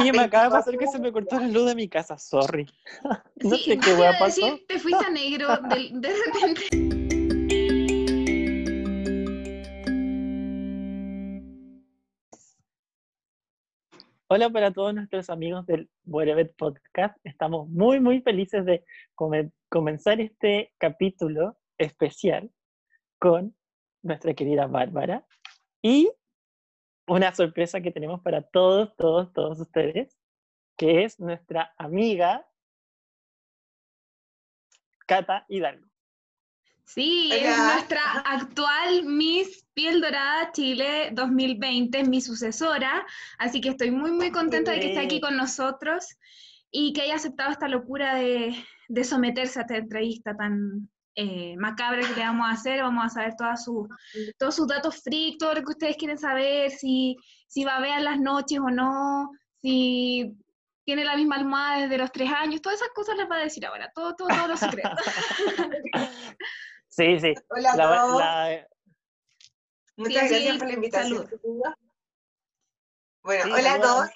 Oye, 0.00 0.12
me 0.12 0.20
acaba 0.20 0.44
de 0.44 0.50
pasar 0.50 0.78
que 0.78 0.86
se 0.86 0.98
me 0.98 1.12
cortó 1.12 1.38
la 1.38 1.48
luz 1.48 1.66
de 1.66 1.74
mi 1.74 1.88
casa, 1.88 2.16
sorry. 2.18 2.66
no 3.42 3.56
Sí, 3.56 3.64
sé 3.64 3.78
qué 3.78 3.90
iba 3.90 4.08
a 4.10 4.24
decir, 4.24 4.64
te 4.66 4.78
fuiste 4.78 5.04
a 5.04 5.10
negro 5.10 5.48
de, 5.68 5.90
de 5.92 6.08
repente. 6.08 7.80
Hola 14.28 14.48
para 14.50 14.72
todos 14.72 14.94
nuestros 14.94 15.28
amigos 15.28 15.66
del 15.66 15.90
Wherever 16.04 16.52
Podcast. 16.54 17.16
Estamos 17.24 17.68
muy, 17.68 17.98
muy 18.00 18.20
felices 18.22 18.64
de 18.64 18.84
come- 19.14 19.50
comenzar 19.68 20.20
este 20.20 20.72
capítulo 20.78 21.58
especial 21.78 22.50
con 23.18 23.56
nuestra 24.02 24.34
querida 24.34 24.66
Bárbara 24.66 25.26
y 25.82 26.10
una 27.10 27.34
sorpresa 27.34 27.80
que 27.80 27.90
tenemos 27.90 28.20
para 28.20 28.40
todos, 28.40 28.94
todos, 28.96 29.32
todos 29.32 29.58
ustedes, 29.58 30.16
que 30.76 31.02
es 31.04 31.18
nuestra 31.18 31.74
amiga 31.76 32.46
Cata 35.06 35.44
Hidalgo. 35.48 35.88
Sí, 36.84 37.30
es 37.32 37.58
Hola. 37.58 37.74
nuestra 37.74 38.00
actual 38.24 39.04
Miss 39.06 39.66
Piel 39.74 40.00
Dorada 40.00 40.52
Chile 40.52 41.10
2020, 41.12 42.04
mi 42.04 42.20
sucesora. 42.20 43.04
Así 43.38 43.60
que 43.60 43.70
estoy 43.70 43.90
muy, 43.90 44.12
muy 44.12 44.30
contenta 44.30 44.70
de 44.70 44.78
que 44.78 44.88
esté 44.90 45.00
aquí 45.00 45.20
con 45.20 45.36
nosotros 45.36 46.16
y 46.70 46.92
que 46.92 47.02
haya 47.02 47.16
aceptado 47.16 47.50
esta 47.50 47.66
locura 47.66 48.14
de, 48.14 48.54
de 48.88 49.04
someterse 49.04 49.58
a 49.58 49.62
esta 49.62 49.76
entrevista 49.76 50.36
tan 50.36 50.88
eh, 51.14 51.56
macabra 51.58 52.00
que 52.06 52.14
le 52.14 52.22
vamos 52.22 52.48
a 52.48 52.52
hacer. 52.52 52.82
Vamos 52.82 53.04
a 53.04 53.08
saber 53.08 53.34
todas 53.36 53.64
sus- 53.64 53.88
todos 54.38 54.54
sus 54.54 54.66
datos 54.66 55.02
freak, 55.02 55.38
todo 55.38 55.54
lo 55.54 55.62
que 55.62 55.72
ustedes 55.72 55.96
quieren 55.96 56.18
saber, 56.18 56.70
si, 56.70 57.16
si 57.48 57.64
va 57.64 57.76
a 57.76 57.80
ver 57.80 58.00
las 58.02 58.18
noches 58.18 58.58
o 58.58 58.70
no, 58.70 59.30
si 59.60 60.34
tiene 60.84 61.04
la 61.04 61.16
misma 61.16 61.36
almohada 61.36 61.82
desde 61.82 61.98
los 61.98 62.10
tres 62.10 62.30
años, 62.32 62.62
todas 62.62 62.80
esas 62.80 62.92
cosas 62.94 63.16
les 63.16 63.30
va 63.30 63.36
a 63.36 63.40
decir 63.40 63.64
ahora, 63.66 63.90
todo, 63.94 64.14
todo, 64.16 64.28
todos 64.28 64.48
los 64.48 64.58
secretos. 64.60 64.98
Sí, 66.92 67.20
sí. 67.20 67.32
Hola 67.48 67.72
a 67.72 67.76
La- 67.76 67.96
todos. 68.00 68.18
la- 68.18 68.66
Muchas 69.96 70.22
Sí, 70.22 70.28
gracias 70.28 70.52
sí, 70.54 70.58
por 70.58 70.66
la 70.66 70.74
invitación. 70.74 71.28
salud. 71.28 71.62
Bueno, 73.22 73.44
Sí, 73.44 73.50
hola 73.52 73.74
a 73.74 73.80
todos. 73.80 74.10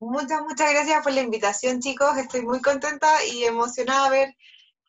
Muchas, 0.00 0.42
muchas 0.42 0.70
gracias 0.72 1.02
por 1.02 1.12
la 1.12 1.22
invitación, 1.22 1.80
chicos. 1.80 2.16
Estoy 2.18 2.42
muy 2.42 2.60
contenta 2.62 3.08
y 3.24 3.44
emocionada 3.44 4.06
a 4.06 4.10
ver 4.10 4.36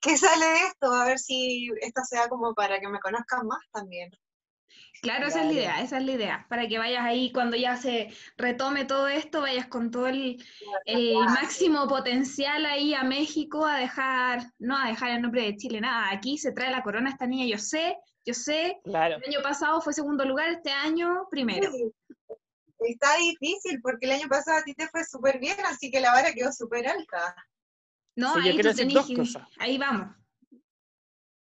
qué 0.02 0.18
sale 0.18 0.46
de 0.46 0.60
esto, 0.68 0.94
a 0.94 1.06
ver 1.06 1.20
si 1.20 1.70
esto 1.82 2.02
sea 2.04 2.28
como 2.28 2.54
para 2.54 2.80
que 2.80 2.88
me 2.88 3.00
conozcan 3.00 3.48
más 3.48 3.60
también. 3.72 4.12
Claro, 5.02 5.28
esa 5.28 5.42
es 5.42 5.46
la 5.48 5.54
idea, 5.54 5.82
esa 5.82 5.98
es 5.98 6.06
la 6.06 6.12
idea, 6.14 6.46
para 6.50 6.68
que 6.68 6.78
vayas 6.78 7.04
ahí 7.04 7.32
cuando 7.32 7.56
ya 7.56 7.78
se 7.78 8.10
retome 8.38 8.86
todo 8.86 9.08
esto, 9.08 9.42
vayas 9.42 9.68
con 9.68 9.92
todo 9.92 10.08
el, 10.08 10.44
el 10.86 11.16
máximo 11.16 11.88
potencial 11.88 12.66
ahí 12.66 12.94
a 12.94 13.04
México 13.04 13.66
a 13.66 13.78
dejar, 13.78 14.44
no 14.58 14.78
a 14.78 14.88
dejar 14.88 15.12
el 15.12 15.22
nombre 15.22 15.44
de 15.44 15.58
Chile, 15.58 15.82
nada, 15.82 16.10
aquí 16.12 16.38
se 16.38 16.54
trae 16.54 16.72
la 16.72 16.82
corona 16.82 17.10
esta 17.10 17.28
niña, 17.28 17.46
yo 17.46 17.58
sé, 17.58 17.96
yo 18.26 18.34
sé, 18.34 18.80
claro. 18.84 19.18
el 19.18 19.34
año 19.34 19.44
pasado 19.44 19.80
fue 19.82 19.94
segundo 19.94 20.26
lugar, 20.26 20.50
este 20.50 20.72
año 20.72 21.28
primero. 21.30 21.72
Sí. 21.72 21.92
Está 22.80 23.16
difícil 23.18 23.82
porque 23.82 24.06
el 24.06 24.14
año 24.14 24.28
pasado 24.28 24.60
a 24.60 24.64
ti 24.64 24.74
te 24.74 24.88
fue 24.88 25.04
súper 25.04 25.40
bien, 25.40 25.58
así 25.66 25.90
que 25.92 26.00
la 26.00 26.12
vara 26.12 26.34
quedó 26.34 26.52
súper 26.52 26.88
alta. 26.88 27.36
No, 28.16 28.34
Sí, 28.34 28.40
yo 28.42 28.46
ahí 28.50 28.54
quiero 28.56 28.72
tú 28.72 28.78
decir 28.78 28.88
tenés 28.88 29.08
dos 29.08 29.18
cosas. 29.18 29.50
ahí 29.60 29.78
vamos. 29.78 30.16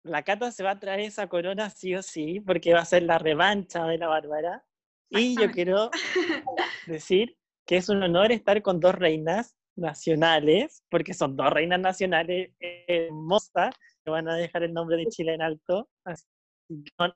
La 0.03 0.23
Cata 0.23 0.51
se 0.51 0.63
va 0.63 0.71
a 0.71 0.79
traer 0.79 0.99
esa 1.01 1.27
corona 1.27 1.69
sí 1.69 1.95
o 1.95 2.01
sí, 2.03 2.39
porque 2.39 2.73
va 2.73 2.81
a 2.81 2.85
ser 2.85 3.03
la 3.03 3.17
revancha 3.17 3.85
de 3.85 3.97
la 3.97 4.07
Bárbara. 4.07 4.63
Y 5.09 5.35
yo 5.39 5.49
quiero 5.51 5.89
decir 6.87 7.37
que 7.65 7.77
es 7.77 7.89
un 7.89 8.03
honor 8.03 8.31
estar 8.31 8.61
con 8.61 8.79
dos 8.79 8.93
reinas 8.95 9.55
nacionales, 9.75 10.83
porque 10.89 11.13
son 11.13 11.35
dos 11.35 11.49
reinas 11.51 11.79
nacionales 11.79 12.51
hermosas, 12.59 13.73
que 14.03 14.11
van 14.11 14.29
a 14.29 14.35
dejar 14.35 14.63
el 14.63 14.73
nombre 14.73 14.97
de 14.97 15.07
Chile 15.07 15.33
en 15.33 15.41
alto. 15.41 15.89
Así 16.05 16.25
que 16.69 16.91
con 16.95 17.13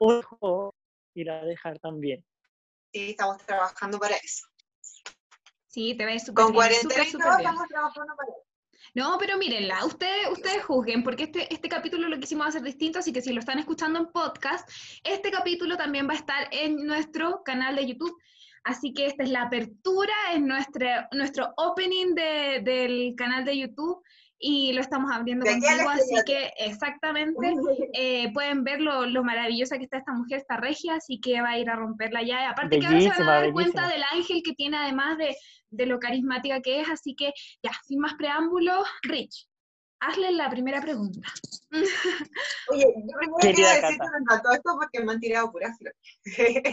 un 0.00 0.16
ojo 0.22 0.74
ir 1.14 1.30
a 1.30 1.44
dejar 1.44 1.78
también. 1.78 2.24
Sí, 2.92 3.10
estamos 3.10 3.38
trabajando 3.44 3.98
para 3.98 4.16
eso. 4.16 4.46
Sí, 5.66 5.94
te 5.96 6.06
ves 6.06 6.24
súper 6.24 6.44
Con 6.44 6.52
bien, 6.52 6.64
43 6.64 6.82
súper, 6.82 7.06
y 7.06 7.10
súper 7.10 7.26
todo 7.26 7.36
bien. 7.38 7.50
estamos 7.50 7.68
trabajando 7.68 8.16
para 8.16 8.30
eso. 8.32 8.45
No, 8.96 9.18
pero 9.18 9.36
mírenla, 9.36 9.84
ustedes, 9.84 10.26
ustedes 10.32 10.64
juzguen, 10.64 11.02
porque 11.02 11.24
este, 11.24 11.52
este 11.52 11.68
capítulo 11.68 12.08
lo 12.08 12.18
quisimos 12.18 12.46
hacer 12.46 12.62
distinto, 12.62 12.98
así 12.98 13.12
que 13.12 13.20
si 13.20 13.30
lo 13.34 13.40
están 13.40 13.58
escuchando 13.58 13.98
en 13.98 14.06
podcast, 14.06 14.66
este 15.04 15.30
capítulo 15.30 15.76
también 15.76 16.08
va 16.08 16.14
a 16.14 16.16
estar 16.16 16.48
en 16.50 16.76
nuestro 16.86 17.42
canal 17.44 17.76
de 17.76 17.86
YouTube. 17.88 18.16
Así 18.64 18.94
que 18.94 19.04
esta 19.04 19.22
es 19.22 19.28
la 19.28 19.42
apertura, 19.42 20.14
es 20.32 20.40
nuestro 20.40 21.52
opening 21.58 22.14
de- 22.14 22.60
del 22.64 23.14
canal 23.16 23.44
de 23.44 23.58
YouTube 23.58 24.02
y 24.38 24.72
lo 24.72 24.80
estamos 24.80 25.10
abriendo 25.10 25.44
De 25.44 25.52
contigo, 25.52 25.88
así 25.90 26.14
que 26.26 26.52
exactamente 26.58 27.36
eh, 27.94 28.32
pueden 28.32 28.64
ver 28.64 28.80
lo, 28.80 29.06
lo 29.06 29.24
maravillosa 29.24 29.78
que 29.78 29.84
está 29.84 29.98
esta 29.98 30.12
mujer, 30.12 30.38
esta 30.38 30.56
regia, 30.56 30.94
así 30.94 31.20
que 31.20 31.40
va 31.40 31.50
a 31.50 31.58
ir 31.58 31.70
a 31.70 31.76
romperla 31.76 32.22
ya. 32.22 32.50
Aparte 32.50 32.78
que 32.78 32.86
ahora 32.86 33.00
se 33.00 33.08
van 33.08 33.22
a 33.22 33.40
dar 33.40 33.52
cuenta 33.52 33.88
del 33.88 34.02
ángel 34.12 34.42
que 34.44 34.52
tiene 34.52 34.76
además 34.76 35.16
de, 35.18 35.34
de 35.70 35.86
lo 35.86 35.98
carismática 35.98 36.60
que 36.60 36.80
es, 36.80 36.90
así 36.90 37.14
que 37.14 37.32
ya, 37.62 37.70
sin 37.84 38.00
más 38.00 38.14
preámbulos, 38.14 38.86
Rich, 39.02 39.48
hazle 40.00 40.32
la 40.32 40.50
primera 40.50 40.80
pregunta. 40.80 41.20
Oye, 42.70 42.84
yo 42.84 43.18
primero 43.18 43.36
quiero 43.40 43.68
decir 43.68 43.98
que 43.98 44.10
me 44.10 44.18
encantó 44.20 44.52
esto 44.52 44.76
porque 44.78 45.04
me 45.04 45.12
han 45.12 45.20
tirado 45.20 45.50
puras 45.50 45.76
flores. 45.78 45.96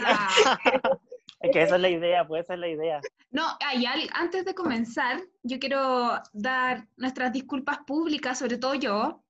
Ah, 0.04 0.58
Es 1.44 1.50
que 1.52 1.62
esa 1.62 1.76
es 1.76 1.82
la 1.82 1.90
idea, 1.90 2.26
pues 2.26 2.44
esa 2.44 2.54
es 2.54 2.60
la 2.60 2.68
idea. 2.68 3.00
no, 3.30 3.46
hay 3.60 3.84
antes 4.14 4.44
de 4.44 4.54
comenzar, 4.54 5.20
yo 5.42 5.58
quiero 5.58 6.20
dar 6.32 6.88
nuestras 6.96 7.32
disculpas 7.32 7.78
públicas, 7.86 8.38
sobre 8.38 8.56
todo 8.56 8.74
yo, 8.74 9.22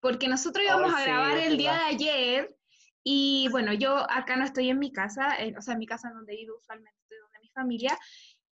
porque 0.00 0.28
nosotros 0.28 0.64
íbamos 0.64 0.92
Ay, 0.94 1.02
a 1.02 1.06
grabar 1.06 1.38
el 1.38 1.56
día 1.56 1.72
de 1.72 1.84
ayer 1.84 2.56
y 3.02 3.48
bueno, 3.50 3.72
yo 3.72 3.98
acá 4.10 4.36
no 4.36 4.44
estoy 4.44 4.70
en 4.70 4.78
mi 4.78 4.92
casa, 4.92 5.36
eh, 5.38 5.54
o 5.56 5.62
sea, 5.62 5.74
en 5.74 5.80
mi 5.80 5.86
casa 5.86 6.10
donde 6.10 6.36
vivo 6.36 6.56
usualmente, 6.56 6.98
estoy 7.02 7.18
donde 7.18 7.38
mi 7.40 7.48
familia, 7.50 7.98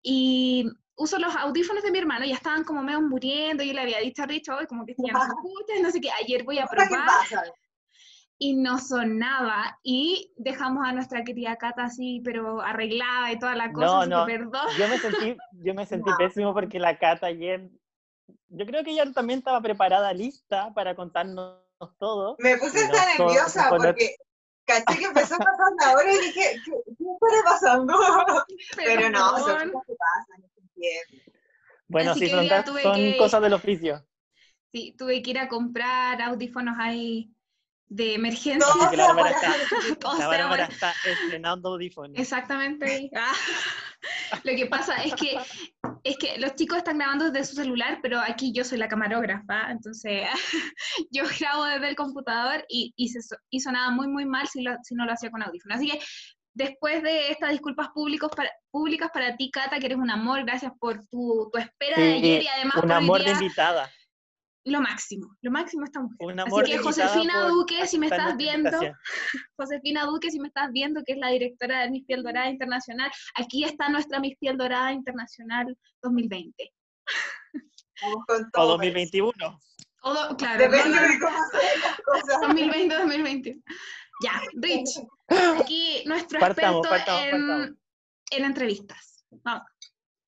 y 0.03 0.67
uso 0.97 1.19
los 1.19 1.35
audífonos 1.35 1.83
de 1.83 1.91
mi 1.91 1.99
hermano, 1.99 2.25
ya 2.25 2.35
estaban 2.35 2.65
como 2.65 2.83
medio 2.83 3.01
muriendo, 3.01 3.63
yo 3.63 3.73
le 3.73 3.81
había 3.81 4.01
dicho 4.01 4.23
a 4.23 4.27
Rich, 4.27 4.49
hoy 4.51 4.67
como 4.67 4.85
que 4.85 4.95
ya 4.99 5.13
no 5.13 5.21
se 5.21 5.27
escucha, 5.37 5.83
no 5.83 5.91
sé 5.91 6.01
qué, 6.01 6.11
ayer 6.11 6.45
voy 6.45 6.59
a 6.59 6.67
¿Qué 6.67 6.77
probar 6.77 7.07
pasa? 7.07 7.45
Y 8.41 8.55
no 8.55 8.79
sonaba 8.79 9.79
y 9.83 10.33
dejamos 10.37 10.87
a 10.87 10.93
nuestra 10.93 11.25
querida 11.25 11.57
Cata 11.57 11.85
así, 11.85 12.21
pero 12.25 12.61
arreglada 12.61 13.33
y 13.33 13.39
toda 13.39 13.55
la 13.57 13.73
cosa, 13.73 13.87
No, 13.87 14.01
así 14.01 14.11
no. 14.11 14.27
que 14.27 14.33
perdón. 14.33 14.69
Yo 14.79 14.89
me 14.89 14.99
sentí, 14.99 15.37
yo 15.65 15.75
me 15.75 15.87
sentí 15.87 16.11
No. 16.11 16.17
pésimo 16.19 16.55
porque 16.55 16.79
la 16.79 16.99
Cata 16.99 17.27
ayer, 17.27 17.69
yo 18.49 18.67
creo 18.67 18.85
que 18.85 18.93
ella 18.93 19.11
también 19.13 19.41
estaba 19.41 19.61
preparada, 19.61 20.13
lista 20.13 20.73
para 20.75 20.95
contarnos 20.95 21.57
todo. 21.99 22.37
Me 22.39 22.57
puse 22.59 22.85
hasta 22.85 23.17
todo- 23.17 23.27
nerviosa 23.29 23.69
con- 23.71 23.79
porque 23.83 24.17
caché 24.65 24.99
que 24.99 25.05
empezó 25.07 25.35
a 25.35 25.39
pasar 25.39 25.73
la 25.81 25.93
hora 25.95 26.13
y 26.13 26.19
dije, 26.27 26.61
¿qué, 26.65 26.73
qué 26.85 27.05
está 27.05 27.51
pasando? 27.51 27.95
Pero 28.77 29.11
no, 29.11 29.39
son 29.39 29.71
cosas 29.71 29.87
que 29.87 29.95
pasan, 29.95 30.41
no 30.43 30.49
se 30.55 30.61
entiende. 30.61 31.33
Bueno, 31.89 32.11
Así 32.13 32.21
sí, 32.21 32.27
que 32.27 32.31
son, 32.65 32.83
son 32.83 32.95
que- 32.95 33.17
cosas 33.19 33.43
del 33.43 33.53
oficio. 33.55 34.05
Sí, 34.73 34.95
tuve 34.99 35.23
que 35.23 35.31
ir 35.31 35.39
a 35.39 35.49
comprar 35.49 36.21
audífonos 36.21 36.77
ahí 36.79 37.35
de 37.89 38.15
emergencia. 38.15 38.59
No, 38.59 38.83
Así 38.83 38.91
que 38.91 38.97
la 38.99 39.07
Bárbara 39.13 39.31
está, 39.31 39.55
la 40.19 40.27
Bárbara 40.29 40.69
estrenando 41.05 41.71
audífonos. 41.71 42.19
Exactamente. 42.19 43.11
Ah. 44.31 44.39
Lo 44.45 44.55
que 44.55 44.67
pasa 44.67 45.03
es 45.03 45.13
que 45.15 45.37
es 46.05 46.17
que 46.19 46.39
los 46.39 46.55
chicos 46.55 46.79
están 46.79 46.99
grabando 46.99 47.31
desde 47.33 47.47
su 47.51 47.57
celular, 47.57 47.99
pero 48.01 48.21
aquí 48.21 48.53
yo 48.53 48.63
soy 48.65 48.79
la 48.79 48.87
camarógrafa, 48.89 49.73
entonces 49.73 50.23
yo 51.11 51.25
grabo 51.41 51.65
desde 51.65 51.89
el 51.89 51.97
computador 51.97 52.65
y, 52.69 52.93
y, 52.97 53.09
se, 53.09 53.21
so- 53.23 53.37
y 53.51 53.59
sonaba 53.59 53.91
muy, 53.91 54.07
muy 54.07 54.25
mal 54.25 54.47
si, 54.47 54.63
lo- 54.63 54.77
si 54.85 54.95
no 54.95 55.05
lo 55.05 55.13
hacía 55.13 55.33
con 55.33 55.43
audífonos. 55.43 55.79
Así 55.79 55.91
que 55.91 55.99
después 56.55 57.03
de 57.03 57.33
estas 57.33 57.51
disculpas 57.51 57.89
públicos 57.89 58.31
para, 58.37 58.51
públicas 58.71 59.11
para 59.13 59.37
ti, 59.37 59.51
Cata, 59.51 59.81
que 59.81 59.87
eres 59.87 59.99
un 59.99 60.11
amor, 60.11 60.45
gracias 60.45 60.73
por 60.79 61.05
tu, 61.09 61.51
tu 61.53 61.59
espera 61.59 61.97
de 62.01 62.13
Sí, 62.13 62.19
ayer 62.19 62.43
y 62.45 62.49
además 62.49 62.77
un 62.77 62.83
por 62.83 62.93
amor 62.93 63.19
de 63.19 63.25
día, 63.25 63.33
invitada. 63.35 63.91
Lo 64.71 64.81
máximo, 64.81 65.37
lo 65.43 65.51
máximo 65.51 65.85
esta 65.85 66.01
mujer. 66.01 66.17
Un 66.21 66.41
Así 66.41 66.49
amor 66.49 66.65
que 66.65 66.71
de 66.71 66.77
invitada 66.77 67.07
Josefina 67.09 67.35
por 67.43 67.51
Duque, 67.53 67.87
si 67.87 67.99
me 67.99 68.07
estás 68.07 68.37
viendo. 68.37 68.71
Josefina 69.57 70.05
Duque, 70.05 70.31
si 70.31 70.41
me 70.41 70.49
estás 70.49 70.71
viendo, 70.73 71.03
que 71.05 71.13
es 71.13 71.19
la 71.19 71.29
directora 71.29 71.81
de 71.81 71.91
Miss 71.91 72.05
Piel 72.05 72.23
Dorada 72.23 72.49
Internacional, 72.49 73.11
aquí 73.35 73.65
está 73.65 73.89
nuestra 73.89 74.21
Miss 74.21 74.37
Piel 74.39 74.57
Dorada 74.57 74.93
Internacional 74.93 75.77
2020. 76.03 76.73
Vamos 78.03 78.25
con 78.27 78.43
O 78.45 78.49
todo. 78.53 78.67
2021. 78.73 79.33
O 80.03 80.15
do- 80.15 80.37
claro, 80.37 80.59
Depende 80.59 80.89
no, 80.97 81.03
no, 81.03 81.09
de 81.09 81.19
cómo 81.19 81.39
se 81.51 81.57
ven 81.59 81.81
las 81.83 82.01
cosas. 82.01 82.41
2020, 82.43 82.95
2020. 82.95 83.59
Ya, 84.23 84.43
Rich, 84.55 85.01
aquí 85.61 86.03
nuestro 86.07 86.41
Partamos, 86.41 86.85
experto 86.87 87.05
partamos, 87.07 87.23
en, 87.25 87.49
partamos. 87.49 87.79
en 88.31 88.45
entrevistas. 88.45 89.25
Vamos. 89.43 89.63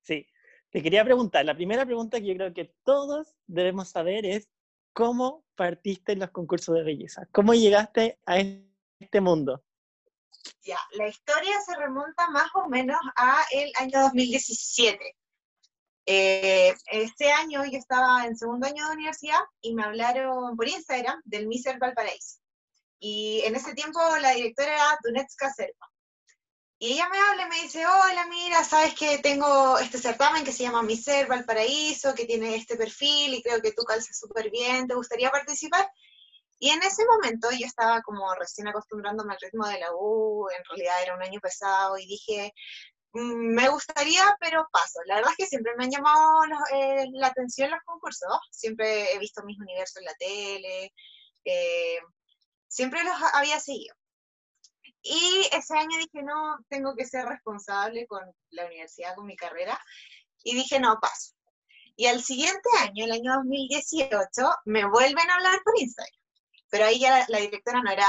Sí. 0.03 0.27
Te 0.71 0.83
quería 0.83 1.05
preguntar, 1.05 1.45
la 1.45 1.55
primera 1.55 1.85
pregunta 1.85 2.21
que 2.21 2.27
yo 2.27 2.35
creo 2.35 2.55
que 2.55 2.73
todos 2.85 3.35
debemos 3.47 3.89
saber 3.89 4.25
es, 4.25 4.49
¿cómo 4.93 5.45
partiste 5.57 6.13
en 6.13 6.21
los 6.21 6.31
concursos 6.31 6.77
de 6.77 6.85
belleza? 6.85 7.27
¿Cómo 7.33 7.55
llegaste 7.55 8.19
a 8.25 8.39
este 8.39 9.21
mundo? 9.21 9.65
La 10.93 11.09
historia 11.09 11.61
se 11.67 11.77
remonta 11.77 12.29
más 12.31 12.51
o 12.55 12.69
menos 12.69 12.99
a 13.17 13.43
el 13.51 13.73
año 13.79 14.01
2017. 14.03 15.17
Eh, 16.07 16.75
este 16.87 17.31
año 17.33 17.65
yo 17.65 17.79
estaba 17.79 18.25
en 18.27 18.37
segundo 18.37 18.67
año 18.67 18.87
de 18.87 18.95
universidad 18.95 19.41
y 19.61 19.75
me 19.75 19.83
hablaron 19.83 20.57
por 20.57 20.69
Instagram 20.69 21.21
del 21.25 21.47
Miser 21.47 21.79
Valparaíso. 21.79 22.39
Y 22.99 23.43
en 23.45 23.57
ese 23.57 23.75
tiempo 23.75 24.01
la 24.21 24.33
directora 24.33 24.75
era 24.75 24.99
Dunetska 25.03 25.53
Serpa. 25.53 25.90
Y 26.83 26.95
ella 26.95 27.11
me 27.11 27.19
habla 27.19 27.43
y 27.45 27.49
me 27.51 27.63
dice, 27.63 27.87
hola, 27.87 28.27
mira, 28.27 28.65
sabes 28.65 28.95
que 28.95 29.19
tengo 29.19 29.79
este 29.79 29.99
certamen 29.99 30.45
que 30.45 30.53
se 30.53 30.63
llama 30.63 30.83
Miser 30.83 31.27
Valparaíso, 31.27 32.15
que 32.15 32.25
tiene 32.25 32.57
este 32.57 32.75
perfil 32.77 33.35
y 33.35 33.43
creo 33.43 33.61
que 33.61 33.73
tú 33.73 33.83
calzas 33.83 34.19
súper 34.19 34.51
bien, 34.51 34.87
¿te 34.87 34.95
gustaría 34.95 35.31
participar? 35.31 35.87
Y 36.59 36.71
en 36.71 36.83
ese 36.83 37.05
momento 37.05 37.49
yo 37.51 37.67
estaba 37.67 38.01
como 38.01 38.35
recién 38.35 38.67
acostumbrándome 38.69 39.35
al 39.35 39.41
ritmo 39.43 39.67
de 39.67 39.79
la 39.79 39.89
U, 39.95 40.49
en 40.57 40.65
realidad 40.65 41.03
era 41.03 41.15
un 41.17 41.23
año 41.23 41.39
pesado 41.41 41.99
y 41.99 42.07
dije, 42.07 42.55
mm, 43.13 43.55
me 43.55 43.69
gustaría, 43.69 44.37
pero 44.41 44.67
paso. 44.73 45.01
La 45.05 45.17
verdad 45.17 45.33
es 45.33 45.37
que 45.37 45.47
siempre 45.49 45.75
me 45.77 45.85
han 45.85 45.91
llamado 45.91 46.45
eh, 46.73 47.07
la 47.13 47.27
atención 47.27 47.71
los 47.71 47.81
concursos, 47.85 48.39
siempre 48.51 49.13
he 49.13 49.19
visto 49.19 49.43
mis 49.45 49.61
universos 49.61 49.99
en 49.99 50.05
la 50.07 50.15
tele, 50.15 50.95
eh, 51.45 51.99
siempre 52.69 53.05
los 53.05 53.15
había 53.35 53.61
seguido. 53.61 54.00
Y 55.03 55.49
ese 55.53 55.79
año 55.79 55.97
dije, 55.99 56.23
no, 56.23 56.59
tengo 56.69 56.95
que 56.95 57.07
ser 57.07 57.27
responsable 57.27 58.07
con 58.07 58.23
la 58.51 58.67
universidad, 58.67 59.15
con 59.15 59.27
mi 59.27 59.37
carrera. 59.37 59.81
Y 60.43 60.55
dije, 60.55 60.79
no, 60.79 60.99
paso. 61.01 61.35
Y 61.97 62.07
al 62.07 62.23
siguiente 62.23 62.69
año, 62.81 63.05
el 63.05 63.13
año 63.13 63.35
2018, 63.37 64.31
me 64.67 64.87
vuelven 64.87 65.31
a 65.31 65.35
hablar 65.35 65.61
por 65.65 65.79
Instagram. 65.79 66.21
Pero 66.71 66.85
ahí 66.85 67.01
ya 67.01 67.27
la, 67.29 67.39
directora 67.39 67.83
no 67.83 67.91
era 67.91 68.09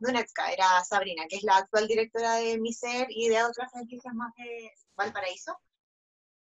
Donetska, 0.00 0.52
era 0.52 0.84
Sabrina, 0.84 1.24
que 1.28 1.36
es 1.36 1.42
la 1.42 1.56
actual 1.56 1.88
directora 1.88 2.34
de 2.34 2.58
Miser 2.58 3.06
y 3.08 3.28
de 3.28 3.42
otras 3.42 3.70
franquicias 3.72 4.14
más 4.14 4.32
de 4.36 4.70
Valparaíso. 4.94 5.58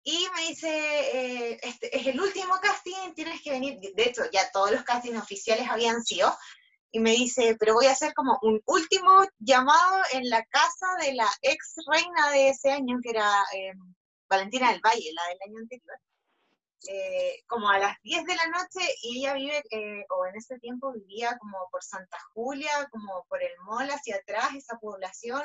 Y 0.03 0.27
me 0.35 0.49
dice, 0.49 0.69
eh, 0.69 1.61
este 1.63 1.97
es 1.97 2.07
el 2.07 2.21
último 2.21 2.55
casting, 2.61 3.15
tienes 3.15 3.43
que 3.43 3.51
venir. 3.51 3.79
De 3.81 4.03
hecho, 4.03 4.23
ya 4.33 4.51
todos 4.51 4.73
los 4.73 4.83
castings 4.83 5.19
oficiales 5.21 5.69
habían 5.69 6.05
sido, 6.05 6.37
y 6.97 6.99
me 6.99 7.11
dice, 7.11 7.57
pero 7.61 7.75
voy 7.75 7.87
a 7.87 7.93
hacer 7.93 8.15
como 8.15 8.39
un 8.41 8.59
último 8.65 9.11
llamado 9.39 9.99
en 10.15 10.31
la 10.31 10.43
casa 10.47 10.87
de 11.03 11.13
la 11.13 11.29
ex 11.43 11.75
reina 11.93 12.31
de 12.31 12.49
ese 12.49 12.73
año, 12.73 12.97
que 13.03 13.11
era 13.11 13.45
eh, 13.55 13.73
Valentina 14.31 14.73
del 14.73 14.81
Valle, 14.81 15.13
la 15.13 15.29
del 15.29 15.39
año 15.47 15.59
anterior, 15.59 15.99
eh, 16.89 17.43
como 17.47 17.69
a 17.69 17.79
las 17.79 17.97
10 18.03 18.25
de 18.25 18.35
la 18.35 18.47
noche 18.47 18.81
y 19.03 19.19
ella 19.19 19.35
vive, 19.35 19.63
eh, 19.71 20.07
o 20.09 20.25
en 20.25 20.37
ese 20.37 20.59
tiempo 20.59 20.91
vivía 20.95 21.37
como 21.39 21.69
por 21.71 21.85
Santa 21.85 22.17
Julia, 22.33 22.89
como 22.91 23.27
por 23.29 23.43
el 23.43 23.53
mall 23.67 23.91
hacia 23.91 24.17
atrás, 24.17 24.55
esa 24.57 24.79
población, 24.79 25.43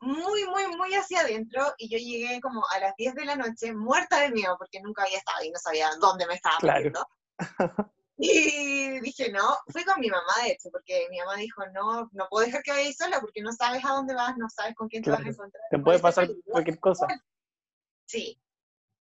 muy, 0.00 0.46
muy, 0.46 0.66
muy 0.78 0.94
hacia 0.94 1.20
adentro 1.20 1.74
y 1.76 1.90
yo 1.90 1.98
llegué 1.98 2.40
como 2.40 2.62
a 2.74 2.78
las 2.78 2.94
10 2.96 3.16
de 3.16 3.26
la 3.26 3.36
noche 3.36 3.74
muerta 3.74 4.18
de 4.20 4.30
miedo 4.30 4.56
porque 4.58 4.80
nunca 4.80 5.02
había 5.02 5.18
estado 5.18 5.44
y 5.44 5.50
no 5.50 5.58
sabía 5.58 5.90
dónde 6.00 6.26
me 6.26 6.34
estaba 6.34 6.56
claro. 6.56 7.06
Y 8.16 9.00
dije, 9.00 9.32
no, 9.32 9.58
fui 9.72 9.82
con 9.84 9.98
mi 9.98 10.08
mamá 10.08 10.32
de 10.44 10.52
hecho, 10.52 10.70
porque 10.70 11.08
mi 11.10 11.18
mamá 11.18 11.36
dijo, 11.36 11.62
no, 11.72 12.08
no 12.12 12.28
puedo 12.30 12.46
dejar 12.46 12.62
que 12.62 12.70
vayas 12.70 12.96
sola 12.96 13.20
porque 13.20 13.42
no 13.42 13.52
sabes 13.52 13.84
a 13.84 13.88
dónde 13.90 14.14
vas, 14.14 14.36
no 14.36 14.48
sabes 14.48 14.74
con 14.76 14.88
quién 14.88 15.02
te 15.02 15.10
vas 15.10 15.20
a 15.20 15.28
encontrar. 15.28 15.62
Te 15.70 15.78
puede 15.78 15.98
pasar 15.98 16.28
cualquier 16.46 16.78
cosa. 16.78 17.06
Sí. 18.06 18.40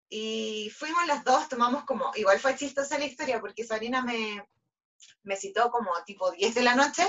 Y 0.09 0.71
fuimos 0.75 1.05
las 1.07 1.23
dos, 1.23 1.47
tomamos 1.47 1.85
como, 1.85 2.11
igual 2.15 2.39
fue 2.39 2.55
chistosa 2.55 2.97
la 2.97 3.05
historia 3.05 3.39
porque 3.39 3.63
Sarina 3.63 4.03
me, 4.03 4.43
me 5.23 5.35
citó 5.35 5.69
como 5.69 5.91
tipo 6.05 6.31
10 6.31 6.55
de 6.55 6.61
la 6.61 6.75
noche 6.75 7.03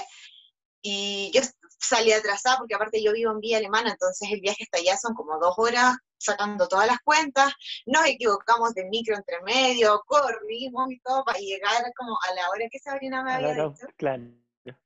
y 0.82 1.30
yo 1.34 1.40
salí 1.78 2.12
atrasada 2.12 2.58
porque 2.58 2.74
aparte 2.74 3.02
yo 3.02 3.12
vivo 3.12 3.32
en 3.32 3.40
Vía 3.40 3.58
Alemana, 3.58 3.92
entonces 3.92 4.28
el 4.30 4.40
viaje 4.40 4.64
hasta 4.64 4.78
allá 4.78 4.96
son 4.98 5.14
como 5.14 5.38
dos 5.38 5.54
horas 5.56 5.96
sacando 6.24 6.66
todas 6.68 6.86
las 6.86 6.98
cuentas, 7.00 7.52
nos 7.86 8.06
equivocamos 8.06 8.74
de 8.74 8.84
micro 8.84 9.14
entre 9.16 9.40
medio, 9.42 10.02
corrimos 10.06 10.90
y 10.90 11.00
todo 11.00 11.24
para 11.24 11.38
llegar 11.38 11.84
como 11.96 12.16
a 12.28 12.34
la 12.34 12.50
hora 12.50 12.66
que 12.70 12.78
Sabrina 12.78 13.22
me 13.22 13.32
había 13.34 13.68
dicho. 13.68 13.86
Claro. 13.96 14.24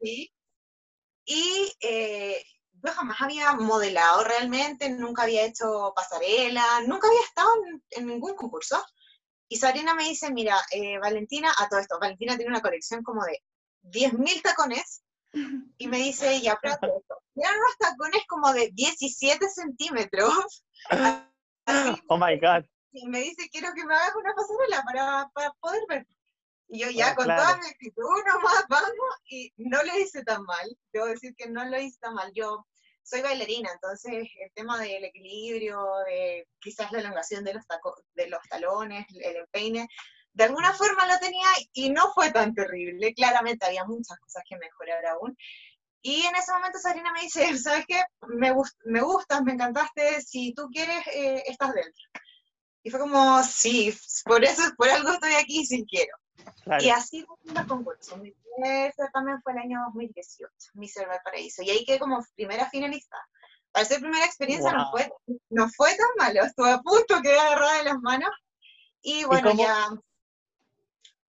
¿sí? 0.00 0.32
Y 1.24 1.72
eh, 1.80 2.42
yo 2.82 2.92
jamás 2.92 3.20
había 3.20 3.52
modelado 3.54 4.24
realmente, 4.24 4.88
nunca 4.90 5.24
había 5.24 5.44
hecho 5.44 5.92
pasarela, 5.94 6.64
nunca 6.86 7.08
había 7.08 7.20
estado 7.20 7.50
en, 7.90 8.06
ningún 8.06 8.34
concurso. 8.34 8.82
Y 9.48 9.56
Sabrina 9.56 9.94
me 9.94 10.04
dice, 10.04 10.30
mira, 10.32 10.56
eh, 10.70 10.98
Valentina, 10.98 11.52
a 11.58 11.68
todo 11.68 11.80
esto, 11.80 11.98
Valentina 12.00 12.36
tiene 12.36 12.50
una 12.50 12.60
colección 12.60 13.02
como 13.02 13.24
de 13.24 13.42
10.000 13.82 14.42
tacones, 14.42 15.02
y 15.32 15.88
me 15.88 15.98
dice, 15.98 16.36
esto, 16.36 16.52
eran 16.62 17.58
unos 17.58 17.76
tacones 17.78 18.22
como 18.28 18.52
de 18.52 18.70
17 18.72 19.48
centímetros, 19.48 20.64
oh 22.08 22.18
my 22.18 22.38
God. 22.38 22.64
Y 22.92 23.06
me 23.06 23.20
dice, 23.20 23.48
quiero 23.50 23.72
que 23.74 23.84
me 23.84 23.94
hagas 23.94 24.14
una 24.16 24.34
pasarela 24.34 24.82
para, 24.82 25.30
para 25.34 25.52
poder 25.60 25.82
ver. 25.88 26.06
Y 26.68 26.80
yo 26.80 26.90
ya 26.90 27.14
con 27.14 27.26
toda 27.26 27.56
mi 27.56 27.66
actitud 27.66 28.24
nomás 28.26 28.64
vamos 28.68 29.16
y 29.28 29.52
no 29.56 29.82
lo 29.82 29.98
hice 29.98 30.22
tan 30.24 30.42
mal. 30.44 30.78
Debo 30.92 31.06
decir 31.06 31.34
que 31.36 31.48
no 31.48 31.64
lo 31.64 31.78
hice 31.78 31.98
tan 32.00 32.14
mal. 32.14 32.30
Yo 32.34 32.66
soy 33.02 33.22
bailarina, 33.22 33.70
entonces 33.72 34.28
el 34.38 34.52
tema 34.54 34.78
del 34.78 35.04
equilibrio, 35.04 35.86
de 36.06 36.46
quizás 36.60 36.92
la 36.92 37.00
elongación 37.00 37.42
de 37.44 37.54
los, 37.54 37.64
de 38.14 38.28
los 38.28 38.40
talones, 38.50 39.06
el 39.14 39.36
empeine, 39.36 39.88
de 40.38 40.44
alguna 40.44 40.72
forma 40.72 41.04
lo 41.04 41.18
tenía 41.18 41.48
y 41.72 41.90
no 41.90 42.12
fue 42.12 42.30
tan 42.30 42.54
terrible. 42.54 43.12
Claramente 43.12 43.66
había 43.66 43.84
muchas 43.84 44.16
cosas 44.20 44.44
que 44.48 44.56
mejorar 44.56 45.04
aún. 45.06 45.36
Y 46.00 46.22
en 46.22 46.36
ese 46.36 46.52
momento 46.52 46.78
Sabrina 46.78 47.12
me 47.12 47.22
dice, 47.22 47.40
¿sabes 47.58 47.84
qué? 47.88 48.00
Me, 48.28 48.54
me 48.84 49.00
gustas, 49.00 49.42
me 49.42 49.54
encantaste, 49.54 50.22
si 50.22 50.54
tú 50.54 50.68
quieres, 50.72 51.04
eh, 51.08 51.42
estás 51.44 51.74
dentro. 51.74 52.04
Y 52.84 52.90
fue 52.90 53.00
como, 53.00 53.42
sí, 53.42 53.92
por 54.24 54.44
eso, 54.44 54.62
por 54.76 54.88
algo 54.88 55.10
estoy 55.10 55.34
aquí 55.34 55.66
si 55.66 55.84
quiero. 55.84 56.16
Y 56.78 56.90
así 56.90 57.24
fue 57.24 57.60
el 57.60 57.66
concurso. 57.66 58.16
Mi 58.18 58.30
primer 58.30 58.94
también 59.12 59.42
fue 59.42 59.54
el 59.54 59.58
año 59.58 59.80
2018, 59.86 60.48
mi 60.74 60.86
Server 60.86 61.20
Paraíso. 61.24 61.62
Y 61.64 61.70
ahí 61.70 61.84
quedé 61.84 61.98
como 61.98 62.24
primera 62.36 62.70
finalista. 62.70 63.16
Para 63.72 63.84
ser 63.84 63.98
primera 63.98 64.24
experiencia 64.24 64.72
no, 64.72 64.88
fue, 64.92 65.10
no 65.50 65.68
fue 65.68 65.90
tan 65.96 66.08
malo, 66.16 66.44
estuve 66.44 66.70
a 66.70 66.78
punto, 66.78 67.20
quedé 67.22 67.40
agarrada 67.40 67.78
de 67.78 67.84
las 67.84 67.98
manos. 67.98 68.30
Y 69.02 69.24
bueno, 69.24 69.52
ya... 69.56 69.88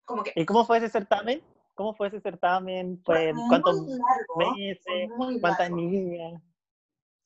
Como 0.05 0.23
que, 0.23 0.33
¿Y 0.37 0.45
cómo 0.45 0.65
fue 0.65 0.79
ese 0.79 0.89
certamen? 0.89 1.43
¿Cómo 1.75 1.95
fue 1.95 2.09
ese 2.09 2.21
certamen? 2.21 3.03
¿Cuántos 3.05 3.81
meses? 4.37 5.11
¿Cuántas 5.41 5.71
niñas? 5.71 6.41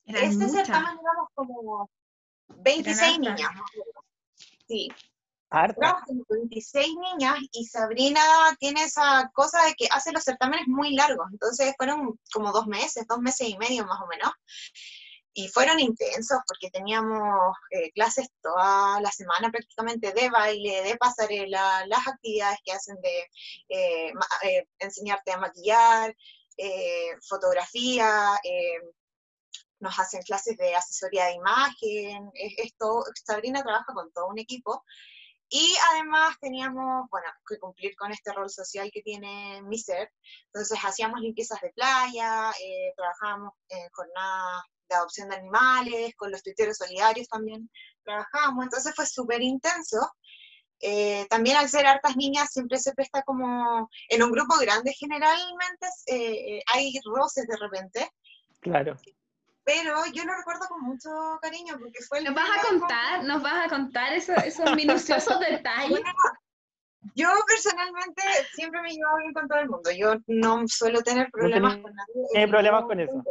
este 0.06 0.48
certamen 0.48 0.98
íbamos 1.02 1.28
como 1.34 1.90
26 2.48 3.18
niñas. 3.18 3.50
Sí. 4.66 4.88
Harta. 5.50 6.02
como 6.06 6.24
26 6.28 6.88
niñas 6.94 7.36
y 7.52 7.64
Sabrina 7.64 8.20
tiene 8.58 8.84
esa 8.84 9.30
cosa 9.32 9.64
de 9.64 9.74
que 9.74 9.86
hace 9.90 10.12
los 10.12 10.22
certámenes 10.22 10.68
muy 10.68 10.94
largos, 10.94 11.26
entonces 11.32 11.74
fueron 11.78 12.20
como 12.34 12.52
dos 12.52 12.66
meses, 12.66 13.06
dos 13.06 13.18
meses 13.20 13.48
y 13.48 13.56
medio 13.56 13.86
más 13.86 13.98
o 14.02 14.06
menos 14.06 14.30
y 15.38 15.46
fueron 15.46 15.78
intensos 15.78 16.40
porque 16.48 16.68
teníamos 16.68 17.56
eh, 17.70 17.92
clases 17.92 18.28
toda 18.42 19.00
la 19.00 19.12
semana 19.12 19.52
prácticamente 19.52 20.12
de 20.12 20.28
baile, 20.30 20.82
de 20.82 20.96
pasarela, 20.96 21.86
las 21.86 22.08
actividades 22.08 22.58
que 22.64 22.72
hacen 22.72 22.96
de 23.00 23.20
eh, 23.68 24.12
eh, 24.42 24.66
enseñarte 24.80 25.30
a 25.30 25.38
maquillar, 25.38 26.12
fotografía, 27.28 28.36
nos 29.78 29.96
hacen 29.96 30.22
clases 30.22 30.56
de 30.56 30.74
asesoría 30.74 31.26
de 31.26 31.34
imagen, 31.34 32.32
esto, 32.34 33.04
Sabrina 33.24 33.62
trabaja 33.62 33.94
con 33.94 34.12
todo 34.12 34.26
un 34.26 34.40
equipo. 34.40 34.82
Y 35.48 35.76
además 35.92 36.36
teníamos, 36.40 37.08
bueno, 37.10 37.28
que 37.48 37.60
cumplir 37.60 37.94
con 37.94 38.10
este 38.10 38.32
rol 38.32 38.50
social 38.50 38.90
que 38.92 39.02
tiene 39.02 39.62
mi 39.62 39.78
ser. 39.78 40.10
Entonces 40.46 40.80
hacíamos 40.82 41.20
limpiezas 41.20 41.60
de 41.60 41.70
playa, 41.70 42.52
trabajábamos 42.96 43.52
en 43.68 43.88
jornadas 43.90 44.64
de 44.88 44.96
adopción 44.96 45.28
de 45.28 45.36
animales, 45.36 46.14
con 46.16 46.30
los 46.30 46.42
tuiteros 46.42 46.76
solidarios 46.76 47.28
también 47.28 47.70
trabajamos, 48.02 48.64
entonces 48.64 48.94
fue 48.94 49.06
súper 49.06 49.42
intenso. 49.42 49.98
Eh, 50.80 51.26
también 51.28 51.56
al 51.56 51.68
ser 51.68 51.86
hartas 51.86 52.16
niñas 52.16 52.52
siempre 52.52 52.78
se 52.78 52.94
presta 52.94 53.22
como, 53.22 53.90
en 54.08 54.22
un 54.22 54.30
grupo 54.30 54.56
grande 54.60 54.92
generalmente 54.92 55.86
eh, 56.06 56.62
hay 56.72 56.92
roces 57.04 57.46
de 57.46 57.56
repente. 57.56 58.10
Claro. 58.60 58.96
Pero 59.64 60.06
yo 60.14 60.24
lo 60.24 60.34
recuerdo 60.34 60.66
con 60.68 60.82
mucho 60.82 61.10
cariño 61.42 61.76
porque 61.78 62.02
fue... 62.08 62.22
¿Nos 62.22 62.34
vas 62.34 62.48
a 62.48 62.68
contar? 62.68 63.24
¿Nos 63.24 63.42
vas 63.42 63.66
a 63.66 63.68
contar 63.68 64.12
esos 64.14 64.74
minuciosos 64.74 65.38
detalles? 65.40 66.00
yo 67.14 67.28
personalmente 67.46 68.22
siempre 68.54 68.80
me 68.80 68.90
llevo 68.90 69.16
bien 69.18 69.32
con 69.34 69.48
todo 69.48 69.58
el 69.58 69.68
mundo. 69.68 69.90
Yo 69.90 70.14
no 70.26 70.66
suelo 70.66 71.02
tener 71.02 71.30
problemas 71.30 71.76
con 71.78 71.94
nadie. 71.94 72.14
¿Tiene 72.32 72.48
problemas 72.48 72.84
con 72.84 73.00
eso? 73.00 73.24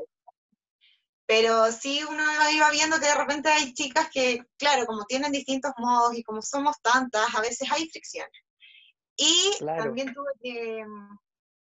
Pero 1.28 1.72
sí 1.74 2.02
uno 2.10 2.24
iba 2.52 2.72
viendo 2.72 3.00
que 3.00 3.06
de 3.06 3.16
repente 3.16 3.50
hay 3.50 3.74
chicas 3.74 4.10
que, 4.12 4.40
claro, 4.58 4.86
como 4.86 5.06
tienen 5.06 5.32
distintos 5.32 5.74
modos 5.78 6.16
y 6.18 6.24
como 6.24 6.42
somos 6.42 6.78
tantas, 6.82 7.36
a 7.36 7.42
veces 7.42 7.70
hay 7.72 7.90
fricciones. 7.90 8.42
Y 9.18 9.52
también 9.60 10.14
tuve 10.14 10.32
que, 10.42 10.86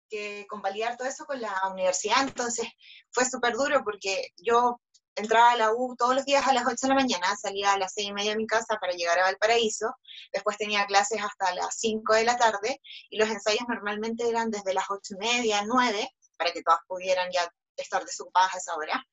que, 0.09 0.45
convalidar 0.49 0.97
todo 0.97 1.07
eso 1.07 1.25
con 1.25 1.39
la 1.39 1.53
universidad, 1.71 2.23
entonces 2.23 2.67
fue 3.11 3.23
súper 3.23 3.53
duro 3.53 3.81
porque 3.83 4.29
yo 4.37 4.81
entraba 5.15 5.51
a 5.51 5.55
la 5.55 5.71
U 5.73 5.95
todos 5.95 6.15
los 6.15 6.25
días 6.25 6.45
a 6.45 6.53
las 6.53 6.65
8 6.65 6.75
de 6.81 6.87
la 6.89 6.95
mañana, 6.95 7.35
salía 7.41 7.73
a 7.73 7.77
las 7.77 7.93
6 7.93 8.09
y 8.09 8.13
media 8.13 8.31
de 8.31 8.37
mi 8.37 8.47
casa 8.47 8.77
para 8.79 8.93
llegar 8.93 9.17
a 9.19 9.23
Valparaíso, 9.23 9.95
después 10.33 10.57
tenía 10.57 10.85
clases 10.85 11.21
hasta 11.21 11.55
las 11.55 11.75
5 11.77 12.13
de 12.13 12.25
la 12.25 12.37
tarde, 12.37 12.81
y 13.09 13.17
los 13.17 13.29
ensayos 13.29 13.65
normalmente 13.67 14.27
eran 14.27 14.51
desde 14.51 14.73
las 14.73 14.85
8 14.89 15.15
y 15.15 15.17
media, 15.17 15.63
9, 15.65 16.09
para 16.37 16.51
que 16.51 16.61
todas 16.61 16.81
pudieran 16.87 17.29
ya 17.31 17.49
estar 17.77 18.03
desocupadas 18.03 18.55
a 18.55 18.57
esa 18.57 18.75
hora. 18.75 19.05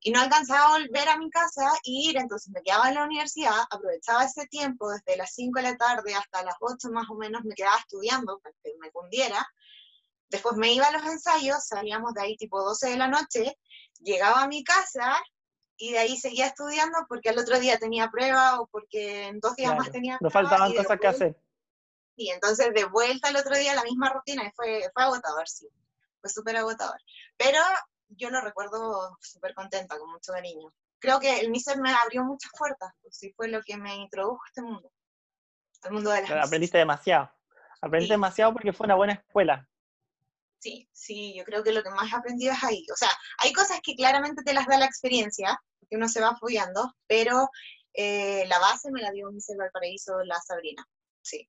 Y 0.00 0.10
no 0.10 0.20
alcanzaba 0.20 0.66
a 0.66 0.78
volver 0.78 1.08
a 1.08 1.16
mi 1.16 1.30
casa 1.30 1.72
y 1.82 2.10
ir, 2.10 2.18
entonces 2.18 2.52
me 2.52 2.62
quedaba 2.62 2.88
en 2.88 2.94
la 2.94 3.04
universidad, 3.04 3.64
aprovechaba 3.70 4.24
ese 4.24 4.46
tiempo 4.46 4.90
desde 4.90 5.16
las 5.16 5.34
5 5.34 5.58
de 5.58 5.62
la 5.62 5.76
tarde 5.76 6.14
hasta 6.14 6.44
las 6.44 6.56
8 6.60 6.90
más 6.90 7.08
o 7.10 7.14
menos, 7.14 7.44
me 7.44 7.54
quedaba 7.54 7.78
estudiando 7.78 8.38
para 8.38 8.54
que 8.62 8.72
me 8.78 8.90
cundiera. 8.90 9.46
Después 10.28 10.56
me 10.56 10.72
iba 10.72 10.86
a 10.86 10.92
los 10.92 11.04
ensayos, 11.04 11.66
salíamos 11.66 12.14
de 12.14 12.22
ahí 12.22 12.36
tipo 12.36 12.62
12 12.62 12.90
de 12.90 12.96
la 12.96 13.08
noche, 13.08 13.58
llegaba 14.00 14.42
a 14.42 14.48
mi 14.48 14.62
casa 14.62 15.16
y 15.76 15.92
de 15.92 15.98
ahí 15.98 16.16
seguía 16.16 16.46
estudiando 16.46 16.98
porque 17.08 17.28
al 17.28 17.38
otro 17.38 17.58
día 17.58 17.78
tenía 17.78 18.10
prueba 18.10 18.60
o 18.60 18.66
porque 18.66 19.26
en 19.26 19.40
dos 19.40 19.56
días 19.56 19.76
más 19.76 19.90
tenía 19.90 20.18
No 20.20 20.30
faltaban 20.30 20.72
cosas 20.74 20.98
que 20.98 21.06
hacer. 21.06 21.36
Y 22.16 22.30
entonces 22.30 22.72
de 22.72 22.84
vuelta 22.84 23.28
al 23.28 23.36
otro 23.36 23.56
día 23.56 23.74
la 23.74 23.84
misma 23.84 24.10
rutina 24.10 24.44
y 24.44 24.50
fue, 24.52 24.90
fue 24.94 25.02
agotador, 25.02 25.48
sí. 25.48 25.68
Fue 26.20 26.30
súper 26.30 26.56
agotador. 26.56 26.98
Pero 27.36 27.58
yo 28.08 28.30
lo 28.30 28.40
recuerdo 28.40 29.16
súper 29.20 29.54
contenta, 29.54 29.98
con 29.98 30.10
mucho 30.10 30.32
cariño. 30.32 30.72
Creo 30.98 31.20
que 31.20 31.40
el 31.40 31.50
MISER 31.50 31.78
me 31.78 31.92
abrió 31.92 32.24
muchas 32.24 32.50
puertas, 32.56 32.92
pues 33.02 33.16
sí 33.16 33.32
fue 33.36 33.48
lo 33.48 33.62
que 33.62 33.76
me 33.76 33.94
introdujo 33.96 34.40
a 34.42 34.48
este 34.48 34.62
mundo. 34.62 34.90
Al 35.82 35.92
mundo 35.92 36.10
de 36.10 36.22
las 36.22 36.46
Aprendiste 36.46 36.78
demasiado. 36.78 37.30
Aprendiste 37.80 38.14
demasiado 38.14 38.52
porque 38.52 38.72
fue 38.72 38.86
una 38.86 38.94
buena 38.94 39.12
escuela. 39.12 39.68
Sí, 40.58 40.88
sí, 40.92 41.34
yo 41.36 41.44
creo 41.44 41.62
que 41.62 41.72
lo 41.72 41.82
que 41.82 41.90
más 41.90 42.10
he 42.10 42.16
aprendido 42.16 42.52
es 42.52 42.64
ahí. 42.64 42.84
O 42.92 42.96
sea, 42.96 43.10
hay 43.38 43.52
cosas 43.52 43.80
que 43.82 43.94
claramente 43.94 44.42
te 44.42 44.54
las 44.54 44.66
da 44.66 44.78
la 44.78 44.86
experiencia, 44.86 45.60
porque 45.78 45.96
uno 45.96 46.08
se 46.08 46.20
va 46.20 46.36
follando, 46.36 46.94
pero 47.06 47.50
eh, 47.92 48.46
la 48.48 48.58
base 48.58 48.90
me 48.90 49.02
la 49.02 49.10
dio 49.10 49.30
mi 49.30 49.40
Valparaíso, 49.56 50.18
la 50.24 50.40
Sabrina. 50.40 50.84
Sí. 51.22 51.48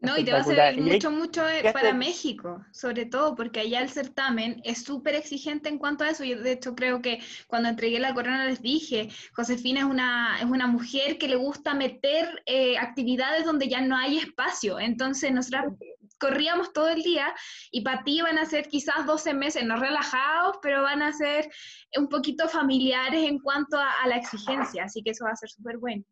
No, 0.00 0.16
y 0.16 0.24
te 0.24 0.32
va 0.32 0.38
a 0.38 0.44
servir 0.44 0.80
mucho, 0.80 1.10
mucho 1.10 1.48
eh, 1.48 1.72
para 1.72 1.92
México, 1.92 2.64
sobre 2.70 3.04
todo 3.04 3.34
porque 3.34 3.60
allá 3.60 3.80
el 3.80 3.90
certamen 3.90 4.60
es 4.62 4.84
súper 4.84 5.16
exigente 5.16 5.68
en 5.68 5.78
cuanto 5.78 6.04
a 6.04 6.10
eso. 6.10 6.22
Yo 6.22 6.40
de 6.40 6.52
hecho 6.52 6.76
creo 6.76 7.02
que 7.02 7.20
cuando 7.48 7.68
entregué 7.68 7.98
la 7.98 8.14
corona 8.14 8.46
les 8.46 8.62
dije, 8.62 9.08
Josefina 9.34 9.80
es 9.80 9.86
una, 9.86 10.38
es 10.38 10.44
una 10.44 10.68
mujer 10.68 11.18
que 11.18 11.26
le 11.26 11.34
gusta 11.34 11.74
meter 11.74 12.42
eh, 12.46 12.78
actividades 12.78 13.44
donde 13.44 13.68
ya 13.68 13.80
no 13.80 13.96
hay 13.96 14.18
espacio. 14.18 14.78
Entonces 14.78 15.32
nosotros 15.32 15.74
corríamos 16.20 16.72
todo 16.72 16.90
el 16.90 17.02
día 17.02 17.34
y 17.72 17.80
para 17.80 18.04
ti 18.04 18.20
van 18.20 18.38
a 18.38 18.46
ser 18.46 18.68
quizás 18.68 19.04
12 19.04 19.34
meses, 19.34 19.64
no 19.64 19.76
relajados, 19.76 20.58
pero 20.62 20.82
van 20.82 21.02
a 21.02 21.12
ser 21.12 21.50
un 21.96 22.08
poquito 22.08 22.48
familiares 22.48 23.28
en 23.28 23.40
cuanto 23.40 23.76
a, 23.76 23.90
a 24.02 24.06
la 24.06 24.16
exigencia. 24.16 24.84
Así 24.84 25.02
que 25.02 25.10
eso 25.10 25.24
va 25.24 25.32
a 25.32 25.36
ser 25.36 25.50
súper 25.50 25.76
bueno. 25.78 26.04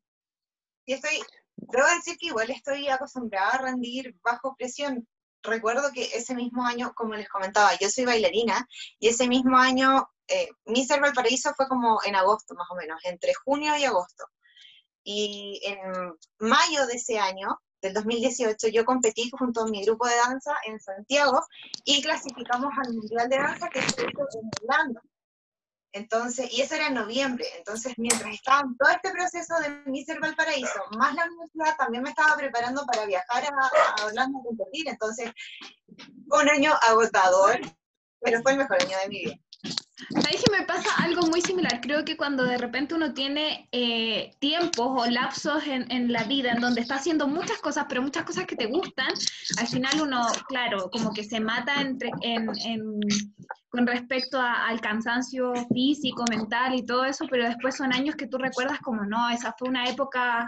Y 0.87 0.95
estoy 0.95 1.21
Debo 1.71 1.87
decir 1.97 2.17
que 2.19 2.27
igual 2.27 2.51
estoy 2.51 2.89
acostumbrada 2.89 3.51
a 3.51 3.63
rendir 3.63 4.17
bajo 4.23 4.55
presión. 4.57 5.07
Recuerdo 5.43 5.93
que 5.93 6.05
ese 6.15 6.35
mismo 6.35 6.65
año, 6.65 6.93
como 6.95 7.15
les 7.15 7.29
comentaba, 7.29 7.77
yo 7.79 7.89
soy 7.89 8.05
bailarina 8.05 8.67
y 8.99 9.09
ese 9.09 9.29
mismo 9.29 9.57
año 9.57 10.09
eh, 10.29 10.49
mi 10.67 10.81
Mister 10.81 11.01
Valparaíso 11.01 11.55
fue 11.55 11.69
como 11.69 12.01
en 12.05 12.17
agosto 12.17 12.55
más 12.55 12.69
o 12.71 12.75
menos, 12.75 13.01
entre 13.05 13.33
junio 13.35 13.77
y 13.77 13.85
agosto. 13.85 14.25
Y 15.05 15.61
en 15.65 15.79
mayo 16.39 16.87
de 16.87 16.95
ese 16.95 17.19
año, 17.19 17.61
del 17.81 17.95
2018, 17.95 18.69
yo 18.69 18.85
competí 18.85 19.31
junto 19.31 19.63
a 19.63 19.69
mi 19.69 19.85
grupo 19.85 20.07
de 20.09 20.17
danza 20.17 20.57
en 20.67 20.81
Santiago 20.81 21.41
y 21.85 22.03
clasificamos 22.03 22.73
al 22.85 22.95
Mundial 22.95 23.29
de 23.29 23.37
Danza 23.37 23.69
que 23.69 23.83
se 23.83 24.03
hizo 24.03 24.03
en 24.03 24.51
Orlando. 24.63 25.01
Entonces, 25.93 26.52
y 26.52 26.61
eso 26.61 26.75
era 26.75 26.88
en 26.88 26.95
noviembre, 26.95 27.47
entonces 27.57 27.95
mientras 27.97 28.35
estaba 28.35 28.61
en 28.61 28.76
todo 28.76 28.90
este 28.90 29.11
proceso 29.11 29.55
de 29.61 29.90
Mister 29.90 30.21
Valparaíso, 30.21 30.81
más 30.99 31.14
la 31.14 31.25
universidad, 31.25 31.76
también 31.78 32.02
me 32.02 32.11
estaba 32.11 32.37
preparando 32.37 32.85
para 32.85 33.07
viajar 33.07 33.45
a, 33.45 34.02
a 34.02 34.07
Orlando 34.07 34.40
a 34.40 34.43
competir, 34.43 34.88
entonces 34.88 35.31
un 36.28 36.49
año 36.50 36.75
agotador, 36.83 37.61
pero 38.21 38.43
fue 38.43 38.52
el 38.52 38.59
mejor 38.59 38.83
año 38.83 38.99
de 39.02 39.09
mi 39.09 39.25
vida. 39.25 39.37
¿Sabes 40.11 40.43
que 40.45 40.52
me 40.52 40.66
pasa 40.66 40.90
algo 40.99 41.23
muy 41.23 41.40
similar? 41.40 41.81
Creo 41.81 42.05
que 42.05 42.19
cuando 42.19 42.45
de 42.45 42.59
repente 42.59 42.95
uno 42.95 43.14
tiene 43.14 43.69
eh, 43.73 44.33
tiempos 44.38 44.88
o 44.88 45.07
lapsos 45.11 45.66
en, 45.66 45.90
en, 45.90 46.12
la 46.12 46.25
vida 46.25 46.52
en 46.52 46.61
donde 46.61 46.83
está 46.83 46.97
haciendo 46.97 47.26
muchas 47.26 47.59
cosas, 47.59 47.87
pero 47.88 48.02
muchas 48.02 48.25
cosas 48.25 48.47
que 48.47 48.57
te 48.57 48.66
gustan, 48.66 49.09
al 49.59 49.66
final 49.66 50.02
uno, 50.02 50.26
claro, 50.49 50.90
como 50.90 51.14
que 51.14 51.25
se 51.25 51.40
mata 51.40 51.81
entre, 51.81 52.11
en, 52.21 52.50
en, 52.66 53.00
con 53.76 53.87
respecto 53.87 54.40
al 54.40 54.80
cansancio 54.80 55.52
físico, 55.71 56.25
mental 56.30 56.75
y 56.75 56.87
todo 56.87 57.04
eso, 57.04 57.26
pero 57.30 57.45
después 57.45 57.76
son 57.76 57.92
años 57.92 58.16
que 58.16 58.26
tú 58.26 58.38
recuerdas 58.38 58.80
como, 58.80 59.04
no, 59.04 59.28
esa 59.28 59.52
fue 59.52 59.68
una 59.68 59.85
época 59.85 60.47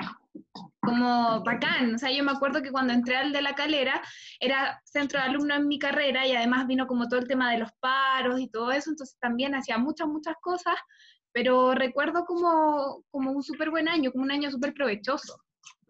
como 0.81 1.45
bacán. 1.45 1.95
O 1.95 1.99
sea, 1.99 2.11
yo 2.11 2.25
me 2.25 2.33
acuerdo 2.33 2.63
que 2.63 2.73
cuando 2.73 2.95
entré 2.95 3.17
al 3.17 3.31
de 3.31 3.43
la 3.43 3.55
calera 3.55 4.01
era 4.41 4.81
centro 4.83 5.21
de 5.21 5.27
alumno 5.27 5.57
en 5.57 5.69
mi 5.69 5.79
carrera 5.79 6.27
y 6.27 6.35
además 6.35 6.67
vino 6.67 6.87
como 6.87 7.07
todo 7.07 7.21
el 7.21 7.29
tema 7.29 7.53
de 7.53 7.59
los 7.59 7.71
paros 7.81 8.41
y 8.41 8.49
todo 8.49 8.73
eso, 8.73 8.89
entonces 8.89 9.19
también 9.21 9.55
hacía 9.55 9.77
muchas, 9.77 10.09
muchas 10.09 10.37
cosas, 10.41 10.77
pero 11.31 11.75
recuerdo 11.75 12.25
como, 12.25 13.05
como 13.11 13.33
un 13.33 13.43
súper 13.43 13.69
buen 13.69 13.89
año, 13.89 14.11
como 14.11 14.25
un 14.25 14.33
año 14.33 14.51
súper 14.51 14.73
provechoso. 14.73 15.39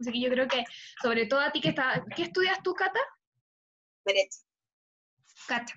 Así 0.01 0.11
que 0.11 0.21
yo 0.21 0.29
creo 0.29 0.49
que, 0.49 0.65
sobre 1.01 1.27
todo 1.27 1.39
a 1.39 1.53
ti 1.53 1.61
que 1.61 1.69
está, 1.69 2.05
¿qué 2.17 2.25
estudias 2.25 2.61
tú, 2.65 2.75
Cata? 2.75 2.99
Derecho. 4.05 4.41
Cata. 5.47 5.73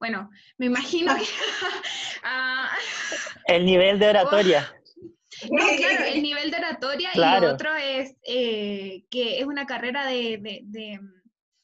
Bueno, 0.00 0.30
me 0.58 0.66
imagino 0.66 1.14
que... 1.14 1.24
Ah. 2.22 2.70
el 3.46 3.64
nivel 3.64 3.98
de 3.98 4.10
oratoria. 4.10 4.70
No, 5.50 5.64
claro, 5.78 6.04
el 6.04 6.22
nivel 6.22 6.50
de 6.50 6.58
oratoria 6.58 7.10
y 7.14 7.18
lo 7.18 7.52
otro 7.54 7.74
es 7.74 8.14
eh, 8.24 9.04
que 9.10 9.38
es 9.38 9.46
una 9.46 9.64
carrera 9.64 10.04
de, 10.04 10.38
de, 10.62 11.00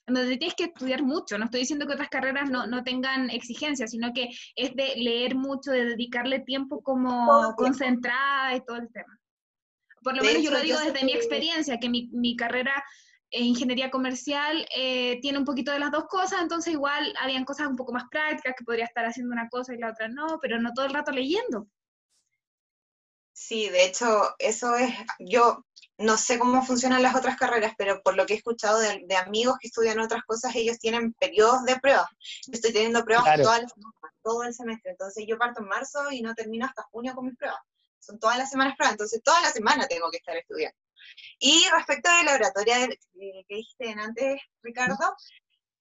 donde 0.06 0.38
tienes 0.38 0.54
que 0.54 0.64
estudiar 0.64 1.02
mucho. 1.02 1.36
No 1.36 1.44
estoy 1.44 1.60
diciendo 1.60 1.86
que 1.86 1.92
otras 1.92 2.08
carreras 2.08 2.48
no, 2.48 2.66
no, 2.66 2.82
tengan 2.84 3.28
exigencias, 3.28 3.90
sino 3.90 4.14
que 4.14 4.30
es 4.54 4.74
de 4.74 4.94
leer 4.96 5.34
mucho, 5.34 5.72
de 5.72 5.84
dedicarle 5.84 6.40
tiempo 6.40 6.82
como 6.82 7.54
concentrada 7.56 8.56
y 8.56 8.64
todo 8.64 8.76
el 8.76 8.90
tema. 8.90 9.20
Por 10.02 10.16
lo 10.16 10.24
menos 10.24 10.42
yo 10.42 10.52
lo 10.52 10.60
digo 10.60 10.78
desde 10.78 11.04
mi 11.04 11.12
experiencia, 11.12 11.78
que 11.78 11.90
mi, 11.90 12.08
mi 12.12 12.34
carrera 12.34 12.82
ingeniería 13.30 13.90
comercial 13.90 14.66
eh, 14.74 15.18
tiene 15.20 15.38
un 15.38 15.44
poquito 15.44 15.72
de 15.72 15.78
las 15.78 15.90
dos 15.90 16.04
cosas, 16.06 16.40
entonces 16.42 16.72
igual 16.72 17.14
habían 17.20 17.44
cosas 17.44 17.66
un 17.66 17.76
poco 17.76 17.92
más 17.92 18.04
prácticas 18.10 18.54
que 18.56 18.64
podría 18.64 18.84
estar 18.84 19.04
haciendo 19.04 19.32
una 19.32 19.48
cosa 19.48 19.74
y 19.74 19.78
la 19.78 19.90
otra 19.90 20.08
no, 20.08 20.38
pero 20.40 20.60
no 20.60 20.72
todo 20.72 20.86
el 20.86 20.94
rato 20.94 21.10
leyendo. 21.10 21.66
Sí, 23.32 23.68
de 23.68 23.84
hecho, 23.84 24.34
eso 24.38 24.76
es, 24.76 24.94
yo 25.18 25.62
no 25.98 26.16
sé 26.16 26.38
cómo 26.38 26.62
funcionan 26.62 27.02
las 27.02 27.14
otras 27.14 27.36
carreras, 27.36 27.74
pero 27.76 28.00
por 28.02 28.16
lo 28.16 28.24
que 28.24 28.32
he 28.32 28.36
escuchado 28.36 28.78
de, 28.78 29.16
amigos 29.16 29.58
que 29.60 29.68
estudian 29.68 30.00
otras 30.00 30.22
cosas, 30.24 30.54
ellos 30.54 30.78
tienen 30.78 31.12
periodos 31.12 31.64
de 31.64 31.78
pruebas. 31.78 32.06
estoy 32.50 32.72
teniendo 32.72 33.04
pruebas 33.04 33.26
todo 34.22 34.42
el 34.42 34.54
semestre, 34.54 34.92
entonces 34.92 35.24
yo 35.28 35.38
parto 35.38 35.60
en 35.60 35.68
marzo 35.68 36.10
y 36.10 36.22
no 36.22 36.34
termino 36.34 36.64
hasta 36.64 36.82
junio 36.84 37.14
con 37.14 37.26
mis 37.26 37.36
pruebas. 37.36 37.60
Son 38.00 38.18
todas 38.18 38.38
las 38.38 38.50
semanas 38.50 38.74
pruebas, 38.76 38.94
entonces 38.94 39.22
toda 39.22 39.40
la 39.42 39.50
semana 39.50 39.86
tengo 39.86 40.10
que 40.10 40.16
estar 40.16 40.36
estudiando. 40.36 40.78
Y 41.38 41.64
respecto 41.72 42.10
de 42.16 42.24
la 42.24 42.34
oratoria 42.34 42.88
que 42.88 43.44
dijiste 43.48 43.94
antes, 43.98 44.40
Ricardo, 44.62 45.16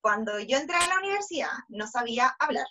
cuando 0.01 0.39
yo 0.39 0.57
entré 0.57 0.75
a 0.75 0.87
la 0.87 0.99
universidad 0.99 1.51
no 1.69 1.87
sabía 1.87 2.35
hablar 2.39 2.67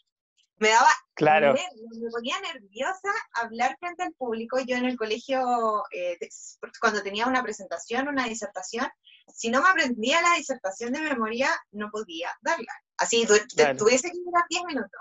me 0.58 0.68
daba 0.68 0.88
claro. 1.14 1.54
me 1.54 2.10
ponía 2.10 2.40
nerviosa 2.40 3.10
hablar 3.34 3.76
frente 3.78 4.02
al 4.02 4.12
público. 4.14 4.58
Yo 4.60 4.76
en 4.76 4.86
el 4.86 4.96
colegio, 4.96 5.84
eh, 5.92 6.18
cuando 6.80 7.02
tenía 7.02 7.26
una 7.26 7.42
presentación, 7.42 8.08
una 8.08 8.26
disertación, 8.26 8.88
si 9.32 9.50
no 9.50 9.62
me 9.62 9.68
aprendía 9.68 10.22
la 10.22 10.36
disertación 10.36 10.92
de 10.92 11.00
memoria, 11.00 11.50
no 11.72 11.90
podía 11.90 12.30
darla. 12.40 12.72
Así, 12.96 13.26
tuviese 13.26 14.10
que 14.10 14.18
durar 14.24 14.44
10 14.48 14.64
minutos. 14.64 15.00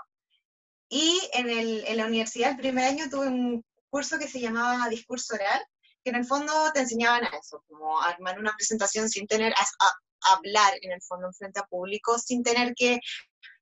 Y 0.88 1.20
en, 1.32 1.48
el, 1.48 1.84
en 1.86 1.96
la 1.96 2.06
universidad, 2.06 2.50
el 2.50 2.56
primer 2.56 2.84
año, 2.84 3.08
tuve 3.10 3.28
un 3.28 3.64
curso 3.88 4.18
que 4.18 4.28
se 4.28 4.40
llamaba 4.40 4.88
discurso 4.88 5.34
oral, 5.34 5.64
que 6.04 6.10
en 6.10 6.16
el 6.16 6.26
fondo 6.26 6.52
te 6.72 6.80
enseñaban 6.80 7.24
a 7.24 7.28
eso, 7.36 7.64
como 7.68 8.00
armar 8.00 8.38
una 8.38 8.54
presentación 8.56 9.08
sin 9.08 9.26
tener, 9.26 9.52
a, 9.52 10.34
hablar 10.34 10.72
en 10.80 10.92
el 10.92 11.02
fondo 11.02 11.26
en 11.26 11.34
frente 11.34 11.60
a 11.60 11.66
público, 11.66 12.18
sin 12.18 12.42
tener 12.42 12.74
que 12.74 12.98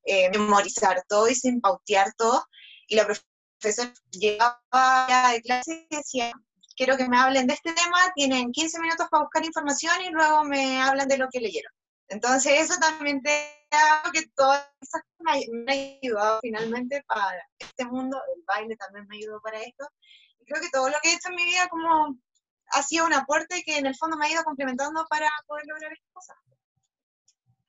eh, 0.04 0.30
memorizar 0.30 1.02
todo 1.08 1.28
y 1.28 1.34
sin 1.34 1.60
pautear 1.60 2.12
todo. 2.14 2.44
Y 2.86 2.96
la 2.96 3.06
profesora 3.06 3.92
llegaba 4.10 5.32
de 5.32 5.40
clase 5.42 5.86
y 5.88 5.96
decía, 5.96 6.32
quiero 6.76 6.96
que 6.96 7.08
me 7.08 7.18
hablen 7.18 7.46
de 7.46 7.54
este 7.54 7.72
tema, 7.72 7.98
tienen 8.14 8.52
15 8.52 8.80
minutos 8.80 9.08
para 9.10 9.24
buscar 9.24 9.44
información 9.44 9.94
y 10.02 10.10
luego 10.10 10.44
me 10.44 10.80
hablan 10.80 11.08
de 11.08 11.18
lo 11.18 11.28
que 11.32 11.40
leyeron. 11.40 11.72
Entonces 12.08 12.60
eso 12.60 12.78
también 12.78 13.22
te 13.22 13.62
que 14.12 14.26
todas 14.36 14.68
esas 14.80 15.02
cosas 15.16 15.44
me 15.50 15.72
han 15.72 15.98
ayudado 16.02 16.40
finalmente 16.42 17.02
para 17.06 17.42
este 17.58 17.84
mundo, 17.86 18.20
el 18.36 18.42
baile 18.46 18.76
también 18.76 19.06
me 19.08 19.16
ayudó 19.16 19.40
para 19.40 19.60
esto. 19.60 19.88
Y 20.38 20.44
creo 20.44 20.60
que 20.60 20.70
todo 20.70 20.88
lo 20.88 20.96
que 21.02 21.10
he 21.10 21.14
hecho 21.14 21.28
en 21.30 21.36
mi 21.36 21.44
vida 21.44 21.68
como 21.68 22.16
ha 22.72 22.82
sido 22.82 23.06
un 23.06 23.12
aporte 23.12 23.62
que 23.64 23.78
en 23.78 23.86
el 23.86 23.94
fondo 23.96 24.16
me 24.16 24.26
ha 24.26 24.32
ido 24.32 24.44
complementando 24.44 25.04
para 25.08 25.28
poder 25.46 25.64
lograr 25.66 25.92
estas 25.92 26.10
cosas. 26.12 26.36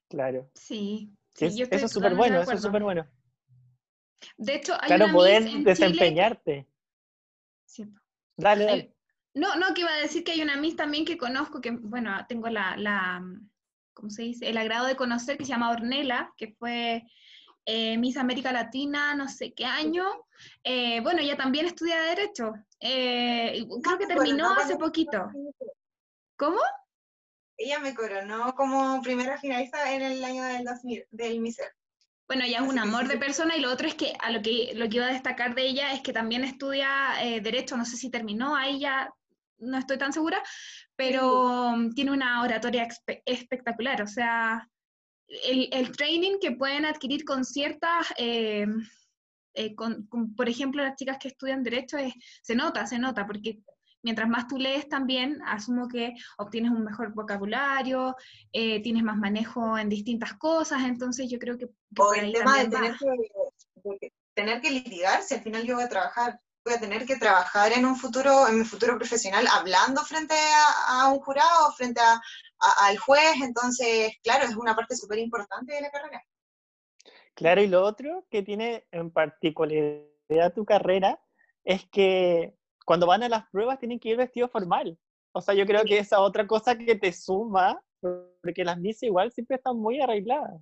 Claro. 0.09 0.49
Sí, 0.53 1.11
eso 1.39 1.65
es 1.71 1.91
súper 1.91 2.15
bueno, 2.15 2.41
eso 2.41 2.51
es 2.51 2.61
súper 2.61 2.83
bueno. 2.83 3.07
De 4.37 4.55
hecho, 4.55 4.73
hay 4.79 4.87
claro, 4.87 5.05
una 5.05 5.13
poder 5.13 5.43
Miss 5.43 5.55
en 5.55 5.63
desempeñarte. 5.63 6.67
Siento. 7.65 8.01
Dale, 8.37 8.65
dale. 8.65 8.95
No, 9.33 9.55
no, 9.55 9.73
que 9.73 9.81
iba 9.81 9.91
a 9.91 9.97
decir 9.97 10.23
que 10.23 10.33
hay 10.33 10.41
una 10.41 10.57
Miss 10.57 10.75
también 10.75 11.05
que 11.05 11.17
conozco, 11.17 11.59
que, 11.59 11.71
bueno, 11.71 12.11
tengo 12.29 12.47
la, 12.49 12.77
la, 12.77 13.23
¿cómo 13.93 14.09
se 14.09 14.21
dice? 14.23 14.49
El 14.49 14.57
agrado 14.57 14.85
de 14.85 14.95
conocer, 14.95 15.37
que 15.37 15.45
se 15.45 15.49
llama 15.49 15.71
Ornella, 15.71 16.31
que 16.37 16.49
fue 16.49 17.03
eh, 17.65 17.97
Miss 17.97 18.17
América 18.17 18.51
Latina, 18.51 19.15
no 19.15 19.27
sé 19.27 19.53
qué 19.53 19.65
año. 19.65 20.05
Eh, 20.63 20.99
bueno, 21.01 21.21
ella 21.21 21.37
también 21.37 21.65
estudia 21.65 21.99
Derecho. 22.01 22.53
Eh, 22.85 23.65
creo 23.81 23.97
que 23.97 24.07
terminó 24.07 24.49
no 24.49 24.59
hace 24.59 24.75
poquito. 24.75 25.31
¿Cómo? 26.35 26.59
Ella 27.57 27.79
me 27.79 27.95
coronó 27.95 28.53
como 28.55 29.01
primera 29.01 29.37
finalista 29.37 29.93
en 29.93 30.01
el 30.01 30.23
año 30.23 30.43
del 30.43 30.65
2000, 30.65 31.05
del 31.11 31.39
MISER. 31.39 31.71
Bueno, 32.27 32.43
ella 32.43 32.57
es 32.57 32.67
un 32.67 32.73
sí, 32.73 32.79
amor 32.79 33.03
sí, 33.03 33.07
de 33.07 33.13
sí. 33.13 33.19
persona 33.19 33.55
y 33.55 33.61
lo 33.61 33.71
otro 33.71 33.87
es 33.87 33.95
que 33.95 34.13
a 34.19 34.31
lo 34.31 34.41
que 34.41 34.73
lo 34.75 34.89
que 34.89 34.97
iba 34.97 35.05
a 35.05 35.13
destacar 35.13 35.55
de 35.55 35.63
ella 35.63 35.93
es 35.93 36.01
que 36.01 36.11
también 36.11 36.43
estudia 36.43 37.23
eh, 37.23 37.39
derecho, 37.39 37.77
no 37.77 37.85
sé 37.85 37.95
si 37.95 38.09
terminó, 38.09 38.53
ahí 38.53 38.81
ya 38.81 39.13
no 39.59 39.77
estoy 39.77 39.97
tan 39.97 40.11
segura, 40.11 40.43
pero 40.97 41.77
mm, 41.77 41.93
tiene 41.93 42.11
una 42.11 42.41
oratoria 42.41 42.85
espectacular, 43.25 44.01
o 44.01 44.07
sea, 44.07 44.67
el, 45.27 45.69
el 45.71 45.95
training 45.95 46.39
que 46.41 46.51
pueden 46.51 46.85
adquirir 46.85 47.23
con 47.23 47.45
ciertas, 47.45 48.13
eh, 48.17 48.65
eh, 49.53 49.75
con- 49.75 50.07
con, 50.07 50.35
por 50.35 50.49
ejemplo, 50.49 50.83
las 50.83 50.95
chicas 50.95 51.17
que 51.19 51.29
estudian 51.29 51.63
derecho, 51.63 51.97
es, 51.97 52.13
se 52.41 52.55
nota, 52.55 52.85
se 52.87 52.99
nota, 52.99 53.25
porque 53.27 53.59
mientras 54.01 54.27
más 54.29 54.47
tú 54.47 54.57
lees 54.57 54.89
también, 54.89 55.41
asumo 55.45 55.87
que 55.87 56.13
obtienes 56.37 56.71
un 56.71 56.83
mejor 56.83 57.13
vocabulario, 57.13 58.15
eh, 58.51 58.81
tienes 58.81 59.03
más 59.03 59.17
manejo 59.17 59.77
en 59.77 59.89
distintas 59.89 60.33
cosas, 60.35 60.83
entonces 60.83 61.29
yo 61.29 61.39
creo 61.39 61.57
que, 61.57 61.67
que 61.67 62.01
O 62.01 62.13
el 62.13 62.33
tema 62.33 62.57
de 62.59 62.67
tener 62.69 62.95
que, 62.97 63.05
de 63.83 64.13
tener 64.33 64.61
que 64.61 64.71
litigar, 64.71 65.21
si 65.23 65.35
al 65.35 65.41
final 65.41 65.63
yo 65.63 65.75
voy 65.75 65.83
a 65.83 65.89
trabajar, 65.89 66.39
voy 66.65 66.73
a 66.75 66.79
tener 66.79 67.05
que 67.05 67.17
trabajar 67.17 67.71
en 67.73 67.85
un 67.85 67.95
futuro, 67.95 68.47
en 68.47 68.59
mi 68.59 68.65
futuro 68.65 68.97
profesional, 68.97 69.47
hablando 69.51 70.01
frente 70.03 70.33
a, 70.33 71.01
a 71.03 71.07
un 71.13 71.19
jurado, 71.19 71.71
frente 71.77 72.01
a, 72.01 72.13
a- 72.59 72.87
al 72.87 72.97
juez, 72.97 73.35
entonces, 73.41 74.13
claro, 74.23 74.45
es 74.45 74.55
una 74.55 74.75
parte 74.75 74.95
súper 74.95 75.19
importante 75.19 75.73
de 75.73 75.81
la 75.81 75.91
carrera. 75.91 76.21
Claro, 77.35 77.61
y 77.61 77.67
lo 77.67 77.83
otro 77.83 78.25
que 78.29 78.43
tiene 78.43 78.85
en 78.91 79.11
particularidad 79.11 80.53
tu 80.53 80.65
carrera 80.65 81.19
es 81.63 81.85
que 81.89 82.55
cuando 82.85 83.07
van 83.07 83.23
a 83.23 83.29
las 83.29 83.49
pruebas 83.49 83.79
tienen 83.79 83.99
que 83.99 84.09
ir 84.09 84.17
vestido 84.17 84.47
formal. 84.49 84.97
O 85.31 85.41
sea, 85.41 85.55
yo 85.55 85.65
creo 85.65 85.83
que 85.83 85.97
esa 85.97 86.19
otra 86.19 86.45
cosa 86.45 86.77
que 86.77 86.95
te 86.95 87.11
suma, 87.11 87.81
porque 87.99 88.63
las 88.63 88.77
misas 88.77 89.03
igual 89.03 89.31
siempre 89.31 89.57
están 89.57 89.77
muy 89.77 89.99
arregladas. 89.99 90.61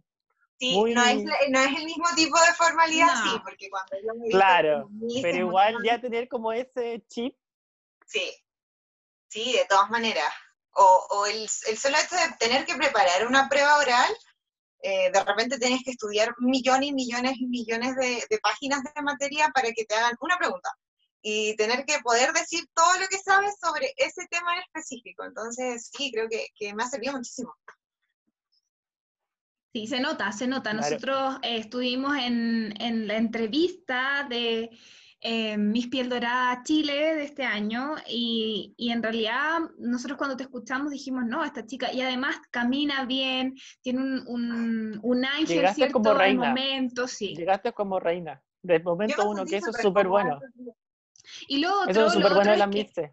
Sí, 0.59 0.77
Muy- 0.77 0.93
no, 0.93 1.03
es, 1.03 1.23
no 1.49 1.59
es 1.59 1.77
el 1.77 1.85
mismo 1.85 2.05
tipo 2.15 2.39
de 2.39 2.53
formalidad, 2.55 3.07
No. 3.07 3.23
sí, 3.23 3.39
porque 3.43 3.69
cuando 3.69 3.97
yo 4.01 4.13
me 4.15 4.29
Claro, 4.29 4.89
Pero 5.21 5.37
igual 5.39 5.75
ya 5.83 5.99
tener 5.99 6.29
como 6.29 6.53
ese 6.53 7.03
chip, 7.07 7.35
Sí, 8.05 8.29
sí, 9.29 9.53
de 9.53 9.65
todas 9.69 9.89
maneras. 9.89 10.31
O, 10.73 11.07
o 11.11 11.25
el, 11.25 11.47
el 11.67 11.77
solo 11.77 11.95
hecho 11.97 12.15
de 12.15 12.35
tener 12.39 12.65
que 12.65 12.75
preparar 12.75 13.25
una 13.25 13.47
prueba 13.49 13.77
oral, 13.77 14.11
eh, 14.81 15.11
de 15.11 15.23
repente 15.23 15.59
tienes 15.59 15.83
que 15.83 15.91
estudiar 15.91 16.33
millones 16.39 16.89
y 16.89 16.93
millones 16.93 17.37
y 17.37 17.47
millones 17.47 17.95
de, 17.95 18.23
de 18.29 18.39
páginas 18.39 18.81
de 18.83 19.01
materia 19.01 19.49
para 19.53 19.71
que 19.71 19.85
te 19.85 19.95
hagan 19.95 20.15
una 20.21 20.37
pregunta. 20.37 20.69
Y 21.23 21.55
tener 21.55 21.85
que 21.85 21.99
poder 21.99 22.33
decir 22.33 22.63
todo 22.73 22.99
lo 22.99 23.07
que 23.07 23.19
sabes 23.19 23.53
sobre 23.61 23.93
ese 23.95 24.25
tema 24.29 24.55
en 24.55 24.61
específico. 24.61 25.23
Entonces, 25.23 25.91
sí, 25.95 26.11
creo 26.11 26.27
que, 26.27 26.47
que 26.55 26.73
me 26.73 26.83
ha 26.83 26.89
servido 26.89 27.13
muchísimo. 27.13 27.53
Sí, 29.73 29.87
se 29.87 29.99
nota, 29.99 30.31
se 30.31 30.47
nota. 30.47 30.71
Claro. 30.71 30.89
Nosotros 30.89 31.35
eh, 31.43 31.57
estuvimos 31.57 32.17
en, 32.17 32.73
en 32.81 33.07
la 33.07 33.17
entrevista 33.17 34.25
de 34.29 34.69
eh, 35.21 35.55
Miss 35.57 35.87
Piel 35.87 36.09
Dorada 36.09 36.61
Chile 36.63 37.15
de 37.15 37.23
este 37.23 37.43
año 37.43 37.95
y, 38.07 38.73
y 38.75 38.89
en 38.89 39.03
realidad 39.03 39.59
nosotros 39.77 40.17
cuando 40.17 40.35
te 40.35 40.43
escuchamos 40.43 40.91
dijimos, 40.91 41.23
no, 41.25 41.43
esta 41.45 41.65
chica, 41.65 41.93
y 41.93 42.01
además 42.01 42.37
camina 42.49 43.05
bien, 43.05 43.55
tiene 43.81 44.01
un, 44.01 44.23
un, 44.27 44.99
un 45.03 45.25
ángel, 45.25 45.47
Llegaste 45.47 45.75
¿cierto? 45.75 45.93
como 45.93 46.13
reina. 46.15 46.47
momento, 46.47 47.07
sí. 47.07 47.35
llegaste 47.35 47.71
como 47.71 47.99
reina. 47.99 48.41
Del 48.63 48.79
Yo 48.79 48.89
momento 48.89 49.23
me 49.23 49.29
uno, 49.29 49.45
que 49.45 49.57
eso 49.57 49.69
es 49.71 49.77
súper 49.81 50.07
bueno. 50.07 50.39
Y 51.47 51.59
lo 51.59 51.81
otro, 51.81 51.91
Eso 51.91 52.05
es 52.07 52.13
súper 52.13 52.33
bueno 52.33 52.49
de 52.49 52.53
es 52.53 52.59
las 52.59 52.69
que- 52.69 52.83
mises. 52.83 53.11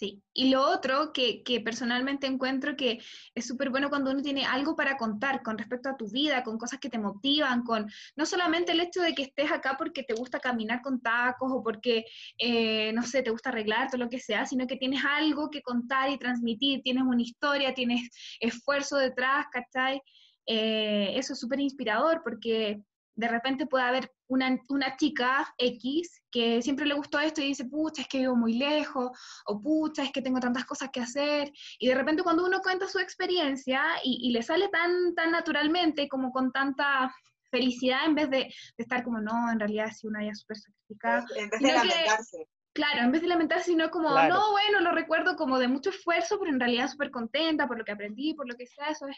Sí, 0.00 0.22
y 0.32 0.48
lo 0.48 0.62
otro 0.62 1.12
que, 1.12 1.42
personalmente 1.62 2.26
encuentro 2.26 2.74
que 2.74 3.00
es 3.34 3.46
súper 3.46 3.68
bueno 3.68 3.90
cuando 3.90 4.10
uno 4.10 4.22
tiene 4.22 4.46
algo 4.46 4.74
para 4.74 4.96
contar 4.96 5.42
con 5.42 5.58
respecto 5.58 5.90
a 5.90 5.96
tu 5.98 6.08
vida, 6.10 6.42
con 6.42 6.56
cosas 6.56 6.80
que 6.80 6.88
te 6.88 6.98
motivan, 6.98 7.64
con 7.64 7.86
no 8.16 8.24
solamente 8.24 8.72
el 8.72 8.80
hecho 8.80 9.02
de 9.02 9.14
que 9.14 9.24
estés 9.24 9.52
acá 9.52 9.74
porque 9.76 10.02
te 10.02 10.14
gusta 10.14 10.40
caminar 10.40 10.80
con 10.80 11.02
tacos 11.02 11.52
o 11.52 11.62
porque, 11.62 12.06
eh, 12.38 12.94
no 12.94 13.02
sé, 13.02 13.22
te 13.22 13.30
gusta 13.30 13.50
arreglarte 13.50 13.96
o 13.96 13.98
lo 13.98 14.08
que 14.08 14.20
sea, 14.20 14.46
sino 14.46 14.66
que 14.66 14.76
tienes 14.76 15.04
algo 15.04 15.50
que 15.50 15.60
contar 15.60 16.08
y 16.10 16.16
transmitir, 16.16 16.80
tienes 16.80 17.02
una 17.02 17.20
historia, 17.20 17.74
tienes 17.74 18.08
esfuerzo 18.40 18.96
detrás, 18.96 19.48
¿cachai? 19.52 20.00
Eh, 20.46 21.12
eso 21.14 21.34
es 21.34 21.40
súper 21.40 21.60
inspirador 21.60 22.22
porque 22.24 22.80
de 23.20 23.28
repente 23.28 23.66
puede 23.66 23.84
haber 23.84 24.10
una, 24.28 24.58
una 24.70 24.96
chica 24.96 25.46
X 25.58 26.22
que 26.30 26.62
siempre 26.62 26.86
le 26.86 26.94
gustó 26.94 27.18
esto 27.20 27.42
y 27.42 27.48
dice, 27.48 27.66
pucha, 27.66 28.00
es 28.02 28.08
que 28.08 28.18
vivo 28.20 28.34
muy 28.34 28.54
lejos, 28.54 29.10
o 29.46 29.60
pucha, 29.60 30.02
es 30.04 30.10
que 30.12 30.22
tengo 30.22 30.40
tantas 30.40 30.64
cosas 30.64 30.88
que 30.90 31.00
hacer, 31.00 31.52
y 31.78 31.88
de 31.88 31.94
repente 31.94 32.22
cuando 32.22 32.44
uno 32.46 32.60
cuenta 32.62 32.88
su 32.88 32.98
experiencia 32.98 33.82
y, 34.02 34.18
y 34.28 34.32
le 34.32 34.42
sale 34.42 34.68
tan, 34.68 35.14
tan 35.14 35.30
naturalmente, 35.32 36.08
como 36.08 36.32
con 36.32 36.50
tanta 36.50 37.14
felicidad, 37.50 38.06
en 38.06 38.14
vez 38.14 38.30
de, 38.30 38.38
de 38.38 38.52
estar 38.78 39.02
como, 39.04 39.20
no, 39.20 39.50
en 39.52 39.58
realidad 39.60 39.90
sí, 39.94 40.06
una 40.06 40.24
ya 40.24 40.34
súper 40.34 40.56
sacrificada, 40.56 41.26
En 41.36 41.50
vez 41.50 41.60
de 41.60 41.68
Sino 41.68 41.82
que- 41.82 41.88
lamentarse. 41.88 42.48
claro, 42.72 43.02
en 43.02 43.12
vez 43.12 43.20
de 43.20 43.28
lamentarse, 43.28 43.64
sino 43.66 43.90
como, 43.90 44.08
Claro. 44.08 44.34
no, 44.34 44.50
bueno, 44.52 44.80
lo 44.80 44.92
recuerdo 44.92 45.36
como 45.36 45.58
de 45.58 45.68
mucho 45.68 45.90
esfuerzo, 45.90 46.38
pero 46.38 46.50
en 46.52 46.60
realidad 46.60 46.88
súper 46.88 47.10
contenta 47.10 47.66
por 47.68 47.76
lo 47.76 47.84
que 47.84 47.92
aprendí, 47.92 48.32
por 48.32 48.48
lo 48.48 48.54
que 48.56 48.66
sea, 48.66 48.86
eso 48.86 49.06
es, 49.08 49.16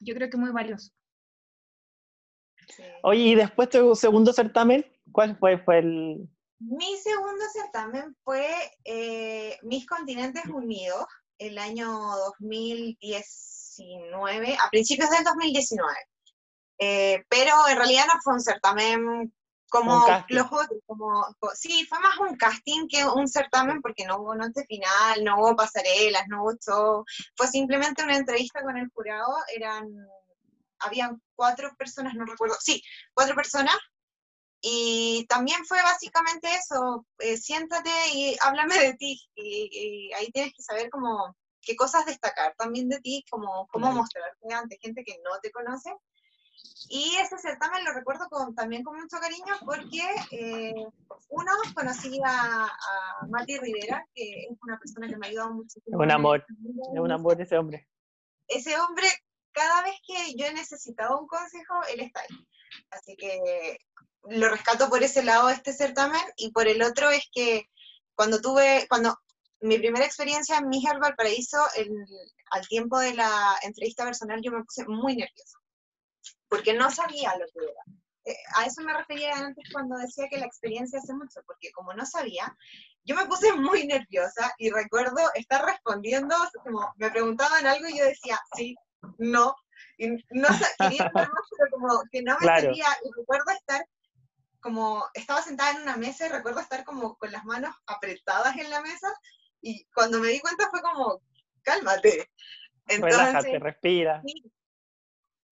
yo 0.00 0.14
creo 0.14 0.28
que 0.30 0.36
muy 0.36 0.50
valioso. 0.50 0.90
Sí. 2.68 2.82
Oye, 3.02 3.20
y 3.20 3.34
después 3.34 3.68
tu 3.70 3.94
segundo 3.94 4.32
certamen, 4.32 4.84
¿cuál 5.12 5.36
fue? 5.38 5.58
Fue 5.58 5.78
el... 5.78 6.28
Mi 6.60 6.96
segundo 6.98 7.44
certamen 7.52 8.16
fue 8.24 8.46
eh, 8.84 9.58
Mis 9.62 9.86
Continentes 9.86 10.44
Unidos, 10.46 11.04
el 11.38 11.58
año 11.58 11.88
2019, 11.90 14.56
a 14.60 14.70
principios 14.70 15.10
del 15.10 15.24
2019. 15.24 15.92
Eh, 16.78 17.24
pero 17.28 17.52
en 17.68 17.76
realidad 17.76 18.04
no 18.06 18.14
fue 18.22 18.34
un 18.34 18.40
certamen 18.40 19.32
como 19.68 20.06
los 20.28 20.46
otros, 20.46 20.78
como, 20.86 21.26
co- 21.40 21.50
sí, 21.54 21.84
fue 21.86 21.98
más 21.98 22.16
un 22.18 22.36
casting 22.36 22.86
que 22.88 23.04
un 23.04 23.26
certamen 23.28 23.82
porque 23.82 24.04
no 24.06 24.18
hubo 24.20 24.34
noche 24.34 24.64
final, 24.68 25.22
no 25.24 25.36
hubo 25.38 25.56
pasarelas, 25.56 26.22
no 26.28 26.42
hubo 26.42 26.52
show, 26.64 27.04
fue 27.36 27.48
simplemente 27.48 28.04
una 28.04 28.16
entrevista 28.16 28.62
con 28.62 28.76
el 28.76 28.88
jurado, 28.94 29.26
eran, 29.54 29.84
habían 30.78 31.20
cuatro 31.34 31.74
personas, 31.76 32.14
no 32.14 32.24
recuerdo, 32.24 32.56
sí, 32.60 32.82
cuatro 33.14 33.34
personas, 33.34 33.76
y 34.60 35.26
también 35.28 35.64
fue 35.66 35.82
básicamente 35.82 36.48
eso, 36.54 37.06
eh, 37.18 37.36
siéntate 37.36 37.90
y 38.14 38.36
háblame 38.42 38.78
de 38.78 38.94
ti, 38.94 39.20
y, 39.34 39.68
y 39.72 40.12
ahí 40.14 40.30
tienes 40.32 40.54
que 40.54 40.62
saber 40.62 40.88
como 40.90 41.36
qué 41.60 41.76
cosas 41.76 42.06
destacar 42.06 42.54
también 42.56 42.88
de 42.88 43.00
ti, 43.00 43.24
como 43.30 43.66
cómo 43.68 43.86
Claro. 43.86 43.96
mostrarte 44.00 44.54
ante 44.54 44.78
gente 44.80 45.02
que 45.04 45.18
no 45.24 45.38
te 45.40 45.50
conoce. 45.50 45.90
Y 46.88 47.16
ese 47.16 47.38
certamen 47.38 47.84
lo 47.84 47.92
recuerdo 47.94 48.28
con, 48.28 48.54
también 48.54 48.84
con 48.84 48.96
mucho 49.00 49.18
cariño 49.18 49.54
porque, 49.64 50.02
eh, 50.30 50.74
uno, 51.30 51.52
conocí 51.74 52.20
a, 52.24 52.64
a 52.66 53.26
Mati 53.28 53.58
Rivera, 53.58 54.06
que 54.14 54.46
es 54.50 54.58
una 54.62 54.78
persona 54.78 55.08
que 55.08 55.16
me 55.16 55.26
ha 55.26 55.30
ayudado 55.30 55.54
muchísimo. 55.54 55.96
Un 55.96 56.04
en 56.04 56.10
el 56.10 56.14
amor, 56.16 56.44
Es 56.48 57.00
un 57.00 57.10
amor 57.10 57.40
ese 57.40 57.56
hombre. 57.56 57.88
ese 58.48 58.78
hombre, 58.78 59.08
cada 59.54 59.82
vez 59.82 59.94
que 60.06 60.34
yo 60.36 60.46
he 60.46 60.52
necesitado 60.52 61.18
un 61.18 61.26
consejo, 61.26 61.74
él 61.92 62.00
está 62.00 62.20
ahí. 62.20 62.46
Así 62.90 63.16
que 63.16 63.78
lo 64.28 64.48
rescato 64.50 64.88
por 64.90 65.02
ese 65.02 65.22
lado 65.22 65.48
de 65.48 65.54
este 65.54 65.72
certamen 65.72 66.20
y 66.36 66.50
por 66.50 66.66
el 66.68 66.82
otro 66.82 67.10
es 67.10 67.24
que 67.32 67.70
cuando 68.14 68.40
tuve, 68.40 68.86
cuando 68.88 69.18
mi 69.60 69.78
primera 69.78 70.04
experiencia 70.04 70.58
en 70.58 70.68
Miss 70.68 70.84
Valparaíso, 71.00 71.58
el- 71.76 72.06
al 72.50 72.66
tiempo 72.68 72.98
de 72.98 73.14
la 73.14 73.56
entrevista 73.62 74.04
personal 74.04 74.40
yo 74.42 74.52
me 74.52 74.62
puse 74.64 74.84
muy 74.86 75.16
nerviosa, 75.16 75.58
porque 76.48 76.74
no 76.74 76.90
sabía 76.90 77.32
lo 77.36 77.46
que 77.46 77.64
era. 77.70 77.82
Eh, 78.26 78.36
a 78.56 78.64
eso 78.66 78.82
me 78.82 78.94
refería 78.96 79.32
antes 79.36 79.64
cuando 79.72 79.96
decía 79.98 80.28
que 80.30 80.38
la 80.38 80.46
experiencia 80.46 80.98
hace 80.98 81.12
mucho, 81.12 81.40
porque 81.46 81.70
como 81.72 81.92
no 81.92 82.06
sabía, 82.06 82.56
yo 83.04 83.14
me 83.14 83.26
puse 83.26 83.52
muy 83.52 83.86
nerviosa 83.86 84.54
y 84.58 84.70
recuerdo 84.70 85.20
estar 85.34 85.64
respondiendo, 85.64 86.34
como 86.62 86.92
me 86.96 87.10
preguntaban 87.10 87.66
algo 87.66 87.86
y 87.88 87.98
yo 87.98 88.04
decía, 88.04 88.40
sí, 88.56 88.74
no, 89.18 89.56
y 89.98 90.08
no 90.08 90.48
quería 90.78 91.10
más, 91.14 91.28
pero 91.56 91.70
como 91.70 92.02
que 92.10 92.22
no 92.22 92.34
me 92.34 92.40
Claro. 92.40 92.66
salía, 92.66 92.86
y 93.04 93.10
recuerdo 93.16 93.50
estar 93.52 93.86
como, 94.60 95.04
estaba 95.14 95.42
sentada 95.42 95.72
en 95.72 95.82
una 95.82 95.96
mesa 95.96 96.26
y 96.26 96.30
recuerdo 96.30 96.60
estar 96.60 96.84
como 96.84 97.16
con 97.16 97.30
las 97.30 97.44
manos 97.44 97.74
apretadas 97.86 98.56
en 98.56 98.70
la 98.70 98.80
mesa, 98.80 99.08
y 99.60 99.84
cuando 99.94 100.20
me 100.20 100.28
di 100.28 100.40
cuenta 100.40 100.68
fue 100.70 100.80
como, 100.82 101.20
cálmate. 101.62 102.30
Relájate, 102.86 103.58
respira. 103.58 104.22
Sí. 104.26 104.50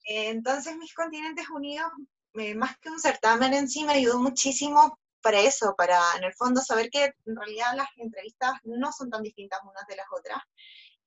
Entonces, 0.05 0.77
Mis 0.77 0.95
Continentes 0.95 1.49
Unidos, 1.49 1.91
eh, 2.35 2.55
más 2.55 2.77
que 2.79 2.91
un 2.91 3.01
certamen 3.01 3.55
en 3.55 3.69
sí, 3.69 3.85
me 3.85 3.93
ayudó 3.93 4.19
muchísimo 4.19 4.99
para 5.23 5.39
eso, 5.41 5.75
para 5.77 6.01
en 6.17 6.25
el 6.25 6.35
fondo 6.35 6.61
saber 6.61 6.91
que 6.91 7.05
en 7.05 7.37
realidad 7.37 7.75
las 7.77 7.89
entrevistas 7.97 8.55
no 8.65 8.93
son 8.93 9.09
tan 9.09 9.23
distintas 9.23 9.61
unas 9.63 9.87
de 9.87 9.97
las 9.97 10.07
otras 10.11 10.43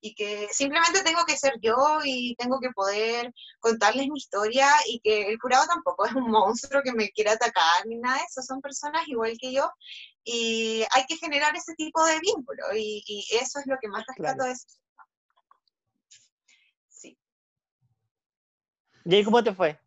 y 0.00 0.14
que 0.14 0.48
simplemente 0.52 1.02
tengo 1.02 1.24
que 1.24 1.36
ser 1.36 1.54
yo 1.60 1.98
y 2.04 2.36
tengo 2.36 2.60
que 2.60 2.70
poder 2.70 3.32
contarles 3.60 4.08
mi 4.08 4.18
historia 4.18 4.68
y 4.86 5.00
que 5.00 5.28
el 5.28 5.38
jurado 5.38 5.66
tampoco 5.66 6.06
es 6.06 6.12
un 6.12 6.30
monstruo 6.30 6.82
que 6.82 6.92
me 6.92 7.10
quiera 7.10 7.32
atacar 7.32 7.86
ni 7.86 7.96
nada 7.96 8.18
de 8.18 8.24
eso, 8.24 8.42
son 8.42 8.60
personas 8.60 9.06
igual 9.08 9.36
que 9.40 9.52
yo 9.52 9.70
y 10.24 10.84
hay 10.90 11.04
que 11.06 11.16
generar 11.16 11.54
ese 11.56 11.74
tipo 11.74 12.04
de 12.04 12.18
vínculo 12.20 12.64
y, 12.74 13.24
eso 13.40 13.60
es 13.60 13.66
lo 13.66 13.76
que 13.80 13.88
más 13.88 14.04
rescato 14.06 14.44
de 14.44 14.52
eso. 14.52 14.66
Sí. 16.88 17.18
¿Y 19.04 19.14
ahí 19.14 19.24
cómo 19.24 19.42
te 19.42 19.54
fue? 19.54 19.80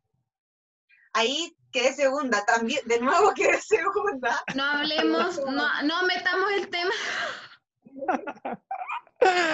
Ahí 1.14 1.56
quedé 1.72 1.94
segunda, 1.94 2.46
también, 2.46 2.82
de 2.88 3.00
nuevo 3.02 3.34
quedé 3.34 3.60
segunda. 3.62 4.44
No 4.56 4.64
hablemos, 4.64 5.38
no, 5.46 5.84
no 5.84 6.04
metamos 6.04 6.52
el 6.52 6.70
tema. 6.70 6.92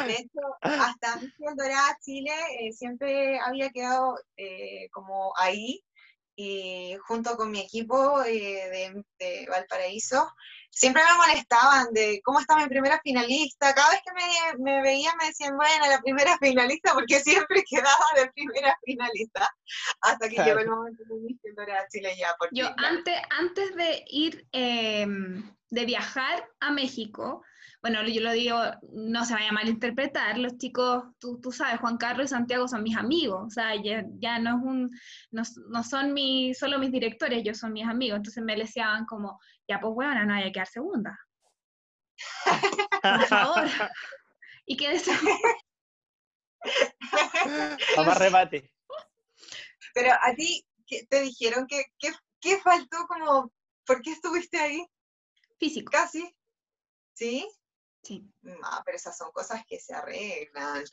De 0.08 0.14
hecho, 0.14 0.42
hasta 0.62 1.16
Michelle 1.16 1.56
Dorada 1.56 1.98
Chile 2.02 2.32
eh, 2.60 2.72
siempre 2.72 3.40
había 3.40 3.70
quedado 3.72 4.16
eh, 4.38 4.90
como 4.92 5.34
ahí 5.38 5.84
y 6.36 6.96
junto 7.08 7.38
con 7.38 7.50
mi 7.50 7.62
equipo 7.62 8.22
eh, 8.24 8.94
de, 9.20 9.48
Valparaíso, 9.50 10.30
siempre 10.70 11.02
me 11.10 11.18
molestaban 11.18 11.94
de 11.94 12.20
cómo 12.24 12.40
está 12.40 12.58
mi 12.58 12.68
primera 12.68 13.00
finalista. 13.02 13.74
Cada 13.74 13.92
vez 13.92 14.02
que 14.06 14.12
me, 14.14 14.64
me 14.64 14.82
veían 14.82 15.16
me 15.18 15.28
decían, 15.28 15.56
bueno, 15.56 15.88
la 15.88 16.02
primera 16.02 16.38
finalista, 16.42 16.94
porque 16.94 17.22
siempre 17.22 17.64
quedaba 17.70 18.06
de 18.18 18.30
primera 18.32 18.78
finalista, 18.84 19.50
hasta 20.02 20.30
que 20.30 20.44
llegó 20.44 20.60
el 20.60 20.70
momento 20.70 21.04
de 21.08 21.16
Michelle 21.22 21.56
Dorada 21.56 21.88
Chile 21.90 22.16
ya. 22.20 22.36
Yo 22.52 22.68
antes, 22.78 23.16
antes 23.30 23.76
de 23.76 24.04
ir, 24.08 24.46
em, 24.52 25.56
de 25.70 25.86
viajar 25.86 26.50
a 26.60 26.72
México, 26.72 27.44
bueno, 27.86 28.02
yo 28.08 28.20
lo 28.20 28.32
digo, 28.32 28.60
no 28.94 29.26
se 29.26 29.36
vaya 29.36 29.50
a 29.50 29.54
malinterpretar, 29.54 30.40
los 30.40 30.58
chicos, 30.58 31.04
tú, 31.20 31.40
tú 31.40 31.52
sabes, 31.52 31.80
Juan 31.80 31.98
Carlos 31.98 32.26
y 32.26 32.30
Santiago 32.30 32.68
son 32.68 32.82
mis 32.82 32.98
amigos, 32.98 33.44
o 33.46 33.50
sea, 33.52 33.76
ya, 33.80 34.40
no 34.40 34.58
es 34.58 34.64
un, 34.64 35.00
no, 35.30 35.84
son 35.84 36.12
mi, 36.12 36.56
solo 36.56 36.80
mis 36.80 36.92
directores, 36.92 37.38
ellos 37.38 37.60
son 37.60 37.74
mis 37.74 37.86
amigos, 37.86 38.18
entonces 38.18 38.44
me 38.44 38.56
decían 38.56 39.06
como, 39.06 39.40
ya 39.68 39.80
pues 39.80 39.94
bueno, 39.94 40.26
no 40.26 40.34
hay 40.34 40.46
que 40.46 40.54
quedar 40.54 40.66
segunda. 40.66 41.16
Por 43.04 43.26
favor. 43.28 43.70
y 44.66 44.78
qué 44.78 44.90
deseo. 44.90 45.14
Vamos 47.98 48.16
a 48.16 48.18
rebate. 48.18 48.74
Pero 49.94 50.12
a 50.12 50.34
ti, 50.36 50.66
¿te 51.08 51.22
dijeron 51.22 51.68
que, 51.68 51.84
qué 52.00 52.58
faltó 52.64 53.06
como, 53.08 53.54
por 53.86 54.02
qué 54.02 54.12
estuviste 54.12 54.58
ahí? 54.58 54.84
Físico. 55.60 55.92
Casi. 55.92 56.36
¿Sí? 57.14 57.48
Sí. 58.06 58.24
No, 58.44 58.56
pero 58.86 58.98
esas 58.98 59.18
son 59.18 59.32
cosas 59.32 59.64
que 59.68 59.80
se 59.80 59.94
arreglan. 59.94 60.84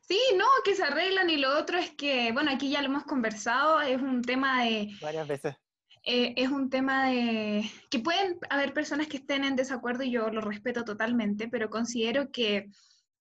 Sí, 0.00 0.20
no, 0.36 0.46
que 0.64 0.74
se 0.74 0.82
arreglan 0.82 1.30
y 1.30 1.36
lo 1.36 1.56
otro 1.56 1.78
es 1.78 1.92
que, 1.92 2.32
bueno, 2.32 2.50
aquí 2.50 2.70
ya 2.70 2.80
lo 2.82 2.88
hemos 2.88 3.04
conversado, 3.04 3.80
es 3.80 4.02
un 4.02 4.22
tema 4.22 4.64
de... 4.64 4.90
Varias 5.00 5.28
veces. 5.28 5.54
Eh, 6.02 6.34
es 6.36 6.48
un 6.48 6.70
tema 6.70 7.06
de 7.06 7.70
que 7.90 7.98
pueden 7.98 8.38
haber 8.50 8.72
personas 8.72 9.08
que 9.08 9.18
estén 9.18 9.44
en 9.44 9.56
desacuerdo 9.56 10.02
y 10.02 10.10
yo 10.10 10.30
lo 10.30 10.40
respeto 10.40 10.84
totalmente, 10.84 11.48
pero 11.48 11.70
considero 11.70 12.30
que, 12.32 12.70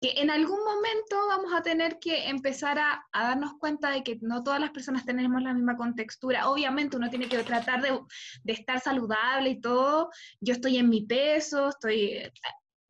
que 0.01 0.21
en 0.21 0.31
algún 0.31 0.63
momento 0.63 1.17
vamos 1.29 1.53
a 1.53 1.63
tener 1.63 1.99
que 1.99 2.29
empezar 2.29 2.79
a, 2.79 3.05
a, 3.13 3.29
darnos 3.29 3.55
cuenta 3.59 3.91
de 3.91 4.05
que 4.05 4.19
no 4.21 4.43
todas 4.43 4.61
las 4.61 4.71
personas 4.71 5.05
tenemos 5.05 5.43
la 5.43 5.55
misma 5.55 5.77
contextura. 5.77 6.49
Obviamente 6.49 6.97
uno 6.97 7.11
tiene 7.11 7.29
que 7.29 7.43
tratar 7.43 7.83
de, 7.83 7.99
de 8.45 8.53
estar 8.53 8.81
saludable 8.81 9.51
y 9.51 9.61
todo. 9.61 10.11
Yo 10.41 10.55
estoy 10.55 10.77
en 10.77 10.89
mi 10.89 11.05
peso, 11.07 11.71
estoy 11.71 12.31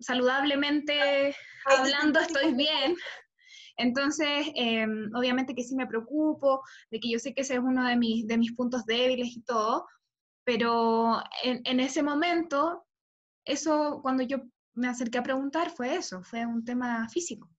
saludablemente 0.01 1.35
hablando 1.65 2.21
estoy 2.21 2.55
bien. 2.55 2.97
Entonces, 3.79 4.47
em, 4.55 5.11
obviamente 5.15 5.55
que 5.55 5.63
sí 5.63 5.75
me 5.77 5.87
preocupo, 5.87 6.63
de 6.91 6.99
que 6.99 7.11
yo 7.11 7.19
sé 7.19 7.35
que 7.35 7.43
ese 7.43 7.55
es 7.55 7.61
uno 7.61 7.87
de 7.87 7.97
mis, 7.97 8.27
de 8.27 8.39
mis 8.39 8.53
puntos 8.53 8.87
débiles 8.87 9.37
y 9.37 9.43
todo, 9.43 9.87
pero 10.45 11.23
en, 11.43 11.61
en 11.65 11.81
ese 11.81 12.03
momento, 12.03 12.87
eso 13.45 14.01
cuando 14.03 14.23
yo 14.23 14.39
me 14.75 14.89
acerqué 14.89 15.19
a 15.19 15.23
preguntar 15.23 15.71
fue 15.71 15.97
eso, 15.97 16.23
fue 16.23 16.47
un 16.47 16.65
tema 16.65 17.09
físico, 17.09 17.51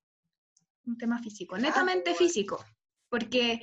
un 0.85 0.97
tema 0.97 1.21
físico, 1.21 1.55
ah, 1.55 1.59
netamente 1.59 2.15
físico, 2.15 2.63
porque 3.09 3.59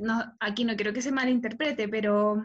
no, 0.00 0.22
aquí 0.40 0.64
no 0.64 0.74
quiero 0.74 0.92
que 0.92 1.02
se 1.02 1.12
malinterprete, 1.12 1.88
pero 1.88 2.42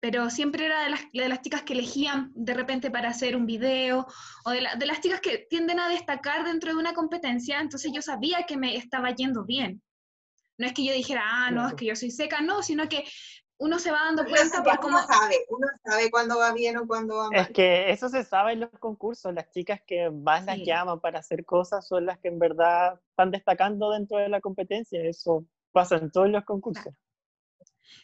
pero 0.00 0.30
siempre 0.30 0.66
era 0.66 0.84
de 0.84 0.90
las, 0.90 1.00
de 1.12 1.28
las, 1.28 1.42
chicas 1.42 1.62
que 1.62 1.72
elegían 1.72 2.30
de 2.34 2.54
repente 2.54 2.90
para 2.90 3.08
hacer 3.08 3.36
un 3.36 3.46
video, 3.46 4.06
o 4.44 4.50
de, 4.50 4.64
de, 4.78 4.86
las 4.86 5.00
chicas 5.00 5.20
que 5.20 5.46
tienden 5.50 5.80
a 5.80 5.88
destacar 5.88 6.44
dentro 6.44 6.72
de 6.72 6.78
una 6.78 6.94
competencia, 6.94 7.60
entonces 7.60 7.90
yo 7.92 8.02
sabía 8.02 8.44
que 8.46 8.56
me 8.56 8.76
estaba 8.76 9.10
yendo 9.14 9.44
bien. 9.44 9.82
No 10.56 10.66
es 10.66 10.72
que 10.72 10.84
yo 10.84 10.92
dijera, 10.92 11.22
ah, 11.24 11.50
no, 11.50 11.68
es 11.68 11.74
que 11.74 11.86
yo 11.86 11.94
soy 11.94 12.10
seca, 12.10 12.40
no, 12.40 12.62
sino 12.62 12.88
que 12.88 13.04
uno 13.58 13.78
se 13.78 13.90
va 13.90 14.04
dando 14.04 14.24
cuenta 14.24 14.62
por 14.62 14.78
cómo... 14.78 14.98
Uno 14.98 15.06
sabe, 15.06 15.36
uno 15.48 15.66
sabe 15.84 16.10
cuándo 16.10 16.38
va 16.38 16.52
bien 16.52 16.76
o 16.76 16.86
cuándo 16.86 17.16
va 17.16 17.30
mal. 17.30 17.40
Es 17.40 17.50
que 17.50 17.90
eso 17.90 18.08
se 18.08 18.24
sabe 18.24 18.52
en 18.52 18.60
los 18.60 18.70
concursos, 18.78 19.34
las 19.34 19.50
chicas 19.50 19.80
que 19.86 20.10
más 20.10 20.44
las 20.44 20.58
llaman 20.58 21.00
para 21.00 21.18
hacer 21.18 21.44
cosas 21.44 21.86
son 21.86 22.06
las 22.06 22.18
que 22.18 22.28
en 22.28 22.38
verdad 22.38 23.00
están 23.10 23.30
destacando 23.30 23.90
dentro 23.90 24.18
de 24.18 24.28
la 24.28 24.40
competencia, 24.40 25.02
eso 25.02 25.44
pasa 25.72 25.96
en 25.96 26.10
todos 26.10 26.28
los 26.28 26.44
concursos. 26.44 26.94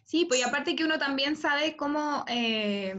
Sí, 0.05 0.25
pues 0.27 0.41
y 0.41 0.43
aparte 0.43 0.77
que 0.77 0.85
uno 0.85 0.99
también 0.99 1.37
sabe 1.37 1.77
cómo... 1.77 2.25
Eh, 2.29 2.95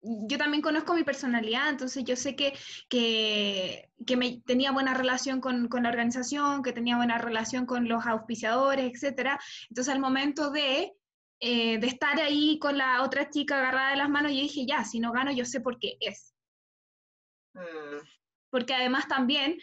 yo 0.00 0.38
también 0.38 0.62
conozco 0.62 0.94
mi 0.94 1.02
personalidad, 1.02 1.68
entonces 1.68 2.04
yo 2.04 2.14
sé 2.14 2.36
que, 2.36 2.54
que, 2.88 4.16
me, 4.16 4.40
tenía 4.46 4.70
buena 4.70 4.94
relación 4.94 5.40
con, 5.40 5.68
la 5.70 5.88
organización, 5.88 6.62
que 6.62 6.72
tenía 6.72 6.96
buena 6.96 7.18
relación 7.18 7.66
con 7.66 7.88
los 7.88 8.06
auspiciadores, 8.06 9.02
etc. 9.02 9.38
Entonces 9.68 9.92
al 9.92 10.00
momento 10.00 10.50
de, 10.50 10.94
eh, 11.40 11.78
de 11.78 11.86
estar 11.86 12.20
ahí 12.20 12.58
con 12.60 12.78
la 12.78 13.02
otra 13.02 13.28
chica 13.28 13.58
agarrada 13.58 13.90
de 13.90 13.96
las 13.96 14.08
manos, 14.08 14.32
yo 14.32 14.38
dije, 14.38 14.66
ya, 14.66 14.84
si 14.84 15.00
no 15.00 15.12
gano, 15.12 15.32
yo 15.32 15.44
sé 15.44 15.60
por 15.60 15.78
qué 15.80 15.96
es. 16.00 16.32
Mm. 17.54 18.06
Porque 18.50 18.74
además 18.74 19.08
también 19.08 19.58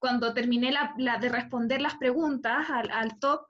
cuando 0.00 0.32
terminé 0.32 0.72
la, 0.72 1.18
de 1.18 1.28
responder 1.28 1.80
las 1.80 1.96
preguntas 1.96 2.66
al, 2.70 3.18
top, 3.20 3.42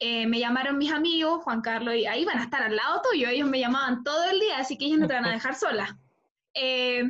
eh, 0.00 0.26
me 0.26 0.38
llamaron 0.38 0.78
mis 0.78 0.92
amigos, 0.92 1.42
Juan 1.42 1.60
Carlos, 1.60 1.94
y 1.94 2.06
ahí 2.06 2.24
van 2.24 2.38
a 2.38 2.44
estar 2.44 2.62
al 2.62 2.76
lado 2.76 3.02
tuyo, 3.10 3.28
ellos 3.28 3.48
me 3.48 3.60
llamaban 3.60 4.04
todo 4.04 4.30
el 4.30 4.38
día, 4.38 4.58
así 4.58 4.78
que 4.78 4.86
ellos 4.86 5.00
no 5.00 5.08
te 5.08 5.14
van 5.14 5.26
a 5.26 5.32
dejar 5.32 5.54
sola. 5.54 5.98
Eh, 6.54 7.04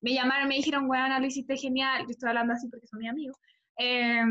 me 0.00 0.12
llamaron, 0.12 0.48
me 0.48 0.56
dijeron, 0.56 0.86
bueno, 0.86 1.18
lo 1.18 1.26
hiciste 1.26 1.56
genial, 1.56 2.02
yo 2.02 2.10
estoy 2.10 2.28
hablando 2.28 2.54
así 2.54 2.68
porque 2.68 2.86
son 2.86 3.00
mis 3.00 3.10
amigos. 3.10 3.36
Eh, 3.78 4.22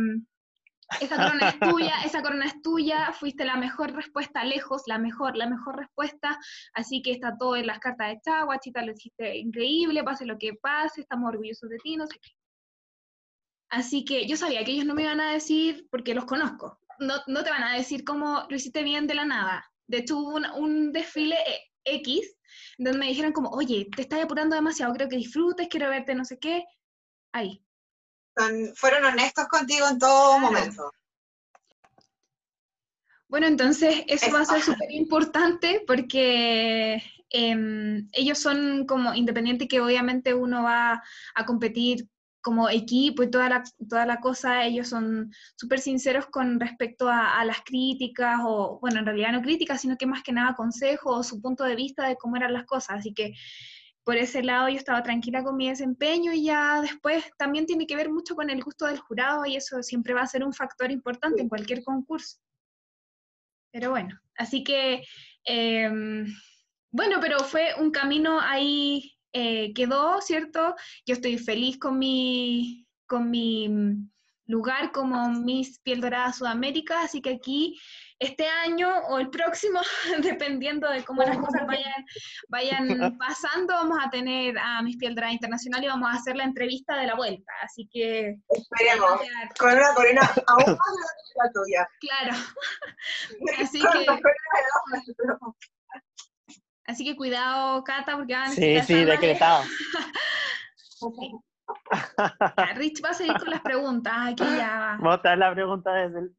esa 1.02 1.16
corona 1.18 1.50
es 1.50 1.60
tuya, 1.60 1.94
esa 2.06 2.22
corona 2.22 2.46
es 2.46 2.62
tuya, 2.62 3.14
fuiste 3.14 3.46
la 3.46 3.58
mejor 3.58 3.94
respuesta 3.94 4.44
lejos, 4.44 4.84
la 4.88 4.98
mejor, 4.98 5.38
la 5.38 5.48
mejor 5.48 5.78
respuesta, 5.78 6.38
así 6.74 7.02
que 7.02 7.12
está 7.12 7.38
todo 7.38 7.56
en 7.56 7.68
las 7.68 7.80
cartas 7.80 8.10
de 8.10 8.22
Chagua, 8.22 8.60
chita, 8.60 8.84
lo 8.84 8.92
hiciste 8.92 9.38
increíble, 9.38 10.04
pase 10.04 10.26
lo 10.26 10.38
que 10.38 10.54
pase, 10.56 11.02
estamos 11.02 11.30
orgullosos 11.30 11.70
de 11.70 11.78
ti, 11.78 11.96
no 11.96 12.08
sé 12.08 12.18
qué. 12.20 12.32
Así 13.70 14.04
que 14.04 14.26
yo 14.28 14.36
sabía 14.36 14.64
que 14.66 14.72
ellos 14.72 14.86
no 14.86 14.96
me 14.96 15.04
iban 15.04 15.22
a 15.22 15.32
decir, 15.32 15.88
porque 15.92 16.16
los 16.16 16.26
conozco, 16.26 16.80
no, 17.00 17.16
no 17.28 17.44
te 17.44 17.50
van 17.50 17.64
a 17.64 17.76
decir 17.76 18.04
cómo 18.04 18.46
lo 18.50 18.56
hiciste 18.56 18.84
bien 18.84 19.08
de 19.08 19.16
la 19.16 19.26
nada. 19.26 19.72
De 19.88 19.98
hecho, 20.00 20.18
hubo 20.18 20.40
un, 20.58 20.92
desfile 20.92 21.38
X, 21.84 22.36
donde 22.78 23.00
me 23.00 23.08
dijeron 23.08 23.32
como, 23.32 23.50
oye, 23.50 23.88
te 23.96 24.04
estás 24.04 24.24
apurando 24.24 24.56
demasiado, 24.56 24.94
creo 24.94 25.10
que 25.10 25.18
disfrutes, 25.18 25.68
quiero 25.68 25.90
verte, 25.90 26.14
no 26.16 26.26
sé 26.26 26.38
qué. 26.38 26.64
Ahí. 27.32 27.64
fueron 28.76 29.06
honestos 29.06 29.48
contigo 29.48 29.88
en 29.88 30.00
todo 30.00 30.40
momento. 30.40 30.92
Bueno, 33.28 33.46
entonces 33.46 34.04
eso 34.08 34.32
va 34.32 34.42
a 34.42 34.46
ser 34.46 34.62
súper 34.62 34.90
importante 34.92 35.84
porque 35.86 37.02
em, 37.30 38.10
ellos 38.12 38.40
son 38.40 38.86
como 38.88 39.14
independientes 39.14 39.68
que 39.68 39.80
obviamente 39.80 40.34
uno 40.34 40.64
va 40.64 41.04
a 41.36 41.46
competir 41.46 42.08
como 42.42 42.70
equipo 42.70 43.24
y 43.24 43.32
toda 43.32 43.50
la, 43.50 43.64
toda 43.90 44.06
la 44.06 44.20
cosa, 44.20 44.64
ellos 44.66 44.88
son 44.88 45.32
súper 45.56 45.80
sinceros 45.80 46.28
con 46.28 46.60
respecto 46.60 47.10
a, 47.10 47.44
las 47.46 47.62
críticas, 47.62 48.40
o 48.44 48.80
bueno, 48.80 49.00
en 49.00 49.06
realidad 49.06 49.32
no 49.32 49.42
críticas, 49.42 49.82
sino 49.82 49.98
que 49.98 50.06
más 50.06 50.24
que 50.24 50.32
nada 50.32 50.56
consejos 50.56 51.18
o 51.18 51.24
su 51.24 51.42
punto 51.42 51.64
de 51.64 51.76
vista 51.76 52.08
de 52.08 52.16
cómo 52.16 52.38
eran 52.38 52.54
las 52.54 52.66
cosas. 52.66 53.00
Así 53.00 53.14
que 53.14 53.34
por 54.04 54.18
ese 54.18 54.42
lado 54.42 54.70
yo 54.70 54.78
estaba 54.78 55.04
tranquila 55.04 55.44
con 55.44 55.58
mi 55.58 55.70
desempeño 55.70 56.34
y 56.34 56.46
ya 56.46 56.82
después 56.82 57.26
también 57.38 57.66
tiene 57.66 57.86
que 57.86 57.96
ver 57.96 58.10
mucho 58.10 58.36
con 58.36 58.50
el 58.50 58.64
gusto 58.64 58.86
del 58.86 59.00
jurado 59.00 59.46
y 59.46 59.56
eso 59.56 59.84
siempre 59.84 60.14
va 60.14 60.22
a 60.22 60.28
ser 60.28 60.44
un 60.44 60.54
factor 60.54 60.92
importante 60.92 61.42
en 61.42 61.50
cualquier 61.50 61.84
concurso. 61.84 62.38
Pero 63.72 63.92
bueno, 63.92 64.20
así 64.36 64.64
que, 64.64 65.04
em, 65.44 66.26
bueno, 66.92 67.18
pero 67.22 67.40
fue 67.40 67.76
un 67.78 67.92
camino 67.92 68.40
ahí 68.42 69.19
eh, 69.34 69.74
quedó, 69.74 70.22
¿cierto? 70.22 70.76
Yo 71.06 71.14
estoy 71.14 71.38
feliz 71.38 71.78
con 71.78 72.00
mi, 72.00 72.88
con 73.08 73.30
mi, 73.30 73.68
lugar 74.50 74.92
como 74.92 75.30
Miss 75.30 75.80
Piel 75.80 76.02
Dorada 76.02 76.34
Sudamérica, 76.34 77.04
así 77.04 77.22
que 77.22 77.30
aquí 77.36 77.80
este 78.18 78.48
año 78.48 78.90
o 79.08 79.20
el 79.20 79.30
próximo, 79.30 79.80
dependiendo 80.24 80.90
de 80.90 81.04
cómo 81.06 81.22
las 81.22 81.38
cosas 81.38 81.68
vayan, 81.68 82.06
vayan 82.50 83.18
pasando, 83.18 83.76
vamos 83.76 84.00
a 84.04 84.10
tener 84.10 84.58
a 84.58 84.82
Miss 84.82 84.98
Piel 84.98 85.14
Dorada 85.14 85.34
Internacional 85.34 85.84
y 85.84 85.88
vamos 85.88 86.10
a 86.10 86.18
hacer 86.18 86.36
la 86.36 86.46
entrevista 86.46 86.98
de 86.98 87.08
la 87.08 87.16
vuelta, 87.16 87.52
así 87.62 87.88
que... 87.92 88.38
Esperemos, 88.50 89.22
con 89.60 89.72
una 89.72 89.94
corona 89.94 90.22
aún 90.48 90.66
más 90.66 90.80
la 91.36 91.52
tuya. 91.52 91.88
Claro, 92.00 92.36
así 93.60 93.80
que... 93.80 94.06
Así 96.90 97.06
que 97.06 97.16
cuidado, 97.16 97.84
Cata, 97.84 98.16
porque 98.18 98.34
van 98.34 98.46
a 98.46 98.50
Sí, 98.50 98.82
sí, 98.82 99.04
decretado. 99.06 99.64
Rich 102.76 103.06
va 103.06 103.10
a 103.12 103.14
seguir 103.14 103.38
con 103.38 103.52
las 103.52 103.62
preguntas. 103.62 104.12
Aquí 104.18 104.44
ya 104.44 104.98
Vamos 105.00 105.24
a 105.24 105.36
la 105.36 105.54
pregunta 105.54 105.94
desde 105.94 106.20
el... 106.22 106.36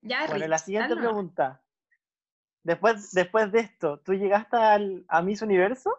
Ya, 0.00 0.20
Bueno, 0.20 0.36
Rich, 0.36 0.48
la 0.48 0.58
siguiente 0.58 0.88
dale. 0.94 1.06
pregunta. 1.06 1.62
Después, 2.62 3.12
después 3.12 3.52
de 3.52 3.60
esto, 3.60 3.98
¿tú 3.98 4.14
llegaste 4.14 4.56
al, 4.56 5.04
a 5.08 5.20
Miss 5.20 5.42
Universo? 5.42 5.94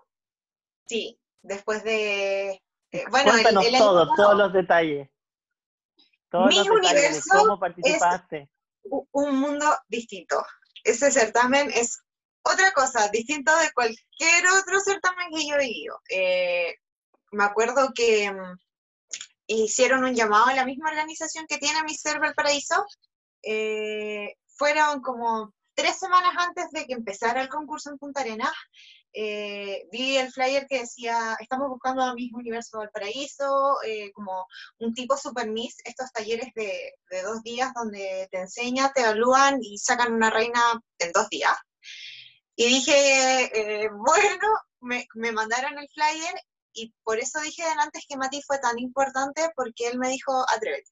Sí, 0.87 1.21
después 1.43 1.83
de... 1.83 2.59
eh, 2.91 3.05
bueno, 3.11 3.27
el, 3.27 3.41
Cuéntanos 3.43 3.67
el 3.67 3.75
año 3.75 3.83
todo, 3.85 4.09
pasado, 4.09 4.15
todos 4.29 4.37
los 4.39 4.53
detalles. 4.53 5.09
Todos 6.31 6.47
Miss 6.47 6.57
los 6.57 6.65
detalles 6.75 6.91
de 7.01 7.07
Universo 7.07 7.37
cómo 7.37 7.59
participaste. 7.59 8.49
un 9.11 9.39
mundo 9.39 9.65
distinto. 9.87 10.43
Ese 10.83 11.11
certamen 11.11 11.71
es 11.71 11.99
otra 12.43 12.71
cosa, 12.73 13.07
distinto 13.09 13.55
de 13.57 13.71
cualquier 13.71 14.47
otro 14.59 14.79
certamen 14.81 15.29
que 15.33 15.47
yo 15.47 15.55
he 15.55 15.59
vivido. 15.59 16.01
Eh, 16.09 16.75
me 17.31 17.45
acuerdo 17.45 17.91
que 17.95 18.31
mm, 18.31 18.57
hicieron 19.47 20.03
un 20.03 20.13
llamado 20.13 20.47
a 20.47 20.55
la 20.55 20.65
misma 20.65 20.89
organización 20.89 21.45
que 21.47 21.57
tiene 21.57 21.83
mi 21.83 21.95
Valparaíso. 22.19 22.85
Eh, 23.41 24.35
fueron 24.47 25.01
como 25.01 25.53
tres 25.73 25.97
semanas 25.97 26.33
antes 26.37 26.69
de 26.71 26.85
que 26.85 26.93
empezara 26.93 27.41
el 27.41 27.49
concurso 27.49 27.89
en 27.89 27.97
Punta 27.97 28.21
Arenas. 28.21 28.53
Eh, 29.13 29.87
vi 29.91 30.17
el 30.17 30.31
flyer 30.31 30.65
que 30.67 30.79
decía, 30.79 31.37
estamos 31.39 31.69
buscando 31.69 32.01
a 32.01 32.13
Miss 32.15 32.33
Universo 32.33 32.79
Valparaíso, 32.79 33.77
eh, 33.85 34.11
como 34.13 34.45
un 34.79 34.93
tipo 34.93 35.15
Super 35.17 35.49
Miss, 35.49 35.77
estos 35.85 36.11
talleres 36.11 36.51
de, 36.55 36.93
de 37.09 37.21
dos 37.21 37.43
días 37.43 37.71
donde 37.75 38.27
te 38.31 38.39
enseñan, 38.39 38.91
te 38.93 39.01
evalúan 39.01 39.59
y 39.61 39.77
sacan 39.77 40.13
una 40.13 40.29
reina 40.29 40.59
en 40.99 41.11
dos 41.11 41.29
días. 41.29 41.55
Y 42.55 42.65
dije, 42.65 43.83
eh, 43.83 43.89
bueno, 43.89 44.47
me, 44.79 45.07
me 45.15 45.31
mandaron 45.31 45.77
el 45.77 45.89
flyer 45.89 46.35
y 46.73 46.93
por 47.03 47.19
eso 47.19 47.39
dije 47.39 47.63
antes 47.77 48.05
que 48.07 48.17
Mati 48.17 48.41
fue 48.41 48.59
tan 48.59 48.79
importante 48.79 49.49
porque 49.55 49.87
él 49.87 49.99
me 49.99 50.09
dijo, 50.09 50.33
atrévete. 50.49 50.91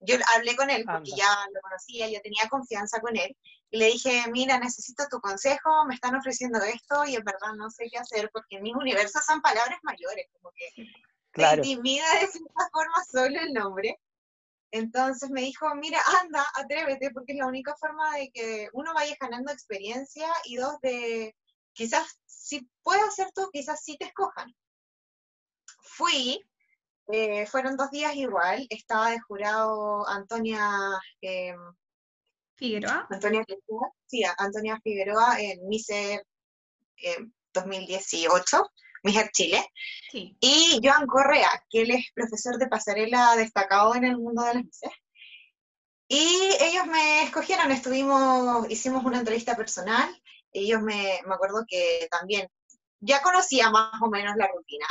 Yo 0.00 0.16
hablé 0.36 0.54
con 0.56 0.70
él 0.70 0.84
porque 0.84 1.12
Anda. 1.12 1.16
ya 1.16 1.46
lo 1.52 1.60
conocía, 1.60 2.08
yo 2.08 2.20
tenía 2.20 2.48
confianza 2.48 3.00
con 3.00 3.16
él. 3.16 3.36
Y 3.70 3.78
le 3.78 3.86
dije, 3.86 4.24
mira, 4.30 4.58
necesito 4.58 5.04
tu 5.10 5.20
consejo, 5.20 5.84
me 5.86 5.94
están 5.94 6.14
ofreciendo 6.14 6.60
esto 6.62 7.04
y 7.04 7.16
en 7.16 7.24
verdad 7.24 7.52
no 7.56 7.68
sé 7.70 7.88
qué 7.90 7.98
hacer 7.98 8.30
porque 8.32 8.56
en 8.56 8.62
mis 8.62 8.74
universos 8.74 9.24
son 9.24 9.42
palabras 9.42 9.78
mayores, 9.82 10.26
como 10.32 10.52
que 10.52 10.86
Claro. 11.32 11.62
te 11.62 11.68
intimida 11.68 12.04
de 12.20 12.26
cierta 12.26 12.68
forma 12.72 13.04
solo 13.10 13.40
el 13.40 13.52
nombre. 13.52 14.00
Entonces 14.70 15.30
me 15.30 15.42
dijo, 15.42 15.74
mira, 15.74 16.00
anda, 16.20 16.46
atrévete, 16.54 17.10
porque 17.10 17.32
es 17.32 17.38
la 17.38 17.46
única 17.46 17.74
forma 17.76 18.16
de 18.16 18.30
que 18.30 18.68
uno 18.72 18.92
vaya 18.92 19.16
ganando 19.18 19.50
experiencia 19.52 20.28
y 20.44 20.56
dos, 20.56 20.78
de 20.82 21.34
quizás 21.72 22.20
si 22.26 22.68
puedes 22.82 23.04
hacer 23.04 23.30
tú, 23.34 23.48
quizás 23.52 23.82
sí 23.82 23.96
te 23.96 24.06
escojan. 24.06 24.54
Fui, 25.82 26.44
eh, 27.10 27.46
fueron 27.46 27.76
dos 27.76 27.90
días 27.90 28.14
igual, 28.16 28.66
estaba 28.68 29.10
de 29.10 29.20
jurado 29.20 30.06
Antonia, 30.08 30.60
eh, 31.22 31.54
Figueroa. 32.54 33.06
Antonia 33.10 33.44
Figueroa, 33.46 33.92
sí, 34.06 34.22
Antonia 34.36 34.80
Figueroa 34.82 35.40
en 35.40 35.66
Miser 35.68 36.22
eh, 36.96 37.16
2018, 37.54 38.70
Miser 39.04 39.30
Chile. 39.32 39.64
Sí. 40.10 40.36
Y 40.40 40.80
Joan 40.82 41.06
Correa, 41.06 41.48
que 41.70 41.82
él 41.82 41.92
es 41.92 42.06
profesor 42.14 42.58
de 42.58 42.68
pasarela 42.68 43.36
destacado 43.36 43.94
en 43.94 44.04
el 44.04 44.18
mundo 44.18 44.42
de 44.42 44.54
las 44.54 44.64
luces. 44.64 44.90
Y 46.08 46.50
ellos 46.60 46.86
me 46.86 47.22
escogieron, 47.22 47.70
estuvimos, 47.70 48.70
hicimos 48.70 49.04
una 49.04 49.18
entrevista 49.18 49.56
personal, 49.56 50.08
ellos 50.52 50.80
me, 50.82 51.20
me 51.26 51.34
acuerdo 51.34 51.64
que 51.68 52.08
también 52.10 52.48
ya 53.00 53.22
conocía 53.22 53.70
más 53.70 53.92
o 54.02 54.08
menos 54.08 54.36
la 54.36 54.48
rutina. 54.48 54.86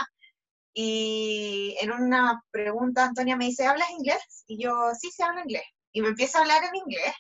Y 0.80 1.76
en 1.82 1.92
una 1.92 2.44
pregunta 2.52 3.06
Antonia 3.06 3.36
me 3.36 3.46
dice, 3.46 3.66
¿hablas 3.66 3.90
inglés? 3.90 4.44
Y 4.46 4.64
yo, 4.64 4.92
sí, 4.94 5.10
sí 5.10 5.24
hablo 5.24 5.42
inglés. 5.42 5.64
Y 5.92 6.02
me 6.02 6.10
empieza 6.10 6.38
a 6.38 6.42
hablar 6.42 6.64
en 6.66 6.76
inglés. 6.76 7.16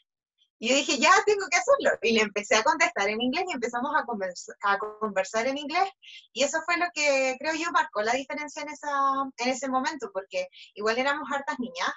Y 0.60 0.70
yo 0.70 0.76
dije, 0.76 1.00
ya 1.00 1.10
tengo 1.26 1.48
que 1.50 1.58
hacerlo. 1.58 1.98
Y 2.04 2.12
le 2.12 2.22
empecé 2.22 2.56
a 2.56 2.62
contestar 2.62 3.10
en 3.10 3.20
inglés 3.20 3.46
y 3.48 3.54
empezamos 3.54 3.91
a 3.96 4.06
conversar, 4.06 4.56
a 4.62 4.78
conversar 4.78 5.48
en 5.48 5.58
inglés. 5.58 5.89
Y 6.34 6.43
eso 6.43 6.60
fue 6.67 6.78
lo 6.78 6.86
que 6.93 7.36
creo 7.39 7.56
yo 7.56 7.72
marcó 7.72 8.04
la 8.04 8.13
diferencia 8.13 8.62
en, 8.62 8.70
esa, 8.70 8.91
en 9.38 9.50
ese 9.50 9.67
momento, 9.70 10.12
porque 10.13 10.50
igual 10.76 11.00
éramos 11.00 11.28
hartas 11.34 11.58
niñas. 11.58 11.91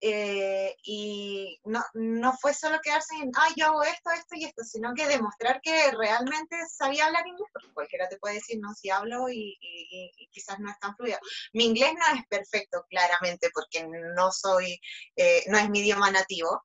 Eh, 0.00 0.74
y 0.84 1.60
no, 1.64 1.82
no 1.94 2.32
fue 2.40 2.54
solo 2.54 2.78
quedarse 2.82 3.14
en, 3.16 3.30
ah, 3.36 3.48
yo 3.56 3.66
hago 3.66 3.82
esto, 3.82 4.10
esto 4.10 4.34
y 4.36 4.44
esto, 4.44 4.64
sino 4.64 4.94
que 4.94 5.06
demostrar 5.06 5.60
que 5.62 5.90
realmente 5.92 6.56
sabía 6.68 7.06
hablar 7.06 7.26
inglés, 7.26 7.48
porque 7.52 7.72
cualquiera 7.72 8.08
te 8.08 8.18
puede 8.18 8.36
decir, 8.36 8.58
no, 8.60 8.72
si 8.74 8.90
hablo 8.90 9.28
y, 9.28 9.56
y- 9.60 10.10
y 10.16 10.28
quizás 10.28 10.58
no 10.58 10.70
es 10.70 10.78
tan 10.78 10.94
fluido. 10.96 11.18
Mi 11.52 11.66
inglés 11.66 11.92
no 11.94 12.18
es 12.18 12.26
perfecto, 12.28 12.84
claramente, 12.88 13.50
porque 13.54 13.86
no 14.16 14.32
soy, 14.32 14.80
eh, 15.16 15.44
no 15.48 15.58
es 15.58 15.68
mi 15.70 15.80
idioma 15.80 16.10
nativo, 16.10 16.62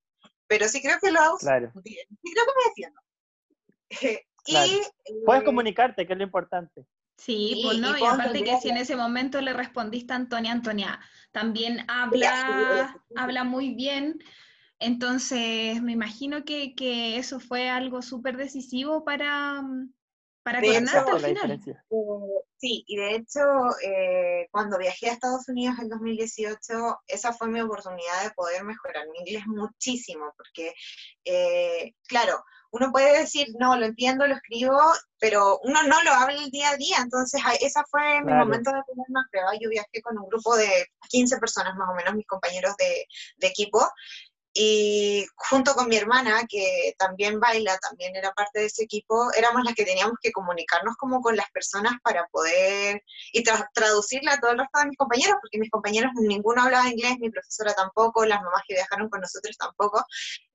pero 0.48 0.68
sí 0.68 0.82
creo 0.82 0.98
que 1.00 1.12
lo 1.12 1.20
hago 1.20 1.38
Claro. 1.38 1.72
bien. 1.76 2.08
Sí 2.24 2.34
creo 2.34 2.46
que 2.46 2.52
me 2.58 2.70
defiendo. 2.70 3.02
Claro. 4.46 4.68
Y, 4.68 5.24
Puedes 5.26 5.42
eh, 5.42 5.46
comunicarte, 5.46 6.06
que 6.06 6.14
es 6.14 6.18
lo 6.20 6.24
importante. 6.24 6.86
Sí, 7.18 7.54
Sí, 7.56 7.62
pues 7.64 7.80
no, 7.80 7.98
y 7.98 8.02
y 8.02 8.06
aparte 8.06 8.44
que 8.44 8.58
si 8.60 8.70
en 8.70 8.78
ese 8.78 8.96
momento 8.96 9.40
le 9.42 9.54
respondiste 9.54 10.14
a 10.14 10.18
Antonia, 10.18 10.52
Antonia 10.52 11.00
también 11.32 11.86
habla, 11.88 12.94
sí, 12.94 13.00
sí. 13.08 13.14
habla 13.16 13.44
muy 13.44 13.74
bien, 13.74 14.20
entonces 14.80 15.82
me 15.82 15.94
imagino 15.94 16.44
que, 16.44 16.76
que 16.76 17.18
eso 17.18 17.40
fue 17.40 17.70
algo 17.70 18.02
súper 18.02 18.38
decisivo 18.38 19.04
para, 19.04 19.62
mm, 19.62 19.94
para 20.44 20.62
De 20.62 20.78
hecho, 20.78 20.98
al 20.98 21.22
final. 21.22 21.52
Eh, 21.52 21.76
sí, 22.58 22.84
y 22.86 22.98
de 22.98 23.16
hecho, 23.16 23.40
eh, 23.84 24.48
cuando 24.52 24.78
viajé 24.78 25.10
a 25.10 25.14
Estados 25.14 25.48
Unidos 25.48 25.78
en 25.80 25.90
2018, 25.90 27.00
esa 27.08 27.34
fue 27.34 27.48
mi 27.48 27.62
oportunidad 27.62 28.24
de 28.24 28.32
poder 28.32 28.64
mejorar 28.64 29.08
mi 29.10 29.20
inglés 29.20 29.48
muchísimo, 29.48 30.34
porque, 30.38 30.74
eh, 31.24 31.94
claro, 32.08 32.44
uno 32.76 32.92
puede 32.92 33.20
decir, 33.20 33.48
no, 33.58 33.78
lo 33.78 33.86
entiendo, 33.86 34.28
lo 34.28 34.36
escribo, 34.36 34.78
pero 35.18 35.60
uno 35.64 35.82
no 35.84 36.04
lo 36.04 36.12
habla 36.12 36.44
el 36.44 36.50
día 36.50 36.72
a 36.72 36.76
día, 36.76 36.98
entonces 37.02 37.42
esa 37.62 37.86
fue 37.90 38.20
mi 38.20 38.34
Claro. 38.34 38.46
momento 38.46 38.70
de 38.72 38.82
ponerme 38.84 39.20
a 39.22 39.30
prueba. 39.32 39.52
Yo 39.62 39.70
viajé 39.70 40.02
con 40.02 40.18
un 40.18 40.28
grupo 40.28 40.58
de 40.58 40.88
15 41.10 41.38
personas 41.38 41.74
más 41.78 41.88
o 41.90 41.96
menos, 41.96 42.16
mis 42.16 42.28
compañeros 42.28 42.76
de, 42.78 43.08
de 43.38 43.48
equipo, 43.48 43.80
y 44.58 45.26
junto 45.36 45.74
con 45.76 45.90
mi 45.90 45.98
hermana, 45.98 46.46
que 46.50 46.96
también 46.98 47.42
baila, 47.42 47.78
también 47.80 48.16
era 48.16 48.32
parte 48.34 48.60
de 48.62 48.68
ese 48.68 48.84
equipo, 48.86 49.32
éramos 49.38 49.64
las 49.66 49.76
que 49.76 49.84
teníamos 49.86 50.16
que 50.22 50.32
comunicarnos 50.32 50.96
como 50.98 51.22
con 51.22 51.36
las 51.36 51.52
personas 51.52 51.94
para 52.04 52.26
poder, 52.28 53.04
y 53.34 53.44
tra- 53.44 53.70
traducirle 53.74 54.32
a 54.32 54.40
todo 54.40 54.52
el 54.52 54.60
resto 54.60 54.80
de 54.80 54.88
mis 54.88 54.98
compañeros, 54.98 55.38
porque 55.42 55.60
mis 55.60 55.70
compañeros 55.72 56.12
ninguno 56.16 56.64
hablaba 56.64 56.88
inglés, 56.90 57.18
mi 57.20 57.30
profesora 57.30 57.74
tampoco, 57.74 58.26
las 58.26 58.42
mamás 58.42 58.64
que 58.68 58.76
viajaron 58.76 59.10
con 59.10 59.22
nosotros 59.22 59.58
tampoco. 59.58 60.04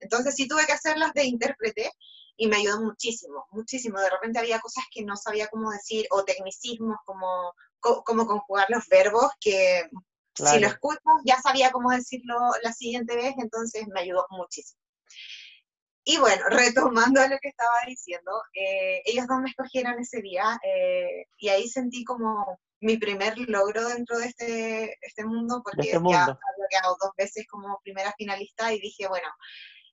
Entonces 0.01 0.35
sí 0.35 0.49
tuve 0.49 0.67
que 0.67 0.73
hacerlas 0.73 1.13
de 1.15 1.25
intérprete 1.25 1.91
y 2.37 2.49
me 2.49 2.57
ayudó 2.57 2.81
muchísimo, 2.81 3.47
muchísimo. 3.51 4.01
De 4.01 4.11
repente 4.11 4.39
había 4.39 4.61
cosas 4.61 4.85
que 4.91 5.05
no 5.05 5.17
sabía 5.17 5.49
cómo 5.49 5.71
decir, 5.71 6.07
o 6.11 6.25
tecnicismos, 6.25 6.97
como, 7.05 7.53
co- 7.81 8.03
cómo 8.05 8.27
conjugar 8.27 8.67
los 8.71 8.87
verbos, 8.89 9.31
que 9.41 9.83
si 10.47 10.59
lo 10.59 10.69
escucho 10.69 11.01
ya 11.25 11.41
sabía 11.41 11.71
cómo 11.71 11.91
decirlo 11.91 12.37
la 12.63 12.73
siguiente 12.73 13.17
vez, 13.17 13.35
entonces 13.39 13.87
me 13.89 14.01
ayudó 14.01 14.27
muchísimo. 14.31 14.81
Y 16.05 16.19
bueno, 16.19 16.43
retomando 16.51 17.21
lo 17.27 17.39
que 17.39 17.49
estaba 17.49 17.77
diciendo, 17.87 18.33
eh, 18.55 19.03
ellos 19.05 19.27
dos 19.27 19.41
me 19.41 19.51
escogieron 19.51 19.99
ese 19.99 20.21
día 20.21 20.59
eh, 20.63 21.27
y 21.39 21.49
ahí 21.49 21.69
sentí 21.69 22.05
como 22.05 22.61
mi 22.81 22.97
primer 22.97 23.39
logro 23.39 23.89
dentro 23.89 24.19
de 24.19 24.27
este, 24.27 24.99
este 25.03 25.25
mundo, 25.25 25.61
porque 25.63 25.83
este 25.83 25.93
ya 25.93 26.01
mundo. 26.01 26.19
había 26.19 26.69
quedado 26.71 26.97
dos 27.01 27.11
veces 27.17 27.47
como 27.49 27.79
primera 27.83 28.15
finalista 28.17 28.73
y 28.73 28.81
dije, 28.81 29.07
bueno, 29.07 29.29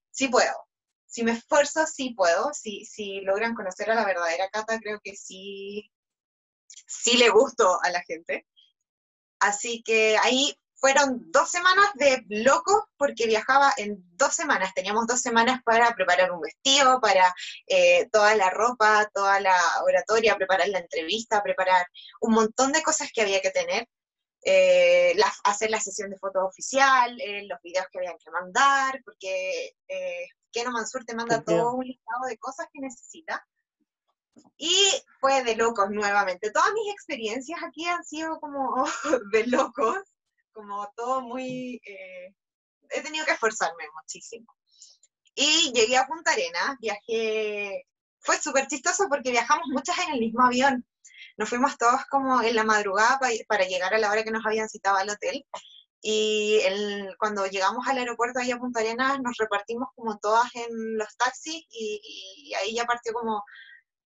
sí 0.10 0.30
puedo. 0.30 0.54
Si 1.06 1.24
me 1.24 1.32
esfuerzo, 1.32 1.86
sí 1.86 2.14
puedo. 2.16 2.54
Si, 2.54 2.86
si 2.86 3.22
logran 3.22 3.56
conocer 3.56 3.92
a 3.92 3.96
la 3.96 4.06
verdadera 4.06 4.50
Cata, 4.50 4.80
creo 4.80 5.00
que 5.04 5.16
sí, 5.16 5.92
sí 6.66 7.18
le 7.18 7.30
gusto 7.30 7.80
a 7.84 7.90
la 7.90 8.02
gente. 8.04 8.46
Así 9.40 9.82
que 9.84 10.18
ahí 10.24 10.58
fueron 10.80 11.32
dos 11.32 11.50
semanas 11.50 11.88
de 11.96 12.24
locos 12.30 12.84
porque 12.98 13.26
viajaba 13.26 13.74
en 13.78 13.98
dos 14.16 14.34
semanas. 14.36 14.74
Teníamos 14.76 15.08
dos 15.08 15.22
semanas 15.22 15.62
para 15.64 15.94
preparar 15.96 16.32
un 16.32 16.42
vestido, 16.42 17.02
para 17.02 17.34
eh, 17.68 18.08
toda 18.12 18.36
la 18.36 18.50
ropa, 18.52 19.10
toda 19.14 19.40
la 19.40 19.60
oratoria, 19.84 20.36
preparar 20.36 20.68
la 20.70 20.80
entrevista, 20.80 21.42
preparar 21.42 21.86
un 22.22 22.34
montón 22.34 22.72
de 22.72 22.84
cosas 22.84 23.10
que 23.14 23.22
había 23.22 23.42
que 23.42 23.52
tener. 23.52 23.88
eh, 24.44 25.16
hacer 25.44 25.70
la 25.72 25.80
sesión 25.82 26.10
de 26.10 26.18
fotos 26.18 26.44
oficial, 26.46 27.20
eh, 27.20 27.46
los 27.48 27.60
videos 27.62 27.88
que 27.92 27.98
habían 28.00 28.18
que 28.18 28.32
mandar, 28.32 29.02
porque 29.04 29.76
eh, 29.90 30.28
Keno 30.52 30.72
Mansur 30.72 31.04
te 31.06 31.16
manda 31.16 31.44
todo 31.44 31.74
un 31.74 31.86
listado 31.86 32.28
de 32.30 32.38
cosas 32.38 32.68
que 32.72 32.80
necesita. 32.80 33.46
Y 34.58 34.76
fue 35.20 35.44
de 35.44 35.56
locos 35.56 35.90
nuevamente. 35.90 36.52
Todas 36.52 36.74
mis 36.74 36.94
experiencias 36.94 37.60
aquí 37.64 37.86
han 37.86 38.04
sido 38.04 38.40
como 38.40 38.86
de 39.32 39.48
locos, 39.48 39.98
como 40.52 40.92
todo 40.96 41.22
muy... 41.22 41.82
Eh, 41.86 42.34
he 42.90 43.02
tenido 43.02 43.26
que 43.26 43.32
esforzarme 43.32 43.84
muchísimo. 43.94 44.54
Y 45.36 45.72
llegué 45.74 45.98
a 45.98 46.08
Punta 46.08 46.32
Arenas, 46.32 46.78
viajé... 46.80 47.86
Fue 48.20 48.38
súper 48.38 48.68
chistoso 48.68 49.08
porque 49.10 49.32
viajamos 49.32 49.68
muchas 49.68 49.98
en 50.00 50.14
el 50.14 50.20
mismo 50.20 50.44
avión 50.44 50.86
nos 51.38 51.50
fuimos 51.50 51.78
todos 51.78 52.02
como 52.10 52.42
en 52.42 52.56
la 52.56 52.64
madrugada 52.64 53.20
para 53.48 53.66
llegar 53.66 53.94
a 53.94 54.00
la 54.00 54.12
hora 54.12 54.24
que 54.24 54.32
nos 54.32 54.46
habían 54.46 54.68
citado 54.68 54.98
al 54.98 55.10
hotel. 55.10 55.46
Y 56.02 56.60
el, 56.66 57.16
cuando 57.20 57.46
llegamos 57.48 57.88
al 57.88 57.98
aeropuerto 57.98 58.40
ahí 58.40 58.52
a 58.52 58.58
Punta 58.58 58.80
Arenas, 58.80 59.20
nos 59.22 59.38
repartimos 59.38 59.90
como 59.96 60.18
todas 60.18 60.54
en 60.56 60.98
los 60.98 61.16
taxis 61.18 61.66
y, 61.70 62.54
ahí 62.56 62.76
ya 62.76 62.86
partió 62.86 63.14
como, 63.14 63.44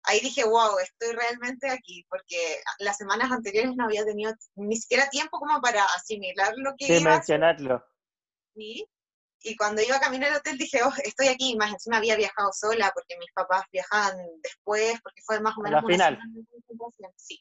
ahí 0.08 0.20
dije, 0.20 0.44
wow, 0.44 0.78
estoy 0.78 1.14
realmente 1.14 1.70
aquí, 1.70 2.04
porque 2.08 2.60
las 2.78 2.96
semanas 2.96 3.30
anteriores 3.30 3.76
no 3.76 3.84
había 3.84 4.04
tenido 4.04 4.32
ni 4.56 4.76
siquiera 4.76 5.08
tiempo 5.10 5.38
como 5.38 5.60
para 5.60 5.84
asimilar 5.84 6.54
lo 6.56 6.72
que... 6.76 6.86
Sí, 6.86 7.04
mencionarlo. 7.04 7.84
Sí, 8.54 8.88
y 9.42 9.56
cuando 9.56 9.82
iba 9.82 9.96
a 9.96 10.00
caminar 10.00 10.30
al 10.30 10.38
hotel 10.38 10.58
dije, 10.58 10.80
oh, 10.82 10.92
estoy 11.04 11.28
aquí, 11.28 11.56
más 11.56 11.72
encima 11.72 11.98
había 11.98 12.16
viajado 12.16 12.50
sola 12.52 12.90
porque 12.92 13.16
mis 13.18 13.32
papás 13.32 13.62
viajaban 13.70 14.16
después, 14.42 14.98
porque 15.02 15.22
fue 15.24 15.40
más 15.40 15.56
o 15.56 15.60
menos 15.60 15.82
la 15.82 15.88
final. 15.88 16.18
Sí. 17.16 17.40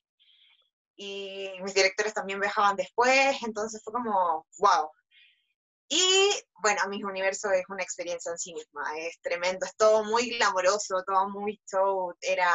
Y 0.96 1.50
mis 1.62 1.74
directores 1.74 2.14
también 2.14 2.40
viajaban 2.40 2.76
después, 2.76 3.38
entonces 3.44 3.82
fue 3.84 3.94
como, 3.94 4.46
wow. 4.60 4.92
Y 5.90 6.32
bueno, 6.62 6.82
Mis 6.90 7.04
Universo 7.04 7.50
es 7.52 7.64
una 7.70 7.84
experiencia 7.84 8.32
en 8.32 8.38
sí 8.38 8.54
misma, 8.54 8.84
es 8.98 9.20
tremendo, 9.22 9.66
es 9.66 9.76
todo 9.76 10.04
muy 10.04 10.38
glamoroso, 10.38 11.04
todo 11.06 11.30
muy 11.30 11.62
show, 11.72 12.14
era, 12.20 12.52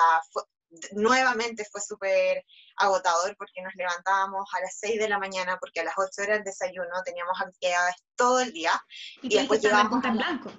nuevamente 0.92 1.64
fue 1.70 1.80
súper 1.80 2.44
agotador 2.76 3.34
porque 3.36 3.62
nos 3.62 3.74
levantábamos 3.74 4.48
a 4.54 4.60
las 4.60 4.76
6 4.78 5.00
de 5.00 5.08
la 5.08 5.18
mañana 5.18 5.56
porque 5.58 5.80
a 5.80 5.84
las 5.84 5.94
8 5.96 6.10
era 6.22 6.36
el 6.36 6.44
desayuno, 6.44 7.02
teníamos 7.04 7.40
actividades 7.40 7.96
todo 8.16 8.40
el 8.40 8.52
día. 8.52 8.72
Y, 9.22 9.34
después 9.34 9.62
llegábamos 9.62 10.04
en 10.04 10.16
blanco. 10.16 10.52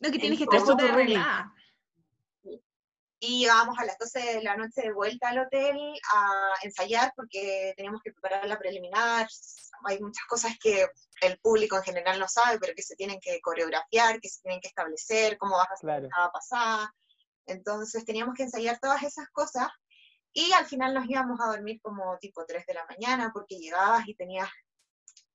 No, 0.00 0.10
que 0.12 0.18
tienes 0.18 0.38
que 0.38 0.44
estar 0.44 0.60
súper 0.60 0.90
arreglada. 0.90 1.52
Y 3.26 3.40
llegábamos 3.40 3.78
a 3.78 3.86
las 3.86 3.96
12 3.98 4.18
de 4.18 4.42
la 4.42 4.56
noche 4.56 4.82
de 4.82 4.92
vuelta 4.92 5.28
al 5.28 5.38
hotel 5.38 5.76
a 6.12 6.52
ensayar 6.62 7.12
porque 7.16 7.72
teníamos 7.74 8.02
que 8.02 8.12
preparar 8.12 8.46
la 8.46 8.58
preliminar. 8.58 9.26
Hay 9.84 9.98
muchas 10.00 10.26
cosas 10.26 10.52
que 10.62 10.86
el 11.22 11.38
público 11.38 11.76
en 11.76 11.82
general 11.84 12.20
no 12.20 12.28
sabe, 12.28 12.58
pero 12.58 12.74
que 12.74 12.82
se 12.82 12.96
tienen 12.96 13.18
que 13.20 13.40
coreografiar, 13.40 14.20
que 14.20 14.28
se 14.28 14.42
tienen 14.42 14.60
que 14.60 14.68
establecer, 14.68 15.38
cómo 15.38 15.56
vas 15.56 15.70
a 15.70 15.74
hacer 15.74 16.08
cada 16.10 16.30
pasada. 16.30 16.94
Entonces 17.46 18.04
teníamos 18.04 18.34
que 18.34 18.42
ensayar 18.42 18.78
todas 18.78 19.02
esas 19.02 19.30
cosas 19.30 19.68
y 20.32 20.52
al 20.52 20.66
final 20.66 20.92
nos 20.92 21.08
íbamos 21.08 21.40
a 21.40 21.46
dormir 21.46 21.80
como 21.80 22.18
tipo 22.18 22.44
3 22.44 22.66
de 22.66 22.74
la 22.74 22.84
mañana 22.86 23.30
porque 23.32 23.56
llegabas 23.56 24.06
y 24.06 24.14
tenías, 24.14 24.50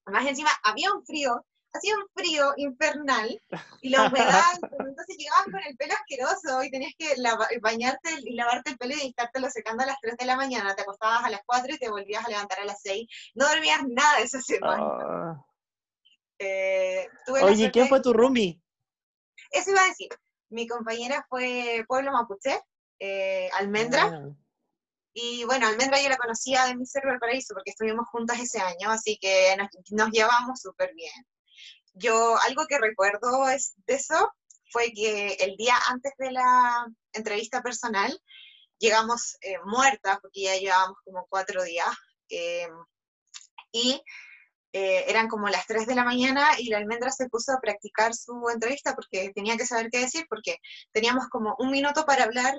más 0.06 0.28
encima 0.28 0.52
había 0.63 0.93
un 0.93 1.04
frío, 1.04 1.43
hacía 1.74 1.96
un 1.96 2.08
frío 2.16 2.54
infernal 2.58 3.42
y 3.82 3.90
la 3.90 4.08
humedad, 4.08 4.42
entonces 4.80 5.18
llegabas 5.18 5.46
con 5.46 5.62
el 5.66 5.78
pelo 5.78 5.94
asqueroso 5.94 6.64
y 6.64 6.72
tenías 6.72 6.94
que 6.98 7.16
bañarte 7.62 8.12
y 8.24 8.34
lavarte 8.34 8.72
el 8.72 8.78
pelo 8.78 8.96
y 8.96 9.08
estártelo 9.08 9.50
secando 9.50 9.84
a 9.84 9.88
las 9.88 9.98
3 10.02 10.18
de 10.18 10.26
la 10.26 10.36
mañana, 10.36 10.76
te 10.76 10.82
acostabas 10.82 11.24
a 11.24 11.30
las 11.30 11.42
4 11.46 11.76
y 11.76 11.78
te 11.78 11.90
volvías 11.90 12.26
a 12.26 12.30
levantar 12.30 12.60
a 12.60 12.66
las 12.66 12.82
6, 12.82 13.08
no 13.36 13.48
dormías 13.48 13.82
nada 13.88 14.20
esa 14.20 14.42
semana. 14.42 14.84
Ah. 14.84 15.46
Eh, 16.40 17.08
Oye, 17.44 17.70
¿quién 17.70 17.88
fue 17.88 18.02
tu 18.02 18.14
roomie? 18.14 18.62
Eso 19.52 19.72
iba 19.72 19.82
a 19.82 19.88
decir. 19.88 20.10
Mi 20.50 20.68
compañera 20.68 21.26
fue 21.30 21.84
Pueblo 21.88 22.12
Mapuche, 22.12 22.62
eh, 23.00 23.50
Almendra. 23.54 24.04
Ah. 24.06 24.30
Y 25.14 25.44
bueno, 25.44 25.68
Almendra 25.68 26.02
yo 26.02 26.10
la 26.10 26.18
conocía 26.18 26.66
de 26.66 26.76
mi 26.76 26.86
Cerro 26.86 27.12
del 27.12 27.20
Paraíso 27.20 27.54
porque 27.54 27.72
estuvimos 27.72 28.08
juntas 28.10 28.40
ese 28.40 28.60
año, 28.60 28.90
así 28.90 29.18
que 29.20 29.56
nos, 29.92 30.12
llevamos 30.12 30.62
súper 30.62 30.94
bien. 30.96 31.12
Yo, 32.00 32.38
algo 32.48 32.66
que 32.68 32.80
recuerdo 32.80 33.50
es 33.50 33.74
de 33.86 33.96
eso 33.96 34.34
fue 34.72 34.92
que 34.94 35.34
el 35.34 35.58
día 35.58 35.76
antes 35.90 36.14
de 36.18 36.32
la 36.32 36.88
entrevista 37.14 37.62
personal 37.62 38.18
llegamos 38.78 39.38
eh, 39.42 39.58
muertas 39.66 40.20
porque 40.22 40.44
ya 40.44 40.56
llevábamos 40.56 40.98
como 41.04 41.28
cuatro 41.30 41.64
días. 41.64 41.90
Eh, 42.30 42.70
y 43.72 44.02
eh, 44.72 45.06
eran 45.08 45.28
como 45.28 45.50
las 45.50 45.68
3 45.68 45.88
de 45.88 45.96
la 45.96 46.06
mañana 46.06 46.48
y 46.58 46.70
la 46.70 46.78
almendra 46.78 47.12
se 47.12 47.28
puso 47.28 47.52
a 47.52 47.60
practicar 47.60 48.14
su 48.16 48.50
entrevista 48.54 48.96
porque 48.96 49.32
tenía 49.36 49.58
que 49.58 49.66
saber 49.66 49.90
qué 49.92 50.00
decir, 50.00 50.26
porque 50.30 50.58
teníamos 50.92 51.28
como 51.28 51.56
un 51.60 51.70
minuto 51.72 52.06
para 52.06 52.24
hablar, 52.24 52.56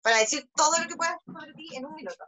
para 0.00 0.18
decir 0.18 0.48
todo 0.56 0.78
lo 0.78 0.88
que 0.88 0.96
puedas 0.96 1.16
sobre 1.26 1.52
ti 1.54 1.76
en 1.76 1.86
un 1.86 1.94
minuto. 1.94 2.24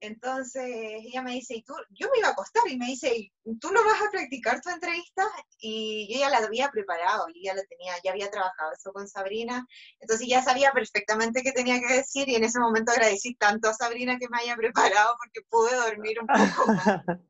Entonces 0.00 0.64
ella 0.64 1.22
me 1.22 1.32
dice, 1.32 1.56
¿y 1.56 1.62
tú? 1.62 1.74
Yo 1.90 2.08
me 2.12 2.18
iba 2.18 2.28
a 2.28 2.32
acostar 2.32 2.62
y 2.68 2.76
me 2.76 2.86
dice, 2.86 3.32
¿tú 3.60 3.72
no 3.72 3.84
vas 3.84 4.00
a 4.00 4.10
practicar 4.10 4.60
tu 4.60 4.70
entrevista? 4.70 5.24
Y 5.58 6.12
yo 6.12 6.20
ya 6.20 6.30
la 6.30 6.38
había 6.38 6.70
preparado, 6.70 7.26
y 7.34 7.44
ya 7.44 7.54
la 7.54 7.64
tenía, 7.64 7.94
ya 8.04 8.12
había 8.12 8.30
trabajado 8.30 8.72
eso 8.72 8.92
con 8.92 9.08
Sabrina, 9.08 9.66
entonces 9.98 10.28
ya 10.28 10.42
sabía 10.42 10.72
perfectamente 10.72 11.42
qué 11.42 11.52
tenía 11.52 11.80
que 11.80 11.94
decir 11.94 12.28
y 12.28 12.36
en 12.36 12.44
ese 12.44 12.60
momento 12.60 12.92
agradecí 12.92 13.34
tanto 13.34 13.68
a 13.68 13.74
Sabrina 13.74 14.18
que 14.18 14.28
me 14.28 14.38
haya 14.38 14.56
preparado 14.56 15.16
porque 15.18 15.46
pude 15.48 15.74
dormir 15.74 16.18
un 16.20 16.26
poco. 16.26 16.72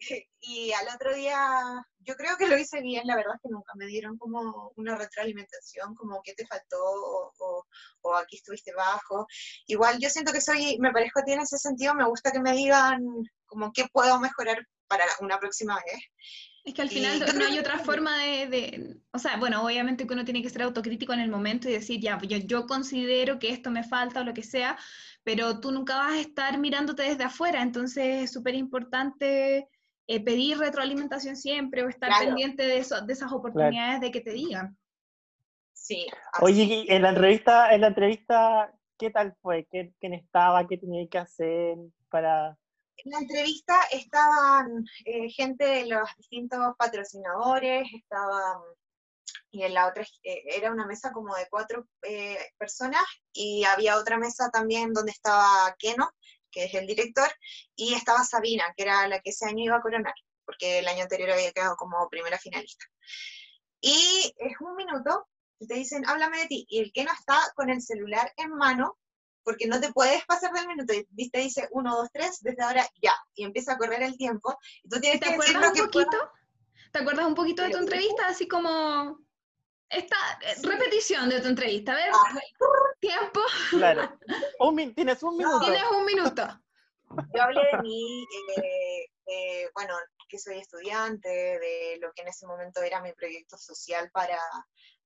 y 0.40 0.72
al 0.72 0.94
otro 0.94 1.14
día, 1.14 1.86
yo 2.00 2.14
creo 2.16 2.36
que 2.36 2.46
lo 2.46 2.56
hice 2.56 2.80
bien, 2.80 3.06
la 3.06 3.16
verdad 3.16 3.34
es 3.36 3.42
que 3.42 3.48
nunca 3.50 3.72
me 3.76 3.86
dieron 3.86 4.16
como 4.18 4.72
una 4.76 4.96
retroalimentación, 4.96 5.94
como 5.94 6.20
qué 6.22 6.34
te 6.34 6.46
faltó 6.46 6.78
o, 6.80 7.64
o, 8.02 8.14
aquí 8.16 8.36
estuviste 8.36 8.72
bajo. 8.74 9.26
Igual 9.66 9.98
yo 10.00 10.08
siento 10.08 10.32
que 10.32 10.40
soy, 10.40 10.78
me 10.78 10.92
parezco 10.92 11.20
a 11.20 11.24
ti 11.24 11.32
en 11.32 11.40
ese 11.40 11.58
sentido, 11.58 11.94
me 11.94 12.08
gusta 12.08 12.30
que 12.30 12.40
me 12.40 12.52
digan 12.52 13.04
como 13.46 13.72
qué 13.72 13.86
puedo 13.92 14.18
mejorar 14.20 14.66
para 14.86 15.04
una 15.20 15.38
próxima 15.38 15.76
vez. 15.76 16.02
Es 16.64 16.74
que 16.74 16.82
al 16.82 16.90
final 16.90 17.18
no 17.38 17.46
hay 17.46 17.58
otra 17.58 17.78
forma 17.78 18.18
de, 18.18 18.46
de, 18.46 18.96
o 19.12 19.18
sea, 19.18 19.36
bueno, 19.36 19.64
obviamente 19.64 20.06
que 20.06 20.12
uno 20.12 20.24
tiene 20.24 20.42
que 20.42 20.50
ser 20.50 20.62
autocrítico 20.62 21.12
en 21.12 21.20
el 21.20 21.30
momento 21.30 21.68
y 21.68 21.72
decir, 21.72 22.00
ya, 22.00 22.18
yo, 22.22 22.38
yo 22.38 22.66
considero 22.66 23.38
que 23.38 23.50
esto 23.50 23.70
me 23.70 23.84
falta 23.84 24.20
o 24.20 24.24
lo 24.24 24.34
que 24.34 24.42
sea, 24.42 24.78
pero 25.24 25.60
tú 25.60 25.72
nunca 25.72 25.96
vas 25.96 26.12
a 26.12 26.20
estar 26.20 26.58
mirándote 26.58 27.04
desde 27.04 27.24
afuera, 27.24 27.62
entonces 27.62 28.24
es 28.24 28.32
súper 28.32 28.54
importante 28.54 29.68
eh, 30.10 30.24
pedir 30.24 30.56
retroalimentación 30.56 31.36
siempre 31.36 31.84
o 31.84 31.88
estar 31.90 32.10
pendiente 32.18 32.62
de, 32.62 32.78
eso, 32.78 32.98
de 33.02 33.12
esas 33.12 33.30
oportunidades 33.30 34.00
de 34.00 34.10
que 34.10 34.22
te 34.22 34.30
digan. 34.30 34.74
Sí. 35.74 36.06
Oye, 36.40 36.86
en 36.88 37.02
la 37.02 37.10
entrevista, 37.10 37.74
en 37.74 37.82
la 37.82 37.88
entrevista, 37.88 38.72
¿qué 38.98 39.10
tal 39.10 39.36
fue? 39.42 39.66
¿Quién 39.66 40.14
estaba? 40.14 40.66
¿Qué 40.66 40.78
tenía 40.78 41.06
que 41.08 41.18
hacer 41.18 41.76
para...? 42.08 42.56
En 42.96 43.12
la 43.12 43.18
entrevista 43.18 43.74
estaban 43.92 44.86
eh, 45.04 45.28
gente 45.28 45.66
de 45.66 45.86
los 45.86 46.08
distintos 46.16 46.74
patrocinadores, 46.78 47.86
estaban 47.94 48.62
y 49.50 49.62
en 49.62 49.74
la 49.74 49.88
otra 49.88 50.04
eh, 50.22 50.42
era 50.56 50.72
una 50.72 50.86
mesa 50.86 51.12
como 51.12 51.34
de 51.34 51.46
cuatro 51.50 51.86
personas 52.56 53.04
y 53.32 53.64
había 53.64 53.98
otra 53.98 54.16
mesa 54.16 54.50
también 54.50 54.94
donde 54.94 55.12
estaba 55.12 55.76
Keno, 55.78 56.10
que 56.50 56.64
es 56.64 56.74
el 56.74 56.86
director, 56.86 57.28
y 57.76 57.94
estaba 57.94 58.24
Sabina, 58.24 58.72
que 58.76 58.84
era 58.84 59.06
la 59.08 59.20
que 59.20 59.30
ese 59.30 59.46
año 59.46 59.64
iba 59.64 59.76
a 59.76 59.82
coronar, 59.82 60.14
porque 60.44 60.78
el 60.78 60.88
año 60.88 61.02
anterior 61.02 61.30
había 61.30 61.52
quedado 61.52 61.76
como 61.76 62.08
primera 62.08 62.38
finalista. 62.38 62.84
Y 63.80 64.34
es 64.36 64.52
un 64.60 64.76
minuto, 64.76 65.26
y 65.58 65.66
te 65.66 65.74
dicen, 65.74 66.06
háblame 66.06 66.38
de 66.38 66.46
ti, 66.46 66.66
y 66.68 66.80
el 66.80 66.92
que 66.92 67.04
no 67.04 67.12
está 67.12 67.38
con 67.54 67.70
el 67.70 67.82
celular 67.82 68.32
en 68.36 68.50
mano, 68.50 68.98
porque 69.42 69.66
no 69.66 69.80
te 69.80 69.92
puedes 69.92 70.24
pasar 70.26 70.52
del 70.52 70.68
minuto, 70.68 70.92
y 70.94 71.30
te 71.30 71.38
dice 71.38 71.68
uno, 71.70 71.96
dos, 71.96 72.08
tres, 72.12 72.40
desde 72.40 72.62
ahora 72.62 72.88
ya, 73.00 73.16
y 73.34 73.44
empieza 73.44 73.72
a 73.72 73.78
correr 73.78 74.02
el 74.02 74.16
tiempo, 74.16 74.58
y 74.82 74.88
tú 74.88 75.00
tienes 75.00 75.20
¿Te 75.20 75.26
que 75.26 75.32
un 75.32 75.86
poquito? 75.86 76.30
¿Te 76.92 76.98
acuerdas 77.00 77.26
un 77.26 77.34
poquito 77.34 77.62
de 77.62 77.70
tu 77.70 77.78
entrevista? 77.78 78.26
Así 78.28 78.48
como 78.48 79.18
esta 79.90 80.16
eh, 80.42 80.54
repetición 80.62 81.28
de 81.28 81.40
tu 81.40 81.48
entrevista, 81.48 81.92
a 81.92 81.96
ver, 81.96 82.10
ah. 82.12 82.40
tiempo. 83.00 83.40
Claro. 83.70 84.18
tienes 84.94 85.22
un 85.22 85.36
minuto. 85.36 85.60
Tienes 85.60 85.84
un 85.96 86.04
minuto. 86.04 86.60
Yo 87.34 87.42
hablé 87.42 87.62
de 87.72 87.78
mí, 87.82 88.26
eh, 89.26 89.70
bueno, 89.74 89.94
que 90.28 90.38
soy 90.38 90.58
estudiante, 90.58 91.28
de 91.28 91.98
lo 92.02 92.12
que 92.12 92.22
en 92.22 92.28
ese 92.28 92.46
momento 92.46 92.82
era 92.82 93.00
mi 93.00 93.12
proyecto 93.14 93.56
social 93.56 94.10
para, 94.12 94.38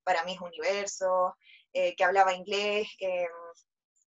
para 0.02 0.24
mis 0.24 0.40
universos, 0.40 1.32
eh, 1.72 1.94
que 1.94 2.04
hablaba 2.04 2.34
inglés, 2.34 2.88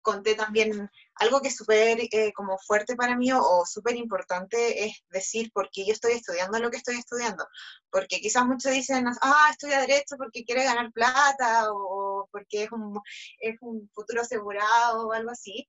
conté 0.00 0.34
también 0.34 0.90
algo 1.22 1.40
que 1.40 1.48
es 1.48 1.56
súper 1.56 1.98
eh, 2.00 2.32
como 2.34 2.58
fuerte 2.58 2.96
para 2.96 3.16
mí 3.16 3.32
o, 3.32 3.64
súper 3.66 3.96
importante 3.96 4.84
es 4.84 4.92
decir 5.10 5.50
por 5.52 5.70
qué 5.70 5.86
yo 5.86 5.92
estoy 5.92 6.12
estudiando 6.12 6.58
lo 6.58 6.70
que 6.70 6.78
estoy 6.78 6.96
estudiando. 6.96 7.46
Porque 7.90 8.20
quizás 8.20 8.44
muchos 8.46 8.72
dicen, 8.72 9.06
ah, 9.22 9.48
estudia 9.50 9.80
Derecho 9.80 10.16
porque 10.16 10.44
quiere 10.44 10.64
ganar 10.64 10.92
plata 10.92 11.72
o 11.72 12.28
porque 12.30 12.64
es 12.64 12.72
un, 12.72 13.00
es 13.38 13.56
un 13.60 13.88
futuro 13.94 14.22
asegurado 14.22 15.08
o 15.08 15.12
algo 15.12 15.30
así. 15.30 15.68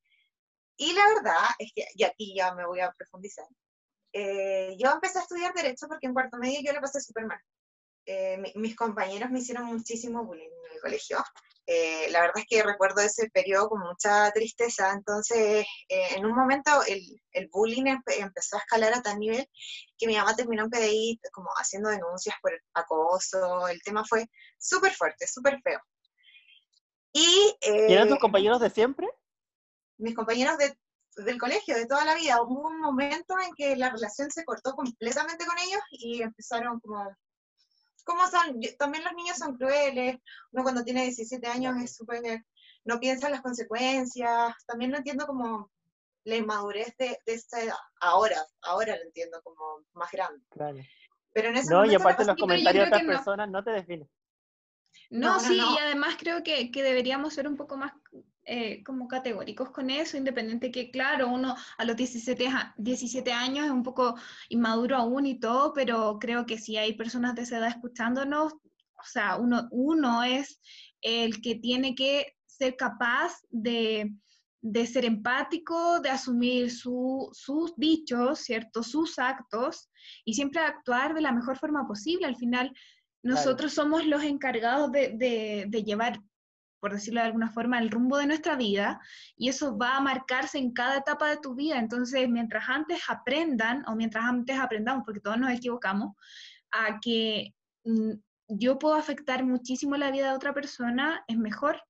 Y 0.77 0.93
la 0.93 1.07
verdad 1.07 1.45
es 1.59 1.71
que, 1.75 1.85
y 1.95 2.03
aquí 2.03 2.35
ya 2.35 2.53
me 2.55 2.65
voy 2.65 2.79
a 2.79 2.91
profundizar, 2.91 3.45
eh, 4.13 4.75
yo 4.77 4.91
empecé 4.91 5.19
a 5.19 5.21
estudiar 5.23 5.53
Derecho 5.53 5.87
porque 5.87 6.07
en 6.07 6.13
cuarto 6.13 6.37
medio 6.37 6.61
yo 6.63 6.73
lo 6.73 6.81
pasé 6.81 7.01
súper 7.01 7.25
mal. 7.25 7.39
Eh, 8.05 8.37
mis 8.55 8.75
compañeros 8.75 9.31
me 9.31 9.39
hicieron 9.39 9.65
muchísimo 9.65 10.25
bullying 10.25 10.49
en 10.67 10.75
el 10.75 10.81
colegio. 10.81 11.17
Eh, 11.66 12.09
la 12.11 12.22
verdad 12.22 12.39
es 12.39 12.45
que 12.49 12.61
recuerdo 12.61 13.01
ese 13.01 13.30
periodo 13.30 13.70
con 13.70 13.80
mucha 13.80 14.32
tristeza, 14.32 14.91
entonces 14.91 15.66
en 15.88 16.26
un 16.26 16.36
momento 16.36 16.72
el, 16.88 17.01
el 17.32 17.47
bullying 17.51 17.86
empezó 17.86 18.57
a 18.57 18.59
escalar 18.59 18.93
a 18.93 19.01
tal 19.01 19.20
nivel 19.20 19.47
que 19.97 20.07
mi 20.07 20.18
mamá 20.18 20.36
terminó 20.36 20.64
en 20.64 20.70
PDI 20.70 21.20
como 21.32 21.49
haciendo 21.55 21.89
denuncias 21.89 22.36
por 22.41 22.51
acoso, 22.74 23.68
el 23.70 23.82
tema 23.82 24.03
fue 24.03 24.26
súper 24.59 24.93
fuerte, 24.93 25.26
súper 25.28 25.61
feo. 25.61 25.80
¿Y, 27.14 27.55
eran 27.61 28.09
tus 28.09 28.20
compañeros 28.20 28.59
de 28.59 28.70
siempre? 28.70 29.07
Mis 29.97 30.16
compañeros 30.16 30.57
de 30.57 30.76
del 31.18 31.39
colegio, 31.39 31.76
de 31.76 31.86
toda 31.86 32.05
la 32.05 32.16
vida. 32.16 32.41
Hubo 32.41 32.68
un 32.68 32.80
momento 32.80 33.36
en 33.39 33.53
que 33.55 33.76
la 33.76 33.89
relación 33.89 34.32
se 34.32 34.43
cortó 34.43 34.74
completamente 34.74 35.45
con 35.45 35.57
ellos 35.59 35.82
y 35.91 36.22
empezaron 36.22 36.80
como... 36.80 37.16
¿Cómo 38.03 38.27
son? 38.27 38.59
también 38.77 39.03
los 39.03 39.13
niños 39.13 39.37
son 39.37 39.55
crueles. 39.55 40.17
Uno 40.51 40.63
cuando 40.63 40.83
tiene 40.83 41.03
17 41.03 41.45
años 41.47 41.75
es 41.81 41.95
súper... 41.95 42.43
No 42.85 42.99
piensa 42.99 43.27
en 43.27 43.33
las 43.33 43.41
consecuencias. 43.41 44.53
También 44.65 44.91
no 44.91 44.97
entiendo 44.97 45.25
como 45.25 45.71
la 46.25 46.35
inmadurez 46.35 46.95
de, 46.97 47.17
de 47.25 47.33
esta 47.33 47.61
edad. 47.61 47.75
Ahora, 48.01 48.45
ahora 48.61 48.95
lo 48.95 49.03
entiendo 49.03 49.41
como 49.41 49.85
más 49.93 50.11
grande. 50.11 50.43
Claro. 50.49 50.79
Pero 51.33 51.49
en 51.49 51.57
ese 51.57 51.69
no, 51.69 51.77
momento 51.77 51.93
y 51.93 51.95
aparte 51.95 52.25
los 52.25 52.37
comentarios 52.37 52.89
de 52.89 52.95
otras 52.95 53.17
personas 53.17 53.49
no 53.49 53.63
te 53.63 53.71
definen. 53.71 54.09
No, 55.09 55.39
sí, 55.39 55.57
y 55.57 55.77
además 55.79 56.15
creo 56.19 56.43
que, 56.43 56.71
que, 56.71 56.83
deberíamos 56.83 57.33
ser 57.33 57.47
un 57.47 57.57
poco 57.57 57.77
más 57.77 57.93
eh, 58.45 58.83
como 58.83 59.07
categóricos 59.07 59.71
con 59.71 59.89
eso, 59.89 60.17
independiente 60.17 60.71
que, 60.71 60.91
claro, 60.91 61.29
uno 61.29 61.55
a 61.77 61.85
los 61.85 61.95
17, 61.95 62.49
17 62.77 63.31
años 63.31 63.65
es 63.65 63.71
un 63.71 63.83
poco 63.83 64.15
inmaduro 64.49 64.97
aún 64.97 65.25
y 65.25 65.39
todo, 65.39 65.73
pero 65.73 66.17
creo 66.19 66.45
que 66.45 66.57
si 66.57 66.77
hay 66.77 66.93
personas 66.93 67.35
de 67.35 67.43
esa 67.43 67.57
edad 67.57 67.69
escuchándonos, 67.69 68.53
o 68.53 69.05
sea, 69.05 69.37
uno, 69.37 69.67
uno 69.71 70.23
es 70.23 70.59
el 71.01 71.41
que 71.41 71.55
tiene 71.55 71.95
que 71.95 72.35
ser 72.45 72.75
capaz 72.75 73.33
de, 73.49 74.13
de 74.61 74.87
ser 74.87 75.05
empático, 75.05 75.99
de 75.99 76.09
asumir 76.09 76.71
su, 76.71 77.29
sus 77.33 77.75
dichos, 77.75 78.39
¿cierto? 78.39 78.83
Sus 78.83 79.19
actos 79.19 79.89
y 80.23 80.33
siempre 80.33 80.61
actuar 80.61 81.13
de 81.13 81.21
la 81.21 81.33
mejor 81.33 81.57
forma 81.57 81.85
posible. 81.85 82.25
Al 82.25 82.37
final, 82.37 82.73
nosotros 83.23 83.73
somos 83.73 84.05
los 84.05 84.23
encargados 84.23 84.91
de, 84.91 85.13
de, 85.17 85.65
de, 85.67 85.83
llevar 85.83 86.19
por 86.84 86.91
decirlo 86.91 87.21
de 87.21 87.27
alguna 87.27 87.49
forma, 87.49 87.79
el 87.79 87.89
rumbo 87.89 88.17
de 88.17 88.25
nuestra 88.25 88.57
vida 88.57 88.99
y 89.38 89.47
eso 89.47 89.77
va 89.77 89.95
a 89.95 90.01
marcarse 90.01 90.57
en 90.57 90.73
cada 90.73 90.97
etapa 90.97 91.29
de 91.29 91.38
tu 91.38 91.55
vida. 91.55 91.79
Entonces, 91.79 92.27
mientras 92.27 92.67
antes 92.67 92.99
aprendan 93.07 93.86
o 93.88 93.95
mientras 93.95 94.25
antes 94.25 94.59
aprendamos, 94.59 95.05
porque 95.05 95.21
todos 95.21 95.38
nos 95.38 95.53
equivocamos, 95.53 96.13
a 96.71 96.99
que 96.99 97.55
mm, 97.86 98.11
yo 98.49 98.79
puedo 98.79 98.95
afectar 98.95 99.45
muchísimo 99.45 99.95
la 99.95 100.11
vida 100.11 100.31
de 100.31 100.36
otra 100.36 100.53
persona, 100.53 101.23
es 101.25 101.38
mejor. 101.38 101.81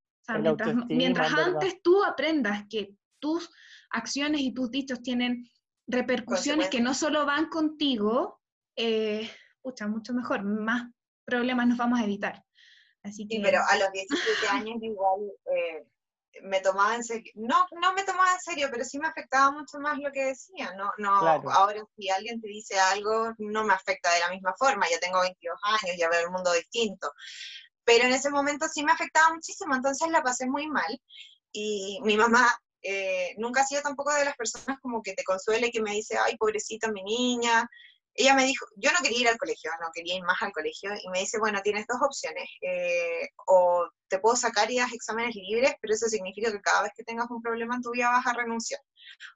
mientras, 0.89 1.33
antes 1.33 1.81
tú 1.81 2.03
aprendas 2.03 2.63
que 2.69 2.95
tus 3.17 3.49
acciones 3.89 4.41
y 4.41 4.53
tus 4.53 4.69
dichos 4.69 5.01
tienen 5.01 5.49
repercusiones 5.87 6.69
que 6.69 6.81
no 6.81 6.93
solo 6.93 7.25
van 7.25 7.47
contigo, 7.47 8.39
eh, 8.75 9.27
mucho 9.87 10.13
mejor, 10.13 10.43
más 10.43 10.87
problemas 11.25 11.65
nos 11.65 11.79
vamos 11.79 11.99
a 11.99 12.03
evitar. 12.03 12.42
Sí, 13.11 13.27
pero 13.41 13.61
a 13.67 13.75
los 13.77 13.91
17 13.91 14.47
años 14.49 14.77
igual 14.81 15.19
eh, 15.45 15.85
me 16.41 16.61
tomaba 16.61 16.95
en 16.95 17.03
serio, 17.03 17.31
no, 17.35 17.67
no 17.81 17.93
me 17.93 18.03
tomaba 18.03 18.33
en 18.33 18.39
serio, 18.39 18.69
pero 18.71 18.83
sí 18.83 18.97
me 18.97 19.07
afectaba 19.07 19.51
mucho 19.51 19.79
más 19.79 19.99
lo 19.99 20.11
que 20.11 20.25
decía, 20.25 20.73
no, 20.75 20.91
no, 20.97 21.11
ahora 21.51 21.83
si 21.95 22.09
alguien 22.09 22.41
te 22.41 22.47
dice 22.47 22.79
algo 22.79 23.33
no 23.37 23.63
me 23.65 23.73
afecta 23.73 24.13
de 24.13 24.19
la 24.21 24.29
misma 24.29 24.53
forma, 24.57 24.87
ya 24.89 24.99
tengo 24.99 25.21
22 25.21 25.59
años, 25.63 25.97
ya 25.97 26.09
veo 26.09 26.21
el 26.21 26.31
mundo 26.31 26.51
distinto, 26.53 27.11
pero 27.83 28.05
en 28.05 28.13
ese 28.13 28.29
momento 28.29 28.67
sí 28.67 28.83
me 28.83 28.93
afectaba 28.93 29.33
muchísimo, 29.33 29.75
entonces 29.75 30.09
la 30.09 30.23
pasé 30.23 30.47
muy 30.47 30.67
mal 30.67 30.99
y 31.51 31.99
mi 32.03 32.17
mamá 32.17 32.47
eh, 32.81 33.35
nunca 33.37 33.61
ha 33.61 33.65
sido 33.65 33.81
tampoco 33.81 34.13
de 34.13 34.25
las 34.25 34.35
personas 34.35 34.79
como 34.81 35.01
que 35.01 35.13
te 35.13 35.23
consuele, 35.23 35.71
que 35.71 35.81
me 35.81 35.91
dice, 35.91 36.17
ay, 36.17 36.35
pobrecita 36.37 36.91
mi 36.91 37.03
niña, 37.03 37.69
ella 38.15 38.35
me 38.35 38.45
dijo, 38.45 38.65
yo 38.75 38.91
no 38.91 38.99
quería 39.01 39.21
ir 39.21 39.27
al 39.27 39.37
colegio, 39.37 39.71
no 39.81 39.89
quería 39.93 40.15
ir 40.15 40.23
más 40.23 40.41
al 40.41 40.51
colegio, 40.51 40.91
y 41.01 41.09
me 41.09 41.19
dice, 41.19 41.39
bueno, 41.39 41.61
tienes 41.63 41.85
dos 41.87 41.97
opciones, 42.01 42.47
eh, 42.61 43.29
o 43.47 43.89
te 44.07 44.19
puedo 44.19 44.35
sacar 44.35 44.69
y 44.69 44.77
das 44.77 44.93
exámenes 44.93 45.35
libres, 45.35 45.73
pero 45.81 45.93
eso 45.93 46.07
significa 46.07 46.51
que 46.51 46.61
cada 46.61 46.83
vez 46.83 46.91
que 46.95 47.03
tengas 47.03 47.29
un 47.31 47.41
problema 47.41 47.75
en 47.75 47.81
tu 47.81 47.91
vida 47.91 48.11
vas 48.11 48.27
a 48.27 48.33
renunciar. 48.33 48.81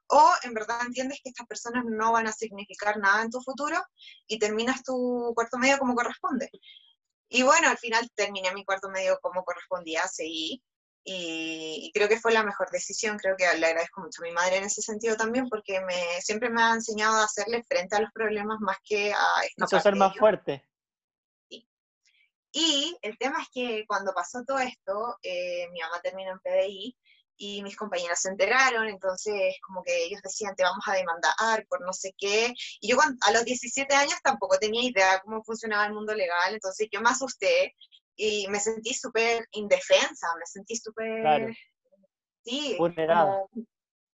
O 0.08 0.32
en 0.44 0.54
verdad 0.54 0.80
entiendes 0.86 1.20
que 1.22 1.30
estas 1.30 1.46
personas 1.46 1.84
no 1.86 2.12
van 2.12 2.28
a 2.28 2.32
significar 2.32 2.98
nada 2.98 3.22
en 3.22 3.30
tu 3.30 3.40
futuro 3.40 3.82
y 4.26 4.38
terminas 4.38 4.82
tu 4.84 5.32
cuarto 5.34 5.58
medio 5.58 5.78
como 5.78 5.94
corresponde. 5.94 6.48
Y 7.28 7.42
bueno, 7.42 7.68
al 7.68 7.78
final 7.78 8.08
terminé 8.14 8.52
mi 8.54 8.64
cuarto 8.64 8.88
medio 8.88 9.18
como 9.20 9.44
correspondía, 9.44 10.06
seguí, 10.06 10.62
y, 11.10 11.90
creo 11.94 12.08
que 12.08 12.20
fue 12.20 12.32
la 12.32 12.42
mejor 12.42 12.70
decisión, 12.70 13.16
creo 13.16 13.34
que 13.36 13.44
le 13.58 13.66
agradezco 13.66 14.02
mucho 14.02 14.22
a 14.22 14.26
mi 14.26 14.32
madre 14.32 14.58
en 14.58 14.64
ese 14.64 14.82
sentido 14.82 15.16
también, 15.16 15.48
porque 15.48 15.80
me, 15.80 16.20
siempre 16.20 16.50
me 16.50 16.62
ha 16.62 16.74
enseñado 16.74 17.16
a 17.16 17.24
hacerle 17.24 17.64
frente 17.64 17.96
a 17.96 18.00
los 18.00 18.12
problemas 18.12 18.58
más 18.60 18.76
que 18.84 19.12
a... 19.12 19.80
ser 19.80 19.96
más 19.96 20.14
fuerte. 20.16 20.68
Y 22.52 22.96
el 23.02 23.16
tema 23.16 23.40
es 23.40 23.48
que 23.52 23.84
cuando 23.86 24.12
pasó 24.12 24.42
todo 24.44 24.58
esto, 24.58 25.16
eh, 25.22 25.68
mi 25.70 25.80
mamá 25.80 26.00
terminó 26.02 26.32
en 26.32 26.40
PDI 26.40 26.96
y 27.36 27.62
mis 27.62 27.76
compañeras 27.76 28.20
se 28.20 28.30
enteraron, 28.30 28.88
entonces 28.88 29.54
como 29.62 29.82
que 29.82 30.04
ellos 30.04 30.20
decían, 30.22 30.56
te 30.56 30.64
vamos 30.64 30.84
a 30.88 30.94
demandar 30.94 31.66
por 31.68 31.80
no 31.80 31.92
sé 31.92 32.14
qué. 32.18 32.52
Y 32.80 32.88
yo 32.88 32.98
a 33.00 33.30
los 33.32 33.44
17 33.44 33.94
años 33.94 34.18
tampoco 34.22 34.58
tenía 34.58 34.82
idea 34.82 35.20
cómo 35.24 35.42
funcionaba 35.42 35.86
el 35.86 35.94
mundo 35.94 36.14
legal, 36.14 36.52
entonces 36.52 36.88
yo 36.90 37.00
me 37.00 37.10
asusté 37.10 37.74
y 38.18 38.48
me 38.48 38.58
sentí 38.58 38.92
súper 38.92 39.46
indefensa, 39.52 40.26
me 40.38 40.44
sentí 40.44 40.76
súper... 40.76 41.54
Sí, 42.42 42.76
vulnerada. 42.78 43.44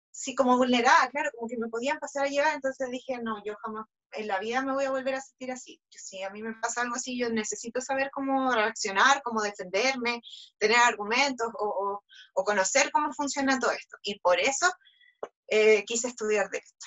sí, 0.09 0.35
como 0.35 0.55
vulnerada, 0.55 1.09
claro, 1.09 1.29
como 1.35 1.49
que 1.49 1.57
me 1.57 1.67
podían 1.67 1.99
pasar 1.99 2.25
a 2.25 2.29
llevar, 2.29 2.55
entonces 2.55 2.89
dije, 2.89 3.19
no, 3.21 3.43
yo 3.43 3.55
jamás 3.61 3.85
en 4.13 4.27
la 4.27 4.39
vida 4.39 4.61
me 4.61 4.73
voy 4.73 4.85
a 4.85 4.91
volver 4.91 5.15
a 5.15 5.21
sentir 5.21 5.51
así. 5.51 5.81
Si 5.89 6.23
a 6.23 6.29
mí 6.29 6.41
me 6.41 6.53
pasa 6.61 6.81
algo 6.81 6.95
así, 6.95 7.19
yo 7.19 7.29
necesito 7.29 7.81
saber 7.81 8.09
cómo 8.11 8.51
reaccionar, 8.51 9.21
cómo 9.21 9.41
defenderme, 9.41 10.21
tener 10.57 10.77
argumentos 10.77 11.47
o, 11.59 12.01
o, 12.33 12.43
conocer 12.43 12.91
cómo 12.91 13.11
funciona 13.11 13.59
todo 13.59 13.71
esto. 13.71 13.97
Y 14.03 14.19
por 14.19 14.39
eso 14.39 14.67
eh, 15.47 15.83
quise 15.85 16.07
estudiar 16.07 16.49
de 16.49 16.59
esto. 16.59 16.85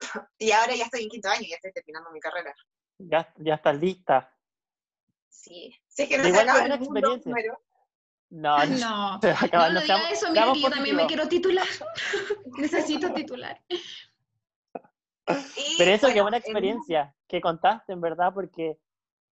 Y 0.38 0.52
ahora 0.52 0.76
ya 0.76 0.84
estoy 0.84 1.02
en 1.02 1.08
quinto 1.08 1.28
año, 1.28 1.46
ya 1.48 1.56
estoy 1.56 1.72
terminando 1.72 2.10
mi 2.12 2.20
carrera. 2.20 2.54
Ya, 2.98 3.34
ya 3.38 3.54
estás 3.54 3.76
lista. 3.76 4.37
Sí, 5.38 5.72
sí 5.86 6.08
que 6.08 6.18
no 6.18 6.26
Igual 6.26 6.48
se 6.48 6.64
una 6.64 6.74
experiencia. 6.74 7.34
No, 8.30 8.66
no, 8.66 9.20
no, 9.22 9.70
no 9.70 9.80
diga 9.80 10.10
eso, 10.10 10.30
mira 10.30 10.52
que 10.52 10.60
yo 10.60 10.70
también 10.70 10.96
me 10.96 11.06
quiero 11.06 11.28
titular. 11.28 11.66
Necesito 12.58 13.12
titular. 13.14 13.62
Pero 15.78 15.90
eso, 15.90 16.08
qué 16.12 16.20
buena 16.20 16.38
experiencia 16.38 17.14
que 17.28 17.40
contaste, 17.40 17.92
en 17.92 18.00
verdad, 18.00 18.34
porque 18.34 18.80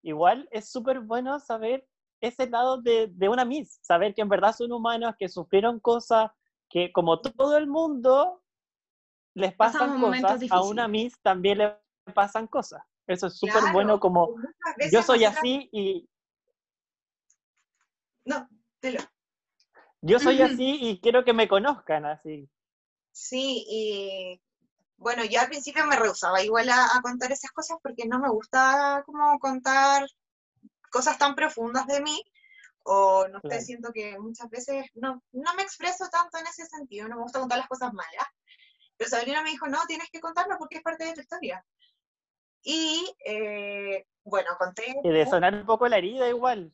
igual 0.02 0.48
es 0.52 0.70
súper 0.70 1.00
bueno 1.00 1.40
saber 1.40 1.86
ese 2.20 2.48
lado 2.48 2.80
de, 2.80 3.08
de, 3.08 3.28
una 3.28 3.44
Miss, 3.44 3.78
saber 3.82 4.14
que 4.14 4.22
en 4.22 4.28
verdad 4.28 4.54
son 4.54 4.72
humanos, 4.72 5.14
que 5.18 5.28
sufrieron 5.28 5.80
cosas, 5.80 6.30
que 6.70 6.92
como 6.92 7.20
todo 7.20 7.56
el 7.56 7.66
mundo 7.66 8.42
les 9.34 9.52
pasan 9.54 10.00
cosas, 10.00 10.40
a 10.50 10.62
una 10.62 10.86
Miss 10.86 11.20
también 11.20 11.58
le 11.58 11.76
pasan 12.14 12.46
cosas. 12.46 12.82
Eso 13.06 13.28
es 13.28 13.38
súper 13.38 13.72
bueno 13.72 14.00
como 14.00 14.34
yo 14.90 15.02
soy 15.02 15.24
así 15.24 15.68
y... 15.72 16.08
No, 18.24 18.48
lo 18.82 19.00
Yo 20.00 20.18
soy 20.18 20.42
así 20.42 20.78
y 20.80 21.00
quiero 21.00 21.24
que 21.24 21.32
me 21.32 21.46
conozcan 21.46 22.04
así. 22.04 22.48
Sí, 23.12 23.64
y 23.68 24.42
bueno, 24.96 25.24
yo 25.24 25.40
al 25.40 25.48
principio 25.48 25.86
me 25.86 25.96
rehusaba 25.96 26.42
igual 26.42 26.68
a, 26.68 27.00
contar 27.02 27.30
esas 27.30 27.50
cosas 27.52 27.78
porque 27.82 28.06
no 28.06 28.18
me 28.18 28.28
gusta 28.28 29.02
como 29.06 29.38
contar 29.38 30.06
cosas 30.90 31.18
tan 31.18 31.34
profundas 31.34 31.86
de 31.86 32.00
mí, 32.00 32.22
o 32.82 33.26
no 33.28 33.40
sé, 33.48 33.60
siento 33.60 33.92
que 33.92 34.18
muchas 34.18 34.48
veces 34.48 34.86
no, 34.94 35.22
no 35.32 35.54
me 35.54 35.62
expreso 35.62 36.08
tanto 36.08 36.38
en 36.38 36.46
ese 36.46 36.66
sentido, 36.66 37.08
no 37.08 37.16
me 37.16 37.22
gusta 37.22 37.40
contar 37.40 37.58
las 37.58 37.68
cosas 37.68 37.92
malas. 37.92 38.26
Pero 38.96 39.10
Sabrina 39.10 39.42
me 39.42 39.50
dijo, 39.50 39.66
no, 39.66 39.78
tienes 39.86 40.08
que 40.10 40.20
contarlo 40.20 40.56
porque 40.58 40.78
es 40.78 40.82
parte 40.82 41.04
de 41.04 41.12
tu 41.12 41.20
historia. 41.20 41.64
Y 42.68 43.14
eh, 43.24 44.04
bueno, 44.24 44.50
conté... 44.58 44.96
Y 45.04 45.08
de 45.08 45.24
sonar 45.24 45.54
un 45.54 45.64
poco 45.64 45.86
la 45.86 45.98
herida 45.98 46.28
igual. 46.28 46.72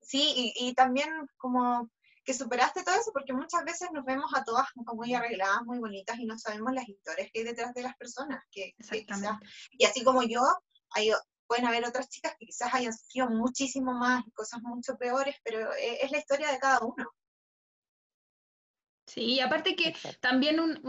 Sí, 0.00 0.52
y, 0.56 0.72
también 0.74 1.08
como 1.36 1.90
que 2.24 2.32
superaste 2.32 2.84
todo 2.84 2.94
eso, 2.94 3.10
porque 3.12 3.32
muchas 3.32 3.64
veces 3.64 3.88
nos 3.92 4.04
vemos 4.04 4.32
a 4.36 4.44
todas 4.44 4.68
muy 4.76 5.12
arregladas, 5.12 5.62
muy 5.64 5.80
bonitas, 5.80 6.16
y 6.20 6.26
no 6.26 6.38
sabemos 6.38 6.72
las 6.72 6.88
historias 6.88 7.28
que 7.32 7.40
hay 7.40 7.44
detrás 7.44 7.74
de 7.74 7.82
las 7.82 7.96
personas. 7.96 8.44
Que, 8.52 8.72
y 9.72 9.84
así 9.84 10.04
como 10.04 10.22
yo, 10.22 10.42
hay, 10.90 11.10
pueden 11.48 11.66
haber 11.66 11.84
otras 11.84 12.08
chicas 12.08 12.36
que 12.38 12.46
quizás 12.46 12.72
hayan 12.72 12.96
sufrido 12.96 13.30
muchísimo 13.30 13.92
más 13.92 14.24
y 14.24 14.30
cosas 14.30 14.62
mucho 14.62 14.96
peores, 14.96 15.34
pero 15.42 15.72
e, 15.74 16.04
es 16.04 16.12
la 16.12 16.18
historia 16.18 16.52
de 16.52 16.58
cada 16.60 16.78
uno. 16.80 17.10
Sí, 19.08 19.22
y 19.22 19.40
aparte 19.40 19.74
que 19.74 19.92
también 20.20 20.80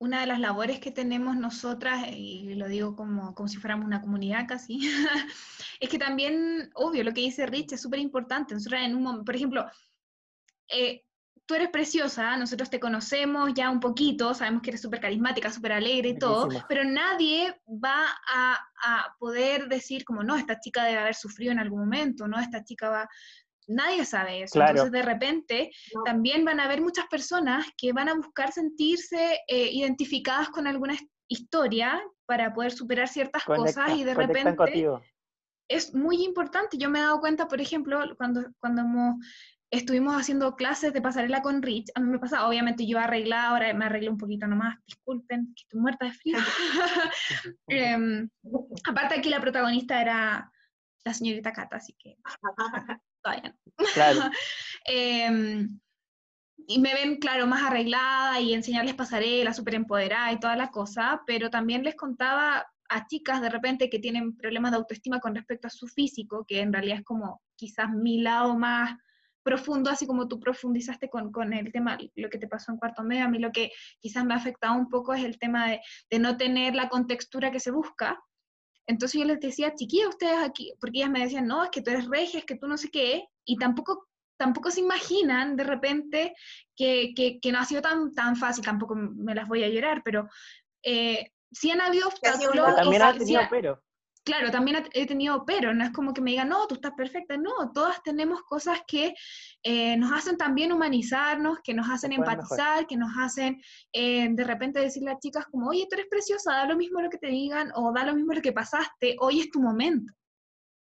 una 0.00 0.22
de 0.22 0.26
las 0.26 0.40
labores 0.40 0.80
que 0.80 0.90
tenemos 0.90 1.36
nosotras, 1.36 2.06
y 2.10 2.54
lo 2.54 2.68
digo 2.68 2.96
como, 2.96 3.34
como 3.34 3.48
si 3.48 3.58
fuéramos 3.58 3.84
una 3.84 4.00
comunidad 4.00 4.48
casi, 4.48 4.80
es 5.80 5.88
que 5.90 5.98
también, 5.98 6.70
obvio, 6.74 7.04
lo 7.04 7.12
que 7.12 7.20
dice 7.20 7.46
Rich 7.46 7.74
es 7.74 7.82
súper 7.82 8.00
importante. 8.00 8.54
Nosotros 8.54 8.80
en 8.82 8.94
un 8.94 9.24
por 9.24 9.36
ejemplo, 9.36 9.66
eh, 10.68 11.04
tú 11.44 11.54
eres 11.54 11.68
preciosa, 11.68 12.34
nosotros 12.38 12.70
te 12.70 12.80
conocemos 12.80 13.52
ya 13.52 13.68
un 13.68 13.78
poquito, 13.78 14.32
sabemos 14.32 14.62
que 14.62 14.70
eres 14.70 14.80
súper 14.80 15.00
carismática, 15.00 15.52
súper 15.52 15.72
alegre 15.72 16.10
y 16.10 16.18
todo, 16.18 16.48
pero 16.66 16.82
nadie 16.82 17.60
va 17.68 18.06
a, 18.32 18.58
a, 18.82 19.16
poder 19.18 19.68
decir 19.68 20.04
como, 20.04 20.22
no, 20.22 20.34
esta 20.36 20.60
chica 20.60 20.84
debe 20.84 20.98
haber 20.98 21.14
sufrido 21.14 21.52
en 21.52 21.58
algún 21.58 21.80
momento, 21.80 22.26
no, 22.26 22.40
esta 22.40 22.64
chica 22.64 22.88
va, 22.88 23.08
Nadie 23.70 24.04
sabe 24.04 24.42
eso. 24.42 24.60
Entonces, 24.60 24.90
de 24.90 25.02
repente, 25.02 25.70
también 26.04 26.44
van 26.44 26.58
a 26.58 26.64
haber 26.64 26.80
muchas 26.80 27.06
personas 27.06 27.66
que 27.76 27.92
van 27.92 28.08
a 28.08 28.14
buscar 28.14 28.52
sentirse 28.52 29.38
eh, 29.46 29.70
identificadas 29.72 30.48
con 30.50 30.66
alguna 30.66 30.96
historia 31.28 32.02
para 32.26 32.52
poder 32.52 32.72
superar 32.72 33.06
ciertas 33.06 33.44
cosas 33.44 33.96
y 33.96 34.02
de 34.02 34.14
repente 34.14 34.88
es 35.68 35.94
muy 35.94 36.24
importante. 36.24 36.76
Yo 36.78 36.90
me 36.90 36.98
he 36.98 37.02
dado 37.02 37.20
cuenta, 37.20 37.46
por 37.46 37.60
ejemplo, 37.60 38.00
cuando, 38.16 38.44
cuando 38.58 38.82
estuvimos 39.70 40.16
haciendo 40.16 40.56
clases 40.56 40.92
de 40.92 41.00
pasarela 41.00 41.40
con 41.40 41.62
Rich, 41.62 41.92
a 41.94 42.00
mí 42.00 42.10
me 42.10 42.18
pasa, 42.18 42.48
obviamente 42.48 42.88
yo 42.88 42.98
arreglé, 42.98 43.36
ahora 43.36 43.72
me 43.72 43.84
arreglé 43.84 44.10
un 44.10 44.18
poquito 44.18 44.48
nomás, 44.48 44.78
disculpen, 44.84 45.54
que 45.54 45.62
estoy 45.62 45.80
muerta 45.80 46.06
de 46.06 46.12
frío. 46.12 46.38
Em, 47.68 48.28
aparte 48.84 49.14
aquí 49.14 49.28
la 49.28 49.40
protagonista 49.40 50.02
era 50.02 50.50
la 51.04 51.14
señorita 51.14 51.52
Cata, 51.52 51.76
así 51.76 51.94
que 51.98 52.16
todavía 53.22 53.56
Claro. 53.94 54.20
Em, 54.84 55.78
y 56.66 56.78
me 56.78 56.94
ven, 56.94 57.16
claro, 57.16 57.46
más 57.46 57.62
arreglada 57.62 58.40
y 58.40 58.54
enseñarles 58.54 58.94
pasarela, 58.94 59.52
súper 59.52 59.74
empoderada 59.74 60.32
y 60.32 60.40
toda 60.40 60.56
la 60.56 60.70
cosa, 60.70 61.22
pero 61.26 61.50
también 61.50 61.82
les 61.82 61.96
contaba 61.96 62.66
a 62.88 63.06
chicas 63.06 63.40
de 63.40 63.50
repente 63.50 63.90
que 63.90 63.98
tienen 63.98 64.36
problemas 64.36 64.72
de 64.72 64.78
autoestima 64.78 65.20
con 65.20 65.34
respecto 65.34 65.66
a 65.68 65.70
su 65.70 65.86
físico, 65.86 66.44
que 66.46 66.60
en 66.60 66.72
realidad 66.72 66.98
es 66.98 67.04
como 67.04 67.42
quizás 67.56 67.90
mi 67.90 68.20
lado 68.20 68.56
más 68.56 68.98
profundo, 69.42 69.90
así 69.90 70.06
como 70.06 70.28
tú 70.28 70.38
profundizaste 70.40 71.08
con, 71.08 71.32
con 71.32 71.52
el 71.52 71.72
tema, 71.72 71.98
lo 72.14 72.28
que 72.28 72.38
te 72.38 72.48
pasó 72.48 72.72
en 72.72 72.78
cuarto 72.78 73.02
medio, 73.02 73.24
a 73.24 73.28
mí 73.28 73.38
lo 73.38 73.52
que 73.52 73.70
quizás 74.00 74.24
me 74.24 74.34
ha 74.34 74.38
afectado 74.38 74.74
un 74.74 74.88
poco 74.88 75.14
es 75.14 75.24
el 75.24 75.38
tema 75.38 75.68
de, 75.68 75.80
de 76.10 76.18
no 76.18 76.36
tener 76.36 76.74
la 76.74 76.88
contextura 76.88 77.50
que 77.50 77.60
se 77.60 77.70
busca, 77.70 78.22
entonces 78.86 79.20
yo 79.20 79.26
les 79.26 79.40
decía, 79.40 79.74
chiquilla, 79.74 80.08
ustedes 80.08 80.38
aquí, 80.38 80.72
porque 80.80 80.98
ellas 80.98 81.10
me 81.10 81.20
decían, 81.20 81.46
no, 81.46 81.64
es 81.64 81.70
que 81.70 81.82
tú 81.82 81.90
eres 81.90 82.08
regia, 82.08 82.40
es 82.40 82.44
que 82.44 82.56
tú 82.56 82.66
no 82.66 82.76
sé 82.76 82.90
qué, 82.90 83.28
y 83.44 83.56
tampoco, 83.56 84.08
tampoco 84.38 84.70
se 84.70 84.80
imaginan 84.80 85.56
de 85.56 85.64
repente 85.64 86.34
que, 86.76 87.12
que, 87.14 87.52
no 87.52 87.58
ha 87.58 87.64
sido 87.64 87.82
tan, 87.82 88.12
tan 88.12 88.36
fácil, 88.36 88.64
tampoco 88.64 88.94
me 88.94 89.34
las 89.34 89.48
voy 89.48 89.64
a 89.64 89.68
llorar, 89.68 90.02
pero 90.04 90.28
eh, 90.82 91.32
sí 91.52 91.70
han 91.70 91.80
habido 91.80 92.08
obstáculos. 92.08 92.76
También 92.76 93.02
ha 93.02 93.16
tenido 93.16 93.42
pero 93.50 93.82
claro, 94.24 94.50
también 94.50 94.84
he 94.92 95.06
tenido 95.06 95.44
pero, 95.44 95.74
no 95.74 95.84
es 95.84 95.90
como 95.90 96.12
que 96.12 96.20
me 96.20 96.32
digan, 96.32 96.48
no, 96.48 96.66
tú 96.66 96.74
estás 96.74 96.92
perfecta, 96.96 97.36
no, 97.36 97.72
todas 97.72 98.02
tenemos 98.02 98.42
cosas 98.42 98.80
que 98.86 99.14
eh, 99.62 99.96
nos 99.96 100.12
hacen 100.12 100.36
también 100.36 100.72
humanizarnos, 100.72 101.58
que 101.62 101.74
nos 101.74 101.88
hacen 101.88 102.12
empatizar, 102.12 102.86
que 102.86 102.96
nos 102.96 103.10
hacen 103.18 103.60
eh, 103.92 104.28
de 104.30 104.44
repente 104.44 104.80
decirle 104.80 105.12
a 105.12 105.18
chicas 105.18 105.46
como, 105.50 105.68
oye, 105.68 105.86
tú 105.88 105.94
eres 105.94 106.08
preciosa, 106.08 106.52
da 106.52 106.66
lo 106.66 106.76
mismo 106.76 107.00
lo 107.00 107.10
que 107.10 107.18
te 107.18 107.28
digan, 107.28 107.72
o 107.74 107.92
da 107.92 108.04
lo 108.04 108.14
mismo 108.14 108.32
lo 108.32 108.42
que 108.42 108.52
pasaste, 108.52 109.16
hoy 109.20 109.40
es 109.40 109.50
tu 109.50 109.60
momento. 109.60 110.12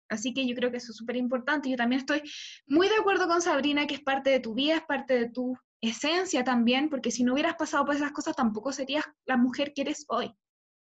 Así 0.09 0.33
que 0.33 0.45
yo 0.47 0.55
creo 0.55 0.69
que 0.69 0.77
eso 0.77 0.91
es 0.91 0.97
súper 0.97 1.15
importante. 1.15 1.69
Yo 1.69 1.75
también 1.75 2.01
estoy 2.01 2.21
muy 2.67 2.87
de 2.87 2.95
acuerdo 2.95 3.27
con 3.27 3.41
Sabrina, 3.41 3.87
que 3.87 3.95
es 3.95 4.01
parte 4.01 4.29
de 4.29 4.39
tu 4.39 4.53
vida, 4.53 4.75
es 4.75 4.83
parte 4.83 5.17
de 5.17 5.29
tu 5.29 5.57
esencia 5.81 6.43
también, 6.43 6.89
porque 6.89 7.11
si 7.11 7.23
no 7.23 7.33
hubieras 7.33 7.55
pasado 7.55 7.85
por 7.85 7.95
esas 7.95 8.11
cosas, 8.11 8.35
tampoco 8.35 8.71
serías 8.71 9.03
la 9.25 9.37
mujer 9.37 9.73
que 9.73 9.81
eres 9.81 10.05
hoy. 10.07 10.33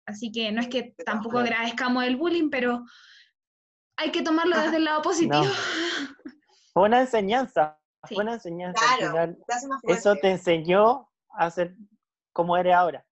Así 0.09 0.31
que 0.31 0.51
no 0.51 0.59
es 0.59 0.67
que 0.67 0.95
tampoco 1.05 1.37
agradezcamos 1.37 2.03
el 2.03 2.15
bullying, 2.15 2.49
pero 2.49 2.83
hay 3.95 4.11
que 4.11 4.23
tomarlo 4.23 4.59
desde 4.59 4.77
el 4.77 4.85
lado 4.85 5.01
positivo. 5.01 5.43
Fue 6.73 6.83
una 6.83 7.01
enseñanza, 7.01 7.77
fue 8.03 8.23
una 8.23 8.33
enseñanza. 8.35 8.81
Claro, 8.97 9.35
eso 9.83 10.15
te 10.15 10.31
enseñó 10.31 11.09
a 11.31 11.49
ser 11.49 11.75
como 12.31 12.55
eres 12.55 12.75
ahora. 12.75 13.03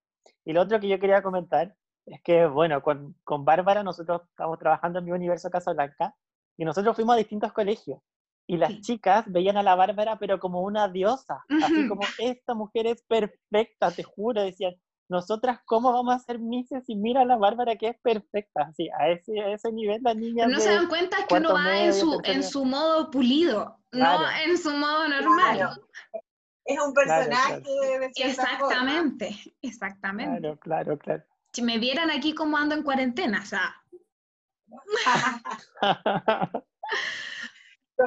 Y 0.44 0.52
lo 0.52 0.62
otro 0.62 0.80
que 0.80 0.88
yo 0.88 0.98
quería 0.98 1.22
comentar 1.22 1.74
es 2.06 2.22
que, 2.22 2.46
bueno, 2.46 2.82
con, 2.82 3.14
con 3.24 3.44
Bárbara 3.44 3.82
nosotros 3.82 4.22
estamos 4.30 4.58
trabajando 4.58 5.00
en 5.00 5.04
mi 5.04 5.10
universo 5.10 5.50
Casablanca 5.50 6.14
y 6.56 6.64
nosotros 6.64 6.96
fuimos 6.96 7.14
a 7.14 7.18
distintos 7.18 7.52
colegios. 7.52 8.00
Y 8.46 8.56
las 8.56 8.80
chicas 8.80 9.24
veían 9.26 9.58
a 9.58 9.62
la 9.62 9.74
Bárbara, 9.74 10.18
pero 10.18 10.38
como 10.38 10.62
una 10.62 10.88
diosa, 10.88 11.44
así 11.62 11.86
como 11.86 12.00
esta 12.18 12.54
mujer 12.54 12.86
es 12.86 13.02
perfecta, 13.02 13.90
te 13.90 14.04
juro, 14.04 14.40
decían, 14.40 14.74
nosotras 15.08 15.60
cómo 15.64 15.92
vamos 15.92 16.14
a 16.14 16.18
ser 16.18 16.38
mises 16.38 16.84
y 16.88 16.96
mira 16.96 17.22
a 17.22 17.24
la 17.24 17.36
Bárbara 17.36 17.76
que 17.76 17.88
es 17.88 17.98
perfecta, 18.00 18.68
así, 18.68 18.88
a 18.98 19.08
ese, 19.08 19.40
a 19.40 19.52
ese 19.52 19.72
nivel 19.72 20.02
la 20.02 20.14
niña. 20.14 20.46
No 20.46 20.60
se 20.60 20.70
dan 20.70 20.88
cuenta 20.88 21.26
que 21.26 21.34
uno 21.34 21.54
va 21.54 21.78
en 21.78 21.94
su, 21.94 22.20
en 22.24 22.42
su 22.42 22.64
modo 22.64 23.10
pulido, 23.10 23.78
no 23.92 24.30
en 24.46 24.58
su 24.58 24.70
modo 24.70 25.08
normal. 25.08 25.80
Es 26.64 26.78
un 26.80 26.92
personaje 26.92 27.62
Exactamente, 28.16 29.34
exactamente. 29.62 30.40
Claro, 30.40 30.58
claro, 30.58 30.98
claro. 30.98 31.24
Si 31.52 31.62
me 31.62 31.78
vieran 31.78 32.10
aquí 32.10 32.34
como 32.34 32.58
ando 32.58 32.74
en 32.74 32.82
cuarentena, 32.82 33.40
o 33.42 33.46
sea. 33.46 33.74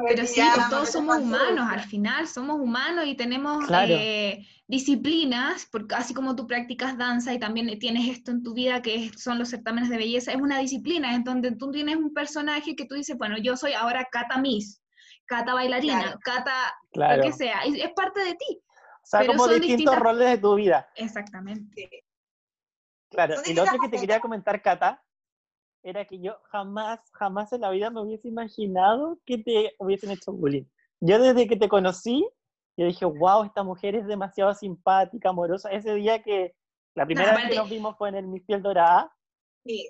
Pero 0.07 0.25
sí, 0.25 0.41
pues, 0.55 0.69
todos 0.69 0.89
somos 0.89 1.17
humanos, 1.17 1.67
al 1.69 1.81
final 1.81 2.25
somos 2.25 2.57
humanos 2.59 3.05
y 3.07 3.15
tenemos 3.15 3.65
eh, 3.69 4.47
disciplinas, 4.65 5.67
porque 5.69 5.95
así 5.95 6.13
como 6.13 6.33
tú 6.33 6.47
practicas 6.47 6.97
danza 6.97 7.33
y 7.33 7.39
también 7.39 7.77
tienes 7.77 8.07
esto 8.07 8.31
en 8.31 8.41
tu 8.41 8.53
vida 8.53 8.81
que 8.81 9.11
son 9.17 9.37
los 9.37 9.49
certámenes 9.49 9.89
de 9.89 9.97
belleza, 9.97 10.31
es 10.31 10.37
una 10.37 10.59
disciplina, 10.59 11.13
es 11.13 11.25
donde 11.25 11.51
tú 11.57 11.71
tienes 11.71 11.97
un 11.97 12.13
personaje 12.13 12.73
que 12.73 12.85
tú 12.85 12.95
dices, 12.95 13.17
bueno, 13.17 13.37
yo 13.37 13.57
soy 13.57 13.73
ahora 13.73 14.07
Cata 14.09 14.37
Miss, 14.37 14.81
Cata 15.25 15.53
bailarina, 15.53 16.17
Cata 16.23 16.73
lo 16.93 17.21
que 17.21 17.33
sea, 17.33 17.61
es, 17.65 17.75
es 17.75 17.91
parte 17.93 18.23
de 18.23 18.35
ti. 18.35 18.63
O 18.63 19.05
sea, 19.05 19.25
como 19.25 19.45
distintos 19.49 19.99
roles 19.99 20.29
de 20.29 20.37
tu 20.37 20.55
vida. 20.55 20.87
Exactamente. 20.95 22.05
Claro, 23.09 23.35
y 23.45 23.53
lo 23.53 23.63
otro 23.63 23.77
que 23.77 23.89
te 23.89 23.99
quería 23.99 24.21
comentar, 24.21 24.61
Cata, 24.61 25.03
era 25.83 26.05
que 26.05 26.19
yo 26.19 26.37
jamás, 26.51 26.99
jamás 27.13 27.51
en 27.53 27.61
la 27.61 27.69
vida 27.69 27.89
me 27.89 28.01
hubiese 28.01 28.27
imaginado 28.27 29.19
que 29.25 29.37
te 29.37 29.73
hubiesen 29.79 30.11
hecho 30.11 30.31
bullying. 30.31 30.65
Yo 30.99 31.19
desde 31.19 31.47
que 31.47 31.57
te 31.57 31.69
conocí, 31.69 32.27
yo 32.77 32.85
dije, 32.85 33.05
wow, 33.05 33.43
esta 33.43 33.63
mujer 33.63 33.95
es 33.95 34.07
demasiado 34.07 34.53
simpática, 34.53 35.29
amorosa. 35.29 35.71
Ese 35.71 35.93
día 35.95 36.21
que, 36.21 36.55
la 36.95 37.05
primera 37.05 37.35
vez 37.35 37.49
que 37.49 37.55
nos 37.55 37.69
vimos 37.69 37.97
fue 37.97 38.09
en 38.09 38.15
el 38.15 38.27
Miss 38.27 38.43
Piel 38.45 38.61
Dorada. 38.61 39.11
Sí. 39.65 39.89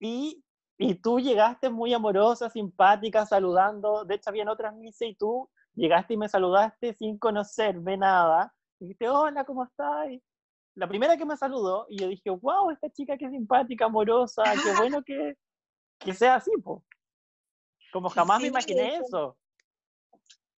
Y, 0.00 0.44
y 0.78 0.94
tú 0.96 1.20
llegaste 1.20 1.70
muy 1.70 1.94
amorosa, 1.94 2.50
simpática, 2.50 3.26
saludando. 3.26 4.04
De 4.04 4.16
hecho, 4.16 4.30
habían 4.30 4.48
otras 4.48 4.74
misas 4.74 5.08
y 5.08 5.14
tú 5.14 5.48
llegaste 5.74 6.14
y 6.14 6.16
me 6.16 6.28
saludaste 6.28 6.94
sin 6.94 7.18
conocerme 7.18 7.96
nada. 7.96 8.52
Y 8.80 8.86
dijiste, 8.86 9.08
hola, 9.08 9.44
¿cómo 9.44 9.64
estás? 9.64 10.08
La 10.74 10.88
primera 10.88 11.16
que 11.16 11.24
me 11.24 11.36
saludó 11.36 11.86
y 11.88 11.98
yo 12.00 12.08
dije, 12.08 12.30
wow, 12.30 12.70
esta 12.70 12.90
chica 12.90 13.16
que 13.16 13.30
simpática, 13.30 13.86
amorosa, 13.86 14.42
qué 14.64 14.74
bueno 14.76 15.02
que, 15.04 15.36
que 15.98 16.14
sea 16.14 16.36
así, 16.36 16.50
po. 16.62 16.84
Como 17.92 18.10
jamás 18.10 18.40
me 18.40 18.48
imaginé 18.48 18.96
eso. 18.96 19.38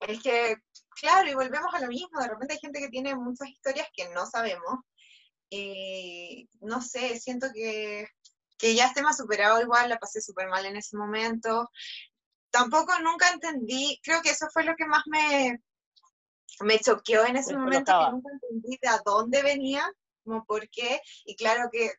Es 0.01 0.23
que, 0.23 0.57
claro, 1.01 1.29
y 1.29 1.35
volvemos 1.35 1.73
a 1.75 1.81
lo 1.81 1.89
mismo, 1.89 2.21
de 2.21 2.29
repente 2.29 2.55
hay 2.55 2.61
gente 2.61 2.81
que 2.81 2.89
tiene 2.89 3.15
muchas 3.15 3.49
historias 3.49 3.89
que 3.95 4.09
no 4.11 4.25
sabemos. 4.27 4.81
Y 5.51 6.49
no 6.61 6.81
sé, 6.81 7.21
siento 7.21 7.49
que, 7.55 8.09
que 8.59 8.75
ya 8.75 8.87
esté 8.87 9.03
más 9.03 9.19
superado 9.19 9.61
igual, 9.61 9.89
la 9.89 9.99
pasé 9.99 10.21
súper 10.21 10.49
mal 10.49 10.65
en 10.65 10.77
ese 10.77 10.97
momento. 10.97 11.71
Tampoco 12.51 12.99
nunca 13.01 13.31
entendí, 13.31 14.01
creo 14.03 14.23
que 14.23 14.31
eso 14.31 14.47
fue 14.53 14.65
lo 14.65 14.75
que 14.77 14.87
más 14.87 15.03
me, 15.07 15.63
me 16.61 16.79
choqueó 16.79 17.27
en 17.27 17.37
ese 17.37 17.57
momento, 17.57 17.93
que 17.93 18.11
nunca 18.13 18.31
entendí 18.33 18.79
de 18.81 18.89
a 18.89 19.01
dónde 19.05 19.43
venía 19.43 19.87
como 20.27 20.45
por 20.45 20.69
qué, 20.69 21.01
y 21.25 21.37
claro 21.37 21.71
que 21.73 21.93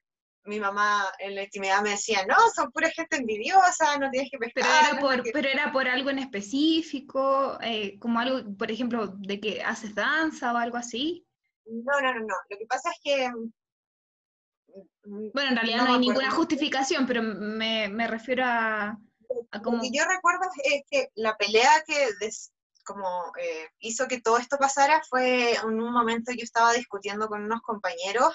mi 0.44 0.60
mamá 0.60 1.06
en 1.20 1.36
la 1.36 1.44
intimidad 1.44 1.82
me 1.82 1.92
decía, 1.92 2.26
no, 2.26 2.36
son 2.56 2.72
pura 2.72 2.90
gente 2.90 3.18
envidiosa, 3.18 3.98
no 3.98 4.10
tienes 4.10 4.32
que 4.32 4.38
pescar. 4.38 4.64
Pero 4.64 4.92
era 4.92 5.00
por, 5.00 5.32
pero 5.32 5.50
era 5.50 5.72
por 5.72 5.88
algo 5.88 6.10
en 6.10 6.20
específico, 6.20 7.58
eh, 7.62 7.98
como 8.00 8.20
algo, 8.20 8.56
por 8.58 8.72
ejemplo, 8.72 9.08
de 9.08 9.40
que 9.40 9.62
haces 9.62 9.94
danza 9.94 10.54
o 10.54 10.58
algo 10.58 10.78
así. 10.78 11.26
No, 11.66 12.00
no, 12.02 12.14
no, 12.14 12.20
no. 12.22 12.36
Lo 12.50 12.58
que 12.58 12.66
pasa 12.66 12.90
es 12.92 13.00
que... 13.04 13.30
Mm, 15.04 15.32
bueno, 15.34 15.50
en 15.50 15.56
realidad 15.56 15.86
no, 15.86 15.94
hay 15.94 16.00
ninguna 16.00 16.32
justificación, 16.32 17.06
pero 17.06 17.22
me, 17.22 17.90
me 17.90 18.08
refiero 18.08 18.44
a, 18.46 18.98
Lo 19.52 19.82
que 19.82 19.92
yo 19.92 20.06
recuerdo 20.06 20.46
es 20.64 20.84
que 20.90 21.10
la 21.16 21.36
pelea 21.36 21.84
que 21.86 22.08
como 22.88 23.34
eh, 23.40 23.70
hizo 23.80 24.08
que 24.08 24.22
todo 24.22 24.38
esto 24.38 24.58
pasara 24.58 25.04
fue 25.10 25.54
en 25.54 25.82
un 25.82 25.92
momento 25.92 26.32
yo 26.32 26.44
estaba 26.44 26.74
discutiendo 26.74 27.28
con 27.28 27.44
unos 27.44 27.62
compañeros 27.62 28.34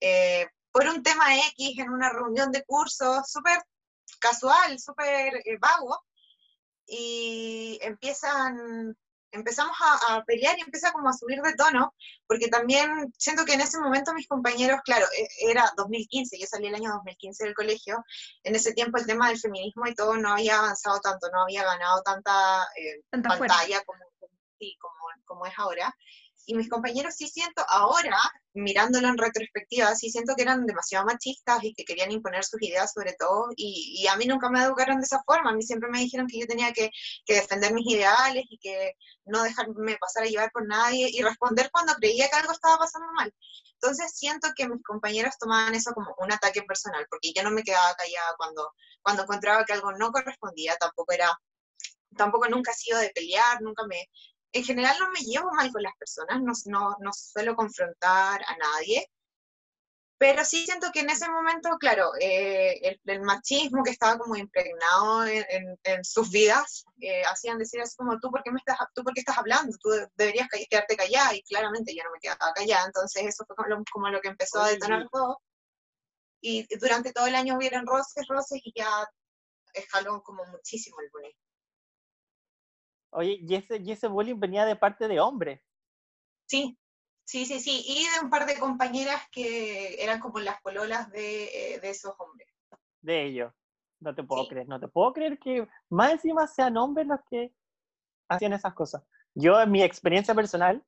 eh, 0.00 0.46
por 0.70 0.86
un 0.86 1.02
tema 1.02 1.36
X 1.56 1.78
en 1.78 1.90
una 1.90 2.10
reunión 2.10 2.52
de 2.52 2.64
curso 2.64 3.22
súper 3.26 3.58
casual, 4.20 4.78
súper 4.78 5.36
eh, 5.36 5.58
vago, 5.58 6.04
y 6.86 7.78
empiezan 7.82 8.96
empezamos 9.32 9.76
a, 9.80 10.16
a, 10.16 10.24
pelear 10.24 10.58
y 10.58 10.62
empieza 10.62 10.92
como 10.92 11.08
a 11.08 11.12
subir 11.12 11.40
de 11.40 11.54
tono, 11.54 11.94
porque 12.26 12.48
también 12.48 13.12
siento 13.16 13.44
que 13.44 13.54
en 13.54 13.60
ese 13.60 13.78
momento 13.78 14.14
mis 14.14 14.28
compañeros, 14.28 14.80
claro, 14.84 15.06
e, 15.16 15.50
era 15.50 15.70
2015, 15.76 16.38
yo 16.38 16.46
salí 16.46 16.68
el 16.68 16.74
año 16.74 16.90
2015 16.92 17.44
del 17.44 17.54
colegio, 17.54 18.04
en 18.42 18.54
ese 18.54 18.72
tiempo 18.72 18.98
el 18.98 19.06
tema 19.06 19.28
del 19.28 19.38
feminismo 19.38 19.86
y 19.86 19.94
todo 19.94 20.16
no 20.16 20.32
había 20.32 20.58
avanzado 20.58 21.00
tanto, 21.00 21.28
no 21.30 21.42
había 21.42 21.64
ganado 21.64 22.02
tanta, 22.02 22.66
eh, 22.76 23.02
pantalla 23.10 23.82
como, 23.84 24.04
como, 24.80 24.94
como 25.24 25.46
es 25.46 25.52
ahora. 25.58 25.94
Y 26.48 26.54
mis 26.54 26.70
compañeros 26.70 27.14
sí 27.14 27.28
siento 27.28 27.62
ahora, 27.68 28.18
mirándolo 28.54 29.06
en 29.06 29.18
retrospectiva, 29.18 29.94
sí 29.94 30.08
siento 30.08 30.34
que 30.34 30.44
eran 30.44 30.64
demasiado 30.64 31.04
machistas 31.04 31.62
y 31.62 31.74
que 31.74 31.84
querían 31.84 32.10
imponer 32.10 32.42
sus 32.42 32.62
ideas 32.62 32.90
sobre 32.90 33.12
todo. 33.18 33.48
Y, 33.54 34.00
y 34.00 34.06
a 34.06 34.16
mí 34.16 34.24
nunca 34.24 34.48
me 34.48 34.62
educaron 34.62 34.96
de 34.96 35.04
esa 35.04 35.22
forma. 35.26 35.50
A 35.50 35.52
mí 35.52 35.62
siempre 35.62 35.90
me 35.90 35.98
dijeron 35.98 36.26
que 36.26 36.40
yo 36.40 36.46
tenía 36.46 36.72
que, 36.72 36.90
que, 37.26 37.34
defender 37.34 37.74
mis 37.74 37.86
ideales 37.86 38.44
y 38.48 38.56
que 38.56 38.94
no 39.26 39.42
dejarme 39.42 39.98
pasar 40.00 40.22
a 40.22 40.26
llevar 40.26 40.50
por 40.50 40.66
nadie 40.66 41.10
y 41.12 41.20
responder 41.20 41.68
cuando 41.70 41.92
creía 41.96 42.30
que 42.30 42.36
algo 42.36 42.52
estaba 42.52 42.78
pasando 42.78 43.12
mal. 43.12 43.30
Entonces 43.74 44.10
siento 44.16 44.48
que 44.56 44.66
mis 44.70 44.82
compañeros 44.82 45.36
tomaban 45.38 45.74
eso 45.74 45.92
como 45.92 46.14
un 46.16 46.32
ataque 46.32 46.62
personal, 46.62 47.06
porque 47.10 47.34
yo 47.36 47.42
no 47.42 47.50
me 47.50 47.62
quedaba 47.62 47.94
callada 47.94 48.34
cuando, 48.38 48.72
cuando 49.02 49.24
encontraba 49.24 49.66
que 49.66 49.74
algo 49.74 49.92
no 49.92 50.10
correspondía, 50.12 50.76
tampoco 50.76 51.12
era 51.12 51.38
tampoco 52.16 52.48
nunca 52.48 52.72
he 52.72 52.74
sido 52.74 52.98
de 52.98 53.10
pelear, 53.10 53.60
nunca 53.60 53.86
me, 53.86 54.08
en 54.52 54.64
general 54.64 54.96
no 54.98 55.10
me 55.10 55.20
llevo 55.20 55.50
mal 55.52 55.70
con 55.72 55.82
las 55.82 55.96
personas, 55.96 56.40
no, 56.42 56.52
no, 56.66 56.96
no 57.00 57.12
suelo 57.12 57.54
confrontar 57.54 58.42
a 58.42 58.56
nadie, 58.56 59.06
pero 60.18 60.44
sí 60.44 60.64
siento 60.64 60.90
que 60.92 61.00
en 61.00 61.10
ese 61.10 61.30
momento, 61.30 61.70
claro, 61.78 62.10
eh, 62.20 62.76
el, 62.82 63.00
el, 63.06 63.22
machismo 63.22 63.84
que 63.84 63.92
estaba 63.92 64.18
como 64.18 64.34
impregnado 64.34 65.24
en, 65.24 65.46
en, 65.48 65.78
en 65.84 66.04
sus 66.04 66.28
vidas, 66.30 66.84
eh, 67.00 67.22
hacían 67.24 67.56
decir 67.56 67.80
así 67.80 67.94
como, 67.96 68.18
¿tú 68.18 68.28
por, 68.28 68.42
qué 68.42 68.50
me 68.50 68.58
estás, 68.58 68.78
¿tú 68.94 69.04
por 69.04 69.14
qué 69.14 69.20
estás 69.20 69.38
hablando? 69.38 69.76
Tú 69.80 69.90
deberías 70.16 70.48
quedarte 70.68 70.96
callada, 70.96 71.34
y 71.36 71.42
claramente 71.44 71.94
yo 71.94 72.02
no 72.02 72.10
me 72.10 72.18
quedaba 72.18 72.52
callada, 72.52 72.86
entonces 72.86 73.26
eso 73.26 73.44
fue 73.46 73.54
como 73.54 73.68
lo, 73.68 73.84
como 73.92 74.08
lo 74.08 74.20
que 74.20 74.28
empezó 74.28 74.60
a 74.60 74.70
detonar 74.70 75.06
todo. 75.08 75.40
Y 76.40 76.66
durante 76.78 77.12
todo 77.12 77.26
el 77.28 77.36
año 77.36 77.56
hubieron 77.56 77.86
roces, 77.86 78.26
roces, 78.28 78.60
y 78.64 78.72
ya 78.74 79.08
escaló 79.72 80.20
como 80.24 80.44
muchísimo 80.46 80.96
el 81.00 81.10
bullying. 81.12 81.32
Oye, 83.10 83.38
y 83.40 83.54
ese, 83.54 83.78
y 83.78 83.92
ese 83.92 84.08
bullying 84.08 84.38
venía 84.38 84.64
de 84.64 84.76
parte 84.76 85.08
de 85.08 85.20
hombres. 85.20 85.60
Sí, 86.46 86.78
sí, 87.24 87.46
sí, 87.46 87.60
sí. 87.60 87.84
Y 87.86 88.04
de 88.04 88.24
un 88.24 88.30
par 88.30 88.46
de 88.46 88.58
compañeras 88.58 89.22
que 89.30 90.02
eran 90.02 90.20
como 90.20 90.40
las 90.40 90.60
pololas 90.60 91.10
de, 91.10 91.74
eh, 91.74 91.80
de 91.80 91.90
esos 91.90 92.14
hombres. 92.18 92.48
De 93.00 93.24
ellos. 93.24 93.52
No 94.00 94.14
te 94.14 94.22
puedo 94.22 94.44
sí. 94.44 94.50
creer, 94.50 94.68
no 94.68 94.78
te 94.78 94.88
puedo 94.88 95.12
creer 95.12 95.38
que 95.38 95.66
más 95.88 96.12
encima 96.12 96.46
sean 96.46 96.76
hombres 96.76 97.06
los 97.06 97.20
que 97.28 97.52
hacían 98.28 98.52
esas 98.52 98.74
cosas. 98.74 99.02
Yo, 99.34 99.60
en 99.60 99.70
mi 99.70 99.82
experiencia 99.82 100.34
personal, 100.34 100.84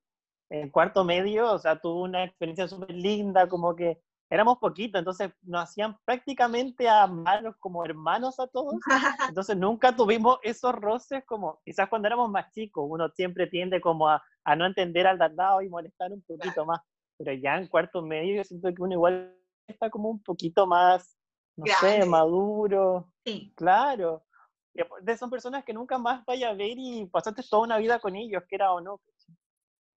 en 0.49 0.69
cuarto 0.69 1.03
medio, 1.03 1.51
o 1.51 1.59
sea, 1.59 1.79
tuve 1.79 2.03
una 2.03 2.23
experiencia 2.23 2.67
súper 2.67 2.91
linda, 2.91 3.49
como 3.49 3.75
que 3.75 4.01
éramos 4.31 4.59
poquitos, 4.59 4.97
entonces 4.97 5.29
nos 5.41 5.63
hacían 5.63 5.97
prácticamente 6.05 6.87
a 6.87 7.05
manos 7.05 7.53
como 7.59 7.83
hermanos 7.83 8.39
a 8.39 8.47
todos. 8.47 8.75
Entonces 9.35 9.57
nunca 9.57 9.93
tuvimos 9.93 10.39
esos 10.41 10.73
roces 10.73 11.25
como, 11.25 11.59
quizás 11.65 11.89
cuando 11.89 12.07
éramos 12.07 12.31
más 12.31 12.49
chicos, 12.53 12.85
uno 12.87 13.09
siempre 13.09 13.47
tiende 13.47 13.81
como 13.81 14.07
a, 14.07 14.23
a 14.45 14.55
no 14.55 14.65
entender 14.65 15.05
al 15.05 15.19
lado 15.35 15.61
y 15.61 15.67
molestar 15.67 16.13
un 16.13 16.21
poquito 16.21 16.65
más. 16.65 16.79
Pero 17.17 17.33
ya 17.33 17.57
en 17.57 17.67
cuarto 17.67 18.01
medio 18.01 18.37
yo 18.37 18.43
siento 18.45 18.73
que 18.73 18.81
uno 18.81 18.93
igual 18.93 19.35
está 19.67 19.89
como 19.89 20.09
un 20.09 20.23
poquito 20.23 20.65
más, 20.65 21.17
no 21.57 21.65
Grande. 21.65 22.03
sé, 22.03 22.09
maduro. 22.09 23.11
Sí. 23.25 23.53
Claro. 23.57 24.23
De 25.01 25.17
son 25.17 25.29
personas 25.29 25.65
que 25.65 25.73
nunca 25.73 25.97
más 25.97 26.23
vaya 26.25 26.51
a 26.51 26.53
ver 26.53 26.77
y 26.77 27.05
pasaste 27.07 27.43
toda 27.49 27.63
una 27.63 27.77
vida 27.77 27.99
con 27.99 28.15
ellos, 28.15 28.43
que 28.47 28.55
era 28.55 28.71
o 28.71 28.79
no. 28.79 29.01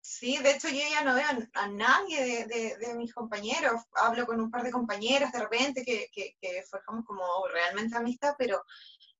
Sí, 0.05 0.37
de 0.39 0.51
hecho 0.51 0.67
yo 0.67 0.81
ya 0.91 1.01
no 1.05 1.15
veo 1.15 1.25
a, 1.53 1.67
nadie 1.69 2.25
de, 2.25 2.45
de, 2.45 2.77
de, 2.77 2.93
mis 2.95 3.13
compañeros. 3.13 3.83
Hablo 3.95 4.25
con 4.25 4.41
un 4.41 4.51
par 4.51 4.61
de 4.63 4.69
compañeros 4.69 5.31
de 5.31 5.39
repente 5.39 5.85
que, 5.85 6.09
que, 6.13 6.35
que, 6.41 6.61
forjamos 6.69 7.05
como 7.05 7.23
realmente 7.53 7.95
amistad, 7.95 8.35
pero, 8.37 8.61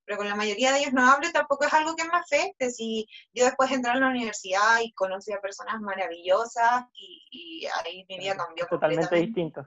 pero 0.03 0.17
con 0.17 0.27
la 0.27 0.35
mayoría 0.35 0.73
de 0.73 0.79
ellos 0.79 0.91
no 0.91 1.09
hablo 1.09 1.29
y 1.29 1.31
tampoco 1.31 1.63
es 1.63 1.73
algo 1.73 1.95
que 1.95 2.03
me 2.03 2.17
afecte. 2.17 2.69
Si 2.69 3.07
yo 3.33 3.45
después 3.45 3.71
entré 3.71 3.91
a 3.91 3.95
la 3.95 4.09
universidad 4.09 4.81
y 4.83 4.91
conocí 4.91 5.31
a 5.31 5.39
personas 5.39 5.79
maravillosas 5.79 6.83
y, 6.93 7.27
y 7.31 7.65
ahí 7.65 8.05
mi 8.09 8.19
vida 8.19 8.35
cambió 8.35 8.67
Totalmente 8.67 9.15
distinto. 9.15 9.65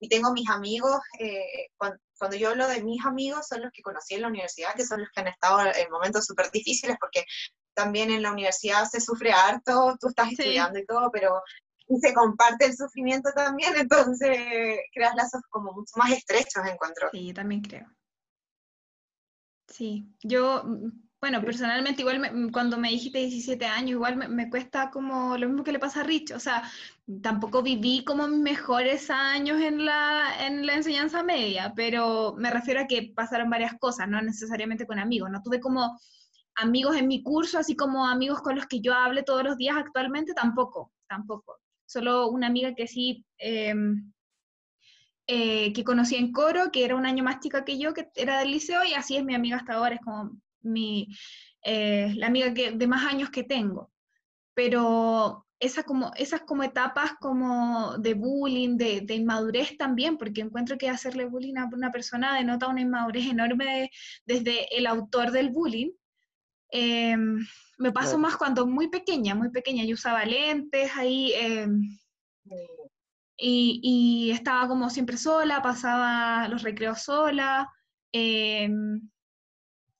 Y 0.00 0.10
tengo 0.10 0.34
mis 0.34 0.50
amigos, 0.50 1.00
eh, 1.18 1.70
cuando, 1.78 1.98
cuando 2.18 2.36
yo 2.36 2.50
hablo 2.50 2.68
de 2.68 2.82
mis 2.82 3.02
amigos, 3.06 3.48
son 3.48 3.62
los 3.62 3.72
que 3.72 3.80
conocí 3.80 4.16
en 4.16 4.22
la 4.22 4.28
universidad, 4.28 4.74
que 4.74 4.84
son 4.84 5.00
los 5.00 5.08
que 5.14 5.22
han 5.22 5.28
estado 5.28 5.60
en 5.60 5.90
momentos 5.90 6.26
súper 6.26 6.50
difíciles, 6.50 6.98
porque 7.00 7.24
también 7.78 8.10
en 8.10 8.22
la 8.22 8.32
universidad 8.32 8.84
se 8.86 9.00
sufre 9.00 9.30
harto, 9.32 9.96
tú 10.00 10.08
estás 10.08 10.32
estudiando 10.32 10.76
sí. 10.76 10.82
y 10.82 10.86
todo, 10.86 11.10
pero 11.12 11.40
se 12.00 12.12
comparte 12.12 12.66
el 12.66 12.76
sufrimiento 12.76 13.30
también, 13.34 13.72
entonces 13.76 14.36
creas 14.92 15.14
lazos 15.14 15.42
como 15.48 15.72
mucho 15.72 15.92
más 15.96 16.10
estrechos, 16.10 16.66
encuentro. 16.66 17.08
Sí, 17.12 17.28
yo 17.28 17.34
también 17.34 17.62
creo. 17.62 17.86
Sí, 19.68 20.08
yo, 20.22 20.64
bueno, 21.20 21.40
personalmente 21.40 22.02
igual 22.02 22.18
me, 22.18 22.50
cuando 22.50 22.78
me 22.78 22.90
dijiste 22.90 23.18
17 23.18 23.64
años, 23.66 23.90
igual 23.92 24.16
me, 24.16 24.26
me, 24.26 24.50
cuesta 24.50 24.90
como 24.90 25.36
lo 25.36 25.46
mismo 25.46 25.62
que 25.62 25.72
le 25.72 25.78
pasa 25.78 26.00
a 26.00 26.04
Rich, 26.04 26.32
o 26.32 26.40
sea, 26.40 26.62
tampoco 27.22 27.62
viví 27.62 28.02
como 28.04 28.26
mis 28.26 28.40
mejores 28.40 29.08
años 29.10 29.60
en 29.60 29.84
la, 29.84 30.46
en 30.46 30.66
la 30.66 30.74
enseñanza 30.74 31.22
media, 31.22 31.72
pero 31.76 32.34
me 32.36 32.50
refiero 32.50 32.80
a 32.80 32.86
que 32.86 33.12
pasaron 33.14 33.50
varias 33.50 33.74
cosas, 33.78 34.08
no 34.08 34.20
necesariamente 34.20 34.86
con 34.86 34.98
amigos, 34.98 35.30
no 35.30 35.42
tuve 35.42 35.60
como 35.60 35.98
amigos 36.58 36.96
en 36.96 37.08
mi 37.08 37.22
curso, 37.22 37.58
así 37.58 37.76
como 37.76 38.06
amigos 38.06 38.42
con 38.42 38.56
los 38.56 38.66
que 38.66 38.80
yo 38.80 38.94
hable 38.94 39.22
todos 39.22 39.42
los 39.42 39.56
días 39.56 39.76
actualmente, 39.76 40.34
tampoco, 40.34 40.92
tampoco. 41.08 41.58
Solo 41.86 42.28
una 42.28 42.48
amiga 42.48 42.74
que 42.74 42.86
sí, 42.86 43.24
eh, 43.38 43.74
eh, 45.26 45.72
que 45.72 45.84
conocí 45.84 46.16
en 46.16 46.32
coro, 46.32 46.70
que 46.72 46.84
era 46.84 46.96
un 46.96 47.06
año 47.06 47.22
más 47.22 47.40
chica 47.40 47.64
que 47.64 47.78
yo, 47.78 47.94
que 47.94 48.08
era 48.14 48.40
del 48.40 48.50
liceo, 48.50 48.84
y 48.84 48.94
así 48.94 49.16
es 49.16 49.24
mi 49.24 49.34
amiga 49.34 49.56
hasta 49.56 49.74
ahora, 49.74 49.94
es 49.96 50.00
como 50.00 50.32
mi, 50.62 51.08
eh, 51.62 52.12
la 52.16 52.28
amiga 52.28 52.54
que, 52.54 52.72
de 52.72 52.86
más 52.86 53.04
años 53.04 53.30
que 53.30 53.44
tengo. 53.44 53.90
Pero 54.54 55.46
esa 55.60 55.82
como, 55.82 56.12
esas 56.16 56.42
como 56.42 56.62
etapas 56.62 57.12
como 57.20 57.98
de 57.98 58.14
bullying, 58.14 58.76
de, 58.76 59.14
inmadurez 59.14 59.76
también, 59.76 60.16
porque 60.16 60.40
encuentro 60.40 60.78
que 60.78 60.88
hacerle 60.88 61.26
bullying 61.26 61.56
a 61.56 61.68
una 61.72 61.90
persona 61.90 62.36
denota 62.36 62.68
una 62.68 62.80
inmadurez 62.80 63.26
enorme 63.26 63.64
de, 63.64 63.90
desde 64.24 64.76
el 64.76 64.86
autor 64.86 65.30
del 65.30 65.50
bullying, 65.50 65.90
eh, 66.70 67.16
me 67.78 67.92
pasó 67.92 68.18
más 68.18 68.36
cuando 68.36 68.66
muy 68.66 68.88
pequeña, 68.88 69.34
muy 69.34 69.50
pequeña. 69.50 69.84
Yo 69.84 69.94
usaba 69.94 70.24
lentes 70.24 70.90
ahí 70.96 71.32
eh, 71.34 71.68
y, 73.36 73.80
y, 73.82 74.30
estaba 74.32 74.66
como 74.68 74.90
siempre 74.90 75.16
sola, 75.16 75.62
pasaba 75.62 76.48
los 76.48 76.62
recreos 76.62 77.02
sola. 77.02 77.72
Eh, 78.12 78.68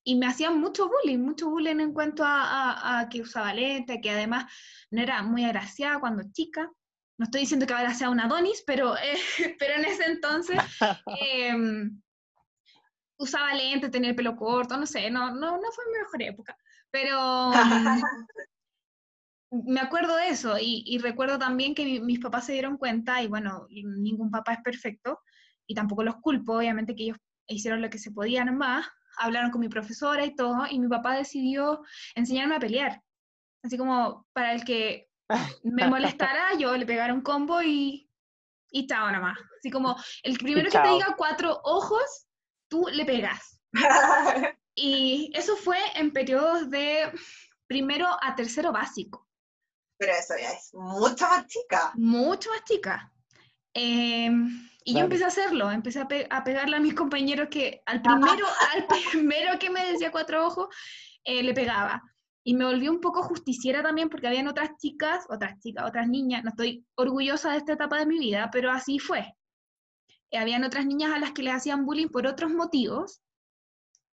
y 0.05 0.14
me 0.16 0.27
hacían 0.27 0.59
mucho 0.59 0.89
bullying, 0.89 1.19
mucho 1.19 1.51
bullying 1.51 1.81
en 1.81 1.93
cuanto 1.93 2.25
a, 2.25 2.43
a, 2.43 3.01
a, 3.01 3.09
que 3.09 3.21
usaba 3.21 3.53
lentes, 3.53 3.99
que 4.03 4.11
además 4.11 4.51
no 4.91 5.03
era 5.03 5.23
muy 5.23 5.45
agraciada 5.45 6.01
cuando 6.01 6.23
chica. 6.33 6.71
No 7.19 7.25
estoy 7.25 7.43
diciendo 7.43 7.66
que 7.66 7.75
ahora 7.75 7.93
sea 7.95 8.11
una 8.11 8.27
Donis, 8.27 8.62
pero, 8.66 8.95
pero 9.59 9.75
en 9.75 9.85
ese 9.85 10.07
entonces 10.07 10.57
usaba 13.19 13.55
lentes, 13.55 13.91
tenía 13.91 14.11
el 14.11 14.16
pelo 14.16 14.37
corto, 14.37 14.77
no 14.77 14.87
sé, 14.87 15.11
no, 15.11 15.35
no, 15.35 15.53
no 15.59 15.73
fue 15.73 15.85
mi 15.93 15.99
mejor 15.99 16.23
época, 16.23 16.57
pero 16.91 17.51
me 19.51 19.81
acuerdo 19.81 20.16
de 20.16 20.29
eso 20.29 20.59
y, 20.59 20.85
y 20.87 20.99
recuerdo 20.99 21.39
también 21.39 21.75
que 21.75 21.85
mi, 21.85 22.01
mis 22.01 22.21
papás 22.21 22.47
se 22.47 22.53
dieron 22.53 22.77
cuenta, 22.77 23.23
y 23.23 23.27
bueno, 23.27 23.66
ningún 23.71 24.31
papá 24.31 24.55
es 24.55 24.62
perfecto, 24.62 25.21
y 25.66 25.75
tampoco 25.75 26.03
los 26.03 26.16
culpo, 26.16 26.57
obviamente 26.57 26.95
que 26.95 27.05
ellos 27.05 27.19
hicieron 27.47 27.83
lo 27.83 27.91
que 27.91 27.99
se 27.99 28.11
podía 28.11 28.45
nomás, 28.45 28.87
hablaron 29.19 29.51
con 29.51 29.61
mi 29.61 29.69
profesora 29.69 30.25
y 30.25 30.35
todo, 30.35 30.66
y 30.71 30.79
mi 30.79 30.89
papá 30.89 31.16
decidió 31.16 31.83
enseñarme 32.14 32.57
a 32.57 32.61
pelear. 32.61 33.03
Así 33.62 33.77
como 33.77 34.27
para 34.33 34.53
el 34.53 34.64
que 34.64 35.09
me 35.62 35.89
molestara, 35.89 36.55
yo 36.59 36.77
le 36.77 36.87
pegara 36.87 37.12
un 37.12 37.21
combo 37.21 37.62
y, 37.62 38.09
y 38.71 38.87
chao 38.87 39.11
nomás. 39.11 39.39
Así 39.59 39.71
como 39.71 39.97
el 40.23 40.39
primero 40.39 40.71
que 40.71 40.79
te 40.79 40.89
diga 40.89 41.14
cuatro 41.16 41.61
ojos, 41.64 42.28
tú 42.69 42.87
le 42.93 43.05
pegas. 43.05 43.61
y 44.75 45.31
eso 45.35 45.57
fue 45.57 45.79
en 45.95 46.12
periodos 46.12 46.71
de 46.71 47.11
primero 47.66 48.07
a 48.23 48.35
tercero 48.35 48.73
básico. 48.73 49.27
Pero 49.99 50.12
eso 50.12 50.35
ya 50.41 50.53
es 50.53 50.71
mucho 50.75 51.27
más 51.27 51.47
chica. 51.47 51.93
Mucho 51.95 52.51
más 52.51 52.64
chica. 52.64 53.12
Eh, 53.75 54.31
y 54.85 54.93
vale. 54.93 55.01
yo 55.01 55.05
empecé 55.05 55.25
a 55.25 55.29
hacerlo, 55.29 55.71
empecé 55.71 56.01
a, 56.01 56.09
pe 56.09 56.27
a, 56.31 56.45
pegarle 56.45 56.77
a 56.77 56.81
mis 56.81 56.95
compañeros 56.95 57.49
que 57.51 57.83
al 57.85 58.01
primero, 58.01 58.47
al 58.75 58.87
primero 59.12 59.59
que 59.59 59.71
me 59.71 59.93
decía 59.93 60.12
cuatro 60.12 60.47
ojos, 60.47 60.69
eh, 61.25 61.43
le 61.43 61.53
pegaba. 61.53 62.03
Y 62.45 62.55
me 62.55 62.64
volví 62.64 62.89
un 62.89 63.01
poco 63.01 63.23
justiciera 63.23 63.83
también 63.83 64.09
porque 64.09 64.29
habían 64.29 64.49
otras 64.49 64.71
chicas, 64.79 65.27
otras 65.29 65.59
chicas, 65.59 65.85
otras 65.87 66.09
niñas, 66.09 66.45
no 66.45 66.51
estoy 66.51 66.87
orgullosa 66.95 67.51
de 67.51 67.59
esta 67.59 67.75
etapa 67.75 67.99
de 67.99 68.07
mi 68.07 68.19
vida, 68.19 68.49
pero 68.51 68.71
así 68.71 68.99
fue 68.99 69.35
habían 70.37 70.64
otras 70.64 70.85
niñas 70.87 71.12
a 71.12 71.18
las 71.18 71.33
que 71.33 71.43
les 71.43 71.55
hacían 71.55 71.87
bullying 71.87 72.09
por 72.09 72.26
otros 72.26 72.51
motivos, 72.53 73.22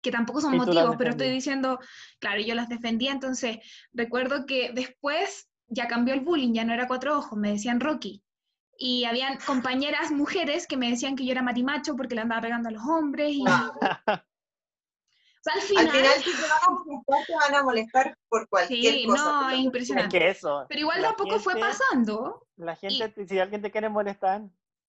que 0.03 0.13
tampoco 0.13 0.41
son 0.41 0.55
Y 0.55 0.59
motivos, 0.59 0.95
pero 0.99 1.11
estoy 1.11 1.31
diciendo, 1.31 1.79
claro, 2.21 2.41
yo 2.43 2.55
las 2.55 2.69
defendía, 2.69 3.11
entonces 3.11 3.59
recuerdo 3.93 4.45
que 4.47 4.71
después 4.73 5.49
ya 5.67 5.89
cambió 5.89 6.13
el 6.15 6.21
bullying, 6.21 6.53
ya 6.53 6.65
no 6.65 6.75
era 6.75 6.87
cuatro 6.87 7.17
ojos, 7.19 7.39
me 7.39 7.51
decían 7.53 7.81
Rocky. 7.81 8.23
Y 8.77 9.05
habían 9.05 9.39
compañeras 9.39 10.11
mujeres 10.11 10.67
que 10.67 10.77
me 10.77 10.91
decían 10.91 11.17
que 11.17 11.25
yo 11.25 11.33
era 11.33 11.43
marimacho 11.43 11.97
porque 11.97 12.15
le 12.17 12.21
andaba 12.21 12.43
pegando 12.43 12.69
a 12.69 12.73
los 12.73 12.83
hombres. 12.83 13.31
Y, 13.33 13.43
o 13.47 13.49
sea, 15.41 15.55
al 15.55 15.61
final, 15.63 15.87
Al 15.87 15.93
final, 15.93 16.13
si 16.23 16.31
te 16.33 16.43
van 16.43 16.51
a 16.67 16.71
molestar, 16.71 17.27
te 17.27 17.35
van 17.35 17.55
a 17.55 17.63
molestar 17.63 18.19
por 18.29 18.49
cualquier 18.49 18.95
sí, 18.95 19.07
cosa. 19.07 19.25
no, 19.25 19.49
es 19.51 19.55
Es 19.59 19.65
impresionante. 19.65 20.19
que 20.19 20.29
eso. 20.29 20.67
Pero 20.69 20.81
igual 20.81 21.03
tampoco 21.03 21.39
fue 21.39 21.55
gente- 21.55 21.69
pasando. 21.69 22.47
La 22.57 22.77
gente, 22.77 23.27
si 23.27 23.39
alguien 23.39 23.63
te 23.63 23.71
quiere 23.71 23.89
molestar, 23.89 24.43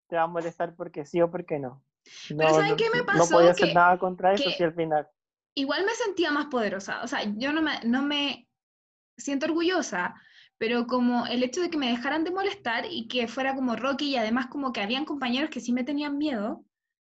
te 0.09 0.17
va 0.17 0.23
a 0.23 0.27
molestar 0.27 0.75
porque 0.75 1.05
sí 1.05 1.21
o 1.21 1.31
porque 1.31 1.59
no. 1.59 1.83
No, 2.31 2.51
¿saben 2.55 2.71
no- 2.71 2.77
qué 2.77 2.91
me 2.91 2.99
No 3.01 3.07
pasó? 3.07 3.35
podía 3.35 3.51
hacer 3.53 3.69
Que- 3.69 3.75
nada 3.75 3.99
contra 3.99 4.33
eso 4.35 4.51
si 4.51 4.63
al 4.63 4.75
final. 4.75 5.09
igual 5.55 5.85
me 5.85 5.93
sentía 5.95 6.31
más 6.31 6.47
poderosa. 6.47 7.03
O 7.03 7.07
sea, 7.09 7.21
yo 7.37 7.53
no 7.53 7.63
me, 7.63 7.81
no 7.85 8.03
me 8.03 8.49
siento 9.17 9.47
orgullosa, 9.47 10.15
pero 10.59 10.87
como 10.87 11.27
el 11.27 11.43
hecho 11.43 11.61
de 11.61 11.71
que 11.71 11.79
me 11.79 11.91
dejaran 11.91 12.25
de 12.25 12.31
molestar 12.31 12.87
y 12.91 13.07
que 13.09 13.29
fuera 13.29 13.55
como 13.55 13.77
Rocky 13.77 14.07
y 14.11 14.17
además 14.17 14.47
como 14.49 14.73
que 14.73 14.81
habían 14.81 15.05
compañeros 15.05 15.51
que 15.51 15.61
sí 15.61 15.73
me 15.73 15.85
tenían 15.85 16.19
miedo, 16.19 16.65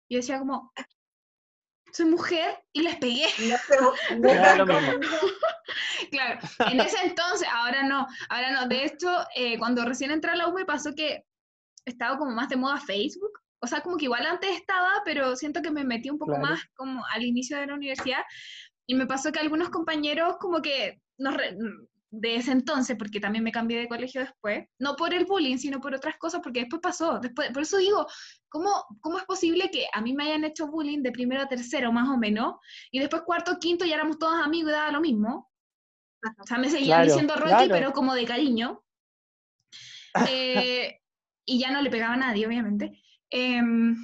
yo 0.08 0.18
decía 0.18 0.38
como, 0.38 0.72
soy 1.92 2.06
mujer 2.06 2.62
y 2.72 2.82
les 2.82 2.96
pegué. 2.96 3.26
No 4.18 4.28
no 4.66 4.80
mismo. 4.80 5.16
Claro, 6.10 6.38
en 6.70 6.80
ese 6.80 6.98
entonces, 7.04 7.48
ahora 7.52 7.82
no, 7.82 8.06
ahora 8.28 8.50
no. 8.52 8.68
De 8.68 8.84
hecho, 8.84 9.08
eh, 9.34 9.58
cuando 9.58 9.84
recién 9.84 10.10
entré 10.10 10.30
a 10.30 10.36
la 10.36 10.48
U 10.48 10.52
me 10.54 10.64
pasó 10.64 10.94
que 10.94 11.24
estaba 11.86 12.18
como 12.18 12.32
más 12.32 12.48
de 12.48 12.56
moda 12.56 12.78
Facebook. 12.78 13.32
O 13.60 13.66
sea, 13.66 13.80
como 13.80 13.96
que 13.96 14.04
igual 14.04 14.26
antes 14.26 14.50
estaba, 14.54 14.90
pero 15.04 15.34
siento 15.36 15.62
que 15.62 15.70
me 15.70 15.84
metí 15.84 16.10
un 16.10 16.18
poco 16.18 16.32
Claro. 16.32 16.46
más 16.46 16.60
como 16.74 17.04
al 17.06 17.24
inicio 17.24 17.56
de 17.58 17.66
la 17.66 17.74
universidad. 17.74 18.22
Y 18.86 18.94
me 18.94 19.06
pasó 19.06 19.32
que 19.32 19.38
algunos 19.38 19.70
compañeros 19.70 20.36
como 20.38 20.60
que 20.60 21.00
nos 21.18 21.34
re- 21.34 21.56
de 22.10 22.36
ese 22.36 22.52
entonces, 22.52 22.96
porque 22.96 23.18
también 23.20 23.42
me 23.44 23.50
cambié 23.52 23.78
de 23.80 23.88
colegio 23.88 24.20
después, 24.20 24.66
no 24.78 24.94
por 24.96 25.12
el 25.12 25.24
bullying, 25.26 25.58
sino 25.58 25.80
por 25.80 25.94
otras 25.94 26.16
cosas, 26.18 26.40
porque 26.42 26.60
después 26.60 26.80
pasó. 26.80 27.18
Después, 27.18 27.50
por 27.50 27.62
eso 27.62 27.78
digo, 27.78 28.06
¿cómo, 28.48 28.70
¿cómo 29.00 29.18
es 29.18 29.24
posible 29.24 29.70
que 29.70 29.86
a 29.92 30.00
mí 30.00 30.14
me 30.14 30.24
hayan 30.24 30.44
hecho 30.44 30.66
bullying 30.68 31.02
de 31.02 31.12
primero 31.12 31.42
a 31.42 31.48
tercero, 31.48 31.92
más 31.92 32.08
o 32.08 32.16
menos, 32.16 32.54
y 32.90 33.00
después 33.00 33.22
cuarto, 33.22 33.58
quinto 33.58 33.84
ya 33.84 33.94
éramos 33.96 34.18
todos 34.18 34.40
amigos 34.42 34.70
y 34.70 34.74
daba 34.74 34.92
lo 34.92 35.00
mismo? 35.00 35.50
O 36.38 36.46
sea, 36.46 36.58
me 36.58 36.68
seguían 36.70 36.98
Claro, 37.00 37.04
diciendo 37.06 37.34
Rocky, 37.36 37.48
claro. 37.50 37.68
pero 37.70 37.92
como 37.92 38.14
de 38.14 38.24
cariño. 38.24 38.82
Eh, 40.30 41.00
y 41.46 41.58
ya 41.60 41.70
no 41.70 41.80
le 41.80 41.90
pegaba 41.90 42.14
a 42.14 42.18
nadie, 42.18 42.46
obviamente. 42.46 43.00
Em, 43.30 43.96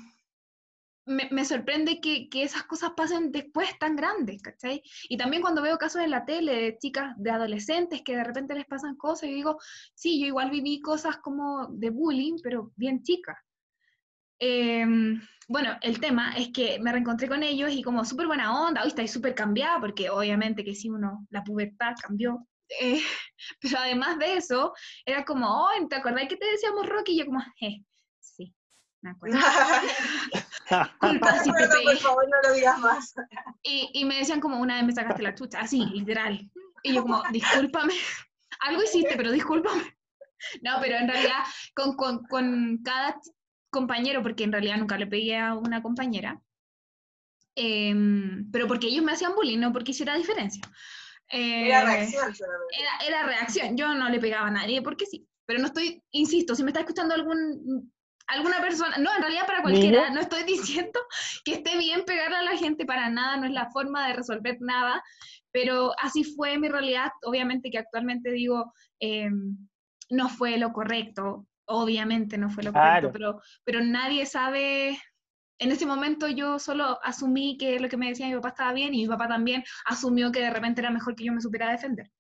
me, 1.05 1.29
me 1.31 1.45
sorprende 1.45 2.01
que, 2.01 2.29
que 2.29 2.45
esas 2.45 2.63
cosas 2.65 2.93
pasen 2.97 3.33
después 3.33 3.77
tan 3.79 3.97
grandes, 3.97 4.41
¿cachai? 4.41 4.83
Y 5.09 5.17
también 5.17 5.43
cuando 5.43 5.63
veo 5.63 5.77
casos 5.79 6.03
en 6.03 6.11
la 6.11 6.25
tele 6.25 6.55
de 6.55 6.79
chicas, 6.79 7.15
de 7.19 7.31
adolescentes 7.31 8.03
que 8.03 8.17
de 8.17 8.25
repente 8.25 8.55
les 8.55 8.67
pasan 8.67 8.97
cosas, 8.97 9.29
y 9.29 9.35
digo, 9.35 9.59
sí, 9.95 10.21
yo 10.21 10.27
igual 10.27 10.51
viví 10.51 10.81
cosas 10.81 11.19
como 11.19 11.67
de 11.69 11.91
bullying, 11.91 12.37
pero 12.43 12.73
bien 12.77 13.03
chicas. 13.03 13.37
Em, 14.39 15.21
bueno, 15.49 15.77
el 15.83 16.01
tema 16.01 16.35
es 16.37 16.49
que 16.51 16.79
me 16.81 16.93
reencontré 16.93 17.29
con 17.29 17.43
ellos 17.43 17.71
y 17.73 17.83
como 17.83 18.05
súper 18.05 18.27
buena 18.27 18.67
onda, 18.67 18.83
hoy 18.83 18.89
estáis 18.89 19.13
súper 19.13 19.35
cambiada, 19.35 19.81
porque 19.81 20.11
obviamente 20.11 20.65
que 20.65 20.75
sí, 20.75 20.89
uno, 20.89 21.27
la 21.31 21.45
pubertad 21.45 21.95
cambió. 22.01 22.47
Eh, 22.81 23.01
pero 23.61 23.79
además 23.79 24.19
de 24.19 24.37
eso, 24.37 24.73
era 25.05 25.25
como, 25.25 25.65
oh, 25.65 25.89
¿te 25.89 25.97
acordás 25.97 26.29
que 26.29 26.37
te 26.37 26.47
decíamos 26.47 26.89
Rocky? 26.89 27.13
Y 27.13 27.19
yo 27.19 27.27
como, 27.27 27.41
eh, 27.61 27.85
sí, 28.21 28.55
me 29.01 29.11
acuerdo. 29.11 29.39
Culpa 31.01 31.39
si 31.43 31.53
te 31.53 31.69
pegué. 31.69 31.85
por 31.85 31.97
favor, 31.99 32.29
no 32.29 32.49
lo 32.49 32.55
digas 32.55 32.79
más. 32.79 33.15
Y, 33.63 33.91
y 33.93 34.05
me 34.05 34.19
decían 34.19 34.41
como, 34.41 34.59
una 34.59 34.77
vez 34.77 34.85
me 34.85 34.93
sacaste 34.93 35.23
la 35.23 35.35
chucha, 35.35 35.61
así, 35.61 35.85
literal. 35.87 36.51
Y 36.83 36.95
yo 36.95 37.03
como, 37.03 37.23
discúlpame, 37.31 37.95
algo 38.61 38.83
hiciste, 38.83 39.17
pero 39.17 39.31
discúlpame. 39.31 39.97
No, 40.63 40.79
pero 40.81 40.97
en 40.97 41.09
realidad 41.09 41.45
con, 41.75 41.95
con, 41.95 42.25
con 42.25 42.81
cada 42.83 43.17
compañero, 43.71 44.23
porque 44.23 44.45
en 44.45 44.53
realidad 44.53 44.77
nunca 44.77 44.99
le 44.99 45.07
pegué 45.07 45.39
a 45.39 45.55
una 45.55 45.83
compañera, 45.83 46.41
em, 47.55 48.51
pero 48.51 48.67
porque 48.67 48.89
ellos 48.89 49.05
me 49.05 49.13
hacían 49.13 49.35
bullying, 49.35 49.59
no 49.59 49.73
porque 49.73 49.93
hiciera 49.93 50.17
diferencia. 50.17 50.63
Era 51.33 51.81
Eh, 51.81 51.85
reacción 51.87 52.35
solamente. 52.35 52.75
era, 52.79 53.07
era 53.09 53.27
reacción, 53.27 53.77
yo 53.77 53.95
no 53.95 54.09
le 54.11 54.21
pegaba 54.21 54.49
a 54.49 54.51
nadie 54.51 54.83
porque 54.83 55.07
sí, 55.07 55.27
pero 55.47 55.59
no 55.61 55.67
estoy, 55.67 56.03
insisto, 56.11 56.55
si 56.55 56.63
me 56.63 56.71
está 56.71 56.81
escuchando 56.81 57.15
algún, 57.15 57.91
alguna 58.27 58.61
persona, 58.61 58.97
no, 58.99 59.15
en 59.17 59.23
realidad 59.23 59.47
para 59.47 59.63
cualquiera, 59.63 60.03
¿Niño? 60.03 60.15
no 60.15 60.21
estoy 60.21 60.43
diciendo 60.47 61.01
que 61.45 61.55
esté 61.55 61.79
bien 61.79 62.05
pegarle 62.05 62.37
a 62.37 62.43
la 62.43 62.57
gente 62.59 62.85
para 62.85 63.09
nada, 63.09 63.37
no 63.39 63.47
es 63.47 63.53
la 63.53 63.71
forma 63.71 64.07
de 64.07 64.13
resolver 64.15 64.59
nada, 64.61 65.03
pero 65.51 65.93
así 65.99 66.23
fue 66.25 66.59
mi 66.59 66.69
realidad, 66.69 67.11
obviamente 67.23 67.71
que 67.71 67.79
actualmente 67.79 68.31
digo, 68.31 68.73
eh, 69.01 69.31
no 70.11 70.29
fue 70.29 70.59
lo 70.59 70.73
correcto, 70.73 71.47
obviamente 71.67 72.37
no 72.37 72.51
fue 72.51 72.63
lo 72.65 72.73
correcto, 72.73 73.11
Claro. 73.11 73.13
pero, 73.13 73.41
pero 73.65 73.81
nadie 73.83 74.27
sabe... 74.27 74.99
En 75.63 75.71
ese 75.71 75.87
momento 75.87 76.27
yo 76.27 76.59
solo 76.59 76.99
asumí 77.05 77.57
que 77.57 77.79
lo 77.79 77.89
que 77.89 77.97
me 77.97 78.09
decía 78.09 78.27
mi 78.27 78.35
papá 78.35 78.49
estaba 78.49 78.73
bien 78.73 78.93
y 78.95 79.03
mi 79.03 79.09
papá 79.09 79.29
también 79.29 79.63
asumió 79.85 80.33
que 80.33 80.41
de 80.41 80.51
repente 80.51 80.81
era 80.81 80.91
mejor 80.91 81.15
que 81.15 81.25
yo 81.25 81.33
me 81.33 81.41
supiera 81.41 81.71
defender. 81.71 82.11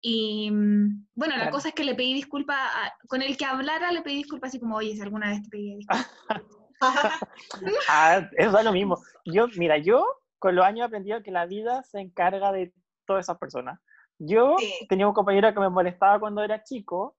Y 0.00 0.50
mm, 0.52 1.06
bueno, 1.16 1.32
la 1.34 1.42
Claro. 1.44 1.50
cosa 1.56 1.68
es 1.70 1.74
que 1.74 1.82
le 1.82 1.96
pedí 1.96 2.14
disculpa, 2.14 2.54
a- 2.56 2.92
con 3.08 3.22
el 3.22 3.36
que 3.36 3.44
hablara 3.44 3.90
le 3.90 4.02
pedí 4.02 4.16
disculpas 4.16 4.48
así 4.50 4.60
como, 4.60 4.76
oye, 4.76 4.94
si 4.94 5.00
alguna 5.02 5.30
vez 5.30 5.42
te 5.42 5.48
pedí 5.48 5.76
disculpas. 5.76 6.10
Ah, 7.88 8.28
eso 8.36 8.58
es 8.58 8.64
lo 8.64 8.72
mismo. 8.72 8.98
Yo, 9.24 9.48
mira, 9.56 9.78
yo 9.78 10.04
con 10.38 10.54
los 10.54 10.64
años 10.64 10.80
he 10.82 10.86
aprendido 10.86 11.22
que 11.22 11.30
la 11.30 11.46
vida 11.46 11.82
se 11.82 11.98
encarga 12.00 12.52
de 12.52 12.72
todas 13.06 13.24
esas 13.26 13.38
personas. 13.38 13.80
Yo 14.18 14.56
Sí. 14.58 14.86
tenía 14.88 15.08
un 15.08 15.14
compañero 15.14 15.52
que 15.52 15.60
me 15.60 15.68
molestaba 15.70 16.20
cuando 16.20 16.42
era 16.42 16.62
chico 16.62 17.16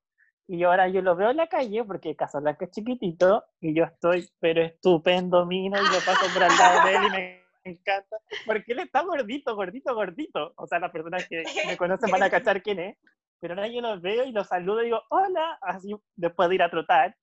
y 0.48 0.64
ahora 0.64 0.88
yo 0.88 1.02
lo 1.02 1.16
veo 1.16 1.32
en 1.32 1.38
la 1.38 1.48
calle 1.48 1.84
porque 1.84 2.16
Casablanca 2.16 2.66
es 2.66 2.72
chiquitito 2.72 3.44
y 3.60 3.74
yo 3.74 3.86
estoy, 3.86 4.30
pero 4.40 4.62
estupendo, 4.62 5.46
mino, 5.46 5.78
y 5.78 5.86
lo 5.86 6.00
paso 6.06 6.32
por 6.34 6.44
al 6.44 6.56
lado 6.56 6.88
de 6.88 6.96
él 6.96 7.04
y 7.04 7.10
me 7.10 7.46
encanta. 7.64 8.18
Porque 8.46 8.74
él 8.74 8.80
está 8.80 9.02
gordito, 9.02 9.56
gordito, 9.56 9.96
gordito. 9.96 10.54
O 10.58 10.68
sea, 10.68 10.80
las 10.80 10.92
personas 10.92 11.28
que 11.28 11.44
me 11.66 11.78
conocen 11.78 12.12
van 12.12 12.24
a 12.24 12.30
cachar 12.30 12.62
quién 12.62 12.80
es. 12.80 12.98
Pero 13.40 13.56
ahora 13.56 13.68
yo 13.68 13.82
lo 13.82 14.00
veo 14.00 14.24
y 14.26 14.32
lo 14.32 14.44
saludo 14.44 14.82
y 14.82 14.86
digo, 14.86 15.02
hola, 15.10 15.58
así 15.62 15.96
después 16.16 16.48
de 16.50 16.56
ir 16.56 16.64
a 16.64 16.70
trotar, 16.70 17.16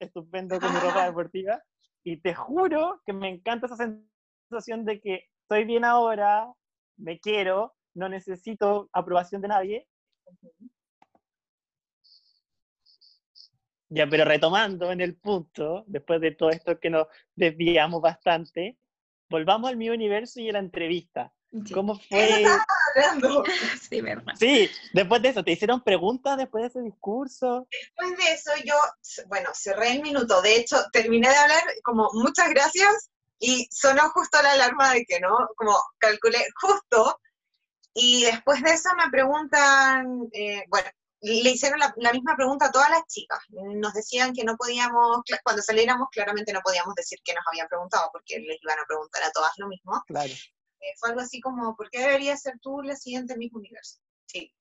estupendo 0.00 0.58
con 0.58 0.72
mi 0.72 0.80
ropa 0.80 1.06
deportiva. 1.06 1.62
Y 2.04 2.20
te 2.20 2.34
juro 2.34 3.02
que 3.04 3.12
me 3.12 3.28
encanta 3.28 3.66
esa 3.66 3.76
sensación 3.76 4.84
de 4.84 5.00
que 5.00 5.28
estoy 5.42 5.64
bien 5.64 5.84
ahora, 5.84 6.52
me 6.96 7.20
quiero, 7.20 7.74
no 7.94 8.08
necesito 8.08 8.88
aprobación 8.92 9.42
de 9.42 9.48
nadie. 9.48 9.88
Ya, 13.88 14.06
pero 14.08 14.24
retomando 14.24 14.90
en 14.90 15.00
el 15.00 15.14
punto, 15.16 15.84
después 15.86 16.20
de 16.20 16.32
todo 16.32 16.50
esto 16.50 16.78
que 16.80 16.90
nos 16.90 17.06
desviamos 17.34 18.02
bastante, 18.02 18.76
volvamos 19.28 19.70
al 19.70 19.76
mi 19.76 19.88
universo 19.88 20.40
y 20.40 20.48
a 20.48 20.54
la 20.54 20.58
entrevista. 20.58 21.32
Sí, 21.64 21.72
¿Cómo 21.72 21.98
fue? 22.08 22.44
Hablando. 22.94 23.44
sí, 23.88 24.00
verdad. 24.00 24.34
Sí, 24.38 24.68
después 24.92 25.22
de 25.22 25.28
eso, 25.28 25.44
¿te 25.44 25.52
hicieron 25.52 25.82
preguntas 25.82 26.36
después 26.36 26.62
de 26.62 26.68
ese 26.68 26.82
discurso? 26.82 27.68
Después 27.70 28.18
de 28.18 28.32
eso, 28.32 28.50
yo, 28.64 28.74
bueno, 29.28 29.50
cerré 29.54 29.92
el 29.92 30.02
minuto. 30.02 30.42
De 30.42 30.56
hecho, 30.56 30.76
terminé 30.92 31.28
de 31.28 31.36
hablar 31.36 31.62
como 31.82 32.10
muchas 32.12 32.50
gracias 32.50 33.10
y 33.38 33.68
sonó 33.70 34.10
justo 34.10 34.42
la 34.42 34.52
alarma 34.52 34.94
de 34.94 35.04
que 35.04 35.20
no, 35.20 35.48
como 35.56 35.74
calculé 35.98 36.44
justo. 36.60 37.20
Y 37.94 38.24
después 38.24 38.62
de 38.62 38.70
eso 38.72 38.90
me 38.96 39.10
preguntan, 39.10 40.28
eh, 40.32 40.64
bueno, 40.68 40.88
le 41.22 41.50
hicieron 41.50 41.78
la, 41.80 41.92
la 41.96 42.12
misma 42.12 42.36
pregunta 42.36 42.66
a 42.66 42.70
todas 42.70 42.90
las 42.90 43.06
chicas. 43.06 43.38
Nos 43.48 43.92
decían 43.94 44.32
que 44.32 44.44
no 44.44 44.56
podíamos, 44.56 45.22
cuando 45.42 45.62
saliéramos, 45.62 46.08
claramente 46.10 46.52
no 46.52 46.60
podíamos 46.60 46.94
decir 46.94 47.18
que 47.24 47.34
nos 47.34 47.44
habían 47.50 47.68
preguntado, 47.68 48.10
porque 48.12 48.38
les 48.38 48.62
iban 48.62 48.78
a 48.78 48.84
preguntar 48.86 49.22
a 49.24 49.30
todas 49.30 49.52
lo 49.56 49.68
mismo. 49.68 50.02
Claro. 50.06 50.30
Eh, 50.32 50.92
fue 50.98 51.08
algo 51.08 51.20
así 51.22 51.40
como, 51.40 51.74
¿por 51.74 51.90
qué 51.90 52.00
deberías 52.00 52.42
ser 52.42 52.58
tú 52.60 52.82
la 52.82 52.94
siguiente 52.96 53.36
Miss 53.36 53.52
Universo? 53.54 53.98
Sí. 54.26 54.54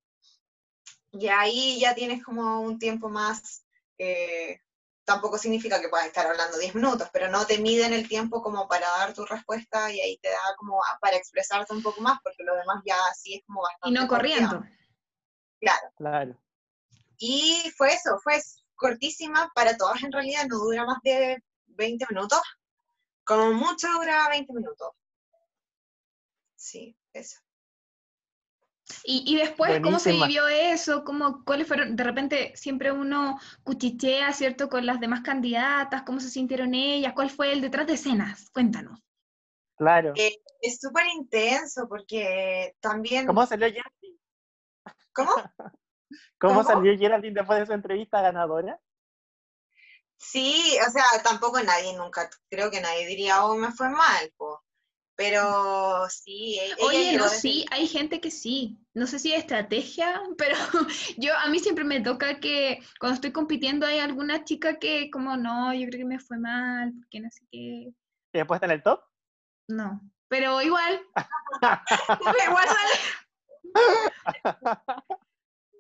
Y 1.12 1.28
ahí 1.28 1.80
ya 1.80 1.93
tienes 1.93 2.24
como 2.24 2.62
un 2.62 2.80
tiempo 2.80 3.10
más, 3.10 3.66
eh, 3.97 4.62
tampoco 5.03 5.38
significa 5.38 5.80
que 5.80 5.89
puedas 5.89 6.08
estar 6.08 6.26
hablando 6.26 6.58
10 6.58 6.74
minutos, 6.74 7.10
pero 7.14 7.30
no 7.30 7.45
te 7.45 7.58
miden 7.60 7.93
el 7.93 8.08
tiempo 8.08 8.41
como 8.41 8.68
para 8.68 8.88
dar 8.97 9.14
tu 9.14 9.26
respuesta 9.26 9.91
y 9.91 9.99
ahí 10.01 10.18
te 10.18 10.30
da 10.30 10.56
como 10.58 10.84
a- 10.84 10.97
para 10.99 11.16
expresarte 11.18 11.74
un 11.74 11.84
poco 11.84 12.01
más, 12.01 12.20
porque 12.24 12.43
lo 12.43 12.56
demás 12.56 12.82
ya 12.86 12.97
sí 13.14 13.36
es 13.36 13.43
como 13.45 13.62
bastante... 13.62 13.89
Y 13.89 13.91
no 14.01 14.08
corriendo. 14.08 14.64
Claro. 15.60 15.91
Claro. 15.97 16.38
Y 17.18 17.72
fue 17.78 17.93
eso, 17.93 18.18
fue 18.24 18.41
cortísima 18.76 19.51
para 19.55 19.78
todas 19.78 20.03
en 20.03 20.11
realidad, 20.11 20.45
no 20.47 20.57
dura 20.57 20.86
más 20.86 20.99
de 21.03 21.41
20 21.68 22.05
minutos. 22.09 22.41
Como 23.24 23.53
mucho 23.53 23.88
dura 23.93 24.30
20 24.30 24.53
minutos. 24.53 24.89
Sí, 26.55 26.95
eso. 27.13 27.39
Y, 29.03 29.24
y 29.26 29.38
después, 29.38 29.80
¿cómo 29.82 29.97
se 29.97 30.11
vivió 30.11 30.47
eso? 30.47 31.03
¿Cómo, 31.03 31.43
¿Cuáles 31.43 31.68
fueron? 31.68 31.95
De 31.95 32.03
repente 32.03 32.53
siempre 32.55 32.91
uno 32.91 33.39
cuchichea, 33.63 34.32
¿cierto? 34.32 34.70
Con 34.70 34.86
las 34.86 34.99
demás 34.99 35.22
candidatas, 35.22 36.03
¿cómo 36.03 36.20
se 36.20 36.30
sintieron 36.30 36.76
ellas? 36.76 37.13
¿Cuál 37.13 37.32
fue 37.32 37.51
el 37.51 37.61
detrás 37.61 37.88
de 37.88 37.93
escenas? 37.93 38.49
Cuéntanos. 38.51 38.99
Claro. 39.76 40.13
Eh, 40.16 40.38
Es 40.61 40.80
súper 40.80 41.05
intenso 41.07 41.88
porque 41.88 42.76
también... 42.80 43.26
¿Cómo 43.26 43.45
salió 43.45 43.68
Geraldine? 43.68 44.20
¿Cómo? 45.13 45.32
¿Cómo, 46.39 46.55
¿Cómo? 46.55 46.63
salió 46.63 46.97
Geraldine 46.97 47.34
después 47.34 47.59
de 47.59 47.66
su 47.66 47.74
entrevista 47.74 48.22
ganadora? 48.22 48.80
Sí, 50.18 50.78
o 50.86 50.91
sea, 50.91 51.03
tampoco 51.24 51.61
nadie 51.61 51.95
nunca, 51.95 52.30
creo 52.49 52.72
que 52.72 52.82
nadie 52.82 53.05
diría, 53.05 53.45
oh, 53.45 53.55
me 53.55 53.72
fue 53.72 53.89
mal, 53.89 54.32
po. 54.38 54.63
Pero 55.18 56.07
sí, 56.09 56.59
e- 56.59 56.66
ella 56.66 56.88
Oye, 56.88 57.18
no, 57.18 57.30
sí, 57.30 57.66
hay 57.72 57.88
gente 57.88 58.20
que 58.20 58.32
sí. 58.32 58.78
No 58.93 59.07
sé 59.07 59.20
si 59.20 59.32
es 59.34 59.39
estrategia, 59.39 60.22
pero 60.38 60.57
yo 61.18 61.34
a 61.38 61.47
mí 61.49 61.59
siempre 61.59 61.86
me 61.86 62.01
toca 62.01 62.39
que 62.39 62.80
cuando 62.99 63.16
estoy 63.16 63.32
compitiendo 63.32 63.86
hay 63.86 63.99
alguna 63.99 64.43
chica 64.43 64.78
que 64.78 65.09
como 65.09 65.38
no, 65.38 65.74
yo 65.74 65.88
creo 65.88 65.99
que 65.99 66.05
me 66.05 66.20
fue 66.20 66.38
mal, 66.38 66.93
porque 66.99 67.22
no 67.22 67.30
sé 67.32 67.45
qué. 67.51 67.57
¿Y 67.57 67.93
después 68.34 68.57
está 68.57 68.66
en 68.66 68.72
el 68.74 68.84
top? 68.84 69.01
No, 69.70 70.01
pero 70.28 70.61
igual, 70.61 71.01
igual 72.47 72.68
sale. 72.68 73.16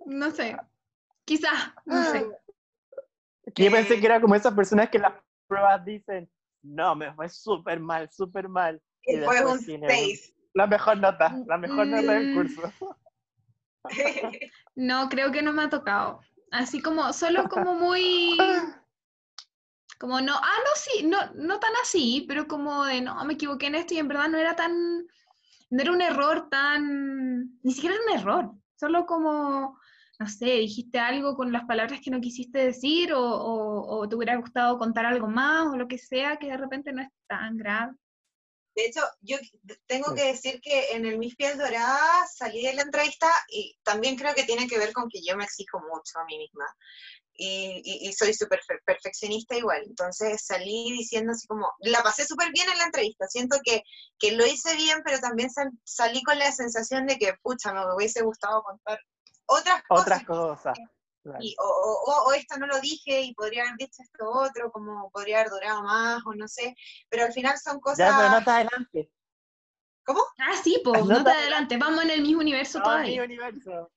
No 0.05 0.31
sé, 0.31 0.57
quizás, 1.25 1.73
no 1.85 2.03
sé. 2.03 2.25
Que 3.53 3.65
yo 3.65 3.71
pensé 3.71 3.99
que 3.99 4.05
era 4.05 4.21
como 4.21 4.35
esas 4.35 4.53
personas 4.53 4.89
que 4.89 4.99
las 4.99 5.13
pruebas 5.47 5.83
dicen, 5.85 6.29
no, 6.61 6.95
me 6.95 7.13
fue 7.13 7.29
súper 7.29 7.79
mal, 7.79 8.09
súper 8.11 8.47
mal. 8.47 8.81
Y 9.03 9.13
que 9.13 9.23
fue 9.23 9.35
después 9.35 9.67
un 9.67 9.87
6. 9.87 10.33
La 10.53 10.67
mejor 10.67 10.97
nota, 10.97 11.37
la 11.45 11.57
mejor 11.57 11.87
nota 11.87 12.13
del 12.13 12.29
Mm. 12.29 12.33
curso. 12.33 12.61
No, 14.75 15.09
creo 15.09 15.31
que 15.31 15.41
no 15.43 15.53
me 15.53 15.63
ha 15.63 15.69
tocado. 15.69 16.19
Así 16.51 16.81
como, 16.81 17.13
solo 17.13 17.47
como 17.49 17.75
muy, 17.75 18.35
como 19.99 20.21
no, 20.21 20.33
ah, 20.35 20.57
no, 20.63 20.71
sí, 20.75 21.03
no, 21.05 21.17
no 21.35 21.59
tan 21.59 21.71
así, 21.81 22.25
pero 22.27 22.47
como 22.47 22.85
de, 22.85 23.01
no, 23.01 23.23
me 23.25 23.33
equivoqué 23.33 23.67
en 23.67 23.75
esto 23.75 23.93
y 23.93 23.99
en 23.99 24.07
verdad 24.07 24.29
no 24.29 24.37
era 24.37 24.55
tan, 24.55 25.05
no 25.69 25.81
era 25.81 25.91
un 25.91 26.01
error 26.01 26.49
tan, 26.49 27.59
ni 27.61 27.73
siquiera 27.73 27.95
era 27.95 28.03
un 28.05 28.19
error, 28.19 28.51
solo 28.75 29.05
como, 29.05 29.79
no 30.19 30.27
sé, 30.27 30.45
dijiste 30.45 30.99
algo 30.99 31.35
con 31.35 31.51
las 31.51 31.65
palabras 31.65 31.99
que 32.01 32.11
no 32.11 32.21
quisiste 32.21 32.59
decir 32.59 33.13
o, 33.13 33.21
o, 33.21 33.99
o 33.99 34.09
te 34.09 34.15
hubiera 34.15 34.37
gustado 34.37 34.77
contar 34.77 35.05
algo 35.05 35.27
más 35.27 35.67
o 35.67 35.77
lo 35.77 35.87
que 35.87 35.97
sea, 35.97 36.37
que 36.37 36.47
de 36.47 36.57
repente 36.57 36.93
no 36.93 37.01
es 37.01 37.09
tan 37.27 37.57
grave. 37.57 37.93
De 38.75 38.87
hecho, 38.87 38.99
yo 39.21 39.37
tengo 39.87 40.13
que 40.13 40.25
decir 40.25 40.59
que 40.61 40.91
en 40.91 41.05
el 41.05 41.17
Miss 41.17 41.35
Piel 41.37 41.57
Dorada 41.57 42.27
salí 42.27 42.61
de 42.61 42.73
la 42.73 42.81
entrevista 42.81 43.27
y 43.47 43.77
también 43.83 44.17
creo 44.17 44.35
que 44.35 44.43
tiene 44.43 44.67
que 44.67 44.77
ver 44.77 44.91
con 44.91 45.07
que 45.09 45.21
yo 45.25 45.37
me 45.37 45.45
exijo 45.45 45.79
mucho 45.79 46.19
a 46.19 46.25
mí 46.25 46.37
misma. 46.37 46.65
Y, 47.37 47.81
y- 47.85 48.07
y 48.09 48.13
soy 48.13 48.33
súper 48.33 48.59
per- 48.67 48.81
perfeccionista 48.85 49.55
igual. 49.57 49.83
Entonces 49.85 50.45
salí 50.45 50.91
diciendo 50.91 51.31
así 51.33 51.47
como, 51.47 51.71
la 51.79 52.01
pasé 52.03 52.25
súper 52.25 52.51
bien 52.51 52.69
en 52.69 52.77
la 52.77 52.85
entrevista. 52.85 53.27
Siento 53.27 53.57
que, 53.63 53.83
que 54.19 54.33
lo 54.33 54.45
hice 54.45 54.75
bien, 54.75 55.01
pero 55.05 55.19
también 55.19 55.49
sal- 55.49 55.71
salí 55.85 56.21
con 56.23 56.37
la 56.37 56.51
sensación 56.51 57.05
de 57.07 57.17
que, 57.17 57.33
pucha, 57.43 57.73
me 57.73 57.81
hubiese 57.95 58.23
gustado 58.23 58.61
contar 58.63 58.99
otras 59.45 59.83
cosas. 59.83 60.03
Otras 60.05 60.25
cosas. 60.25 60.77
y- 61.39 61.55
o, 61.59 61.63
o- 61.65 62.11
o- 62.11 62.23
o 62.29 62.33
esto 62.33 62.57
no 62.57 62.67
lo 62.67 62.79
dije 62.79 63.21
y 63.21 63.33
podría 63.33 63.63
haber 63.63 63.77
dicho 63.77 64.03
esto 64.03 64.29
otro, 64.29 64.71
como 64.71 65.09
podría 65.09 65.39
haber 65.39 65.49
durado 65.51 65.81
más 65.83 66.21
o 66.25 66.33
no 66.35 66.47
sé. 66.47 66.75
Pero 67.09 67.25
al 67.25 67.33
final 67.33 67.57
son 67.57 67.79
cosas... 67.79 67.97
Ya, 67.97 68.15
pero 68.15 68.29
nota 68.29 68.55
adelante. 68.57 69.11
¿Cómo? 70.05 70.21
Ah, 70.37 70.55
sí, 70.63 70.79
pues, 70.83 71.03
no 71.05 71.23
te 71.23 71.31
adelante, 71.31 71.77
vamos 71.77 72.03
en 72.03 72.11
el 72.11 72.21
mismo 72.21 72.41
universo 72.41 72.77
No, 72.77 72.83
todavía. 72.85 73.23
universo. 73.23 73.91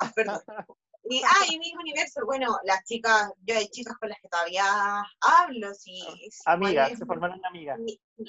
Ah, 0.00 0.12
perdón. 0.14 0.40
Y, 1.06 1.22
ah, 1.22 1.44
y 1.50 1.58
mismo 1.58 1.80
universo, 1.82 2.24
bueno, 2.24 2.58
las 2.64 2.82
chicas, 2.84 3.30
yo 3.42 3.54
hay 3.58 3.68
chicas 3.68 3.94
con 3.98 4.08
las 4.08 4.18
que 4.22 4.28
todavía 4.30 4.64
hablo, 5.20 5.74
sí. 5.74 6.00
sí, 6.30 6.42
Amigas, 6.46 6.72
igual 6.72 6.92
es 6.92 6.98
se 6.98 7.04
formaron 7.04 7.44
amigas. 7.44 7.78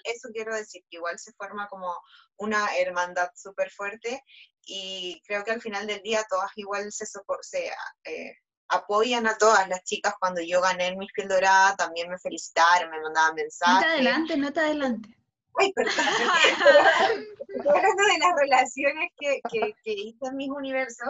Eso 0.03 0.27
quiero 0.33 0.53
decir, 0.53 0.83
que 0.89 0.97
igual 0.97 1.17
se 1.17 1.31
forma 1.31 1.69
como 1.69 1.97
una 2.35 2.67
hermandad 2.77 3.29
súper 3.33 3.71
fuerte 3.71 4.21
y 4.65 5.21
creo 5.25 5.43
que 5.43 5.51
al 5.51 5.61
final 5.61 5.85
del 5.87 6.01
día 6.01 6.25
todas 6.29 6.51
igual 6.55 6.91
se, 6.91 7.05
se 7.05 7.67
eh, 8.05 8.37
apoyan 8.67 9.27
a 9.27 9.37
todas 9.37 9.67
las 9.69 9.83
chicas 9.83 10.13
cuando 10.19 10.41
yo 10.41 10.59
gané 10.61 10.87
en 10.87 10.97
Miss 10.97 11.11
Piel 11.13 11.27
Dorada, 11.27 11.75
también 11.75 12.09
me 12.09 12.17
felicitaron, 12.17 12.89
me 12.89 12.99
mandaban 13.01 13.31
No 13.31 13.35
te 13.37 13.43
mensajes. 13.43 13.85
adelante, 13.85 14.37
no 14.37 14.51
te 14.53 14.59
adelante. 14.59 15.09
Ay, 15.57 15.71
perdón. 15.71 15.93
Hablando 17.57 18.03
de 18.03 18.17
las 18.19 18.35
relaciones 18.37 19.09
que, 19.17 19.39
que, 19.49 19.73
que 19.83 19.91
hice 19.93 20.25
en 20.25 20.35
mis 20.35 20.49
universos 20.49 21.07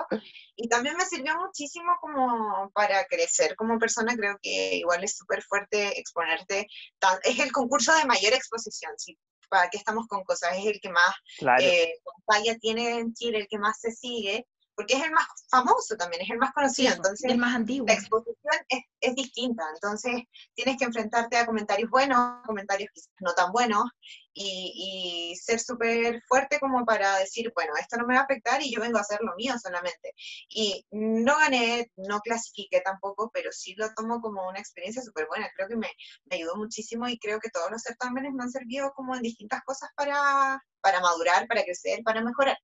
y 0.55 0.67
también 0.69 0.95
me 0.95 1.05
sirvió 1.05 1.35
muchísimo 1.39 1.91
como 1.99 2.69
para 2.71 3.05
crecer 3.05 3.55
como 3.55 3.79
persona, 3.79 4.15
creo 4.15 4.37
que 4.41 4.75
igual 4.75 5.03
es 5.03 5.17
súper 5.17 5.41
fuerte 5.41 5.99
exponerte, 5.99 6.67
tan- 6.99 7.19
es 7.23 7.39
el 7.39 7.51
concurso 7.51 7.95
de 7.95 8.05
mayor 8.05 8.33
exposición, 8.33 8.91
¿sí? 8.97 9.17
¿Para 9.49 9.69
qué 9.69 9.77
estamos 9.77 10.07
con 10.07 10.23
cosas? 10.23 10.57
Es 10.57 10.65
el 10.65 10.79
que 10.79 10.89
más 10.89 11.15
Claro. 11.37 11.63
eh, 11.63 11.93
pantalla 12.27 12.57
tiene 12.57 12.99
en 12.99 13.13
Chile, 13.13 13.39
el 13.39 13.47
que 13.47 13.57
más 13.57 13.79
se 13.79 13.91
sigue, 13.91 14.47
porque 14.75 14.95
es 14.95 15.03
el 15.03 15.11
más 15.11 15.25
famoso 15.49 15.95
también, 15.95 16.21
es 16.21 16.29
el 16.29 16.37
más 16.37 16.53
conocido, 16.53 16.91
Sí, 16.91 16.95
entonces 16.97 17.31
el 17.31 17.37
más 17.37 17.55
antiguo. 17.55 17.87
la 17.87 17.93
exposición 17.93 18.55
es, 18.69 18.83
es 18.99 19.15
distinta, 19.15 19.63
entonces 19.73 20.23
tienes 20.53 20.77
que 20.77 20.85
enfrentarte 20.85 21.37
a 21.37 21.45
comentarios 21.45 21.89
buenos, 21.89 22.41
comentarios 22.45 22.89
quizás 22.93 23.13
no 23.19 23.33
tan 23.33 23.51
buenos, 23.51 23.85
y, 24.33 25.31
y 25.31 25.35
ser 25.37 25.59
súper 25.59 26.21
fuerte 26.27 26.59
como 26.59 26.85
para 26.85 27.17
decir, 27.19 27.51
bueno, 27.55 27.71
esto 27.79 27.95
no 27.97 28.05
me 28.05 28.15
va 28.15 28.21
a 28.21 28.23
afectar 28.23 28.61
y 28.61 28.73
yo 28.73 28.81
vengo 28.81 28.97
a 28.97 29.01
hacer 29.01 29.19
lo 29.21 29.33
mío 29.35 29.53
solamente. 29.57 30.13
Y 30.49 30.85
no 30.91 31.37
gané, 31.37 31.89
no 31.95 32.19
clasifiqué 32.19 32.81
tampoco, 32.81 33.31
pero 33.33 33.51
sí 33.53 33.75
lo 33.77 33.93
tomo 33.93 34.19
como 34.19 34.47
una 34.49 34.59
experiencia 34.59 35.01
súper 35.01 35.27
buena, 35.27 35.49
creo 35.55 35.69
que 35.69 35.77
me, 35.77 35.89
me 36.25 36.35
ayudó 36.35 36.57
muchísimo 36.57 37.07
y 37.07 37.17
creo 37.17 37.39
que 37.39 37.49
todos 37.49 37.71
los 37.71 37.81
certámenes 37.81 38.33
me 38.33 38.43
han 38.43 38.51
servido 38.51 38.91
como 38.93 39.15
en 39.15 39.21
distintas 39.21 39.61
cosas 39.63 39.89
para, 39.95 40.61
para 40.81 40.99
madurar, 40.99 41.47
para 41.47 41.63
crecer, 41.63 42.01
para 42.03 42.21
mejorar. 42.21 42.57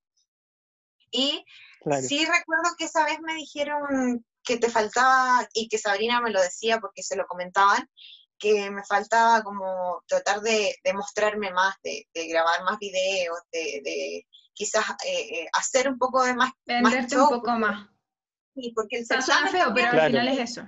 Y 1.12 1.44
claro. 1.82 2.08
Sí 2.08 2.26
recuerdo 2.26 2.76
que 2.78 2.86
esa 2.86 3.06
vez 3.06 3.20
me 3.22 3.36
dijeron 3.36 4.26
que 4.44 4.58
te 4.58 4.70
faltaba, 4.70 5.48
y 5.54 5.68
que 5.68 5.78
Sabrina 5.78 6.22
me 6.22 6.32
lo 6.32 6.42
decía 6.42 6.80
porque 6.80 7.04
se 7.04 7.16
lo 7.16 7.26
comentaban, 7.28 7.88
que 8.40 8.72
me 8.72 8.84
faltaba 8.84 9.44
como 9.44 10.04
tratar 10.08 10.42
de, 10.42 10.76
de 10.84 10.94
mostrarme 10.94 11.52
más, 11.52 11.76
de, 11.84 12.08
de 12.14 12.28
grabar 12.28 12.64
más 12.64 12.80
videos, 12.80 13.38
de, 13.52 13.82
de 13.84 14.28
quizás 14.54 14.84
eh, 15.06 15.42
eh, 15.42 15.48
hacer 15.54 15.88
un 15.88 15.98
poco 15.98 16.24
de 16.24 16.34
más, 16.34 16.50
más 16.50 16.92
Venderte 16.92 17.16
show, 17.16 17.26
un 17.26 17.42
poco 17.42 17.52
más. 17.52 17.88
sí, 18.56 18.74
porque 18.76 18.98
el 18.98 19.04
O 19.04 19.06
sea, 19.06 19.22
suena 19.22 19.42
certamen 19.50 19.62
feo, 19.64 19.74
pero 19.74 20.02
al 20.02 20.08
final 20.08 20.28
es 20.30 20.40
eso. 20.52 20.68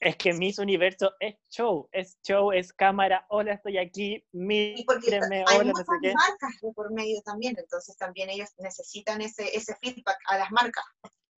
Es 0.00 0.16
que 0.16 0.32
Miss 0.32 0.58
Universo 0.58 1.12
es 1.18 1.36
show, 1.50 1.88
es 1.92 2.18
show, 2.22 2.52
es 2.52 2.72
cámara, 2.72 3.26
hola, 3.30 3.54
estoy 3.54 3.78
aquí, 3.78 4.24
mírenme, 4.32 5.44
hay 5.46 5.56
hola, 5.56 5.64
no 5.64 5.70
muchas 5.70 5.86
sé 5.86 5.92
qué. 6.02 6.14
marcas 6.14 6.52
por 6.74 6.92
medio 6.92 7.20
también, 7.22 7.56
entonces 7.58 7.96
también 7.96 8.30
ellos 8.30 8.50
necesitan 8.58 9.20
ese, 9.20 9.56
ese 9.56 9.74
feedback 9.82 10.18
a 10.26 10.38
las 10.38 10.50
marcas. 10.52 10.84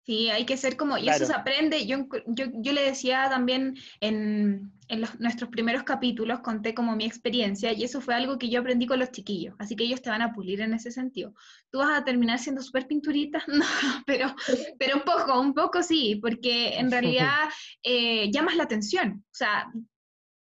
Sí, 0.06 0.28
hay 0.30 0.44
que 0.46 0.56
ser 0.56 0.76
como, 0.76 0.96
y 0.98 1.08
eso 1.08 1.26
se 1.26 1.32
aprende. 1.34 1.86
Yo, 1.86 2.06
yo, 2.26 2.46
yo 2.54 2.72
le 2.72 2.82
decía 2.82 3.28
también 3.30 3.74
en, 4.00 4.72
en 4.88 5.00
los- 5.00 5.20
nuestros 5.20 5.50
primeros 5.50 5.84
capítulos, 5.84 6.40
conté 6.40 6.74
como 6.74 6.96
mi 6.96 7.04
experiencia, 7.04 7.72
y 7.72 7.84
eso 7.84 8.00
fue 8.00 8.14
algo 8.14 8.38
que 8.38 8.48
yo 8.48 8.60
aprendí 8.60 8.86
con 8.86 8.98
los 8.98 9.10
chiquillos, 9.12 9.54
así 9.58 9.76
que 9.76 9.84
ellos 9.84 10.02
te 10.02 10.10
van 10.10 10.22
a 10.22 10.32
pulir 10.32 10.62
en 10.62 10.72
ese 10.74 10.90
sentido. 10.90 11.34
Tú 11.70 11.78
vas 11.78 12.00
a 12.00 12.04
terminar 12.04 12.38
siendo 12.38 12.62
súper 12.62 12.86
pinturita, 12.86 13.44
no, 13.46 13.64
pero, 14.06 14.34
pero 14.78 14.96
un 14.96 15.02
poco, 15.02 15.40
un 15.40 15.54
poco 15.54 15.82
sí, 15.82 16.16
porque 16.20 16.78
en 16.78 16.90
realidad 16.90 17.48
eh, 17.82 18.30
llamas 18.32 18.56
la 18.56 18.64
atención. 18.64 19.24
O 19.26 19.34
sea, 19.34 19.70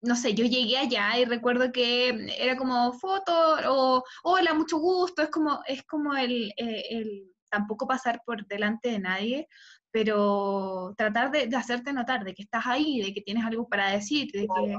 no 0.02 0.16
sé, 0.16 0.34
yo 0.36 0.46
llegué 0.46 0.78
allá 0.78 1.20
y 1.20 1.26
recuerdo 1.26 1.72
que 1.72 2.10
era 2.38 2.56
como 2.56 2.94
foto 2.94 3.34
o 3.68 4.04
hola, 4.24 4.54
mucho 4.54 4.78
gusto, 4.78 5.24
es 5.24 5.30
como, 5.30 5.60
es 5.68 5.84
como 5.84 6.16
el, 6.16 6.54
eh, 6.58 6.84
el 6.92 7.24
tampoco 7.50 7.88
pasar 7.88 8.22
por 8.26 8.46
delante 8.48 8.90
de 8.90 9.00
nadie, 9.00 9.48
pero 9.92 10.94
tratar 10.98 11.32
de, 11.32 11.48
de 11.48 11.56
hacerte 11.56 11.94
notar 11.94 12.24
de 12.24 12.34
que 12.34 12.44
estás 12.44 12.66
ahí, 12.66 13.02
de 13.02 13.14
que 13.14 13.22
tienes 13.22 13.46
algo 13.46 13.68
para 13.68 13.92
decir, 13.92 14.32
de 14.32 14.48
que... 14.48 14.78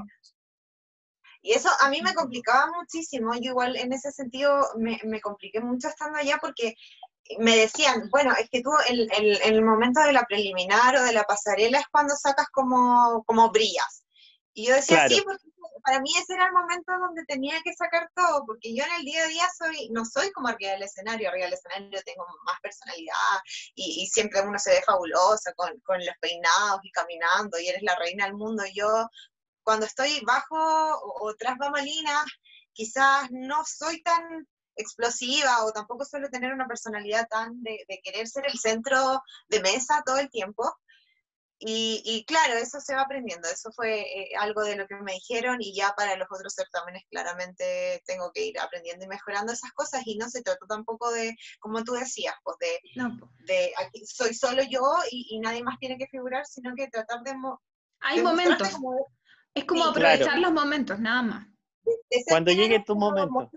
Y 1.41 1.53
eso 1.53 1.69
a 1.79 1.89
mí 1.89 2.01
me 2.01 2.13
complicaba 2.13 2.69
muchísimo. 2.77 3.33
Yo 3.35 3.51
igual 3.51 3.77
en 3.77 3.93
ese 3.93 4.11
sentido 4.11 4.61
me, 4.77 4.99
me 5.05 5.21
compliqué 5.21 5.61
mucho 5.61 5.87
estando 5.87 6.17
allá 6.19 6.37
porque 6.41 6.75
me 7.37 7.55
decían, 7.55 8.09
bueno, 8.11 8.33
es 8.37 8.49
que 8.49 8.61
tú 8.61 8.71
el, 8.89 9.09
el, 9.17 9.39
el 9.43 9.61
momento 9.63 10.01
de 10.01 10.11
la 10.11 10.25
preliminar 10.25 10.97
o 10.97 11.03
de 11.03 11.13
la 11.13 11.23
pasarela 11.23 11.79
es 11.79 11.87
cuando 11.91 12.15
sacas 12.15 12.47
como, 12.51 13.23
como 13.25 13.51
brillas. 13.51 14.03
Y 14.53 14.67
yo 14.67 14.75
decía, 14.75 14.97
Claro. 14.97 15.15
sí, 15.15 15.21
porque 15.23 15.43
para 15.83 15.99
mí 16.01 16.09
ese 16.17 16.33
era 16.33 16.45
el 16.45 16.53
momento 16.53 16.91
donde 16.99 17.25
tenía 17.25 17.59
que 17.63 17.73
sacar 17.73 18.09
todo, 18.15 18.45
porque 18.45 18.73
yo 18.75 18.83
en 18.83 18.91
el 18.93 19.03
día 19.03 19.23
a 19.23 19.27
día 19.27 19.47
soy, 19.57 19.89
no 19.91 20.05
soy 20.05 20.31
como 20.31 20.47
arriba 20.47 20.71
del 20.71 20.83
escenario, 20.83 21.29
arriba 21.29 21.45
del 21.45 21.53
escenario 21.53 22.01
tengo 22.05 22.25
más 22.45 22.59
personalidad 22.61 23.39
y, 23.75 24.07
siempre 24.07 24.41
uno 24.41 24.57
se 24.59 24.71
ve 24.71 24.81
fabulosa 24.85 25.53
con, 25.53 25.79
con 25.81 25.99
los 25.99 26.15
peinados 26.19 26.81
y 26.83 26.91
caminando 26.91 27.59
y 27.59 27.67
eres 27.67 27.83
la 27.83 27.95
reina 27.95 28.25
del 28.25 28.35
mundo. 28.35 28.63
Yo 28.73 29.09
cuando 29.63 29.85
estoy 29.85 30.21
bajo 30.25 30.55
o, 30.57 31.27
o 31.27 31.35
tras 31.35 31.57
bambalinas, 31.57 32.25
quizás 32.73 33.29
no 33.31 33.63
soy 33.65 34.01
tan 34.01 34.47
explosiva 34.75 35.65
o 35.65 35.71
tampoco 35.71 36.05
suelo 36.05 36.29
tener 36.29 36.53
una 36.53 36.67
personalidad 36.67 37.27
tan 37.27 37.61
de, 37.61 37.85
de 37.87 37.99
querer 38.01 38.27
ser 38.27 38.45
el 38.47 38.57
centro 38.57 39.21
de 39.49 39.61
mesa 39.61 40.01
todo 40.05 40.17
el 40.17 40.29
tiempo. 40.29 40.63
Y, 41.61 42.01
y, 42.05 42.23
claro, 42.23 42.53
eso 42.53 42.79
se 42.79 42.95
va 42.95 43.01
aprendiendo, 43.01 43.49
eso 43.49 43.69
fue 43.73 43.99
eh, 43.99 44.29
algo 44.39 44.63
de 44.63 44.77
lo 44.77 44.87
que 44.87 44.95
me 44.95 45.11
dijeron 45.11 45.57
y 45.59 45.75
ya 45.75 45.93
para 45.97 46.15
los 46.15 46.29
otros 46.31 46.53
certámenes 46.53 47.03
claramente 47.09 48.01
tengo 48.05 48.31
que 48.31 48.45
ir 48.45 48.59
aprendiendo 48.59 49.03
y 49.03 49.09
mejorando 49.09 49.51
esas 49.51 49.73
cosas 49.73 50.03
y 50.05 50.17
no 50.17 50.29
se 50.29 50.41
trata 50.41 50.65
tampoco 50.69 51.11
de, 51.11 51.35
como 51.59 51.83
tú 51.83 51.91
decías, 51.91 52.33
pues 52.45 52.55
de, 52.61 53.03
de 53.45 53.73
aquí 53.77 54.05
soy 54.05 54.33
solo 54.33 54.63
yo 54.63 54.81
y, 55.11 55.37
nadie 55.41 55.61
más 55.61 55.77
tiene 55.79 55.97
que 55.97 56.07
figurar, 56.07 56.45
sino 56.45 56.73
que 56.75 56.87
tratar 56.87 57.23
de... 57.23 57.33
Hay 57.99 58.21
momentos. 58.21 58.69
es 59.53 59.65
como 59.65 59.85
aprovechar 59.85 60.39
los 60.39 60.53
momentos, 60.53 60.97
nada 60.97 61.23
más. 61.23 61.47
Cuando 62.29 62.53
llegue 62.53 62.79
tu 62.85 62.95
momento. 62.95 63.51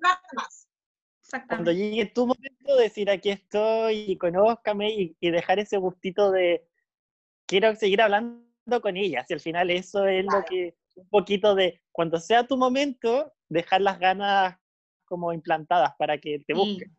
Cuando 1.46 1.70
llegue 1.70 2.06
tu 2.06 2.26
momento, 2.26 2.76
decir 2.76 3.08
aquí 3.08 3.30
estoy 3.30 4.06
y 4.08 4.18
conózcame 4.18 4.90
y, 4.90 5.16
y 5.20 5.30
dejar 5.30 5.60
ese 5.60 5.76
gustito 5.76 6.32
de 6.32 6.68
quiero 7.46 7.74
seguir 7.76 8.02
hablando 8.02 8.80
con 8.80 8.96
ellas. 8.96 9.26
Y 9.28 9.34
al 9.34 9.40
final 9.40 9.70
eso 9.70 10.06
es 10.06 10.24
lo 10.24 10.44
que, 10.44 10.74
un 10.96 11.08
poquito 11.08 11.54
de, 11.54 11.80
cuando 11.92 12.18
sea 12.18 12.46
tu 12.46 12.56
momento, 12.56 13.32
dejar 13.48 13.80
las 13.82 13.98
ganas 13.98 14.56
como 15.04 15.32
implantadas 15.32 15.92
para 15.98 16.18
que 16.18 16.42
te 16.46 16.54
busquen. 16.54 16.90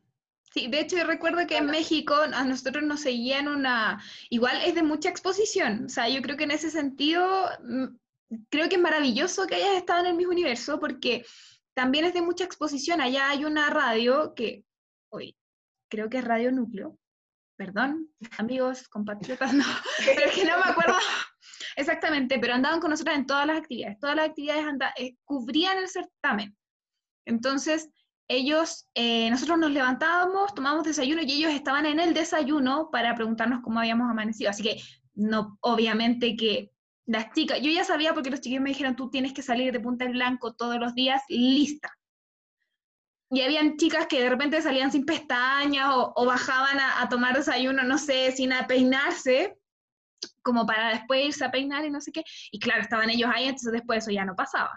Sí, 0.54 0.68
de 0.68 0.82
hecho 0.82 0.98
yo 0.98 1.04
recuerdo 1.06 1.48
que 1.48 1.58
en 1.58 1.66
México 1.66 2.14
a 2.14 2.44
nosotros 2.44 2.84
nos 2.84 3.02
seguían 3.02 3.48
una, 3.48 4.00
igual 4.30 4.62
es 4.64 4.76
de 4.76 4.84
mucha 4.84 5.10
exposición, 5.10 5.86
o 5.86 5.90
sea, 5.90 6.08
yo 6.10 6.22
creo 6.22 6.38
que 6.38 6.44
en 6.44 6.52
ese 6.52 6.70
sentido, 6.70 7.50
mm, 7.64 7.86
creo 8.50 8.70
que 8.70 8.76
es 8.76 8.82
maravilloso 8.82 9.48
que 9.48 9.56
hayas 9.56 9.78
estado 9.78 10.02
en 10.02 10.12
el 10.12 10.16
mismo 10.16 10.32
universo 10.32 10.80
porque 10.80 11.26
también 11.74 12.06
es 12.06 12.14
de 12.14 12.22
mucha 12.22 12.44
exposición, 12.44 13.02
allá 13.02 13.32
hay 13.32 13.46
una 13.46 13.72
radio 13.72 14.36
que, 14.36 14.64
hoy 15.10 15.36
creo 15.90 16.08
que 16.08 16.20
es 16.20 16.24
Radio 16.24 16.52
Núcleo, 16.52 17.00
perdón, 17.66 18.10
amigos, 18.38 18.90
compatriotas, 18.90 19.54
no, 19.54 19.64
pero 20.06 20.26
es 20.26 20.36
que 20.36 20.44
no 20.44 20.58
me 20.58 20.72
acuerdo 20.72 20.96
exactamente, 21.78 22.38
pero 22.40 22.54
andaban 22.54 22.82
con 22.82 22.90
nosotros 22.90 23.16
en 23.16 23.26
todas 23.26 23.48
las 23.48 23.58
actividades, 23.58 24.00
todas 24.00 24.18
las 24.18 24.30
actividades 24.30 24.66
eh, 24.98 25.16
cubrían 25.24 25.78
el 25.78 25.88
certamen. 25.88 26.58
Entonces, 27.26 27.90
ellos, 28.28 28.90
eh, 28.96 29.30
nosotros 29.30 29.60
nos 29.60 29.72
levantábamos, 29.72 30.54
tomábamos 30.54 30.86
desayuno 30.86 31.22
y 31.22 31.32
ellos 31.32 31.54
estaban 31.54 31.86
en 31.86 32.02
el 32.02 32.14
desayuno 32.14 32.90
para 32.92 33.16
preguntarnos 33.16 33.62
cómo 33.64 33.80
habíamos 33.80 34.10
amanecido. 34.10 34.50
Así 34.50 34.62
que, 34.62 34.82
no, 35.14 35.58
obviamente 35.62 36.36
que 36.36 36.72
las 37.06 37.32
chicas, 37.32 37.62
yo 37.62 37.72
ya 37.72 37.86
sabía 37.86 38.14
porque 38.14 38.30
los 38.30 38.42
chiquillos 38.42 38.64
me 38.64 38.72
dijeron, 38.72 38.98
tú 38.98 39.10
tienes 39.10 39.32
que 39.32 39.42
salir 39.42 39.72
de 39.72 39.80
Punta 39.80 40.04
del 40.04 40.16
Blanco 40.16 40.54
todos 40.54 40.80
los 40.80 40.94
días, 40.96 41.22
lista 41.30 41.94
y 43.34 43.42
habían 43.42 43.78
chicas 43.78 44.06
que 44.08 44.22
de 44.22 44.30
repente 44.30 44.62
salían 44.62 44.92
sin 44.92 45.06
pestañas 45.06 45.90
o, 45.92 46.26
bajaban 46.26 46.80
a, 46.80 47.10
tomar 47.10 47.36
desayuno, 47.36 47.84
no 47.84 47.98
sé, 47.98 48.32
sin 48.32 48.52
peinarse, 48.68 49.58
como 50.44 50.66
para 50.66 50.90
después 50.90 51.26
irse 51.26 51.44
a 51.44 51.52
peinar 51.52 51.84
y 51.84 51.90
no 51.90 52.00
sé 52.00 52.12
qué. 52.12 52.24
Y 52.52 52.60
claro, 52.60 52.82
estaban 52.82 53.10
ellos 53.10 53.30
ahí, 53.34 53.46
entonces 53.46 53.72
después 53.72 54.04
eso 54.04 54.12
ya 54.12 54.24
no 54.24 54.36
pasaba. 54.36 54.72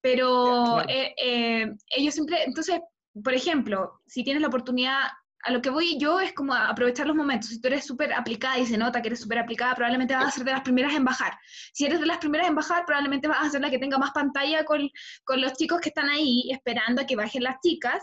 Pero 0.00 0.82
eh, 0.88 1.14
eh, 1.16 1.72
ellos 1.96 2.14
siempre, 2.14 2.42
entonces, 2.44 2.80
por 3.22 3.34
ejemplo, 3.34 4.00
si 4.06 4.24
tienes 4.24 4.42
la 4.42 4.48
oportunidad 4.48 5.02
a 5.46 5.52
lo 5.52 5.62
que 5.62 5.70
voy 5.70 5.96
yo 5.96 6.20
es 6.20 6.32
como 6.32 6.54
aprovechar 6.54 7.06
los 7.06 7.14
momentos. 7.14 7.50
Si 7.50 7.60
tú 7.60 7.68
eres 7.68 7.86
súper 7.86 8.12
aplicada 8.12 8.58
y 8.58 8.66
se 8.66 8.76
nota 8.76 9.00
que 9.00 9.08
eres 9.08 9.20
súper 9.20 9.38
aplicada, 9.38 9.76
probablemente 9.76 10.14
vas 10.14 10.26
a 10.26 10.30
ser 10.32 10.44
de 10.44 10.50
las 10.50 10.62
primeras 10.62 10.92
en 10.94 11.04
bajar. 11.04 11.38
Si 11.72 11.86
eres 11.86 12.00
de 12.00 12.06
las 12.06 12.18
primeras 12.18 12.48
en 12.48 12.56
bajar, 12.56 12.84
probablemente 12.84 13.28
vas 13.28 13.46
a 13.46 13.50
ser 13.50 13.60
la 13.60 13.70
que 13.70 13.78
tenga 13.78 13.96
más 13.96 14.10
pantalla 14.10 14.64
con, 14.64 14.90
con 15.24 15.40
los 15.40 15.52
chicos 15.52 15.80
que 15.80 15.90
están 15.90 16.08
ahí 16.08 16.50
esperando 16.50 17.00
a 17.00 17.06
que 17.06 17.14
bajen 17.14 17.44
las 17.44 17.60
chicas. 17.60 18.02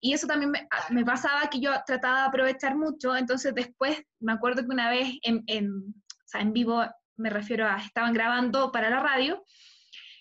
Y 0.00 0.14
eso 0.14 0.26
también 0.26 0.50
me, 0.50 0.66
me, 0.90 1.04
pasaba 1.04 1.48
que 1.48 1.60
yo 1.60 1.70
trataba 1.86 2.22
de 2.22 2.26
aprovechar 2.26 2.74
mucho. 2.74 3.14
Entonces 3.14 3.54
después 3.54 4.02
me 4.18 4.32
acuerdo 4.32 4.62
que 4.62 4.72
una 4.72 4.90
vez 4.90 5.16
en, 5.22 5.44
en, 5.46 5.70
o 5.70 6.26
sea, 6.26 6.40
en 6.40 6.52
vivo, 6.52 6.84
me 7.16 7.30
refiero 7.30 7.68
a, 7.68 7.76
estaban 7.76 8.12
grabando 8.12 8.72
para 8.72 8.90
la 8.90 8.98
radio 8.98 9.44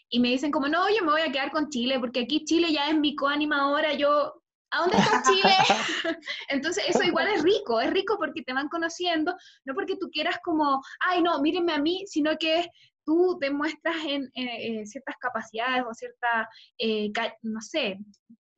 y 0.07 0.19
me 0.19 0.29
dicen 0.29 0.51
como, 0.51 0.67
no, 0.67 0.87
yo 0.89 1.03
me 1.03 1.11
voy 1.13 1.21
a 1.21 1.31
quedar 1.31 1.49
con 1.49 1.69
Chile, 1.69 1.99
porque 1.99 2.21
aquí 2.21 2.45
Chile 2.45 2.71
ya 2.71 2.89
es 2.89 2.97
mi 2.97 3.15
coanimadora, 3.15 3.93
yo 3.93 4.43
¿A 4.71 4.81
dónde 4.81 4.97
está 4.97 5.23
Chile? 5.23 5.53
Entonces 6.49 6.83
eso 6.87 7.03
igual 7.03 7.27
es 7.27 7.43
rico, 7.43 7.79
es 7.79 7.89
rico 7.91 8.17
porque 8.17 8.43
te 8.43 8.53
van 8.53 8.69
conociendo, 8.69 9.35
no 9.65 9.73
porque 9.73 9.97
tú 9.97 10.09
quieras 10.11 10.37
como, 10.43 10.81
ay 11.07 11.21
no, 11.21 11.41
mírenme 11.41 11.73
a 11.73 11.79
mí, 11.79 12.03
sino 12.07 12.37
que 12.37 12.69
tú 13.05 13.37
demuestras 13.39 13.97
en 14.05 14.29
eh, 14.35 14.85
ciertas 14.85 15.15
capacidades 15.19 15.83
o 15.89 15.93
cierta, 15.93 16.47
eh, 16.77 17.11
no 17.41 17.61
sé, 17.61 17.97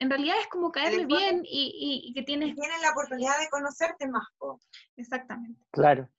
en 0.01 0.09
realidad 0.09 0.35
es 0.41 0.47
como 0.47 0.71
caerle 0.71 1.05
bien 1.05 1.43
y, 1.43 2.11
que 2.15 2.23
tienes... 2.23 2.55
Tienen 2.55 2.81
la 2.81 2.89
oportunidad 2.89 3.39
de 3.39 3.49
conocerte 3.49 4.07
más. 4.07 4.25
Exactamente. 4.97 5.61
Claro. 5.71 6.09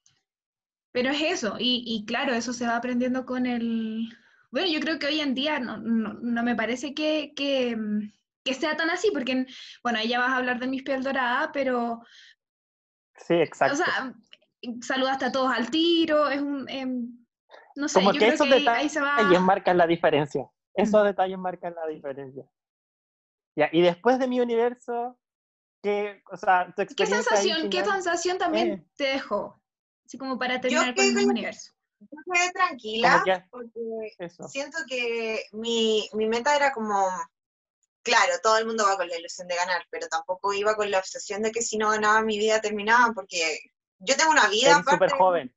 Pero 0.93 1.11
es 1.11 1.21
eso, 1.21 1.57
y, 1.59 2.05
claro, 2.07 2.33
eso 2.33 2.53
se 2.53 2.67
va 2.67 2.77
aprendiendo 2.77 3.27
con 3.27 3.45
el... 3.45 4.09
Bueno, 4.53 4.69
yo 4.69 4.79
creo 4.81 4.99
que 4.99 5.07
hoy 5.07 5.21
en 5.21 5.35
día 5.35 5.59
no, 5.59 5.79
no, 5.79 6.43
me 6.45 6.55
parece 6.55 6.95
que, 6.95 7.33
que 7.35 7.75
mm, 7.75 8.13
que 8.45 8.55
sea 8.55 8.77
tan 8.77 8.91
así, 8.91 9.11
porque, 9.13 9.47
bueno, 9.83 9.99
ahí 9.99 10.09
ya 10.09 10.19
vas 10.19 10.31
a 10.31 10.37
hablar 10.37 10.59
de 10.59 10.67
mis 10.67 10.83
piel 10.83 11.03
dorada, 11.03 11.51
pero... 11.53 12.01
Sí, 13.17 13.35
exacto. 13.35 13.75
O 13.75 13.77
sea, 13.77 14.15
saludaste 14.81 15.27
a 15.27 15.33
todos 15.33 15.53
al 15.53 15.71
tiro, 15.71 16.29
es 16.29 16.41
un... 16.41 16.69
Em, 16.69 17.19
no 17.75 17.89
sé, 17.89 18.01
Como 18.01 18.13
yo 18.13 18.19
que 18.19 18.27
creo 18.27 18.35
esos 18.35 18.47
que 18.47 18.69
ahí, 18.69 18.89
se 18.89 19.01
va... 19.01 19.17
marcan 19.41 19.79
la 19.79 19.87
diferencia. 19.87 20.47
Esos 20.75 21.05
detalles 21.05 21.39
marcan 21.39 21.75
la 21.75 21.87
diferencia. 21.87 22.45
Ya, 23.57 23.69
y 23.73 23.83
después 23.83 24.19
de 24.19 24.29
mi 24.29 24.41
universo, 24.41 25.19
¿qué, 25.83 26.23
o 26.31 26.37
sea, 26.37 26.73
tu 26.75 26.87
¿Qué 26.95 27.07
sensación, 27.07 27.69
¿qué 27.71 27.85
sensación 27.85 28.39
también 28.39 28.69
eh. 28.71 28.87
te 28.97 29.05
dejó? 29.05 29.61
Así 30.07 30.17
como 30.17 30.39
para 30.39 30.61
terminar 30.61 30.95
con 30.95 31.05
el 31.05 31.29
universo. 31.29 31.73
Yo 32.01 32.19
quedé 32.33 32.51
tranquila 32.53 33.23
porque 33.51 34.27
siento 34.49 34.79
que 34.89 35.45
mi, 35.53 36.09
mi 36.15 36.27
meta 36.27 36.57
era 36.57 36.73
como 36.73 37.09
claro, 38.03 38.33
todo 38.43 38.59
el 38.59 38.67
mundo 38.67 38.85
va 38.85 38.97
con 38.97 39.09
la 39.09 39.19
ilusión 39.19 39.49
de 39.49 39.57
ganar, 39.57 39.83
pero 39.91 40.07
tampoco 40.09 40.53
iba 40.53 40.75
con 40.75 40.91
la 40.91 40.99
obsesión 40.99 41.43
de 41.43 41.53
que 41.53 41.63
si 41.63 41.79
no 41.79 41.91
ganaba 41.91 42.23
mi 42.23 42.39
vida 42.39 42.61
terminaba, 42.61 43.13
porque 43.15 43.59
yo 43.99 44.17
tengo 44.17 44.31
una 44.31 44.49
vida... 44.49 44.73
Eres 44.73 44.85
súper 44.89 45.13
joven. 45.13 45.55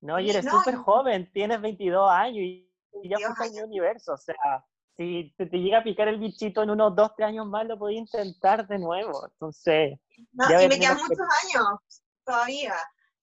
No, 0.00 0.18
y 0.18 0.30
eres 0.30 0.46
súper 0.46 0.76
joven, 0.76 1.30
tienes 1.32 1.60
22 1.60 2.10
años 2.10 2.38
y, 2.38 2.66
ya 3.04 3.18
fuiste 3.18 3.46
en 3.46 3.52
mi 3.52 3.60
universo, 3.60 4.14
o 4.14 4.16
sea, 4.16 4.64
si 4.96 5.32
te, 5.36 5.46
llega 5.46 5.78
a 5.78 5.84
picar 5.84 6.08
el 6.08 6.18
bichito 6.18 6.62
en 6.62 6.70
unos 6.70 6.94
2, 6.96 7.12
3 7.16 7.28
años 7.28 7.46
más, 7.46 7.66
lo 7.66 7.78
podía 7.78 7.98
intentar 7.98 8.66
de 8.66 8.78
nuevo, 8.78 9.26
entonces... 9.26 9.98
No, 10.32 10.62
y 10.62 10.68
me 10.68 10.78
quedan 10.78 10.98
muchos 10.98 11.18
años 11.18 12.02
todavía. 12.24 12.74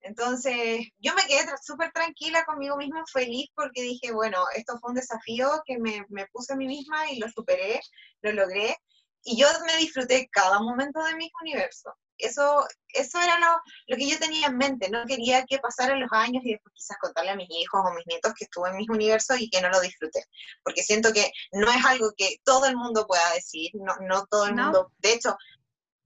Entonces, 0.08 0.88
yo 1.00 1.14
me 1.16 1.24
quedé 1.24 1.46
súper 1.62 1.92
tranquila 1.92 2.46
conmigo 2.46 2.78
misma, 2.78 3.04
feliz, 3.12 3.50
porque 3.54 3.82
dije, 3.82 4.14
bueno, 4.14 4.46
esto 4.56 4.78
fue 4.80 4.92
un 4.92 4.96
desafío 4.96 5.50
que 5.66 5.78
me, 5.80 6.06
me, 6.08 6.28
puse 6.28 6.54
a 6.54 6.56
mí 6.56 6.66
misma 6.66 7.12
y 7.12 7.20
lo 7.20 7.28
superé, 7.30 7.82
lo 8.22 8.32
logré, 8.32 8.78
y 9.24 9.38
yo 9.38 9.48
me 9.66 9.76
disfruté 9.76 10.30
cada 10.32 10.62
momento 10.62 11.04
de 11.04 11.16
mi 11.16 11.30
universo. 11.42 11.94
Eso, 12.18 12.66
eso 12.94 13.20
era 13.20 13.38
lo, 13.38 13.48
lo 13.88 13.98
que 13.98 14.10
yo 14.10 14.18
tenía 14.18 14.48
en 14.48 14.58
mente, 14.58 14.90
no 14.90 15.06
quería 15.06 15.46
que 15.46 15.60
pasaran 15.60 16.00
los 16.00 16.12
años 16.14 16.42
y 16.46 16.54
después 16.54 16.74
quizás 16.74 16.98
contarle 17.00 17.32
a 17.32 17.36
mis 17.36 17.50
hijos 17.52 17.82
o 17.84 17.94
mis 17.94 18.08
nietos 18.08 18.34
que 18.34 18.46
estuve 18.46 18.70
en 18.70 18.78
mis 18.78 18.90
universos 18.90 19.40
y 19.42 19.50
que 19.50 19.62
no 19.62 19.70
lo 19.70 19.82
disfruté, 19.82 20.24
porque 20.64 20.84
siento 20.84 21.12
que 21.12 21.30
no 21.52 21.70
es 21.70 21.86
algo 21.86 22.14
que 22.18 22.38
todo 22.46 22.66
el 22.66 22.78
mundo 22.78 23.06
pueda 23.06 23.34
decir, 23.34 23.72
no, 23.74 23.94
no 24.02 24.26
todo 24.26 24.48
el 24.48 24.56
mundo, 24.56 24.92
de 25.00 25.14
hecho, 25.14 25.36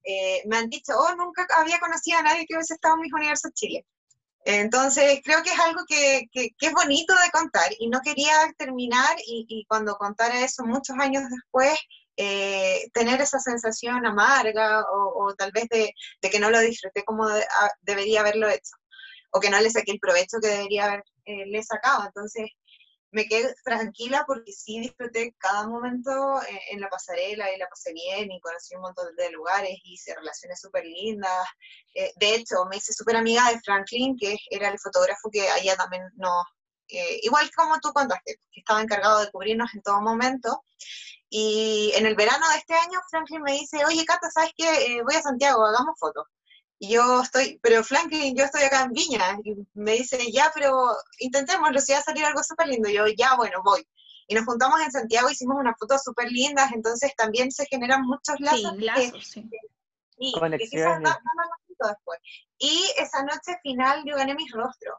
eh, 0.04 0.42
me 0.48 0.58
han 0.58 0.70
dicho, 0.70 0.94
oh, 0.98 1.16
nunca 1.16 1.48
había 1.58 1.80
conocido 1.80 2.20
a 2.20 2.24
nadie 2.24 2.46
que 2.46 2.56
hubiese 2.56 2.76
estado 2.76 2.96
en 2.96 3.02
mis 3.02 3.14
universos 3.14 3.52
Chile. 3.54 3.86
Entonces, 4.44 5.22
creo 5.24 5.44
que 5.44 5.52
es 5.52 5.60
algo 5.60 5.82
que, 5.88 6.24
que, 6.32 6.52
es 6.60 6.74
bonito 6.74 7.14
de 7.14 7.30
contar 7.32 7.72
y 7.78 7.90
no 7.90 8.02
quería 8.02 8.34
terminar 8.58 9.16
y, 9.28 9.46
y 9.48 9.66
cuando 9.66 9.96
contara 9.98 10.44
eso 10.44 10.64
muchos 10.64 10.98
años 10.98 11.24
después, 11.30 11.78
eh, 12.18 12.90
tener 12.94 13.22
esa 13.22 13.40
sensación 13.40 14.06
amarga 14.06 14.82
o, 14.92 15.26
o 15.26 15.36
tal 15.36 15.52
vez 15.52 15.68
de, 15.70 15.94
de, 16.22 16.30
que 16.30 16.40
no 16.40 16.50
lo 16.50 16.60
disfruté 16.60 17.04
como 17.04 17.28
debería 17.82 18.22
haberlo 18.22 18.50
hecho 18.50 18.72
o 19.32 19.40
que 19.40 19.50
no 19.50 19.60
le 19.60 19.70
saqué 19.70 19.92
el 19.92 20.00
provecho 20.00 20.38
que 20.42 20.50
debería 20.50 20.86
haberle 21.26 21.60
eh, 21.60 21.64
sacado. 21.64 22.06
Entonces, 22.06 22.50
me 23.12 23.26
quedé 23.26 23.54
tranquila 23.64 24.24
porque 24.26 24.52
sí 24.54 24.80
disfruté 24.80 25.36
cada 25.38 25.68
momento 25.68 26.42
eh, 26.44 26.62
en, 26.72 26.80
la 26.80 26.90
pasarela 26.90 27.54
y 27.54 27.58
la 27.58 27.68
pasé 27.68 27.94
bien 27.94 28.32
y 28.32 28.40
conocí 28.40 28.76
un 28.76 28.82
montón 28.82 29.16
de 29.16 29.32
lugares, 29.32 29.78
hice 29.84 30.16
relaciones 30.16 30.60
súper 30.60 30.86
lindas. 30.86 31.48
Eh, 31.94 32.12
de 32.16 32.36
hecho, 32.36 32.66
me 32.70 32.78
hice 32.78 32.94
súper 32.94 33.18
amiga 33.18 33.50
de 33.50 33.60
Franklin, 33.60 34.18
que 34.18 34.38
era 34.50 34.70
el 34.70 34.80
fotógrafo 34.80 35.30
que 35.30 35.48
allá 35.50 35.76
también 35.76 36.04
nos, 36.16 36.46
eh, 36.88 37.20
igual 37.24 37.50
como 37.56 37.80
tú 37.80 37.92
contaste, 37.94 38.40
que 38.52 38.60
estaba 38.62 38.82
encargado 38.82 39.20
de 39.20 39.32
cubrirnos 39.32 39.74
en 39.74 39.82
todo 39.82 40.02
momento. 40.02 40.64
Y 41.30 41.94
en 41.96 42.06
el 42.06 42.16
verano 42.16 42.48
de 42.50 42.58
este 42.58 42.74
año, 42.76 43.00
Franklin 43.10 43.42
me 43.42 43.54
dice, 43.54 43.86
oye, 43.86 44.06
Cata, 44.06 44.30
¿sabes 44.32 44.52
qué? 44.56 45.02
voy 45.04 45.16
a 45.16 45.22
Santiago, 45.22 45.66
hagamos 45.66 45.98
fotos. 46.00 46.26
Y 46.84 46.94
yo 46.96 47.22
estoy, 47.22 47.60
pero 47.62 47.84
Franklin, 47.84 48.36
yo 48.36 48.44
estoy 48.44 48.64
acá 48.64 48.82
en 48.82 48.92
Viña. 48.92 49.38
Y 49.44 49.54
me 49.76 49.92
dice, 49.92 50.32
ya, 50.32 50.52
pero 50.52 50.74
intentémoslo, 51.20 51.80
si 51.80 51.94
va 51.94 52.00
a 52.00 52.02
salir 52.02 52.26
algo 52.26 52.42
súper 52.42 52.70
lindo. 52.70 52.90
Y 52.90 52.94
yo, 52.94 53.06
ya, 53.16 53.36
bueno, 53.36 53.62
voy. 53.64 53.88
Y 54.28 54.34
nos 54.34 54.46
juntamos 54.46 54.82
en 54.82 54.92
Santiago, 54.92 55.30
hicimos 55.30 55.58
unas 55.60 55.76
fotos 55.78 56.02
súper 56.04 56.32
lindas, 56.32 56.72
entonces 56.72 57.14
también 57.16 57.52
se 57.52 57.68
generan 57.68 58.02
muchos 58.02 58.40
lazos. 58.40 58.74
Sí, 58.80 58.84
lazos, 58.84 59.28
sí. 59.28 59.50
Y 60.18 60.34
después. 61.88 62.20
Y 62.58 62.84
esa 62.98 63.22
noche 63.26 63.60
final 63.62 64.02
yo 64.04 64.16
gané 64.16 64.34
mis 64.34 64.52
rostros. 64.52 64.98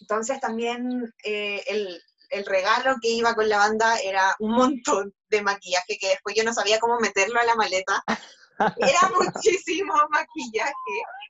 Entonces 0.00 0.40
también 0.40 1.14
eh, 1.22 1.62
el, 1.68 2.02
el 2.30 2.46
regalo 2.46 2.96
que 3.00 3.10
iba 3.10 3.34
con 3.36 3.48
la 3.48 3.58
banda 3.58 3.96
era 4.00 4.34
un 4.40 4.50
montón 4.50 5.14
de 5.28 5.40
maquillaje 5.40 5.98
que 6.00 6.08
después 6.08 6.34
yo 6.34 6.42
no 6.42 6.52
sabía 6.52 6.80
cómo 6.80 6.98
meterlo 6.98 7.38
a 7.38 7.44
la 7.44 7.54
maleta. 7.54 8.02
Era 8.58 9.10
muchísimo 9.18 9.94
maquillaje. 10.10 10.72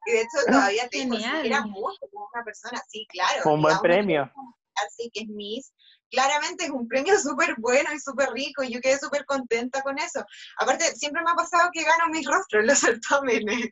Y 0.07 0.13
de 0.13 0.21
hecho 0.21 0.39
todavía 0.47 0.89
tengo, 0.91 1.17
Genial. 1.17 1.47
era 1.47 1.63
mucho 1.67 1.99
como 2.13 2.29
una 2.33 2.45
persona, 2.45 2.83
sí, 2.89 3.07
claro. 3.09 3.53
Un 3.53 3.63
buen 3.63 3.79
premio. 3.81 4.31
Así 4.87 5.11
que 5.13 5.21
es 5.21 5.29
Miss. 5.29 5.73
Claramente 6.11 6.65
es 6.65 6.71
un 6.71 6.87
premio 6.87 7.19
súper 7.21 7.55
bueno 7.59 7.93
y 7.93 7.99
súper 7.99 8.31
rico 8.31 8.63
y 8.63 8.73
yo 8.73 8.81
quedé 8.81 8.99
súper 8.99 9.25
contenta 9.25 9.83
con 9.83 9.99
eso. 9.99 10.25
Aparte, 10.59 10.85
siempre 10.97 11.23
me 11.25 11.31
ha 11.31 11.35
pasado 11.35 11.71
que 11.73 11.83
gano 11.83 12.09
mis 12.11 12.27
rostros 12.27 12.61
en 12.63 12.67
los 12.69 12.79
certámenes. 12.81 13.69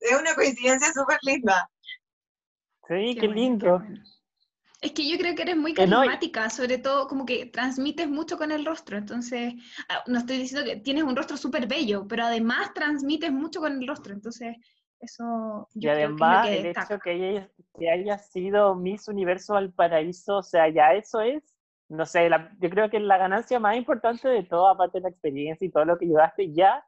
Es 0.00 0.18
una 0.18 0.34
coincidencia 0.34 0.92
súper 0.92 1.18
linda. 1.22 1.68
Sí, 2.88 3.14
Qué 3.14 3.20
qué 3.20 3.26
bueno, 3.28 3.34
lindo. 3.34 3.66
qué 3.78 3.84
bueno. 3.88 4.02
Es 4.82 4.92
que 4.92 5.08
yo 5.08 5.16
creo 5.16 5.34
que 5.34 5.42
eres 5.42 5.56
muy 5.56 5.72
y- 5.72 5.74
carismática, 5.74 6.50
sobre 6.50 6.78
todo 6.78 7.06
como 7.06 7.24
que 7.24 7.46
transmites 7.46 8.08
mucho 8.08 8.36
con 8.36 8.50
el 8.52 8.64
rostro. 8.66 8.98
Entonces, 8.98 9.54
ah, 9.88 10.02
no 10.08 10.18
estoy 10.18 10.38
diciendo 10.38 10.68
que 10.68 10.76
tienes 10.80 11.04
un 11.04 11.16
rostro 11.16 11.36
súper 11.36 11.66
bello, 11.68 12.06
pero 12.08 12.24
además 12.24 12.74
transmites 12.74 13.32
mucho 13.32 13.60
con 13.60 13.80
el 13.80 13.86
rostro. 13.86 14.12
Entonces, 14.12 14.56
eso 15.00 15.68
Y 15.74 15.80
yo 15.84 15.90
creo 15.92 15.98
además, 15.98 16.42
que 16.42 16.52
es 16.52 16.54
lo 16.54 16.58
el 16.58 16.64
que 16.64 16.70
hecho 16.70 16.80
destaca. 16.80 17.00
que 17.04 17.12
ella 17.30 17.50
que 17.78 17.90
haya 17.90 18.18
sido 18.18 18.74
Miss 18.74 19.08
Universo 19.08 19.54
Valparaíso, 19.54 20.38
o 20.38 20.42
sea, 20.42 20.68
ya 20.68 20.94
eso 20.94 21.20
es, 21.20 21.42
no 21.88 22.04
sé, 22.06 22.28
la- 22.28 22.52
yo 22.60 22.68
creo 22.70 22.90
que 22.90 23.00
la 23.00 23.18
ganancia 23.18 23.58
más 23.60 23.76
importante 23.76 24.28
de 24.28 24.42
todo, 24.44 24.68
aparte 24.68 24.98
de 24.98 25.02
la 25.04 25.08
experiencia 25.10 25.66
y 25.66 25.70
todo 25.70 25.84
lo 25.84 25.96
que 25.98 26.06
llevaste, 26.06 26.52
ya 26.52 26.84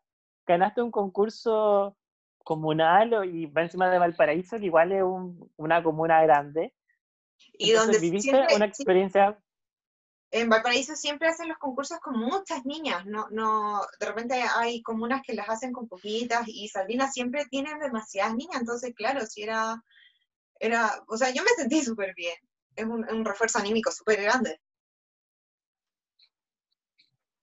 ganaste 0.47 0.83
un 0.83 0.91
concurso 0.91 1.97
comunal 2.45 3.25
y 3.33 3.47
va 3.47 3.63
encima 3.63 3.89
de 3.91 3.99
Valparaíso, 3.99 4.59
que 4.59 4.67
igual 4.67 4.93
es 4.93 5.03
un- 5.03 5.51
una 5.57 5.83
comuna 5.83 6.23
grande. 6.23 6.75
Y 7.57 7.71
Entonces, 7.71 7.93
donde 7.93 7.99
viviste 7.99 8.31
siempre, 8.31 8.57
una 8.57 8.65
experiencia, 8.65 9.39
en 10.35 10.49
Valparaíso 10.49 10.97
siempre 10.97 11.29
hacen 11.29 11.49
los 11.49 11.59
concursos 11.59 12.01
con 12.01 12.19
muchas 12.19 12.65
niñas, 12.65 13.07
no, 13.07 13.29
no, 13.31 13.81
de 14.01 14.07
repente 14.07 14.35
hay 14.43 14.83
comunas 14.83 15.23
que 15.25 15.33
las 15.33 15.49
hacen 15.49 15.73
con 15.73 15.87
poquitas 15.87 16.49
y 16.49 16.67
Sabrina 16.69 17.09
siempre 17.09 17.47
tiene 17.47 17.71
demasiadas 17.79 18.35
niñas, 18.35 18.61
entonces 18.61 18.93
claro, 18.97 19.25
si 19.27 19.45
era, 19.45 19.81
era, 20.59 20.91
o 21.07 21.17
sea, 21.17 21.31
yo 21.31 21.45
me 21.45 21.51
sentí 21.51 21.85
súper 21.85 22.15
bien, 22.17 22.35
es 22.75 22.85
un, 22.85 23.09
un 23.09 23.25
refuerzo 23.25 23.61
anímico 23.61 23.93
súper 23.93 24.23
grande. 24.23 24.61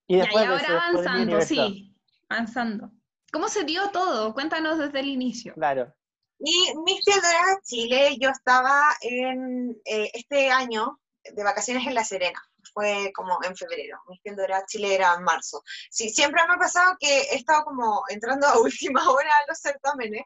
y 0.07 0.17
Ya, 0.17 0.23
después 0.23 0.43
y 0.43 0.47
de 0.47 0.53
ahora 0.53 0.63
eso, 0.63 0.73
avanzando, 0.73 1.41
sí, 1.41 1.95
avanzando. 2.27 2.91
¿Cómo 3.31 3.47
se 3.47 3.63
dio 3.63 3.89
todo? 3.91 4.33
Cuéntanos 4.33 4.77
desde 4.77 4.99
el 4.99 5.07
inicio. 5.07 5.53
claro. 5.53 5.95
Y 6.43 6.73
Miss 6.83 7.05
Piedra 7.05 7.59
Chile, 7.63 8.17
yo 8.19 8.29
estaba 8.29 8.95
en 9.01 9.79
eh, 9.85 10.09
este 10.13 10.49
año 10.49 10.99
de 11.23 11.43
vacaciones 11.43 11.85
en 11.85 11.93
La 11.93 12.03
Serena, 12.03 12.41
fue 12.73 13.11
como 13.13 13.37
en 13.43 13.55
febrero, 13.55 13.99
Miss 14.07 14.21
Piedra 14.21 14.65
Chile 14.65 14.95
era 14.95 15.13
en 15.13 15.23
marzo. 15.23 15.63
Sí, 15.91 16.09
siempre 16.09 16.41
me 16.47 16.55
ha 16.55 16.57
pasado 16.57 16.97
que 16.99 17.21
he 17.21 17.35
estado 17.35 17.63
como 17.63 18.03
entrando 18.09 18.47
a 18.47 18.59
última 18.59 19.07
hora 19.07 19.29
a 19.29 19.47
los 19.49 19.59
certámenes, 19.59 20.23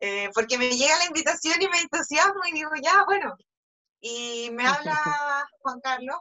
eh, 0.00 0.30
porque 0.34 0.56
me 0.56 0.70
llega 0.70 0.98
la 0.98 1.06
invitación 1.06 1.60
y 1.60 1.68
me 1.68 1.80
entusiasmo 1.80 2.40
y 2.48 2.52
digo, 2.52 2.70
ya, 2.82 3.04
bueno. 3.04 3.36
Y 4.00 4.50
me 4.52 4.66
habla 4.66 5.48
Juan 5.60 5.80
Carlos, 5.80 6.16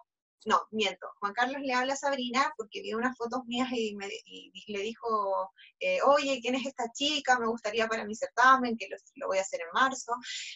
no, 0.46 0.68
miento, 0.72 1.08
Juan 1.20 1.34
Carlos 1.34 1.62
le 1.62 1.74
habla 1.74 1.94
a 1.94 1.98
Sabrina 1.98 2.52
porque 2.58 2.82
vio 2.82 2.98
unas 2.98 3.16
fotos 3.18 3.42
mías 3.46 3.70
y, 3.72 3.96
me, 3.96 4.08
le 4.08 4.80
dijo, 4.80 5.52
eh, 5.80 6.00
oye, 6.04 6.40
¿quién 6.42 6.56
es 6.56 6.66
esta 6.66 6.92
chica? 6.92 7.40
Me 7.40 7.48
gustaría 7.48 7.88
para 7.88 8.06
mi 8.06 8.16
certamen, 8.16 8.76
que 8.78 8.88
lo, 9.16 9.28
voy 9.28 9.38
a 9.38 9.42
hacer 9.42 9.62
en 9.62 9.68
marzo. 9.74 10.14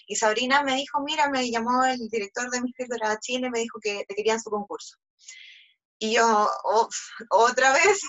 Y 0.08 0.16
Sabrina 0.16 0.64
me 0.64 0.76
dijo, 0.76 1.02
mira, 1.04 1.30
me 1.30 1.50
llamó 1.50 1.86
el 1.86 2.10
director 2.10 2.50
de 2.50 2.62
Miss 2.62 2.76
Dorada 2.90 3.20
Chile, 3.20 3.50
me 3.52 3.60
dijo 3.60 3.80
que 3.80 4.06
te 4.08 4.16
querían 4.16 4.42
su 4.42 4.50
concurso. 4.50 4.98
Y 6.00 6.16
yo, 6.16 6.50
"Oh, 6.64 6.90
otra 7.30 7.72
vez, 7.74 8.02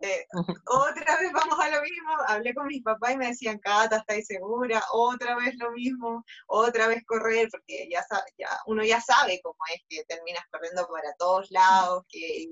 eh, 0.00 0.26
otra 0.66 1.16
vez 1.20 1.32
vamos 1.32 1.58
a 1.60 1.68
lo 1.70 1.82
mismo. 1.82 2.12
Hablé 2.28 2.54
con 2.54 2.66
mis 2.66 2.82
papás 2.82 3.12
y 3.14 3.16
me 3.16 3.26
decían, 3.28 3.58
Cata, 3.58 3.98
¿estáis 3.98 4.26
segura? 4.26 4.82
Otra 4.92 5.36
vez 5.36 5.54
lo 5.56 5.70
mismo, 5.72 6.24
otra 6.46 6.88
vez 6.88 7.04
correr, 7.06 7.48
porque 7.50 7.88
ya, 7.90 8.04
ya 8.38 8.48
uno 8.66 8.84
ya 8.84 9.00
sabe 9.00 9.40
cómo 9.42 9.58
es 9.74 9.82
que 9.88 10.04
terminas 10.04 10.44
corriendo 10.50 10.86
para 10.88 11.12
todos 11.18 11.50
lados, 11.50 12.04
que 12.08 12.46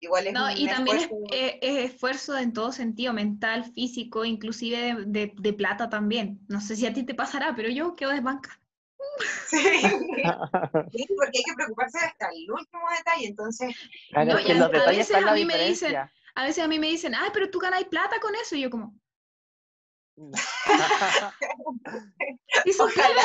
igual 0.00 0.26
es 0.28 0.32
No, 0.32 0.44
un 0.46 0.56
y 0.56 0.68
también 0.68 0.96
es, 0.98 1.02
esfuerzo. 1.04 1.26
es- 1.32 1.54
es 1.60 1.90
esfuerzo 1.92 2.38
en 2.38 2.52
todo 2.52 2.72
sentido, 2.72 3.12
mental, 3.12 3.64
físico, 3.74 4.24
inclusive 4.24 4.78
de, 4.78 4.94
de- 5.06 5.32
de 5.36 5.52
plata 5.52 5.88
también. 5.90 6.40
No 6.48 6.60
sé 6.60 6.76
si 6.76 6.86
a 6.86 6.92
ti 6.92 7.02
te 7.04 7.14
pasará, 7.14 7.54
pero 7.56 7.68
yo 7.68 7.94
quedo 7.96 8.10
de 8.10 8.20
banca. 8.20 8.60
Sí. 9.48 9.58
Sí, 10.92 11.06
porque 11.16 11.38
hay 11.38 11.44
que 11.44 11.54
preocuparse 11.54 11.98
hasta 11.98 12.28
el 12.28 12.50
último 12.50 12.82
detalle, 12.96 13.26
entonces, 13.26 13.74
Claro, 14.10 14.32
No, 14.32 14.38
es 14.38 14.44
que 14.46 14.54
los 14.54 14.68
a 14.68 14.72
detalles 14.72 15.10
a 15.14 15.32
mí 15.34 15.44
me 15.44 15.58
dicen-. 15.68 16.10
A 16.38 16.44
veces 16.44 16.62
a 16.62 16.68
mí 16.68 16.78
me 16.78 16.86
dicen, 16.86 17.16
ay, 17.16 17.30
pero 17.32 17.50
tú 17.50 17.58
ganáis 17.58 17.88
plata 17.88 18.20
con 18.20 18.32
eso. 18.36 18.54
Y 18.54 18.60
yo 18.60 18.70
como. 18.70 18.94
Y 22.64 22.70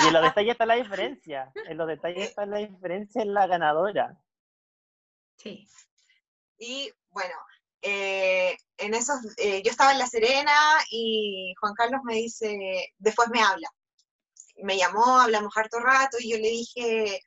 en 0.08 0.14
los 0.14 0.24
detalles 0.24 0.54
está 0.54 0.66
la 0.66 0.76
diferencia. 0.76 1.52
En 1.68 1.78
los 1.78 1.88
detalles 1.88 2.30
está 2.30 2.46
la 2.48 2.58
diferencia 2.58 3.22
en 3.22 3.34
la 3.36 3.46
ganadora. 3.46 4.18
Sí. 5.38 5.68
Y 6.58 6.92
bueno, 7.10 7.36
eh, 7.84 8.58
en 8.78 8.96
esos, 8.96 9.20
eh, 9.38 9.62
yo 9.62 9.70
estaba 9.70 9.92
en 9.92 10.00
La 10.00 10.08
Serena 10.08 10.54
y 10.90 11.54
Juan 11.60 11.74
Carlos 11.76 12.02
me 12.04 12.16
dice, 12.16 12.94
después 12.98 13.30
me 13.30 13.42
habla. 13.42 13.70
Me 14.58 14.76
llamó, 14.76 15.20
hablamos 15.20 15.56
harto 15.56 15.80
rato 15.80 16.18
y 16.20 16.32
yo 16.32 16.38
le 16.38 16.50
dije, 16.50 17.22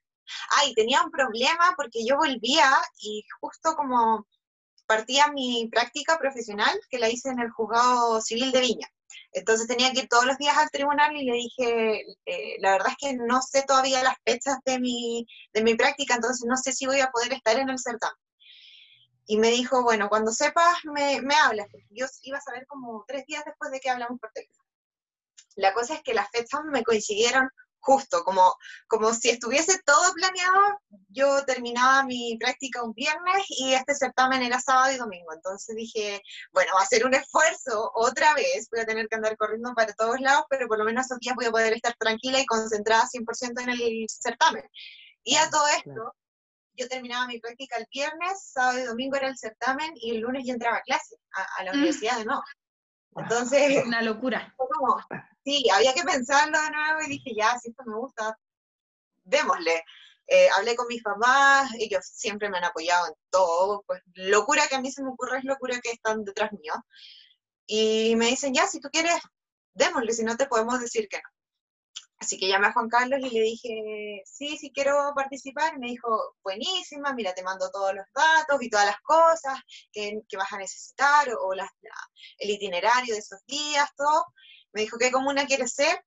ay, 0.51 0.75
tenía 0.75 1.03
un 1.03 1.13
problema 1.13 1.75
porque 1.77 2.05
yo 2.05 2.17
volvía 2.17 2.73
y 2.99 3.25
justo 3.41 3.75
como 3.77 4.27
partía 4.87 5.29
mi 5.29 5.69
práctica 5.71 6.19
profesional, 6.19 6.79
que 6.91 6.99
la 6.99 7.09
hice 7.09 7.31
en 7.31 7.41
el 7.41 7.51
juzgado 7.51 8.21
civil 8.21 8.53
de 8.53 8.61
Viña. 8.61 8.89
Entonces 9.33 9.67
tenía 9.67 9.93
que 9.93 10.01
ir 10.01 10.09
todos 10.09 10.27
los 10.27 10.39
días 10.39 10.57
al 10.57 10.71
tribunal 10.71 11.15
y 11.17 11.25
le 11.25 11.33
dije, 11.35 12.05
eh, 12.25 12.57
la 12.61 12.73
verdad 12.73 12.89
es 12.91 12.97
que 12.99 13.17
no 13.17 13.43
sé 13.43 13.63
todavía 13.63 14.03
las 14.03 14.17
fechas 14.25 14.59
de 14.65 14.79
mi, 14.79 15.27
de 15.53 15.63
mi 15.63 15.75
práctica, 15.75 16.15
entonces 16.15 16.47
no 16.49 16.57
sé 16.57 16.73
si 16.73 16.87
voy 16.87 17.01
a 17.01 17.11
poder 17.11 17.33
estar 17.33 17.59
en 17.59 17.69
el 17.69 17.79
certamen. 17.79 18.17
Y 19.27 19.39
me 19.39 19.49
dijo, 19.49 19.83
bueno, 19.83 20.09
cuando 20.09 20.31
sepas, 20.31 20.79
me, 20.85 21.21
me 21.21 21.35
hablas, 21.35 21.67
yo 21.91 22.07
iba 22.23 22.39
a 22.39 22.43
saber 22.43 22.67
como 22.67 23.05
tres 23.07 23.25
días 23.27 23.45
después 23.45 23.71
de 23.73 23.81
que 23.81 23.91
hablamos 23.91 24.21
por 24.21 24.31
teléfono. 24.33 24.65
La 25.57 25.73
cosa 25.73 25.95
es 25.95 26.03
que 26.03 26.15
las 26.15 26.31
fechas 26.31 26.61
me 26.71 26.85
coincidieron 26.85 27.51
justo, 27.87 28.25
como, 28.25 28.57
como 28.89 29.15
si 29.15 29.31
estuviese 29.31 29.81
todo 29.85 30.13
planeado, 30.13 30.81
yo 31.09 31.45
terminaba 31.45 32.03
mi 32.03 32.37
práctica 32.37 32.83
un 32.83 32.93
viernes 32.93 33.45
y 33.49 33.73
este 33.75 33.95
certamen 33.95 34.43
era 34.43 34.61
sábado 34.61 34.93
y 34.93 34.97
domingo. 34.97 35.33
Entonces 35.33 35.75
dije, 35.77 36.21
bueno, 36.53 36.73
va 36.77 36.83
a 36.83 36.87
ser 36.87 37.07
un 37.07 37.15
esfuerzo 37.15 37.93
otra 37.95 38.35
vez, 38.35 38.69
voy 38.73 38.81
a 38.81 38.87
tener 38.87 39.07
que 39.09 39.15
andar 39.15 39.37
corriendo 39.37 39.73
para 39.75 39.93
todos 39.95 40.21
lados, 40.21 40.45
pero 40.51 40.67
por 40.67 40.79
lo 40.79 40.85
menos 40.85 41.07
esos 41.07 41.21
días 41.21 41.37
voy 41.37 41.47
a 41.47 41.53
poder 41.53 41.73
estar 41.75 41.95
tranquila 41.97 42.41
y 42.41 42.47
concentrada 42.47 43.07
100% 43.07 43.63
en 43.63 43.71
el 43.71 44.07
certamen. 44.09 44.69
Y 45.23 45.37
a 45.37 45.49
todo 45.49 45.67
esto, 45.69 46.15
yo 46.75 46.89
terminaba 46.89 47.27
mi 47.29 47.39
práctica 47.39 47.77
el 47.77 47.87
viernes, 47.91 48.51
sábado 48.53 48.81
y 48.81 48.83
domingo 48.83 49.17
era 49.17 49.29
el 49.29 49.39
certamen 49.39 49.93
y 49.95 50.11
el 50.11 50.21
lunes 50.23 50.43
yo 50.45 50.53
entraba 50.55 50.79
a 50.79 50.83
clase, 50.83 51.17
a, 51.35 51.61
a 51.61 51.65
la 51.65 51.73
Mm. 51.73 51.77
universidad 51.77 52.19
de 52.19 52.25
nuevo. 52.25 52.43
Entonces, 53.17 53.85
Una 53.87 54.03
locura. 54.03 54.53
fue 54.57 54.67
como, 54.75 55.01
sí, 55.47 55.65
había 55.73 55.95
que 55.95 56.03
pensarlo 56.03 56.61
de 56.61 56.71
nuevo 56.71 57.01
y 57.03 57.09
dije, 57.09 57.31
ya, 57.37 57.57
si 57.59 57.71
esto 57.71 57.85
me 57.87 57.97
gusta, 57.97 58.39
démosle. 59.25 59.85
Eh, 60.29 60.49
hablé 60.57 60.75
con 60.75 60.89
mis 60.89 61.03
papás, 61.03 61.71
ellos 61.79 62.05
siempre 62.05 62.51
me 62.51 62.59
han 62.59 62.65
apoyado 62.65 63.07
en 63.07 63.15
todo, 63.31 63.85
pues 63.87 64.03
locura 64.15 64.67
que 64.69 64.75
a 64.75 64.81
mí 64.81 64.91
se 64.91 65.03
me 65.03 65.11
ocurre 65.11 65.39
es 65.39 65.45
locura 65.45 65.81
que 65.81 65.93
están 65.93 66.25
detrás 66.25 66.53
mío. 66.53 66.75
Y 67.67 68.17
me 68.17 68.27
dicen, 68.27 68.53
ya, 68.55 68.67
si 68.67 68.81
tú 68.81 68.89
quieres, 68.91 69.15
démosle, 69.75 70.13
si 70.13 70.25
no 70.25 70.37
te 70.37 70.47
podemos 70.47 70.81
decir 70.81 71.09
que 71.09 71.19
no. 71.19 71.29
Así 72.19 72.39
que 72.39 72.49
llamé 72.49 72.69
a 72.69 72.73
Juan 72.73 72.89
Carlos 72.89 73.21
y 73.21 73.31
le 73.31 73.41
dije, 73.43 74.23
sí, 74.25 74.57
sí 74.59 74.73
quiero 74.73 75.13
participar. 75.15 75.75
Y 75.77 75.79
me 75.79 75.89
dijo, 75.89 76.37
buenísima, 76.43 77.13
mira, 77.13 77.35
te 77.35 77.43
mando 77.43 77.71
todos 77.71 77.95
los 77.95 78.07
datos 78.15 78.63
y 78.63 78.71
todas 78.71 78.87
las 78.87 79.01
cosas 79.03 79.61
que, 79.93 80.23
que 80.29 80.37
vas 80.37 80.53
a 80.53 80.59
necesitar, 80.59 81.29
o, 81.35 81.53
el 81.53 82.51
itinerario 82.51 83.15
de 83.15 83.21
esos 83.21 83.45
días, 83.47 83.89
todo. 83.97 84.25
Me 84.77 84.83
dijo, 84.83 84.99
¿qué 84.99 85.11
comuna 85.11 85.47
quieres 85.47 85.73
ser? 85.73 86.05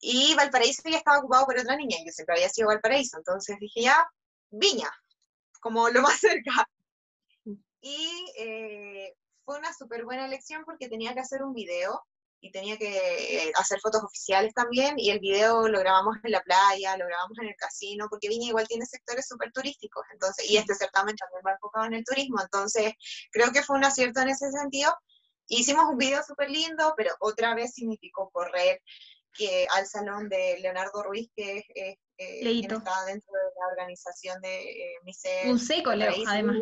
Y 0.00 0.34
Valparaíso 0.34 0.82
ya 0.86 0.96
estaba 0.96 1.18
ocupado 1.18 1.44
por 1.44 1.58
otra 1.58 1.76
niña, 1.76 1.98
yo 2.04 2.10
siempre 2.10 2.36
había 2.36 2.48
sido 2.48 2.68
Valparaíso. 2.68 3.18
Entonces 3.18 3.58
dije, 3.60 3.82
ya, 3.82 4.08
Viña, 4.50 4.90
como 5.60 5.90
lo 5.90 6.00
más 6.00 6.18
cerca. 6.18 6.66
Y 7.82 8.32
eh, 8.38 9.14
fue 9.44 9.58
una 9.58 9.74
súper 9.74 10.04
buena 10.04 10.24
elección 10.24 10.64
porque 10.64 10.88
tenía 10.88 11.12
que 11.12 11.20
hacer 11.20 11.42
un 11.42 11.52
video 11.52 12.02
y 12.40 12.50
tenía 12.50 12.78
que 12.78 13.48
eh, 13.48 13.52
hacer 13.56 13.78
fotos 13.80 14.02
oficiales 14.02 14.54
también, 14.54 14.98
y 14.98 15.10
el 15.10 15.20
video 15.20 15.68
lo 15.68 15.78
grabamos 15.78 16.16
en 16.24 16.32
la 16.32 16.42
playa, 16.42 16.96
lo 16.96 17.06
grabamos 17.06 17.38
en 17.38 17.48
el 17.48 17.56
casino, 17.56 18.08
porque 18.08 18.28
Viña 18.28 18.48
igual 18.48 18.66
tiene 18.66 18.86
sectores 18.86 19.28
súper 19.28 19.52
turísticos, 19.52 20.02
entonces, 20.12 20.50
y 20.50 20.56
este 20.56 20.74
certamen 20.74 21.14
también 21.14 21.42
va 21.46 21.52
enfocado 21.52 21.86
en 21.86 21.94
el 21.94 22.04
turismo, 22.04 22.40
entonces 22.40 22.94
creo 23.30 23.52
que 23.52 23.62
fue 23.62 23.76
un 23.76 23.84
acierto 23.84 24.20
en 24.22 24.30
ese 24.30 24.50
sentido. 24.50 24.92
Hicimos 25.54 25.84
un 25.84 25.98
video 25.98 26.22
súper 26.22 26.50
lindo, 26.50 26.94
pero 26.96 27.14
otra 27.20 27.54
vez 27.54 27.74
significó 27.74 28.30
correr 28.30 28.80
que 29.34 29.66
al 29.74 29.86
salón 29.86 30.30
de 30.30 30.58
Leonardo 30.60 31.02
Ruiz, 31.02 31.30
que 31.36 31.58
es, 31.58 31.64
es 31.74 31.98
eh, 32.16 32.40
quien 32.40 32.72
está 32.72 33.04
dentro 33.04 33.32
de 33.32 33.60
la 33.60 33.66
organización 33.70 34.40
de 34.40 34.62
eh, 34.62 35.50
Un 35.50 35.58
seco, 35.58 35.92
Leo, 35.94 36.14
además. 36.26 36.56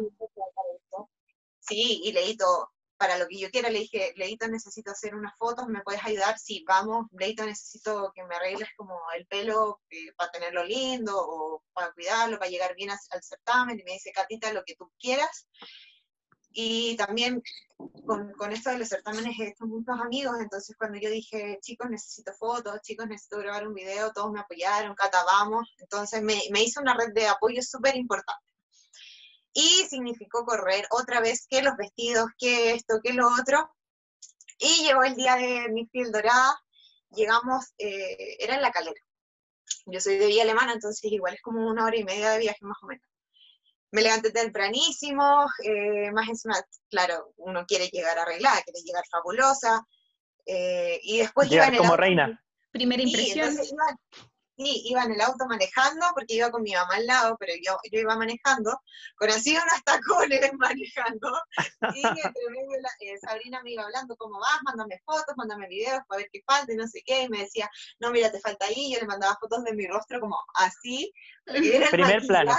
Sí, 1.60 2.00
y 2.02 2.12
Leito, 2.12 2.72
para 2.96 3.16
lo 3.16 3.28
que 3.28 3.38
yo 3.38 3.50
quiera, 3.50 3.70
le 3.70 3.78
dije, 3.78 4.12
Leito, 4.16 4.48
necesito 4.48 4.90
hacer 4.90 5.14
unas 5.14 5.36
fotos, 5.38 5.68
¿me 5.68 5.82
puedes 5.82 6.04
ayudar? 6.04 6.36
Sí, 6.36 6.64
vamos, 6.66 7.06
Leito, 7.12 7.46
necesito 7.46 8.12
que 8.12 8.24
me 8.24 8.34
arregles 8.34 8.70
como 8.76 8.98
el 9.16 9.24
pelo 9.26 9.80
eh, 9.88 10.12
para 10.16 10.32
tenerlo 10.32 10.64
lindo 10.64 11.14
o 11.16 11.62
para 11.72 11.92
cuidarlo, 11.92 12.40
para 12.40 12.50
llegar 12.50 12.74
bien 12.74 12.90
al 12.90 13.22
certamen. 13.22 13.78
Y 13.78 13.84
me 13.84 13.92
dice, 13.92 14.10
Catita, 14.10 14.52
lo 14.52 14.64
que 14.64 14.74
tú 14.74 14.90
quieras. 14.98 15.46
Y 16.52 16.96
también 16.96 17.42
con, 18.04 18.32
con 18.32 18.52
esto 18.52 18.70
de 18.70 18.78
los 18.78 18.88
certámenes 18.88 19.38
he 19.38 19.48
hecho 19.48 19.66
muchos 19.66 19.98
amigos, 20.00 20.36
entonces 20.40 20.76
cuando 20.76 20.98
yo 20.98 21.08
dije, 21.08 21.58
chicos, 21.62 21.88
necesito 21.88 22.32
fotos, 22.32 22.80
chicos, 22.82 23.06
necesito 23.06 23.38
grabar 23.38 23.66
un 23.66 23.74
video, 23.74 24.12
todos 24.12 24.32
me 24.32 24.40
apoyaron, 24.40 24.94
Cata, 24.94 25.24
vamos. 25.24 25.72
Entonces 25.78 26.22
me, 26.22 26.40
me 26.50 26.62
hizo 26.62 26.80
una 26.80 26.94
red 26.94 27.12
de 27.14 27.28
apoyo 27.28 27.62
súper 27.62 27.96
importante 27.96 28.50
y 29.52 29.86
significó 29.88 30.44
correr 30.44 30.86
otra 30.90 31.20
vez 31.20 31.46
que 31.48 31.62
los 31.62 31.76
vestidos, 31.76 32.28
que 32.38 32.72
esto, 32.72 33.00
que 33.02 33.12
lo 33.12 33.28
otro. 33.28 33.70
Y 34.58 34.84
llegó 34.84 35.02
el 35.02 35.14
día 35.14 35.36
de 35.36 35.68
mi 35.70 35.86
piel 35.86 36.12
dorada, 36.12 36.60
llegamos, 37.10 37.72
eh, 37.78 38.36
era 38.40 38.56
en 38.56 38.62
la 38.62 38.70
calera. 38.70 39.00
Yo 39.86 40.00
soy 40.00 40.18
de 40.18 40.26
Villa 40.26 40.42
Alemana, 40.42 40.74
entonces 40.74 41.10
igual 41.10 41.34
es 41.34 41.42
como 41.42 41.66
una 41.68 41.84
hora 41.84 41.96
y 41.96 42.04
media 42.04 42.30
de 42.30 42.38
viaje 42.38 42.58
más 42.62 42.78
o 42.82 42.86
menos. 42.86 43.04
Me 43.92 44.02
levanté 44.02 44.30
tempranísimo, 44.30 45.46
eh, 45.64 46.10
más 46.12 46.28
encima, 46.28 46.54
claro, 46.88 47.32
uno 47.36 47.64
quiere 47.66 47.88
llegar 47.88 48.18
arreglada, 48.18 48.62
quiere 48.62 48.80
llegar 48.84 49.04
fabulosa, 49.10 49.84
eh, 50.46 51.00
y 51.02 51.18
después 51.18 51.48
iba 51.50 51.64
Llegar 51.64 51.68
en 51.68 51.74
el 51.74 51.78
como 51.78 51.92
auto- 51.92 52.00
reina. 52.00 52.44
Primera 52.70 53.02
impresión. 53.02 53.48
iba, 53.52 53.84
sí, 54.56 54.82
iba 54.86 55.02
en 55.02 55.12
el 55.12 55.20
auto 55.20 55.44
manejando, 55.48 56.06
porque 56.14 56.34
iba 56.34 56.50
con 56.52 56.62
mi 56.62 56.72
mamá 56.72 56.94
al 56.94 57.06
lado, 57.06 57.36
pero 57.40 57.52
yo, 57.64 57.76
yo 57.90 57.98
iba 58.00 58.14
manejando, 58.14 58.80
con 59.16 59.28
así 59.30 59.56
unos 59.56 59.82
tacones 59.84 60.52
manejando, 60.58 61.32
y 61.92 62.02
entre 62.34 62.50
medio 62.50 62.80
la- 62.80 62.94
eh, 63.00 63.18
Sabrina 63.18 63.60
me 63.64 63.72
iba 63.72 63.82
hablando, 63.82 64.14
¿cómo 64.16 64.38
vas? 64.38 64.60
Mándame 64.62 65.00
fotos, 65.04 65.34
mándame 65.36 65.66
videos 65.66 66.00
para 66.06 66.18
ver 66.18 66.28
qué 66.32 66.42
falta 66.46 66.72
y 66.72 66.76
no 66.76 66.86
sé 66.86 67.02
qué, 67.04 67.22
y 67.22 67.28
me 67.28 67.38
decía, 67.38 67.68
no, 67.98 68.12
mira, 68.12 68.30
te 68.30 68.38
falta 68.38 68.66
ahí, 68.66 68.92
yo 68.94 69.00
le 69.00 69.06
mandaba 69.06 69.36
fotos 69.40 69.64
de 69.64 69.72
mi 69.74 69.88
rostro 69.88 70.20
como 70.20 70.38
así, 70.54 71.12
y 71.46 71.70
era 71.72 71.86
el 71.86 71.90
Primer 71.90 72.24
plano. 72.24 72.52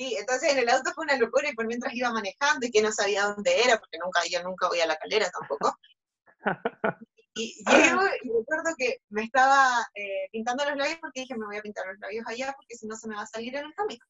Sí, 0.00 0.16
entonces 0.18 0.52
en 0.52 0.58
el 0.60 0.68
auto 0.70 0.92
fue 0.94 1.04
una 1.04 1.18
locura 1.18 1.50
y 1.50 1.54
por 1.54 1.66
mientras 1.66 1.92
iba 1.92 2.10
manejando 2.10 2.66
y 2.66 2.70
que 2.70 2.80
no 2.80 2.90
sabía 2.90 3.24
dónde 3.24 3.62
era, 3.62 3.78
porque 3.78 3.98
nunca, 3.98 4.22
yo 4.30 4.42
nunca 4.42 4.66
voy 4.68 4.80
a 4.80 4.86
la 4.86 4.96
calera 4.96 5.30
tampoco. 5.30 5.78
Y 7.32 7.62
llego 7.64 8.02
y 8.22 8.28
recuerdo 8.28 8.74
que 8.76 9.02
me 9.08 9.22
estaba 9.22 9.86
eh, 9.94 10.28
pintando 10.32 10.64
los 10.64 10.76
labios 10.76 10.98
porque 11.00 11.20
dije, 11.20 11.36
me 11.36 11.46
voy 11.46 11.58
a 11.58 11.62
pintar 11.62 11.86
los 11.86 11.98
labios 12.00 12.26
allá 12.26 12.52
porque 12.56 12.74
si 12.74 12.88
no 12.88 12.96
se 12.96 13.06
me 13.06 13.14
va 13.14 13.22
a 13.22 13.26
salir 13.26 13.54
en 13.54 13.66
el 13.66 13.74
camino. 13.74 14.04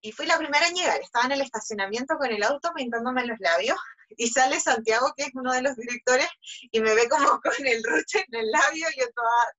Y 0.00 0.12
fui 0.12 0.26
la 0.26 0.38
primera 0.38 0.68
en 0.68 0.74
llegar, 0.74 1.00
estaba 1.00 1.24
en 1.24 1.32
el 1.32 1.40
estacionamiento 1.40 2.16
con 2.16 2.30
el 2.30 2.42
auto 2.44 2.72
pintándome 2.72 3.26
los 3.26 3.38
labios 3.40 3.76
y 4.10 4.28
sale 4.28 4.60
Santiago, 4.60 5.12
que 5.16 5.24
es 5.24 5.30
uno 5.34 5.52
de 5.52 5.62
los 5.62 5.76
directores, 5.76 6.28
y 6.70 6.80
me 6.80 6.94
ve 6.94 7.08
como 7.08 7.40
con 7.40 7.66
el 7.66 7.82
ruche 7.82 8.24
en 8.28 8.40
el 8.40 8.50
labio, 8.50 8.86
yo 8.96 9.06
toda... 9.12 9.54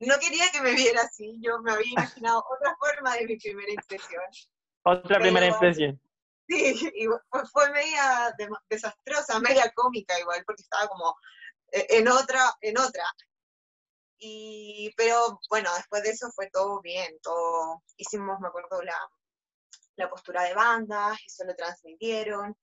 No 0.00 0.18
quería 0.18 0.50
que 0.50 0.60
me 0.60 0.72
viera 0.74 1.02
así, 1.02 1.38
yo 1.40 1.60
me 1.60 1.72
había 1.72 1.90
imaginado 1.92 2.44
otra 2.50 2.76
forma 2.78 3.14
de 3.16 3.26
mi 3.26 3.36
primera 3.36 3.72
impresión. 3.72 4.22
Otra 4.84 5.18
primera 5.18 5.46
impresión. 5.46 6.00
Sí, 6.48 6.90
y 6.94 7.06
fue, 7.30 7.46
fue 7.52 7.70
media 7.70 8.34
de- 8.36 8.48
desastrosa, 8.68 9.38
media 9.40 9.70
cómica 9.74 10.18
igual, 10.18 10.42
porque 10.44 10.62
estaba 10.62 10.88
como 10.88 11.14
eh, 11.72 11.86
en 11.90 12.08
otra, 12.08 12.52
en 12.60 12.78
otra. 12.78 13.04
Y, 14.18 14.92
pero 14.96 15.40
bueno, 15.50 15.72
después 15.74 16.02
de 16.02 16.10
eso 16.10 16.30
fue 16.32 16.48
todo 16.50 16.80
bien, 16.80 17.18
todo, 17.22 17.82
hicimos, 17.96 18.38
me 18.40 18.48
acuerdo, 18.48 18.82
la, 18.82 18.96
la 19.96 20.08
postura 20.08 20.42
de 20.44 20.54
bandas, 20.54 21.18
eso 21.26 21.44
lo 21.44 21.54
transmitieron. 21.56 22.56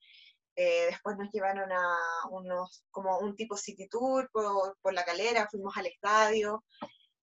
eh, 0.55 0.87
después 0.89 1.17
nos 1.17 1.29
llevaron 1.31 1.71
a 1.71 1.97
unos, 2.31 2.83
como 2.91 3.17
un 3.19 3.35
tipo 3.35 3.55
city 3.57 3.87
tour 3.87 4.29
por, 4.31 4.77
por 4.81 4.93
la 4.93 5.05
calera, 5.05 5.47
fuimos 5.49 5.75
al 5.77 5.85
estadio. 5.87 6.63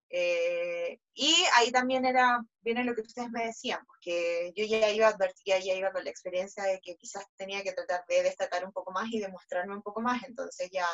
Eh, 0.09 1.01
y 1.15 1.35
ahí 1.55 1.71
también 1.73 2.05
era, 2.05 2.41
viene 2.61 2.85
lo 2.85 2.95
que 2.95 3.03
ustedes 3.03 3.31
me 3.31 3.47
decían, 3.47 3.85
porque 3.87 4.53
yo 4.57 4.65
ya 4.65 4.91
iba 4.91 5.09
advertida, 5.09 5.59
ya 5.59 5.75
iba 5.75 5.93
con 5.93 6.05
la 6.05 6.11
experiencia 6.11 6.65
de 6.65 6.81
que 6.81 6.97
quizás 6.97 7.25
tenía 7.37 7.63
que 7.63 7.73
tratar 7.73 8.05
de 8.09 8.23
destacar 8.23 8.65
un 8.65 8.73
poco 8.73 8.93
más 8.93 9.09
y 9.11 9.21
demostrarme 9.21 9.75
un 9.75 9.83
poco 9.83 10.01
más, 10.01 10.23
entonces 10.25 10.71
ya 10.73 10.87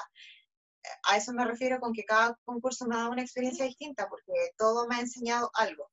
a 1.04 1.16
eso 1.16 1.32
me 1.32 1.44
refiero 1.44 1.80
con 1.80 1.92
que 1.92 2.04
cada 2.04 2.36
concurso 2.44 2.86
me 2.86 2.94
ha 2.94 2.98
dado 2.98 3.10
una 3.12 3.22
experiencia 3.22 3.64
distinta, 3.64 4.08
porque 4.08 4.32
todo 4.56 4.86
me 4.88 4.96
ha 4.96 5.00
enseñado 5.00 5.50
algo. 5.54 5.90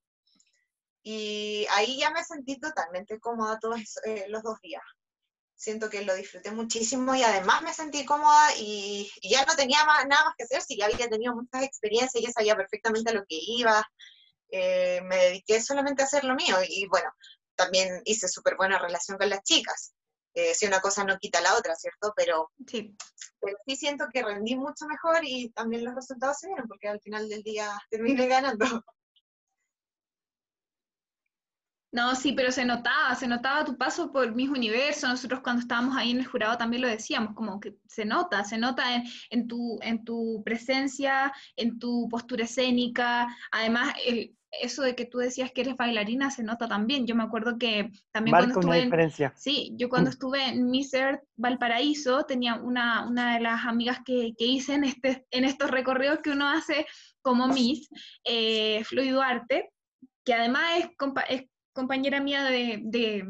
Y 1.03 1.65
ahí 1.71 1.99
ya 1.99 2.11
me 2.11 2.23
sentí 2.23 2.59
totalmente 2.59 3.19
cómoda 3.19 3.59
todos 3.59 3.79
eh, 4.05 4.25
los 4.29 4.43
dos 4.43 4.59
días. 4.61 4.83
Siento 5.59 5.89
que 5.89 6.03
lo 6.03 6.15
disfruté 6.15 6.51
muchísimo 6.51 7.13
y 7.15 7.21
además 7.21 7.61
me 7.63 7.73
sentí 7.73 8.05
cómoda 8.05 8.55
y, 8.57 9.11
y 9.21 9.29
ya 9.29 9.43
no 9.43 9.57
tenía 9.57 9.83
más, 9.83 10.07
nada 10.07 10.23
más 10.23 10.35
que 10.37 10.45
hacer, 10.45 10.61
si 10.61 10.77
ya 10.77 10.85
había 10.85 11.09
tenido 11.09 11.35
muchas 11.35 11.63
experiencias, 11.63 12.23
ya 12.23 12.31
sabía 12.31 12.55
perfectamente 12.55 13.11
a 13.11 13.13
lo 13.13 13.25
que 13.27 13.37
iba, 13.41 13.85
eh, 14.51 15.01
me 15.03 15.17
dediqué 15.17 15.61
solamente 15.61 16.01
a 16.01 16.05
hacer 16.05 16.23
lo 16.23 16.33
mío 16.33 16.55
y 16.65 16.87
bueno, 16.87 17.11
también 17.55 18.01
hice 18.05 18.29
súper 18.29 18.55
buena 18.55 18.79
relación 18.79 19.17
con 19.17 19.29
las 19.29 19.43
chicas. 19.43 19.93
Eh, 20.33 20.55
si 20.55 20.65
una 20.65 20.79
cosa 20.79 21.03
no 21.03 21.17
quita 21.17 21.41
la 21.41 21.55
otra, 21.57 21.75
¿cierto? 21.75 22.13
Pero 22.15 22.51
Sí. 22.65 22.95
pero 23.41 23.57
sí 23.67 23.75
siento 23.75 24.07
que 24.13 24.23
rendí 24.23 24.55
mucho 24.55 24.85
mejor 24.85 25.25
y 25.25 25.49
también 25.49 25.83
los 25.83 25.93
resultados 25.93 26.37
se 26.37 26.47
vieron, 26.47 26.69
porque 26.69 26.87
al 26.87 27.01
final 27.01 27.27
del 27.27 27.43
día 27.43 27.77
terminé 27.89 28.27
ganando. 28.27 28.65
No, 31.91 32.15
sí, 32.15 32.33
pero 32.33 32.51
se 32.51 32.65
notaba, 32.65 33.15
se 33.15 33.27
notaba 33.27 33.65
tu 33.65 33.75
paso 33.75 34.11
por 34.11 34.35
mis 34.35 34.49
universos. 34.49 35.09
Nosotros 35.09 35.39
cuando 35.41 35.61
estábamos 35.61 35.97
ahí 35.97 36.11
en 36.11 36.19
el 36.19 36.27
jurado 36.27 36.57
también 36.57 36.83
lo 36.83 36.87
decíamos, 36.87 37.33
como 37.33 37.59
que 37.59 37.75
se 37.87 38.05
nota, 38.05 38.43
se 38.43 38.59
nota 38.59 38.95
en, 38.95 39.03
en 39.31 39.47
tu, 39.47 39.79
en 39.81 40.03
tu 40.03 40.43
presencia, 40.43 41.33
en 41.55 41.79
tu 41.79 42.07
postura 42.07 42.43
escénica. 42.43 43.27
Además, 43.51 43.95
el, 44.05 44.35
eso 44.51 44.83
de 44.83 44.95
que 44.95 45.05
tú 45.05 45.17
decías 45.17 45.51
que 45.51 45.61
eres 45.61 45.77
bailarina 45.77 46.29
se 46.29 46.43
nota 46.43 46.67
también. 46.67 47.07
Yo 47.07 47.15
me 47.15 47.23
acuerdo 47.23 47.57
que 47.57 47.91
también 48.11 48.37
cuando 48.37 48.53
una 48.53 48.59
estuve 48.59 48.77
en, 48.77 48.83
diferencia. 48.85 49.33
Sí, 49.35 49.73
yo 49.75 49.89
cuando 49.89 50.11
estuve 50.11 50.45
en 50.47 50.69
Miss 50.69 50.93
Earth 50.93 51.23
Valparaíso 51.37 52.23
tenía 52.23 52.55
una, 52.55 53.07
una 53.07 53.33
de 53.33 53.39
las 53.39 53.65
amigas 53.65 53.99
que, 54.05 54.33
que 54.37 54.45
hice 54.45 54.75
en, 54.75 54.83
este, 54.83 55.25
en 55.31 55.43
estos 55.43 55.71
recorridos 55.71 56.19
que 56.19 56.29
uno 56.31 56.47
hace 56.49 56.85
como 57.23 57.47
Miss, 57.47 57.89
eh, 58.23 58.83
Duarte, 58.91 59.71
que 60.23 60.33
además 60.35 60.63
es, 60.79 60.85
compa- 60.97 61.25
es 61.27 61.43
compañera 61.79 62.19
mía 62.19 62.43
de, 62.43 62.81
de, 62.83 63.25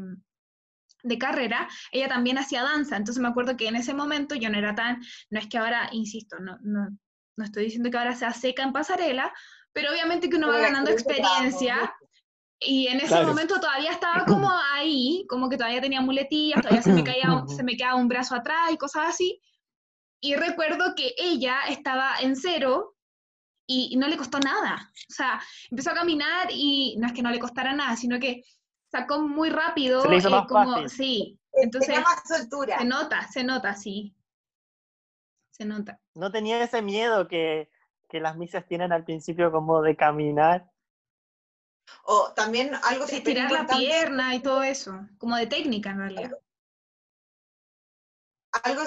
de 1.02 1.18
carrera, 1.18 1.68
ella 1.92 2.08
también 2.08 2.36
hacía 2.38 2.62
danza, 2.62 2.96
entonces 2.96 3.22
me 3.22 3.28
acuerdo 3.28 3.56
que 3.56 3.68
en 3.68 3.76
ese 3.76 3.94
momento 3.94 4.34
yo 4.34 4.50
no 4.50 4.58
era 4.58 4.74
tan, 4.74 5.00
no 5.30 5.38
es 5.38 5.46
que 5.48 5.58
ahora, 5.58 5.88
insisto, 5.92 6.38
no, 6.40 6.58
no, 6.62 6.88
no 7.36 7.44
estoy 7.44 7.64
diciendo 7.64 7.90
que 7.90 7.98
ahora 7.98 8.14
sea 8.14 8.32
seca 8.32 8.62
en 8.62 8.72
pasarela, 8.72 9.32
pero 9.72 9.90
obviamente 9.92 10.28
que 10.28 10.36
uno 10.36 10.48
va 10.48 10.58
ganando 10.58 10.90
experiencia. 10.90 11.94
Y 12.62 12.88
en 12.88 12.98
ese 12.98 13.08
Claro. 13.08 13.28
momento 13.28 13.58
todavía 13.58 13.90
estaba 13.90 14.26
como 14.26 14.50
ahí, 14.74 15.24
como 15.30 15.48
que 15.48 15.56
todavía 15.56 15.80
tenía 15.80 16.02
muletillas, 16.02 16.60
todavía 16.60 16.82
se 16.82 16.92
me, 16.92 17.02
caía, 17.02 17.44
se 17.46 17.62
me 17.62 17.74
quedaba 17.74 17.94
un 17.94 18.08
brazo 18.08 18.34
atrás 18.34 18.70
y 18.70 18.76
cosas 18.76 19.04
así. 19.08 19.40
Y 20.20 20.34
recuerdo 20.34 20.94
que 20.94 21.14
ella 21.16 21.62
estaba 21.68 22.20
en 22.20 22.36
cero 22.36 22.96
y 23.70 23.96
no 23.96 24.08
le 24.08 24.16
costó 24.16 24.38
nada. 24.40 24.90
O 25.08 25.12
sea, 25.12 25.40
empezó 25.70 25.90
a 25.90 25.94
caminar 25.94 26.48
y 26.50 26.96
no 26.98 27.06
es 27.06 27.12
que 27.12 27.22
no 27.22 27.30
le 27.30 27.38
costara 27.38 27.72
nada, 27.72 27.96
sino 27.96 28.18
que 28.18 28.42
sacó 28.90 29.20
muy 29.20 29.50
rápido. 29.50 30.02
Se 30.02 30.08
le 30.08 30.16
hizo 30.16 30.28
eh, 30.28 30.32
más 30.32 30.46
como, 30.48 30.72
fácil. 30.74 30.90
Sí, 30.90 31.38
Tenía 31.52 31.64
entonces 31.64 32.00
más 32.00 32.22
soltura. 32.26 32.78
se 32.78 32.84
nota, 32.84 33.28
se 33.28 33.44
nota, 33.44 33.74
sí. 33.74 34.14
Se 35.50 35.64
nota. 35.64 36.00
No 36.14 36.32
tenía 36.32 36.62
ese 36.62 36.82
miedo 36.82 37.28
que, 37.28 37.70
que 38.08 38.20
las 38.20 38.36
misas 38.36 38.66
tienen 38.66 38.92
al 38.92 39.04
principio 39.04 39.52
como 39.52 39.82
de 39.82 39.96
caminar. 39.96 40.70
O 42.04 42.32
también 42.34 42.72
algo 42.84 43.06
De 43.06 43.16
súper 43.18 43.36
estirar 43.38 43.52
la 43.52 43.66
pierna 43.66 44.34
y 44.34 44.40
todo 44.40 44.62
eso, 44.62 45.06
como 45.18 45.36
de 45.36 45.46
técnica 45.46 45.90
en 45.90 45.98
realidad. 45.98 46.24
algo 46.24 46.38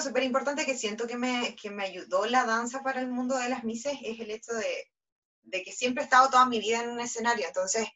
súper 0.02 0.22
importante 0.22 0.64
que 0.66 0.76
siento 0.76 1.06
que 1.06 1.16
me, 1.16 1.56
que 1.56 1.70
me 1.70 1.84
ayudó 1.84 2.26
la 2.26 2.44
danza 2.44 2.82
para 2.82 3.00
el 3.00 3.08
mundo 3.08 3.36
de 3.36 3.48
las 3.48 3.64
mises 3.64 3.94
es 4.02 4.20
el 4.20 4.30
hecho 4.30 4.52
de, 4.52 4.90
de 5.42 5.62
que 5.62 5.72
siempre 5.72 6.02
he 6.02 6.04
estado 6.04 6.28
toda 6.30 6.46
mi 6.46 6.58
vida 6.60 6.82
en 6.82 6.90
un 6.90 7.00
escenario. 7.00 7.46
Entonces, 7.46 7.86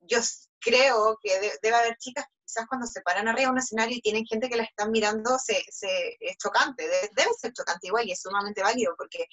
yo 0.00 0.18
creo 0.60 1.18
que 1.22 1.38
de- 1.40 1.58
debe 1.62 1.76
haber 1.76 1.96
chicas 1.98 2.24
que 2.26 2.32
quizás 2.46 2.66
cuando 2.66 2.86
se 2.86 3.02
paran 3.02 3.28
arriba 3.28 3.48
de 3.48 3.52
un 3.52 3.58
escenario 3.58 3.96
y 3.96 4.00
tienen 4.00 4.26
gente 4.26 4.48
que 4.48 4.56
las 4.56 4.68
están 4.68 4.90
mirando, 4.90 5.38
se, 5.38 5.64
se- 5.70 6.16
es 6.20 6.36
chocante, 6.38 6.86
de- 6.88 7.10
debe 7.14 7.30
ser 7.38 7.52
chocante 7.52 7.88
igual 7.88 8.06
y 8.08 8.12
es 8.12 8.20
sumamente 8.20 8.62
válido 8.62 8.94
porque 8.96 9.26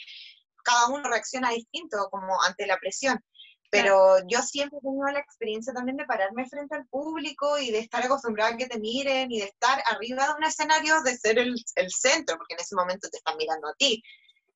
cada 0.63 0.87
uno 0.89 1.09
reacciona 1.09 1.51
distinto 1.51 2.09
como 2.11 2.41
ante 2.43 2.67
la 2.67 2.77
presión. 2.77 3.23
Pero 3.69 4.17
yo 4.27 4.41
siempre 4.41 4.79
he 4.79 4.81
tenido 4.81 5.05
la 5.07 5.19
experiencia 5.19 5.73
también 5.73 5.97
de 5.97 6.05
pararme 6.05 6.47
frente 6.49 6.75
al 6.75 6.87
público 6.87 7.59
y 7.59 7.71
de 7.71 7.79
estar 7.79 8.03
acostumbrada 8.03 8.51
a 8.51 8.57
que 8.57 8.67
te 8.67 8.79
miren 8.79 9.31
y 9.31 9.39
de 9.39 9.45
estar 9.45 9.81
arriba 9.85 10.27
de 10.27 10.33
un 10.33 10.43
escenario, 10.43 11.01
de 11.01 11.15
ser 11.17 11.37
el, 11.37 11.53
el 11.75 11.91
centro, 11.91 12.37
porque 12.37 12.55
en 12.55 12.61
ese 12.61 12.75
momento 12.75 13.09
te 13.09 13.17
están 13.17 13.37
mirando 13.37 13.67
a 13.67 13.75
ti. 13.75 14.01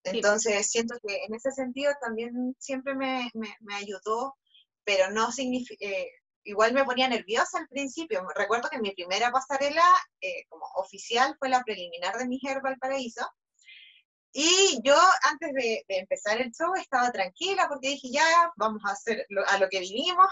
Sí. 0.03 0.11
Entonces 0.15 0.69
siento 0.69 0.95
que 1.06 1.23
en 1.26 1.35
ese 1.35 1.52
sentido 1.52 1.94
también 2.02 2.56
siempre 2.57 2.95
me, 2.95 3.30
me, 3.34 3.56
me 3.61 3.76
ayudó 3.76 4.35
pero 4.85 5.11
no 5.11 5.31
significa, 5.31 5.85
igual 6.44 6.73
me 6.73 6.85
ponía 6.85 7.07
nerviosa 7.07 7.60
al 7.60 7.68
principio. 7.68 8.26
Recuerdo 8.35 8.69
que 8.69 8.80
mi 8.80 8.91
primera 8.91 9.31
pasarela 9.31 9.85
eh, 10.22 10.45
como 10.49 10.65
oficial 10.76 11.35
fue 11.40 11.49
la 11.49 11.64
preliminar 11.64 12.18
de 12.18 12.27
mi 12.27 12.40
Herbal 12.41 12.77
Paraíso. 12.77 13.26
Y 14.34 14.80
yo 14.84 14.95
antes 15.30 15.53
de, 15.53 15.85
empezar 15.88 16.41
el 16.41 16.51
show 16.51 16.73
estaba 16.76 17.11
tranquila 17.11 17.68
porque 17.69 17.89
dije, 17.89 18.10
ya, 18.11 18.51
vamos 18.57 18.81
a 18.85 18.91
hacer 18.91 19.26
a 19.47 19.57
lo 19.60 19.69
que 19.69 19.80
vinimos, 19.80 20.27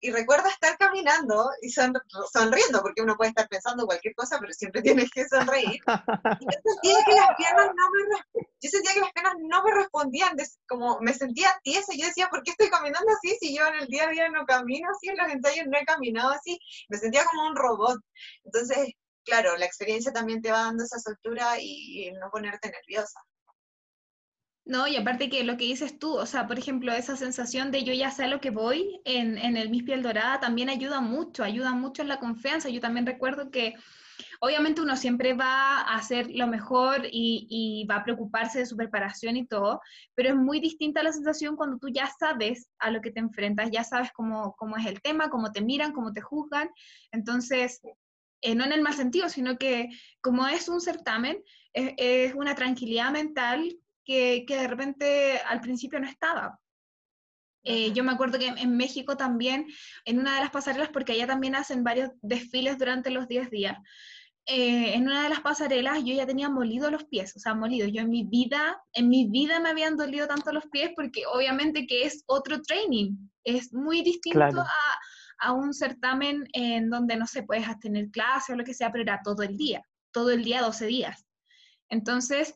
y 0.00 0.10
recuerdo 0.10 0.48
estar 0.48 0.76
caminando 0.78 1.50
y 1.62 1.70
sonriendo, 1.70 2.82
porque 2.82 3.02
uno 3.02 3.16
puede 3.16 3.30
estar 3.30 3.48
pensando 3.48 3.86
cualquier 3.86 4.14
cosa, 4.14 4.38
pero 4.38 4.52
siempre 4.52 4.82
tienes 4.82 5.10
que 5.10 5.26
sonreír. 5.26 5.80
Y 5.80 6.44
yo 6.44 6.60
sentía 6.64 7.04
que 7.04 7.14
las 7.14 7.36
piernas 7.36 7.70
no 7.74 7.90
me, 7.90 8.42
yo 8.60 8.70
sentía 8.70 8.94
que 8.94 9.00
las 9.00 9.12
piernas 9.12 9.34
no 9.38 9.62
me 9.64 9.74
respondían, 9.74 10.36
como 10.68 11.00
me 11.00 11.12
sentía 11.12 11.58
tiesa, 11.62 11.92
yo 11.96 12.06
decía, 12.06 12.28
¿por 12.28 12.42
qué 12.42 12.50
estoy 12.50 12.70
caminando 12.70 13.10
así 13.12 13.36
si 13.40 13.56
yo 13.56 13.66
en 13.66 13.74
el 13.76 13.86
día 13.86 14.04
a 14.04 14.10
día 14.10 14.28
no 14.28 14.44
camino 14.44 14.88
así, 14.90 15.08
en 15.08 15.16
los 15.16 15.28
ensayos 15.28 15.66
no 15.66 15.78
he 15.78 15.84
caminado 15.84 16.30
así? 16.30 16.58
Me 16.88 16.98
sentía 16.98 17.24
como 17.24 17.48
un 17.48 17.56
robot. 17.56 18.00
Entonces, 18.44 18.94
claro, 19.26 19.56
la 19.56 19.66
experiencia 19.66 20.12
también 20.12 20.40
te 20.40 20.50
va 20.50 20.62
dando 20.62 20.84
esa 20.84 20.98
soltura 20.98 21.60
y, 21.60 22.10
no 22.12 22.30
ponerte 22.30 22.70
nerviosa. 22.70 23.20
No, 24.64 24.88
y 24.88 24.96
aparte 24.96 25.28
que 25.28 25.44
lo 25.44 25.56
que 25.56 25.64
dices 25.64 25.98
tú, 25.98 26.16
o 26.16 26.26
sea, 26.26 26.46
por 26.46 26.58
ejemplo, 26.58 26.92
esa 26.92 27.16
sensación 27.16 27.70
de 27.70 27.84
yo 27.84 27.92
ya 27.92 28.10
sé 28.10 28.24
a 28.24 28.28
lo 28.28 28.40
que 28.40 28.50
voy 28.50 29.00
en, 29.04 29.36
el 29.38 29.70
Miss 29.70 29.84
Piel 29.84 30.02
Dorada 30.02 30.40
también 30.40 30.68
ayuda 30.68 31.00
mucho, 31.00 31.44
ayuda 31.44 31.72
mucho 31.72 32.02
en 32.02 32.08
la 32.08 32.18
confianza. 32.18 32.68
Yo 32.68 32.80
también 32.80 33.06
recuerdo 33.06 33.50
que 33.50 33.74
obviamente 34.40 34.80
uno 34.80 34.96
siempre 34.96 35.34
va 35.34 35.82
a 35.82 35.96
hacer 35.96 36.28
lo 36.32 36.48
mejor 36.48 37.02
y, 37.10 37.86
va 37.88 37.96
a 37.96 38.04
preocuparse 38.04 38.60
de 38.60 38.66
su 38.66 38.76
preparación 38.76 39.36
y 39.36 39.46
todo, 39.46 39.80
pero 40.14 40.30
es 40.30 40.36
muy 40.36 40.58
distinta 40.60 41.02
la 41.04 41.12
sensación 41.12 41.54
cuando 41.54 41.78
tú 41.78 41.88
ya 41.88 42.10
sabes 42.18 42.68
a 42.80 42.90
lo 42.90 43.00
que 43.00 43.12
te 43.12 43.20
enfrentas, 43.20 43.70
ya 43.70 43.84
sabes 43.84 44.10
cómo 44.12 44.76
es 44.78 44.86
el 44.86 45.00
tema, 45.00 45.30
cómo 45.30 45.52
te 45.52 45.60
miran, 45.60 45.92
cómo 45.92 46.12
te 46.12 46.22
juzgan. 46.22 46.70
Entonces, 47.12 47.80
eh, 48.46 48.54
no 48.54 48.64
en 48.64 48.72
el 48.72 48.82
mal 48.82 48.94
sentido, 48.94 49.28
sino 49.28 49.58
que 49.58 49.88
como 50.20 50.46
es 50.46 50.68
un 50.68 50.80
certamen, 50.80 51.42
es, 51.72 51.92
es 51.96 52.34
una 52.34 52.54
tranquilidad 52.54 53.10
mental 53.10 53.76
que, 54.04 54.44
que 54.46 54.56
de 54.56 54.68
repente 54.68 55.38
al 55.46 55.60
principio 55.60 55.98
no 55.98 56.08
estaba. 56.08 56.60
Eh, 57.64 57.92
yo 57.92 58.04
me 58.04 58.12
acuerdo 58.12 58.38
que 58.38 58.46
en 58.46 58.76
México 58.76 59.16
también, 59.16 59.66
en 60.04 60.20
una 60.20 60.36
de 60.36 60.40
las 60.42 60.52
pasarelas, 60.52 60.90
porque 60.90 61.12
allá 61.12 61.26
también 61.26 61.56
hacen 61.56 61.82
varios 61.82 62.10
desfiles 62.22 62.78
durante 62.78 63.10
los 63.10 63.26
10 63.26 63.50
días, 63.50 63.76
eh, 64.46 64.94
en 64.94 65.02
una 65.02 65.24
de 65.24 65.30
las 65.30 65.40
pasarelas 65.40 66.04
yo 66.04 66.14
ya 66.14 66.24
tenía 66.24 66.48
molido 66.48 66.88
los 66.88 67.02
pies, 67.06 67.34
o 67.34 67.40
sea, 67.40 67.54
molido. 67.54 67.88
Yo 67.88 68.02
en 68.02 68.10
mi 68.10 68.22
vida, 68.22 68.80
en 68.92 69.08
mi 69.08 69.28
vida 69.28 69.58
me 69.58 69.70
habían 69.70 69.96
dolido 69.96 70.28
tanto 70.28 70.52
los 70.52 70.66
pies 70.66 70.92
porque 70.94 71.24
obviamente 71.26 71.88
que 71.88 72.04
es 72.04 72.22
otro 72.26 72.62
training, 72.62 73.16
es 73.42 73.72
muy 73.72 74.02
distinto 74.02 74.60
a, 74.60 74.98
a, 75.38 75.52
un 75.52 75.74
certamen 75.74 76.48
en 76.52 76.90
donde 76.90 77.16
no 77.16 77.26
se 77.26 77.42
puede 77.42 77.62
puedes 77.62 77.80
tener 77.80 78.10
clase 78.10 78.52
o 78.52 78.56
lo 78.56 78.64
que 78.64 78.74
sea, 78.74 78.92
pero 78.92 79.02
era 79.02 79.20
todo 79.22 79.42
el 79.42 79.56
día, 79.56 79.82
todo 80.12 80.30
el 80.30 80.44
día, 80.44 80.62
12 80.62 80.86
días. 80.86 81.26
Entonces, 81.88 82.54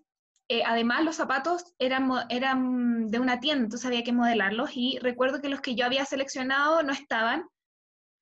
eh, 0.48 0.62
además 0.66 1.04
los 1.04 1.16
zapatos 1.16 1.64
eran, 1.78 2.10
eran 2.28 3.08
de 3.08 3.18
una 3.20 3.38
tienda, 3.40 3.64
entonces 3.64 3.86
había 3.86 4.02
que 4.02 4.12
modelarlos 4.12 4.70
y 4.74 4.98
recuerdo 4.98 5.40
que 5.40 5.48
los 5.48 5.60
que 5.60 5.76
yo 5.76 5.86
había 5.86 6.04
seleccionado 6.04 6.82
no 6.82 6.92
estaban 6.92 7.44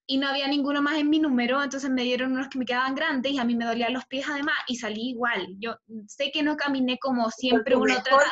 y 0.07 0.19
no 0.19 0.29
había 0.29 0.49
ninguno 0.49 0.83
más 0.83 0.97
en 0.97 1.11
mi 1.11 1.19
número, 1.19 1.63
entonces 1.63 1.91
me 1.91 2.03
dieron 2.03 2.33
unos 2.33 2.49
que 2.49 2.59
me 2.59 2.65
quedaban 2.65 2.95
grandes 2.95 3.33
y 3.33 3.39
a 3.39 3.45
mí 3.45 3.55
me 3.55 3.65
dolían 3.65 3.93
los 3.93 4.07
pies 4.07 4.27
además 4.29 4.57
y 4.67 4.77
salí 4.77 5.11
igual. 5.11 5.55
Yo 5.59 5.77
sé 6.07 6.31
que 6.33 6.43
no 6.43 6.57
caminé 6.57 6.99
como 6.99 7.31
siempre 7.31 7.77
uno 7.77 7.95
trata. 8.03 8.25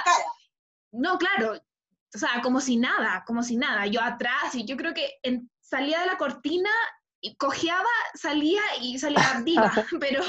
No, 0.93 1.19
claro, 1.19 1.61
o 2.15 2.19
sea, 2.19 2.41
como 2.43 2.61
si 2.61 2.77
nada, 2.77 3.25
como 3.27 3.43
si 3.43 3.57
nada. 3.57 3.87
Yo 3.87 4.01
atrás 4.01 4.55
y 4.55 4.65
yo 4.65 4.77
creo 4.77 4.95
que 4.95 5.19
salía 5.69 6.01
de 6.01 6.07
la 6.07 6.17
cortina 6.17 6.71
y 7.21 7.37
cojeaba, 7.37 7.89
salía 8.15 8.63
y 8.81 8.99
salía 8.99 9.41
viva, 9.45 9.73
pero, 10.01 10.23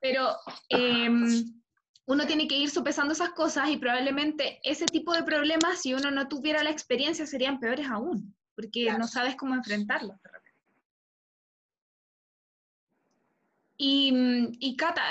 pero 0.00 0.28
em, 0.68 1.44
uno 2.06 2.26
tiene 2.26 2.46
que 2.46 2.56
ir 2.56 2.70
sopesando 2.70 3.12
esas 3.12 3.30
cosas 3.30 3.68
y 3.68 3.76
probablemente 3.76 4.60
ese 4.62 4.86
tipo 4.86 5.12
de 5.12 5.24
problemas, 5.24 5.82
si 5.82 5.94
uno 5.94 6.10
no 6.10 6.28
tuviera 6.28 6.62
la 6.62 6.70
experiencia, 6.70 7.26
serían 7.26 7.58
peores 7.58 7.88
aún, 7.88 8.36
porque 8.54 8.92
no 8.96 9.08
sabes 9.08 9.34
cómo 9.36 9.54
enfrentarlos. 9.54 10.16
Y, 13.78 14.12
y 14.58 14.76
Cata, 14.76 15.02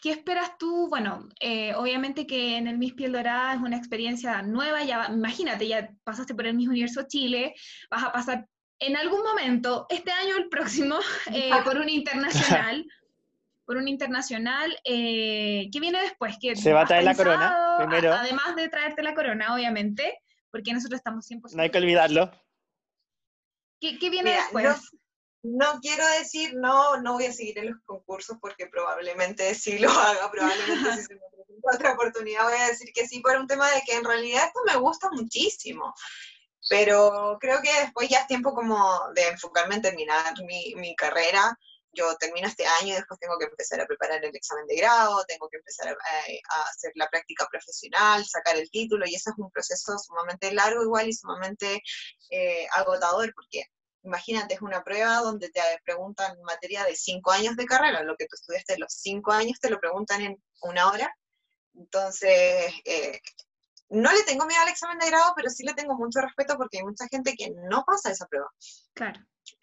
¿qué 0.00 0.10
esperas 0.10 0.56
tú? 0.58 0.88
Bueno, 0.88 1.28
eh, 1.40 1.74
obviamente 1.74 2.26
que 2.26 2.56
en 2.56 2.66
el 2.66 2.78
Miss 2.78 2.94
Piel 2.94 3.12
Dorada 3.12 3.54
es 3.54 3.60
una 3.60 3.76
experiencia 3.76 4.40
nueva, 4.42 4.82
ya 4.84 5.08
imagínate, 5.12 5.68
ya 5.68 5.90
pasaste 6.02 6.34
por 6.34 6.46
el 6.46 6.54
Miss 6.54 6.68
Universo 6.68 7.02
Chile, 7.06 7.54
vas 7.90 8.04
a 8.04 8.12
pasar 8.12 8.46
en 8.78 8.96
algún 8.96 9.22
momento, 9.22 9.86
este 9.90 10.10
año 10.12 10.34
o 10.36 10.38
el 10.38 10.48
próximo, 10.48 10.96
eh, 11.32 11.50
por 11.64 11.78
un 11.78 11.88
internacional 11.88 12.86
por 13.66 13.76
un 13.76 13.88
internacional. 13.88 14.78
Eh, 14.84 15.68
¿Qué 15.72 15.80
viene 15.80 16.00
después? 16.00 16.36
¿Qué 16.40 16.56
Se 16.56 16.72
va 16.72 16.82
a 16.82 16.86
traer 16.86 17.04
la 17.04 17.14
corona 17.14 17.76
primero. 17.78 18.14
además 18.14 18.54
de 18.56 18.68
traerte 18.68 19.02
la 19.02 19.14
corona, 19.14 19.54
obviamente, 19.54 20.20
porque 20.50 20.72
nosotros 20.72 21.00
estamos 21.00 21.28
100%. 21.28 21.54
No 21.54 21.62
hay 21.62 21.70
que 21.70 21.78
olvidarlo. 21.78 22.30
¿Qué, 23.80 23.98
qué 23.98 24.08
viene 24.08 24.30
después? 24.30 24.92
No, 25.48 25.80
quiero 25.80 26.04
decir, 26.18 26.54
no, 26.56 26.96
no 26.96 27.12
voy 27.12 27.26
a 27.26 27.32
seguir 27.32 27.58
en 27.58 27.70
los 27.70 27.80
concursos 27.84 28.36
porque 28.40 28.66
probablemente 28.66 29.54
sí 29.54 29.78
lo 29.78 29.90
haga, 29.90 30.28
probablemente 30.30 30.96
si 30.96 31.02
se 31.04 31.20
otra 31.72 31.92
oportunidad 31.92 32.44
voy 32.44 32.58
a 32.58 32.68
decir 32.68 32.92
que 32.92 33.06
sí 33.06 33.20
por 33.20 33.36
un 33.36 33.46
tema 33.46 33.70
de 33.70 33.82
que 33.82 33.94
en 33.94 34.04
realidad 34.04 34.46
esto 34.46 34.60
me 34.66 34.76
gusta 34.76 35.08
muchísimo. 35.10 35.94
Pero 36.68 37.38
creo 37.40 37.62
que 37.62 37.72
después 37.80 38.08
ya 38.08 38.20
es 38.20 38.26
tiempo 38.26 38.54
como 38.54 39.12
de 39.14 39.28
enfocarme 39.28 39.76
en 39.76 39.82
terminar 39.82 40.34
mi, 40.44 40.74
mi 40.74 40.96
carrera. 40.96 41.56
Yo 41.92 42.16
termino 42.16 42.48
este 42.48 42.66
año 42.66 42.88
y 42.88 42.96
después 42.96 43.20
tengo 43.20 43.38
que 43.38 43.46
empezar 43.46 43.80
a 43.80 43.86
preparar 43.86 44.24
el 44.24 44.34
examen 44.34 44.66
de 44.66 44.76
grado, 44.76 45.24
tengo 45.26 45.48
que 45.48 45.58
empezar 45.58 45.88
a, 45.88 46.62
hacer 46.70 46.90
la 46.96 47.08
práctica 47.08 47.46
profesional, 47.50 48.24
sacar 48.26 48.56
el 48.56 48.68
título, 48.70 49.06
y 49.06 49.14
eso 49.14 49.30
es 49.30 49.38
un 49.38 49.50
proceso 49.50 49.96
sumamente 49.98 50.52
largo 50.52 50.82
igual 50.82 51.08
y 51.08 51.14
sumamente 51.14 51.82
eh, 52.30 52.66
agotador, 52.72 53.32
porque 53.34 53.64
imagínate, 54.06 54.54
es 54.54 54.62
una 54.62 54.82
prueba 54.82 55.18
donde 55.18 55.50
te 55.50 55.60
preguntan 55.84 56.40
materia 56.42 56.84
de 56.84 56.96
cinco 56.96 57.32
años 57.32 57.56
de 57.56 57.66
carrera, 57.66 58.02
lo 58.02 58.16
que 58.16 58.26
tú 58.26 58.34
estudiaste 58.34 58.78
los 58.78 58.92
cinco 58.92 59.32
años 59.32 59.60
te 59.60 59.70
lo 59.70 59.78
preguntan 59.78 60.22
en 60.22 60.42
una 60.62 60.88
hora, 60.88 61.14
entonces... 61.74 62.72
Eh, 62.84 63.20
no 63.88 64.12
le 64.12 64.22
tengo 64.24 64.46
miedo 64.46 64.60
al 64.62 64.68
examen 64.68 64.98
de 64.98 65.06
grado, 65.06 65.32
pero 65.36 65.48
sí 65.48 65.64
le 65.64 65.72
tengo 65.74 65.94
mucho 65.94 66.20
respeto 66.20 66.56
porque 66.56 66.78
hay 66.78 66.84
mucha 66.84 67.06
gente 67.08 67.36
que 67.36 67.52
no 67.70 67.84
pasa 67.86 68.10
esa 68.10 68.26
prueba. 68.26 68.50
Claro. 68.94 69.20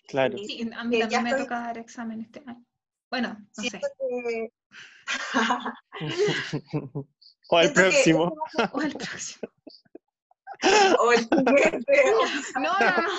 Claro. 0.08 0.38
Sí, 0.38 0.70
a 0.74 0.84
mí 0.84 1.00
también 1.00 1.24
me 1.24 1.36
toca 1.36 1.60
dar 1.60 1.78
examen 1.78 2.22
este 2.22 2.42
año. 2.46 2.66
Bueno, 3.10 3.38
no 3.58 3.64
sé. 3.64 3.82
o 7.50 7.60
el 7.60 7.74
próximo. 7.74 8.34
o 8.74 8.82
el 8.82 8.96
próximo. 8.96 9.52
o 11.00 11.12
el 11.12 11.20
siguiente. 11.20 12.04
no, 12.56 12.80
no, 12.80 13.02
no. 13.02 13.10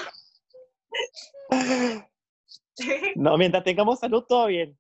No, 3.15 3.39
mientras 3.39 3.63
tengamos 3.63 4.01
salud, 4.01 4.25
todo 4.29 4.47
bien. 4.49 4.77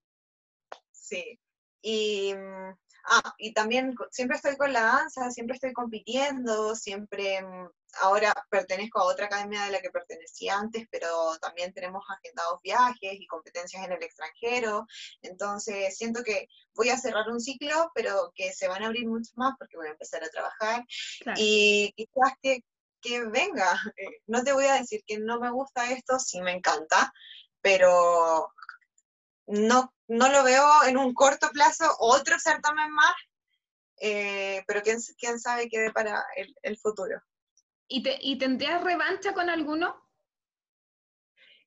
Sí. 0.91 1.39
Y 1.81 2.35
mm, 2.35 2.75
Ah, 3.07 3.35
y 3.37 3.53
también 3.53 3.95
siempre 4.11 4.37
estoy 4.37 4.57
con 4.57 4.73
la 4.73 4.81
danza, 4.83 5.31
siempre 5.31 5.57
estoy 5.57 5.75
compitiendo, 5.75 6.75
siempre, 6.75 7.43
mm, 7.43 7.69
ahora 8.01 8.33
pertenezco 8.49 8.99
a 8.99 9.05
otra 9.05 9.27
academia 9.27 9.65
de 9.65 9.73
la 9.73 9.81
que 9.83 9.91
pertenecía 9.91 10.59
antes, 10.59 10.87
pero 10.91 11.37
también 11.39 11.75
tenemos 11.75 12.03
agendados 12.09 12.61
viajes 12.63 13.13
y 13.21 13.27
competencias 13.27 13.85
en 13.85 13.93
el 13.93 14.03
extranjero, 14.03 14.87
entonces 15.21 15.95
siento 15.99 16.23
que 16.25 16.49
voy 16.75 16.89
a 16.89 16.97
cerrar 16.97 17.29
un 17.29 17.41
ciclo, 17.41 17.91
pero 17.95 18.33
que 18.35 18.53
se 18.53 18.69
van 18.69 18.83
a 18.83 18.87
abrir 18.87 19.07
mucho 19.07 19.33
más 19.37 19.55
porque 19.59 19.77
voy 19.77 19.89
a 19.89 19.93
empezar 19.93 20.25
a 20.25 20.31
trabajar 20.31 20.85
y 21.37 21.93
quizás 21.95 22.33
que, 22.41 22.65
que 23.05 23.23
venga, 23.27 23.79
eh, 23.97 24.23
no 24.27 24.43
te 24.43 24.53
voy 24.53 24.65
a 24.65 24.75
decir 24.75 25.03
que 25.07 25.19
no 25.19 25.39
me 25.39 25.51
gusta 25.51 25.93
esto, 25.93 26.19
sí 26.19 26.41
me 26.41 26.53
encanta, 26.53 27.13
pero 27.61 28.51
no, 29.47 29.95
no 30.09 30.29
lo 30.29 30.43
veo 30.43 30.67
en 30.89 30.97
un 30.97 31.13
corto 31.13 31.51
plazo 31.51 31.85
otro 31.99 32.39
certamen 32.39 32.91
más, 32.91 33.15
eh, 34.01 34.65
pero 34.67 34.83
quién, 34.83 34.99
quién 35.19 35.39
sabe 35.39 35.69
qué 35.69 35.91
para 35.93 36.25
el, 36.37 36.55
el 36.63 36.79
futuro. 36.79 37.21
¿Y, 37.87 38.03
te, 38.03 38.19
¿Y 38.21 38.39
tendrías 38.39 38.83
revancha 38.83 39.35
con 39.35 39.51
alguno? 39.51 40.03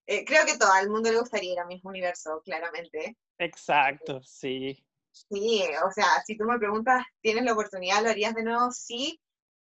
Eh, 0.07 0.26
creo 0.26 0.45
que 0.45 0.57
todo 0.57 0.76
el 0.81 0.89
mundo 0.89 1.11
le 1.11 1.19
gustaría 1.19 1.53
ir 1.53 1.59
a 1.59 1.65
mi 1.65 1.80
universo, 1.84 2.41
claramente. 2.43 3.18
Exacto, 3.38 4.22
sí. 4.23 4.84
Sí, 5.11 5.64
o 5.85 5.91
sea, 5.91 6.23
si 6.26 6.38
tú 6.38 6.45
me 6.45 6.57
preguntas, 6.57 7.03
¿tienes 7.22 7.43
la 7.43 7.53
oportunidad? 7.53 8.01
¿Lo 8.01 8.09
harías 8.09 8.34
de 8.34 8.43
nuevo? 8.43 8.72
Sí, 8.72 9.19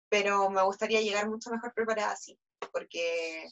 pero 0.09 0.49
me 0.49 0.63
gustaría 0.63 1.01
llegar 1.01 1.29
mucho 1.29 1.49
mejor 1.49 1.73
preparada, 1.73 2.15
sí, 2.15 2.37
porque... 2.71 3.49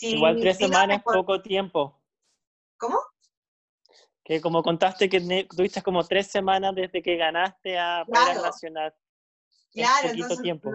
Igual 0.00 0.38
tres 0.40 0.58
semanas, 0.58 1.02
poco 1.02 1.40
tiempo. 1.40 2.00
¿Cómo? 2.76 2.98
que 4.26 4.40
como 4.40 4.60
contaste 4.60 5.08
que 5.08 5.46
tuviste 5.48 5.82
como 5.82 6.04
tres 6.04 6.26
semanas 6.26 6.74
desde 6.74 7.00
que 7.00 7.16
ganaste 7.16 7.78
a 7.78 8.04
claro. 8.04 8.42
Nacional. 8.42 8.92
Claro, 9.72 10.08
entonces, 10.08 10.42
tiempo. 10.42 10.72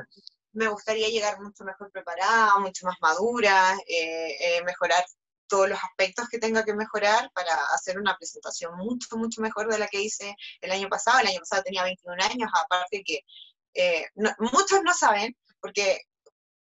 me 0.54 0.70
gustaría 0.70 1.10
llegar 1.10 1.42
mucho 1.42 1.66
mejor 1.66 1.92
preparada, 1.92 2.58
mucho 2.60 2.86
más 2.86 2.96
madura, 3.02 3.76
eh, 3.88 4.38
eh, 4.40 4.64
mejorar 4.64 5.04
todos 5.48 5.68
los 5.68 5.80
aspectos 5.84 6.30
que 6.30 6.40
tenga 6.40 6.64
que 6.64 6.74
mejorar 6.74 7.30
para 7.34 7.54
hacer 7.76 8.00
una 8.00 8.16
presentación 8.16 8.78
mucho, 8.78 9.18
mucho 9.18 9.42
mejor 9.42 9.70
de 9.70 9.80
la 9.80 9.88
que 9.88 10.02
hice 10.02 10.34
el 10.62 10.72
año 10.72 10.88
pasado. 10.88 11.20
El 11.20 11.28
año 11.28 11.40
pasado 11.40 11.64
tenía 11.64 11.84
21 11.84 12.24
años, 12.24 12.50
aparte 12.54 13.04
que 13.06 13.20
eh, 13.73 14.06
muchos 14.39 14.81
no 14.84 14.93
saben, 14.93 15.35
porque 15.60 16.02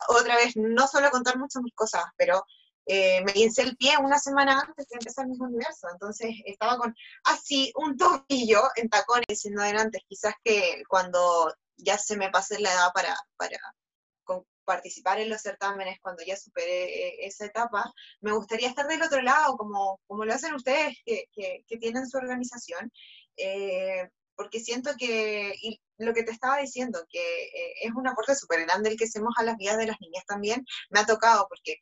otra 0.07 0.35
vez, 0.35 0.55
no 0.55 0.87
suelo 0.87 1.09
contar 1.09 1.37
mucho 1.37 1.61
mis 1.61 1.73
cosas, 1.73 2.03
pero 2.17 2.43
eh, 2.85 3.21
me 3.23 3.33
hice 3.35 3.63
el 3.63 3.75
pie 3.75 3.97
una 3.97 4.19
semana 4.19 4.61
antes 4.61 4.87
de 4.87 4.97
empezar 4.99 5.27
mi 5.27 5.37
universo, 5.37 5.87
entonces 5.91 6.35
estaba 6.45 6.77
con 6.77 6.95
así 7.25 7.71
un 7.75 7.97
tobillo 7.97 8.61
en 8.75 8.89
tacones 8.89 9.41
siendo 9.41 9.61
adelante, 9.61 9.99
quizás 10.07 10.33
que 10.43 10.83
cuando 10.87 11.53
ya 11.77 11.97
se 11.97 12.17
me 12.17 12.29
pase 12.29 12.59
la 12.59 12.71
edad 12.73 12.91
para, 12.93 13.15
para 13.35 13.57
participar 14.63 15.19
en 15.19 15.29
los 15.29 15.41
certámenes, 15.41 15.99
cuando 16.01 16.23
ya 16.25 16.35
superé 16.35 17.07
eh, 17.07 17.15
esa 17.25 17.45
etapa, 17.45 17.91
me 18.21 18.33
gustaría 18.33 18.67
estar 18.67 18.85
del 18.87 19.01
otro 19.01 19.21
lado, 19.21 19.55
como, 19.57 19.99
como 20.07 20.25
lo 20.25 20.33
hacen 20.33 20.53
ustedes 20.53 20.97
que, 21.05 21.25
que, 21.33 21.77
tienen 21.77 22.07
su 22.07 22.17
organización, 22.17 22.91
porque 24.35 24.59
siento 24.59 24.91
que, 24.97 25.53
lo 25.97 26.13
que 26.13 26.23
te 26.23 26.31
estaba 26.31 26.57
diciendo, 26.57 27.05
que 27.09 27.51
es 27.81 27.91
un 27.95 28.07
aporte 28.07 28.35
súper 28.35 28.65
grande 28.65 28.89
el 28.89 28.97
que 28.97 29.05
hacemos 29.05 29.33
a 29.37 29.43
las 29.43 29.57
vidas 29.57 29.77
de 29.77 29.87
las 29.87 29.99
niñas 29.99 30.25
también, 30.25 30.65
me 30.89 30.99
ha 30.99 31.05
tocado, 31.05 31.47
porque 31.49 31.77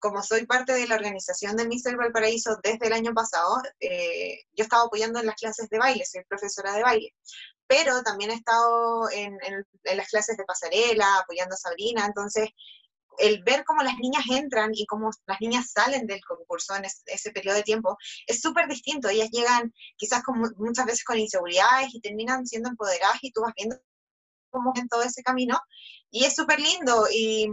como 0.00 0.22
soy 0.22 0.46
parte 0.46 0.72
de 0.72 0.88
la 0.88 0.96
organización 0.96 1.56
del 1.56 1.68
Mister 1.68 1.96
Valparaíso 1.96 2.58
desde 2.62 2.86
el 2.86 2.94
año 2.94 3.12
pasado, 3.12 3.62
eh, 3.78 4.44
yo 4.52 4.64
estaba 4.64 4.84
apoyando 4.84 5.20
en 5.20 5.26
las 5.26 5.36
clases 5.36 5.68
de 5.68 5.78
baile, 5.78 6.04
soy 6.06 6.24
profesora 6.24 6.72
de 6.72 6.82
baile, 6.82 7.14
pero 7.66 8.02
también 8.02 8.30
he 8.30 8.34
estado 8.34 9.08
en, 9.10 9.38
las 9.84 10.08
clases 10.08 10.36
de 10.36 10.44
pasarela, 10.44 11.18
apoyando 11.18 11.54
a 11.54 11.58
Sabrina, 11.58 12.06
entonces 12.06 12.48
el 13.18 13.42
ver 13.42 13.64
cómo 13.64 13.82
las 13.82 13.98
niñas 13.98 14.24
entran 14.30 14.70
y 14.74 14.86
cómo 14.86 15.10
las 15.26 15.40
niñas 15.40 15.70
salen 15.72 16.06
del 16.06 16.24
concurso 16.24 16.74
en 16.76 16.84
ese, 16.84 17.30
periodo 17.32 17.56
de 17.56 17.62
tiempo 17.62 17.96
es 18.26 18.40
súper 18.40 18.68
distinto. 18.68 19.08
Ellas 19.08 19.30
llegan 19.30 19.72
quizás 19.96 20.22
muchas 20.56 20.86
veces 20.86 21.04
con 21.04 21.18
inseguridades 21.18 21.94
y 21.94 22.00
terminan 22.00 22.46
siendo 22.46 22.70
empoderadas 22.70 23.18
y 23.22 23.32
tú 23.32 23.42
vas 23.42 23.54
viendo 23.56 23.76
cómo 24.50 24.72
en 24.76 24.88
todo 24.88 25.02
ese 25.02 25.22
camino 25.22 25.60
y 26.10 26.24
es 26.24 26.34
súper 26.34 26.58
lindo 26.60 27.06
y 27.12 27.52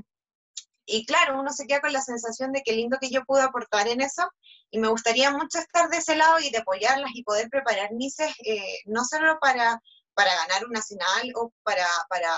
y 0.90 1.06
claro, 1.06 1.40
uno 1.40 1.52
se 1.52 1.68
queda 1.68 1.82
con 1.82 1.92
la 1.92 2.02
sensación 2.02 2.54
de 2.54 2.64
que 2.64 2.72
lindo 2.72 2.98
que 3.00 3.10
yo 3.10 3.26
pude 3.26 3.42
aportar 3.42 3.90
en 3.90 4.00
eso 4.00 4.24
y 4.72 4.80
me 4.80 4.88
gustaría 4.88 5.30
mucho 5.32 5.60
estar 5.60 5.90
de 5.90 5.98
ese 5.98 6.16
lado 6.16 6.40
y 6.40 6.50
de 6.50 6.60
apoyarlas 6.60 7.12
y 7.14 7.24
poder 7.24 7.50
preparar 7.50 7.92
mises, 7.92 8.34
eh, 8.46 8.80
no 8.86 9.04
solo 9.04 9.38
para, 9.42 9.82
para 10.14 10.34
ganar 10.34 10.66
un 10.66 10.72
nacional 10.72 11.34
o 11.36 11.52
para, 11.64 11.86
para, 12.08 12.32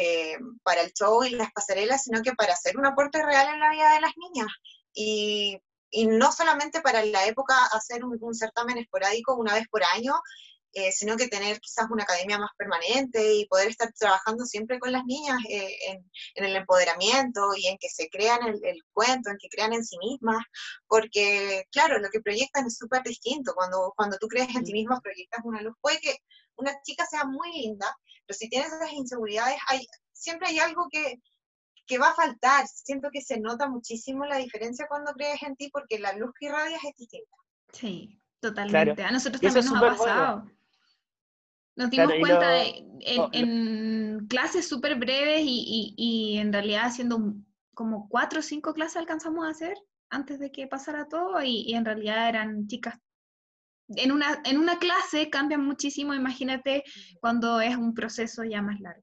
eh, 0.00 0.38
para 0.62 0.80
el 0.80 0.92
show 0.92 1.22
y 1.24 1.30
las 1.30 1.52
pasarelas, 1.52 2.04
sino 2.04 2.22
que 2.22 2.32
para 2.32 2.54
hacer 2.54 2.78
un 2.78 2.86
aporte 2.86 3.22
real 3.22 3.52
en 3.52 3.60
la 3.60 3.70
vida 3.70 3.92
de 3.94 4.00
las 4.00 4.12
niñas. 4.16 4.48
Y, 4.94 5.60
y 5.90 6.06
no 6.06 6.32
solamente 6.32 6.80
para 6.80 7.04
la 7.04 7.26
época 7.26 7.54
hacer 7.72 8.04
un, 8.04 8.16
un 8.20 8.34
certamen 8.34 8.78
esporádico 8.78 9.34
una 9.34 9.54
vez 9.54 9.68
por 9.68 9.82
año, 9.84 10.14
eh, 10.72 10.92
sino 10.92 11.16
que 11.16 11.26
tener 11.26 11.58
quizás 11.58 11.86
una 11.90 12.04
academia 12.04 12.38
más 12.38 12.50
permanente 12.56 13.34
y 13.34 13.46
poder 13.46 13.68
estar 13.68 13.92
trabajando 13.92 14.44
siempre 14.46 14.78
con 14.78 14.92
las 14.92 15.04
niñas 15.04 15.38
eh, 15.48 15.76
en, 15.88 16.44
el 16.44 16.54
empoderamiento 16.54 17.40
y 17.56 17.66
en 17.66 17.76
que 17.76 17.88
se 17.88 18.08
crean 18.08 18.38
el, 18.46 18.82
cuento, 18.92 19.30
en 19.30 19.38
que 19.38 19.48
crean 19.48 19.72
en 19.72 19.84
sí 19.84 19.98
mismas, 19.98 20.44
porque 20.86 21.64
claro, 21.72 21.98
lo 21.98 22.08
que 22.10 22.20
proyectan 22.20 22.66
es 22.66 22.76
súper 22.76 23.02
distinto. 23.02 23.52
Cuando, 23.54 23.92
cuando 23.96 24.16
tú 24.18 24.28
crees 24.28 24.54
en 24.54 24.62
ti 24.62 24.72
misma, 24.72 25.00
proyectas 25.00 25.40
una 25.44 25.60
luz. 25.60 25.74
Puede 25.80 25.98
que 25.98 26.18
una 26.60 26.80
chica 26.82 27.04
sea 27.06 27.24
muy 27.24 27.50
linda, 27.52 27.86
pero 28.26 28.36
si 28.36 28.48
tienes 28.48 28.72
esas 28.72 28.92
inseguridades, 28.92 29.58
hay, 29.68 29.86
siempre 30.12 30.48
hay 30.48 30.58
algo 30.58 30.88
que, 30.90 31.20
que 31.86 31.98
va 31.98 32.10
a 32.10 32.14
faltar. 32.14 32.66
Siento 32.68 33.08
que 33.12 33.20
se 33.20 33.40
nota 33.40 33.68
muchísimo 33.68 34.24
la 34.24 34.36
diferencia 34.36 34.86
cuando 34.88 35.12
crees 35.12 35.42
en 35.42 35.56
ti 35.56 35.68
porque 35.72 35.98
la 35.98 36.12
luz 36.12 36.30
que 36.38 36.46
irradias 36.46 36.84
es 36.84 36.96
distinta. 36.96 37.36
Sí, 37.72 38.20
totalmente. 38.40 39.02
A 39.02 39.10
nosotros 39.10 39.40
también 39.40 39.64
nos 39.64 39.76
ha 39.76 39.80
pasado. 39.80 40.50
Nos 41.76 41.90
dimos 41.90 42.12
cuenta 42.20 42.62
en, 42.62 44.26
clases 44.28 44.68
súper 44.68 44.96
breves 44.96 45.42
y, 45.44 46.36
en 46.38 46.52
realidad 46.52 46.84
haciendo 46.84 47.34
como 47.74 48.08
cuatro 48.08 48.40
o 48.40 48.42
cinco 48.42 48.74
clases 48.74 48.96
alcanzamos 48.96 49.46
a 49.46 49.50
hacer 49.50 49.74
antes 50.10 50.38
de 50.38 50.52
que 50.52 50.66
pasara 50.66 51.08
todo 51.08 51.42
y, 51.42 51.74
en 51.74 51.84
realidad 51.84 52.28
eran 52.28 52.66
chicas. 52.66 52.98
En 53.96 54.12
una, 54.12 54.40
en 54.44 54.58
una 54.58 54.78
clase 54.78 55.30
cambian 55.30 55.64
muchísimo, 55.64 56.14
imagínate 56.14 56.84
cuando 57.20 57.60
es 57.60 57.76
un 57.76 57.94
proceso 57.94 58.44
ya 58.44 58.62
más 58.62 58.80
largo. 58.80 59.02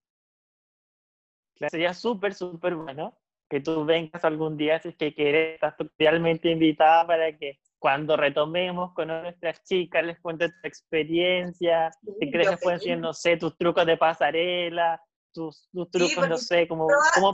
Sería 1.69 1.93
súper, 1.93 2.33
súper 2.33 2.75
bueno 2.75 3.17
que 3.49 3.61
tú 3.61 3.85
vengas 3.85 4.23
algún 4.23 4.57
día 4.57 4.79
si 4.79 4.89
es 4.89 4.95
que 4.95 5.13
quieres, 5.13 5.55
estás 5.55 5.75
totalmente 5.77 6.49
invitada 6.49 7.07
para 7.07 7.37
que 7.37 7.59
cuando 7.79 8.17
retomemos 8.17 8.93
con 8.93 9.07
nuestras 9.07 9.63
chicas, 9.63 10.03
les 10.03 10.19
cuentes 10.19 10.51
tu 10.61 10.67
experiencia, 10.67 11.91
si 12.19 12.31
crees 12.31 12.49
que 12.49 12.57
pueden 12.57 12.79
ser, 12.79 12.97
no 12.97 13.13
sé, 13.13 13.37
tus 13.37 13.55
trucos 13.55 13.85
de 13.85 13.97
pasarela, 13.97 15.01
tus, 15.31 15.69
tus 15.71 15.89
trucos, 15.91 16.27
no 16.27 16.37
sé, 16.37 16.67
como, 16.67 16.87
cómo, 17.13 17.31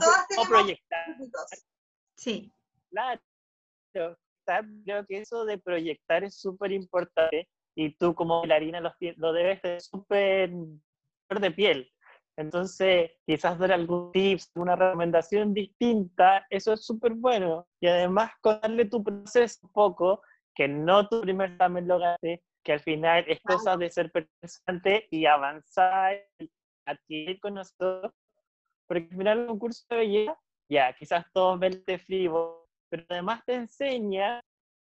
proyectar. 0.48 1.06
Sí. 2.16 2.52
Claro, 2.90 3.20
creo 4.84 5.06
que 5.06 5.18
eso 5.18 5.44
de 5.44 5.58
proyectar 5.58 6.24
es 6.24 6.40
súper 6.40 6.72
importante 6.72 7.48
y 7.74 7.94
tú 7.94 8.14
como 8.14 8.40
bailarina 8.40 8.80
lo, 8.80 8.92
lo 9.16 9.32
debes 9.32 9.60
de 9.62 9.80
súper 9.80 10.50
de 11.28 11.50
piel. 11.50 11.90
Entonces, 12.36 13.12
quizás 13.26 13.58
dar 13.58 13.72
algún 13.72 14.10
tips, 14.12 14.50
una 14.56 14.74
recomendación 14.74 15.54
distinta, 15.54 16.46
eso 16.50 16.72
es 16.72 16.84
súper 16.84 17.14
bueno. 17.14 17.66
Y 17.80 17.86
además, 17.86 18.32
contarle 18.40 18.86
tu 18.86 19.04
proceso 19.04 19.60
un 19.62 19.70
poco, 19.72 20.22
que 20.54 20.66
no 20.66 21.08
tu 21.08 21.20
primer 21.20 21.52
examen 21.52 21.86
lo 21.86 21.98
gaste, 21.98 22.42
que 22.64 22.72
al 22.72 22.80
final 22.80 23.24
es 23.28 23.40
cosa 23.40 23.76
de 23.76 23.90
ser 23.90 24.10
presente 24.10 25.06
y 25.10 25.26
avanzar, 25.26 26.16
y 26.38 26.50
adquirir 26.86 27.38
nosotros, 27.52 28.12
porque 28.86 29.08
al 29.10 29.16
final 29.16 29.38
un 29.40 29.46
concurso 29.46 29.84
de 29.90 29.96
belleza, 29.96 30.38
ya, 30.68 30.92
quizás 30.94 31.24
todos 31.32 31.58
verte 31.60 31.98
frío, 31.98 32.63
pero 32.88 33.04
además 33.08 33.42
te 33.44 33.54
enseña 33.54 34.40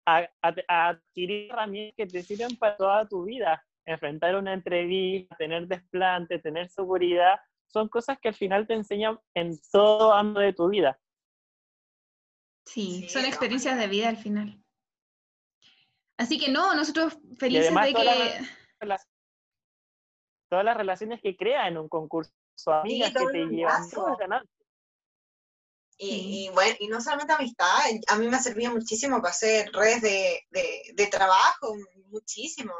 a, 0.06 0.28
adquirir 0.68 1.50
herramientas 1.50 1.94
que 1.96 2.06
te 2.06 2.22
sirven 2.22 2.56
para 2.56 2.76
toda 2.76 3.08
tu 3.08 3.24
vida. 3.24 3.64
Enfrentar 3.86 4.36
una 4.36 4.52
entrevista, 4.52 5.36
tener 5.36 5.66
desplante, 5.66 6.38
tener 6.38 6.68
seguridad, 6.68 7.38
son 7.66 7.88
cosas 7.88 8.18
que 8.20 8.28
al 8.28 8.34
final 8.34 8.66
te 8.66 8.74
enseñan 8.74 9.18
en 9.34 9.58
todo 9.72 10.12
ámbito 10.12 10.40
de 10.40 10.52
tu 10.52 10.68
vida. 10.68 11.00
Sí, 12.66 13.08
son 13.08 13.24
experiencias 13.24 13.78
de 13.78 13.86
vida 13.88 14.08
al 14.08 14.16
final. 14.16 14.62
Así 16.18 16.38
que 16.38 16.50
no, 16.50 16.74
nosotros 16.74 17.18
felices 17.38 17.74
de 17.74 17.94
que... 17.94 18.46
todas 20.50 20.64
las 20.64 20.76
relaciones 20.76 21.20
que 21.22 21.36
crea 21.36 21.66
en 21.66 21.78
un 21.78 21.88
concurso, 21.88 22.32
amigas 22.66 23.12
que 23.12 23.26
te 23.32 23.46
llevan 23.46 23.88
y, 26.02 26.46
y, 26.46 26.48
bueno, 26.54 26.74
y 26.80 26.88
no 26.88 27.00
solamente 27.00 27.34
amistad, 27.34 27.68
a 28.08 28.16
mí 28.16 28.26
me 28.26 28.36
ha 28.36 28.42
servido 28.42 28.72
muchísimo 28.72 29.20
para 29.20 29.32
hacer 29.32 29.70
redes 29.72 30.00
de, 30.00 30.40
de, 30.94 31.06
trabajo, 31.08 31.76
muchísimo. 32.06 32.72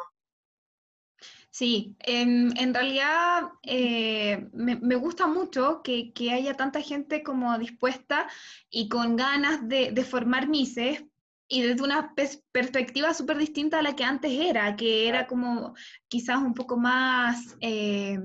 Sí, 1.50 1.96
en, 1.98 2.56
en 2.56 2.72
realidad 2.72 3.50
eh, 3.62 4.48
me, 4.52 4.76
me, 4.76 4.94
gusta 4.94 5.26
mucho 5.26 5.82
que, 5.82 6.12
que, 6.14 6.32
haya 6.32 6.54
tanta 6.54 6.80
gente 6.80 7.22
como 7.22 7.58
dispuesta 7.58 8.26
y 8.70 8.88
con 8.88 9.16
ganas 9.16 9.68
de, 9.68 9.90
de 9.92 10.04
formar 10.04 10.48
mises, 10.48 11.04
y 11.52 11.62
desde 11.62 11.82
una 11.82 12.14
perspectiva 12.52 13.12
súper 13.12 13.36
distinta 13.36 13.80
a 13.80 13.82
la 13.82 13.96
que 13.96 14.04
antes 14.04 14.30
era, 14.32 14.76
que 14.76 15.08
era 15.08 15.26
como 15.26 15.74
quizás 16.06 16.38
un 16.38 16.54
poco 16.54 16.76
más, 16.76 17.56
eh, 17.60 18.20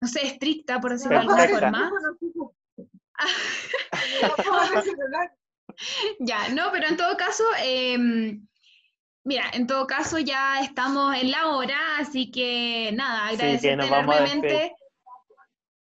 no 0.00 0.08
sé, 0.08 0.26
estricta, 0.26 0.80
por 0.80 0.92
decirlo 0.92 1.18
de 1.18 1.20
alguna 1.20 1.48
forma. 1.48 1.92
ya, 6.20 6.48
no, 6.50 6.70
pero 6.72 6.88
en 6.88 6.96
todo 6.96 7.16
caso, 7.16 7.44
em, 7.62 8.46
mira, 9.24 9.44
en 9.52 9.66
todo 9.66 9.86
caso 9.86 10.18
ya 10.18 10.60
estamos 10.60 11.14
en 11.16 11.30
la 11.30 11.48
hora, 11.48 11.98
así 11.98 12.30
que 12.30 12.90
nada, 12.94 13.28
agradecerte 13.28 13.86
enormemente. 13.86 14.74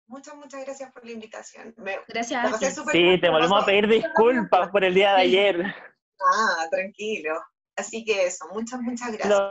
Muchas, 0.07 0.35
muchas 0.35 0.65
gracias 0.65 0.91
por 0.91 1.05
la 1.05 1.11
invitación. 1.11 1.75
gracias. 2.07 2.75
Sí, 2.91 3.19
te 3.21 3.29
volvemos 3.29 3.61
a 3.61 3.65
pedir 3.65 3.87
disculpas 3.87 4.71
por 4.71 4.83
el 4.83 4.95
día 4.95 5.13
de 5.13 5.21
ayer. 5.21 5.75
Ah, 6.19 6.67
tranquilo. 6.71 7.39
Así 7.75 8.03
que 8.03 8.25
eso, 8.25 8.47
muchas, 8.51 8.81
muchas 8.81 9.11
gracias. 9.11 9.41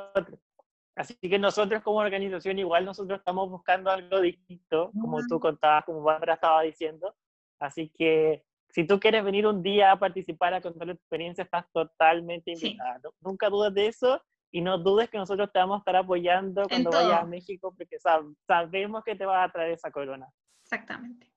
Así 0.97 1.15
que 1.15 1.39
nosotros 1.39 1.81
como 1.85 1.99
organización 1.99 2.59
igual 2.59 2.85
nosotros 2.85 3.21
estamos 3.21 3.49
buscando 3.49 3.89
algo 3.89 4.21
distinto, 4.21 4.91
como 5.01 5.25
tú 5.29 5.39
contabas, 5.39 5.85
como 5.85 6.03
Bárbara 6.03 6.35
estaba 6.35 6.63
diciendo. 6.63 7.15
Así 7.59 7.91
que 7.91 8.45
si 8.71 8.87
tú 8.87 9.01
quieres 9.01 9.25
venir 9.25 9.47
un 9.47 9.63
día 9.63 9.93
a 9.93 9.99
participar, 9.99 10.55
a 10.55 10.61
contar 10.61 10.89
tu 10.89 10.95
experiencia, 10.95 11.45
estás 11.45 11.65
totalmente 11.73 12.53
invitada. 12.53 13.01
Nunca 13.21 13.49
dudes 13.49 13.75
de 13.75 13.87
eso 13.87 14.23
y 14.51 14.61
no 14.61 14.79
dudes 14.79 15.11
que 15.11 15.19
nosotros 15.19 15.51
te 15.53 15.59
vamos 15.59 15.77
a 15.77 15.79
estar 15.81 15.97
apoyando 15.97 16.69
cuando 16.69 16.91
vayas 16.91 17.23
a 17.23 17.25
México 17.25 17.75
porque 17.77 17.99
sabemos 18.47 19.05
que 19.05 19.17
te 19.17 19.25
vas 19.25 19.49
a 19.49 19.53
traer 19.53 19.73
esa 19.73 19.91
corona. 19.91 20.29
Exactamente. 20.65 21.31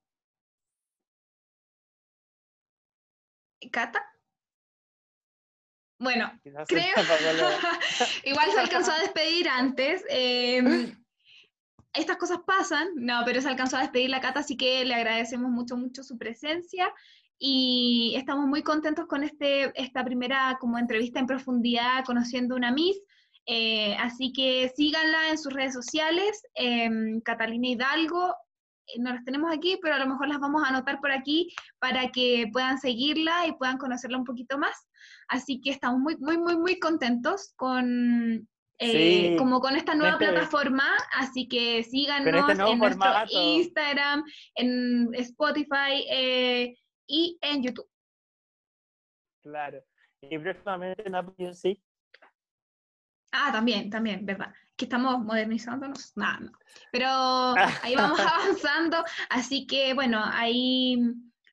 ¿Cata? 3.70 4.04
Bueno, 5.98 6.32
creo. 6.66 6.94
Igual 8.24 8.50
se 8.50 8.58
alcanzó 8.58 8.92
a 8.92 8.98
despedir 9.02 9.48
antes. 9.48 10.04
em, 10.08 10.96
estas 11.94 12.16
cosas 12.16 12.38
pasan, 12.46 12.88
no, 12.96 13.22
pero 13.24 13.40
se 13.40 13.48
alcanzó 13.48 13.76
a 13.76 13.80
despedir 13.80 14.10
la 14.10 14.20
Cata, 14.20 14.40
así 14.40 14.56
que 14.56 14.84
le 14.84 14.94
agradecemos 14.94 15.50
mucho, 15.50 15.76
mucho 15.76 16.02
su 16.02 16.16
presencia 16.16 16.92
y 17.38 18.14
estamos 18.16 18.46
muy 18.46 18.62
contentos 18.62 19.06
con 19.06 19.24
este, 19.24 19.72
esta 19.80 20.04
primera 20.04 20.56
como 20.60 20.78
entrevista 20.78 21.18
en 21.18 21.26
profundidad 21.26 22.04
conociendo 22.04 22.54
una 22.54 22.70
Miss. 22.70 22.96
Eh, 23.46 23.96
así 23.96 24.32
que 24.32 24.72
síganla 24.76 25.30
en 25.30 25.38
sus 25.38 25.52
redes 25.52 25.74
sociales, 25.74 26.42
em, 26.54 27.20
Catalina 27.20 27.68
Hidalgo, 27.68 28.36
eh, 28.86 29.00
no 29.00 29.12
las 29.12 29.24
tenemos 29.24 29.52
aquí, 29.52 29.76
pero 29.82 29.96
a 29.96 29.98
lo 29.98 30.06
mejor 30.06 30.28
las 30.28 30.38
vamos 30.38 30.62
a 30.62 30.68
anotar 30.68 31.00
por 31.00 31.10
aquí 31.10 31.52
para 31.80 32.10
que 32.10 32.48
puedan 32.52 32.78
seguirla 32.78 33.46
y 33.48 33.52
puedan 33.52 33.78
conocerla 33.78 34.18
un 34.18 34.24
poquito 34.24 34.58
más. 34.58 34.76
Así 35.26 35.60
que 35.60 35.70
estamos 35.70 36.00
muy, 36.00 36.16
muy, 36.18 36.38
muy, 36.38 36.56
muy 36.56 36.78
contentos 36.78 37.52
con, 37.56 38.48
eh, 38.82 39.30
Sí, 39.30 39.36
como 39.36 39.60
con 39.60 39.76
esta 39.76 39.94
nueva 39.94 40.14
este- 40.14 40.26
plataforma, 40.26 40.84
así 41.14 41.48
que 41.48 41.82
síganos 41.84 42.32
nuevo 42.32 42.72
en 42.72 42.78
nuestro. 42.78 43.08
Instagram, 43.30 44.24
en 44.54 45.08
Spotify 45.14 46.04
eh, 46.10 46.76
y 47.06 47.38
en 47.40 47.62
YouTube. 47.62 47.88
Claro. 49.42 49.82
Y 50.22 50.38
próximamente 50.38 51.06
en 51.06 51.14
Apple 51.14 51.34
Music. 51.38 51.80
Ah, 53.32 53.50
también, 53.50 53.90
también, 53.90 54.24
¿verdad? 54.26 54.52
Que 54.76 54.84
estamos 54.84 55.18
modernizándonos. 55.20 56.16
Nada, 56.16 56.40
no. 56.40 56.52
Pero 56.92 57.08
ahí 57.82 57.96
vamos 57.96 58.20
avanzando. 58.20 59.04
Así 59.30 59.66
que, 59.66 59.94
bueno, 59.94 60.20
ahí 60.22 60.98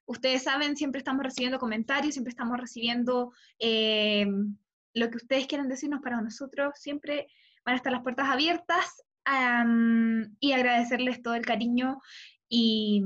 ustedes 0.05 0.43
saben, 0.43 0.75
siempre 0.75 0.99
estamos 0.99 1.23
recibiendo 1.23 1.59
comentarios, 1.59 2.15
siempre 2.15 2.31
estamos 2.31 2.57
recibiendo 2.59 3.31
eh, 3.59 4.27
lo 4.93 5.09
que 5.09 5.17
ustedes 5.17 5.47
quieran 5.47 5.69
decirnos 5.69 6.01
para 6.01 6.21
nosotros. 6.21 6.73
Siempre 6.75 7.27
van 7.65 7.73
a 7.73 7.77
estar 7.77 7.91
las 7.91 8.03
puertas 8.03 8.27
abiertas 8.29 9.03
am, 9.25 10.35
y 10.39 10.51
agradecerles 10.53 11.21
todo 11.21 11.35
el 11.35 11.45
cariño 11.45 11.99
y 12.47 13.03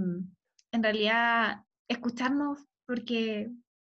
en 0.71 0.83
realidad 0.83 1.63
escucharnos 1.87 2.59
porque. 2.85 3.49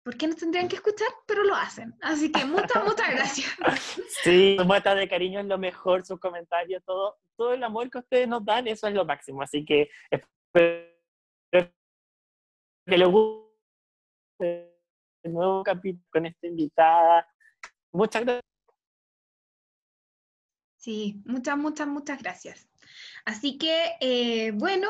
¿Por 0.06 0.18
qué 0.18 0.28
nos 0.28 0.36
tendrían 0.36 0.68
que 0.68 0.76
escuchar? 0.76 1.08
Pero 1.26 1.46
lo 1.46 1.56
hacen. 1.56 1.96
Así 2.02 2.30
que 2.30 2.44
muchas, 2.44 2.84
muchas 2.84 3.10
gracias. 3.10 3.48
Sí, 4.24 4.58
su 4.60 4.66
muestra 4.66 4.96
de 4.96 5.08
cariño 5.08 5.40
es 5.40 5.46
lo 5.46 5.58
mejor, 5.58 6.06
sus 6.06 6.20
comentarios, 6.20 6.84
todo, 6.84 7.16
todo 7.38 7.54
el 7.54 7.64
amor 7.64 7.90
que 7.90 8.00
ustedes 8.00 8.28
nos 8.28 8.44
dan, 8.44 8.68
eso 8.68 8.86
es 8.88 8.94
lo 8.94 9.06
máximo. 9.06 9.42
Así 9.42 9.64
que 9.64 9.90
espero 10.12 10.94
que 12.86 12.98
les 12.98 13.08
guste 13.08 14.74
el 15.24 15.34
nuevo 15.34 15.64
capítulo 15.64 16.06
con 16.12 16.26
esta 16.26 16.48
invitada. 16.48 17.28
Muchas 17.94 18.24
gracias. 18.24 18.44
Sí, 20.78 21.22
muchas, 21.26 21.58
muchas, 21.58 21.88
muchas 21.88 22.22
gracias. 22.22 22.68
Así 23.26 23.58
que, 23.58 23.94
eh, 24.02 24.52
bueno, 24.52 24.90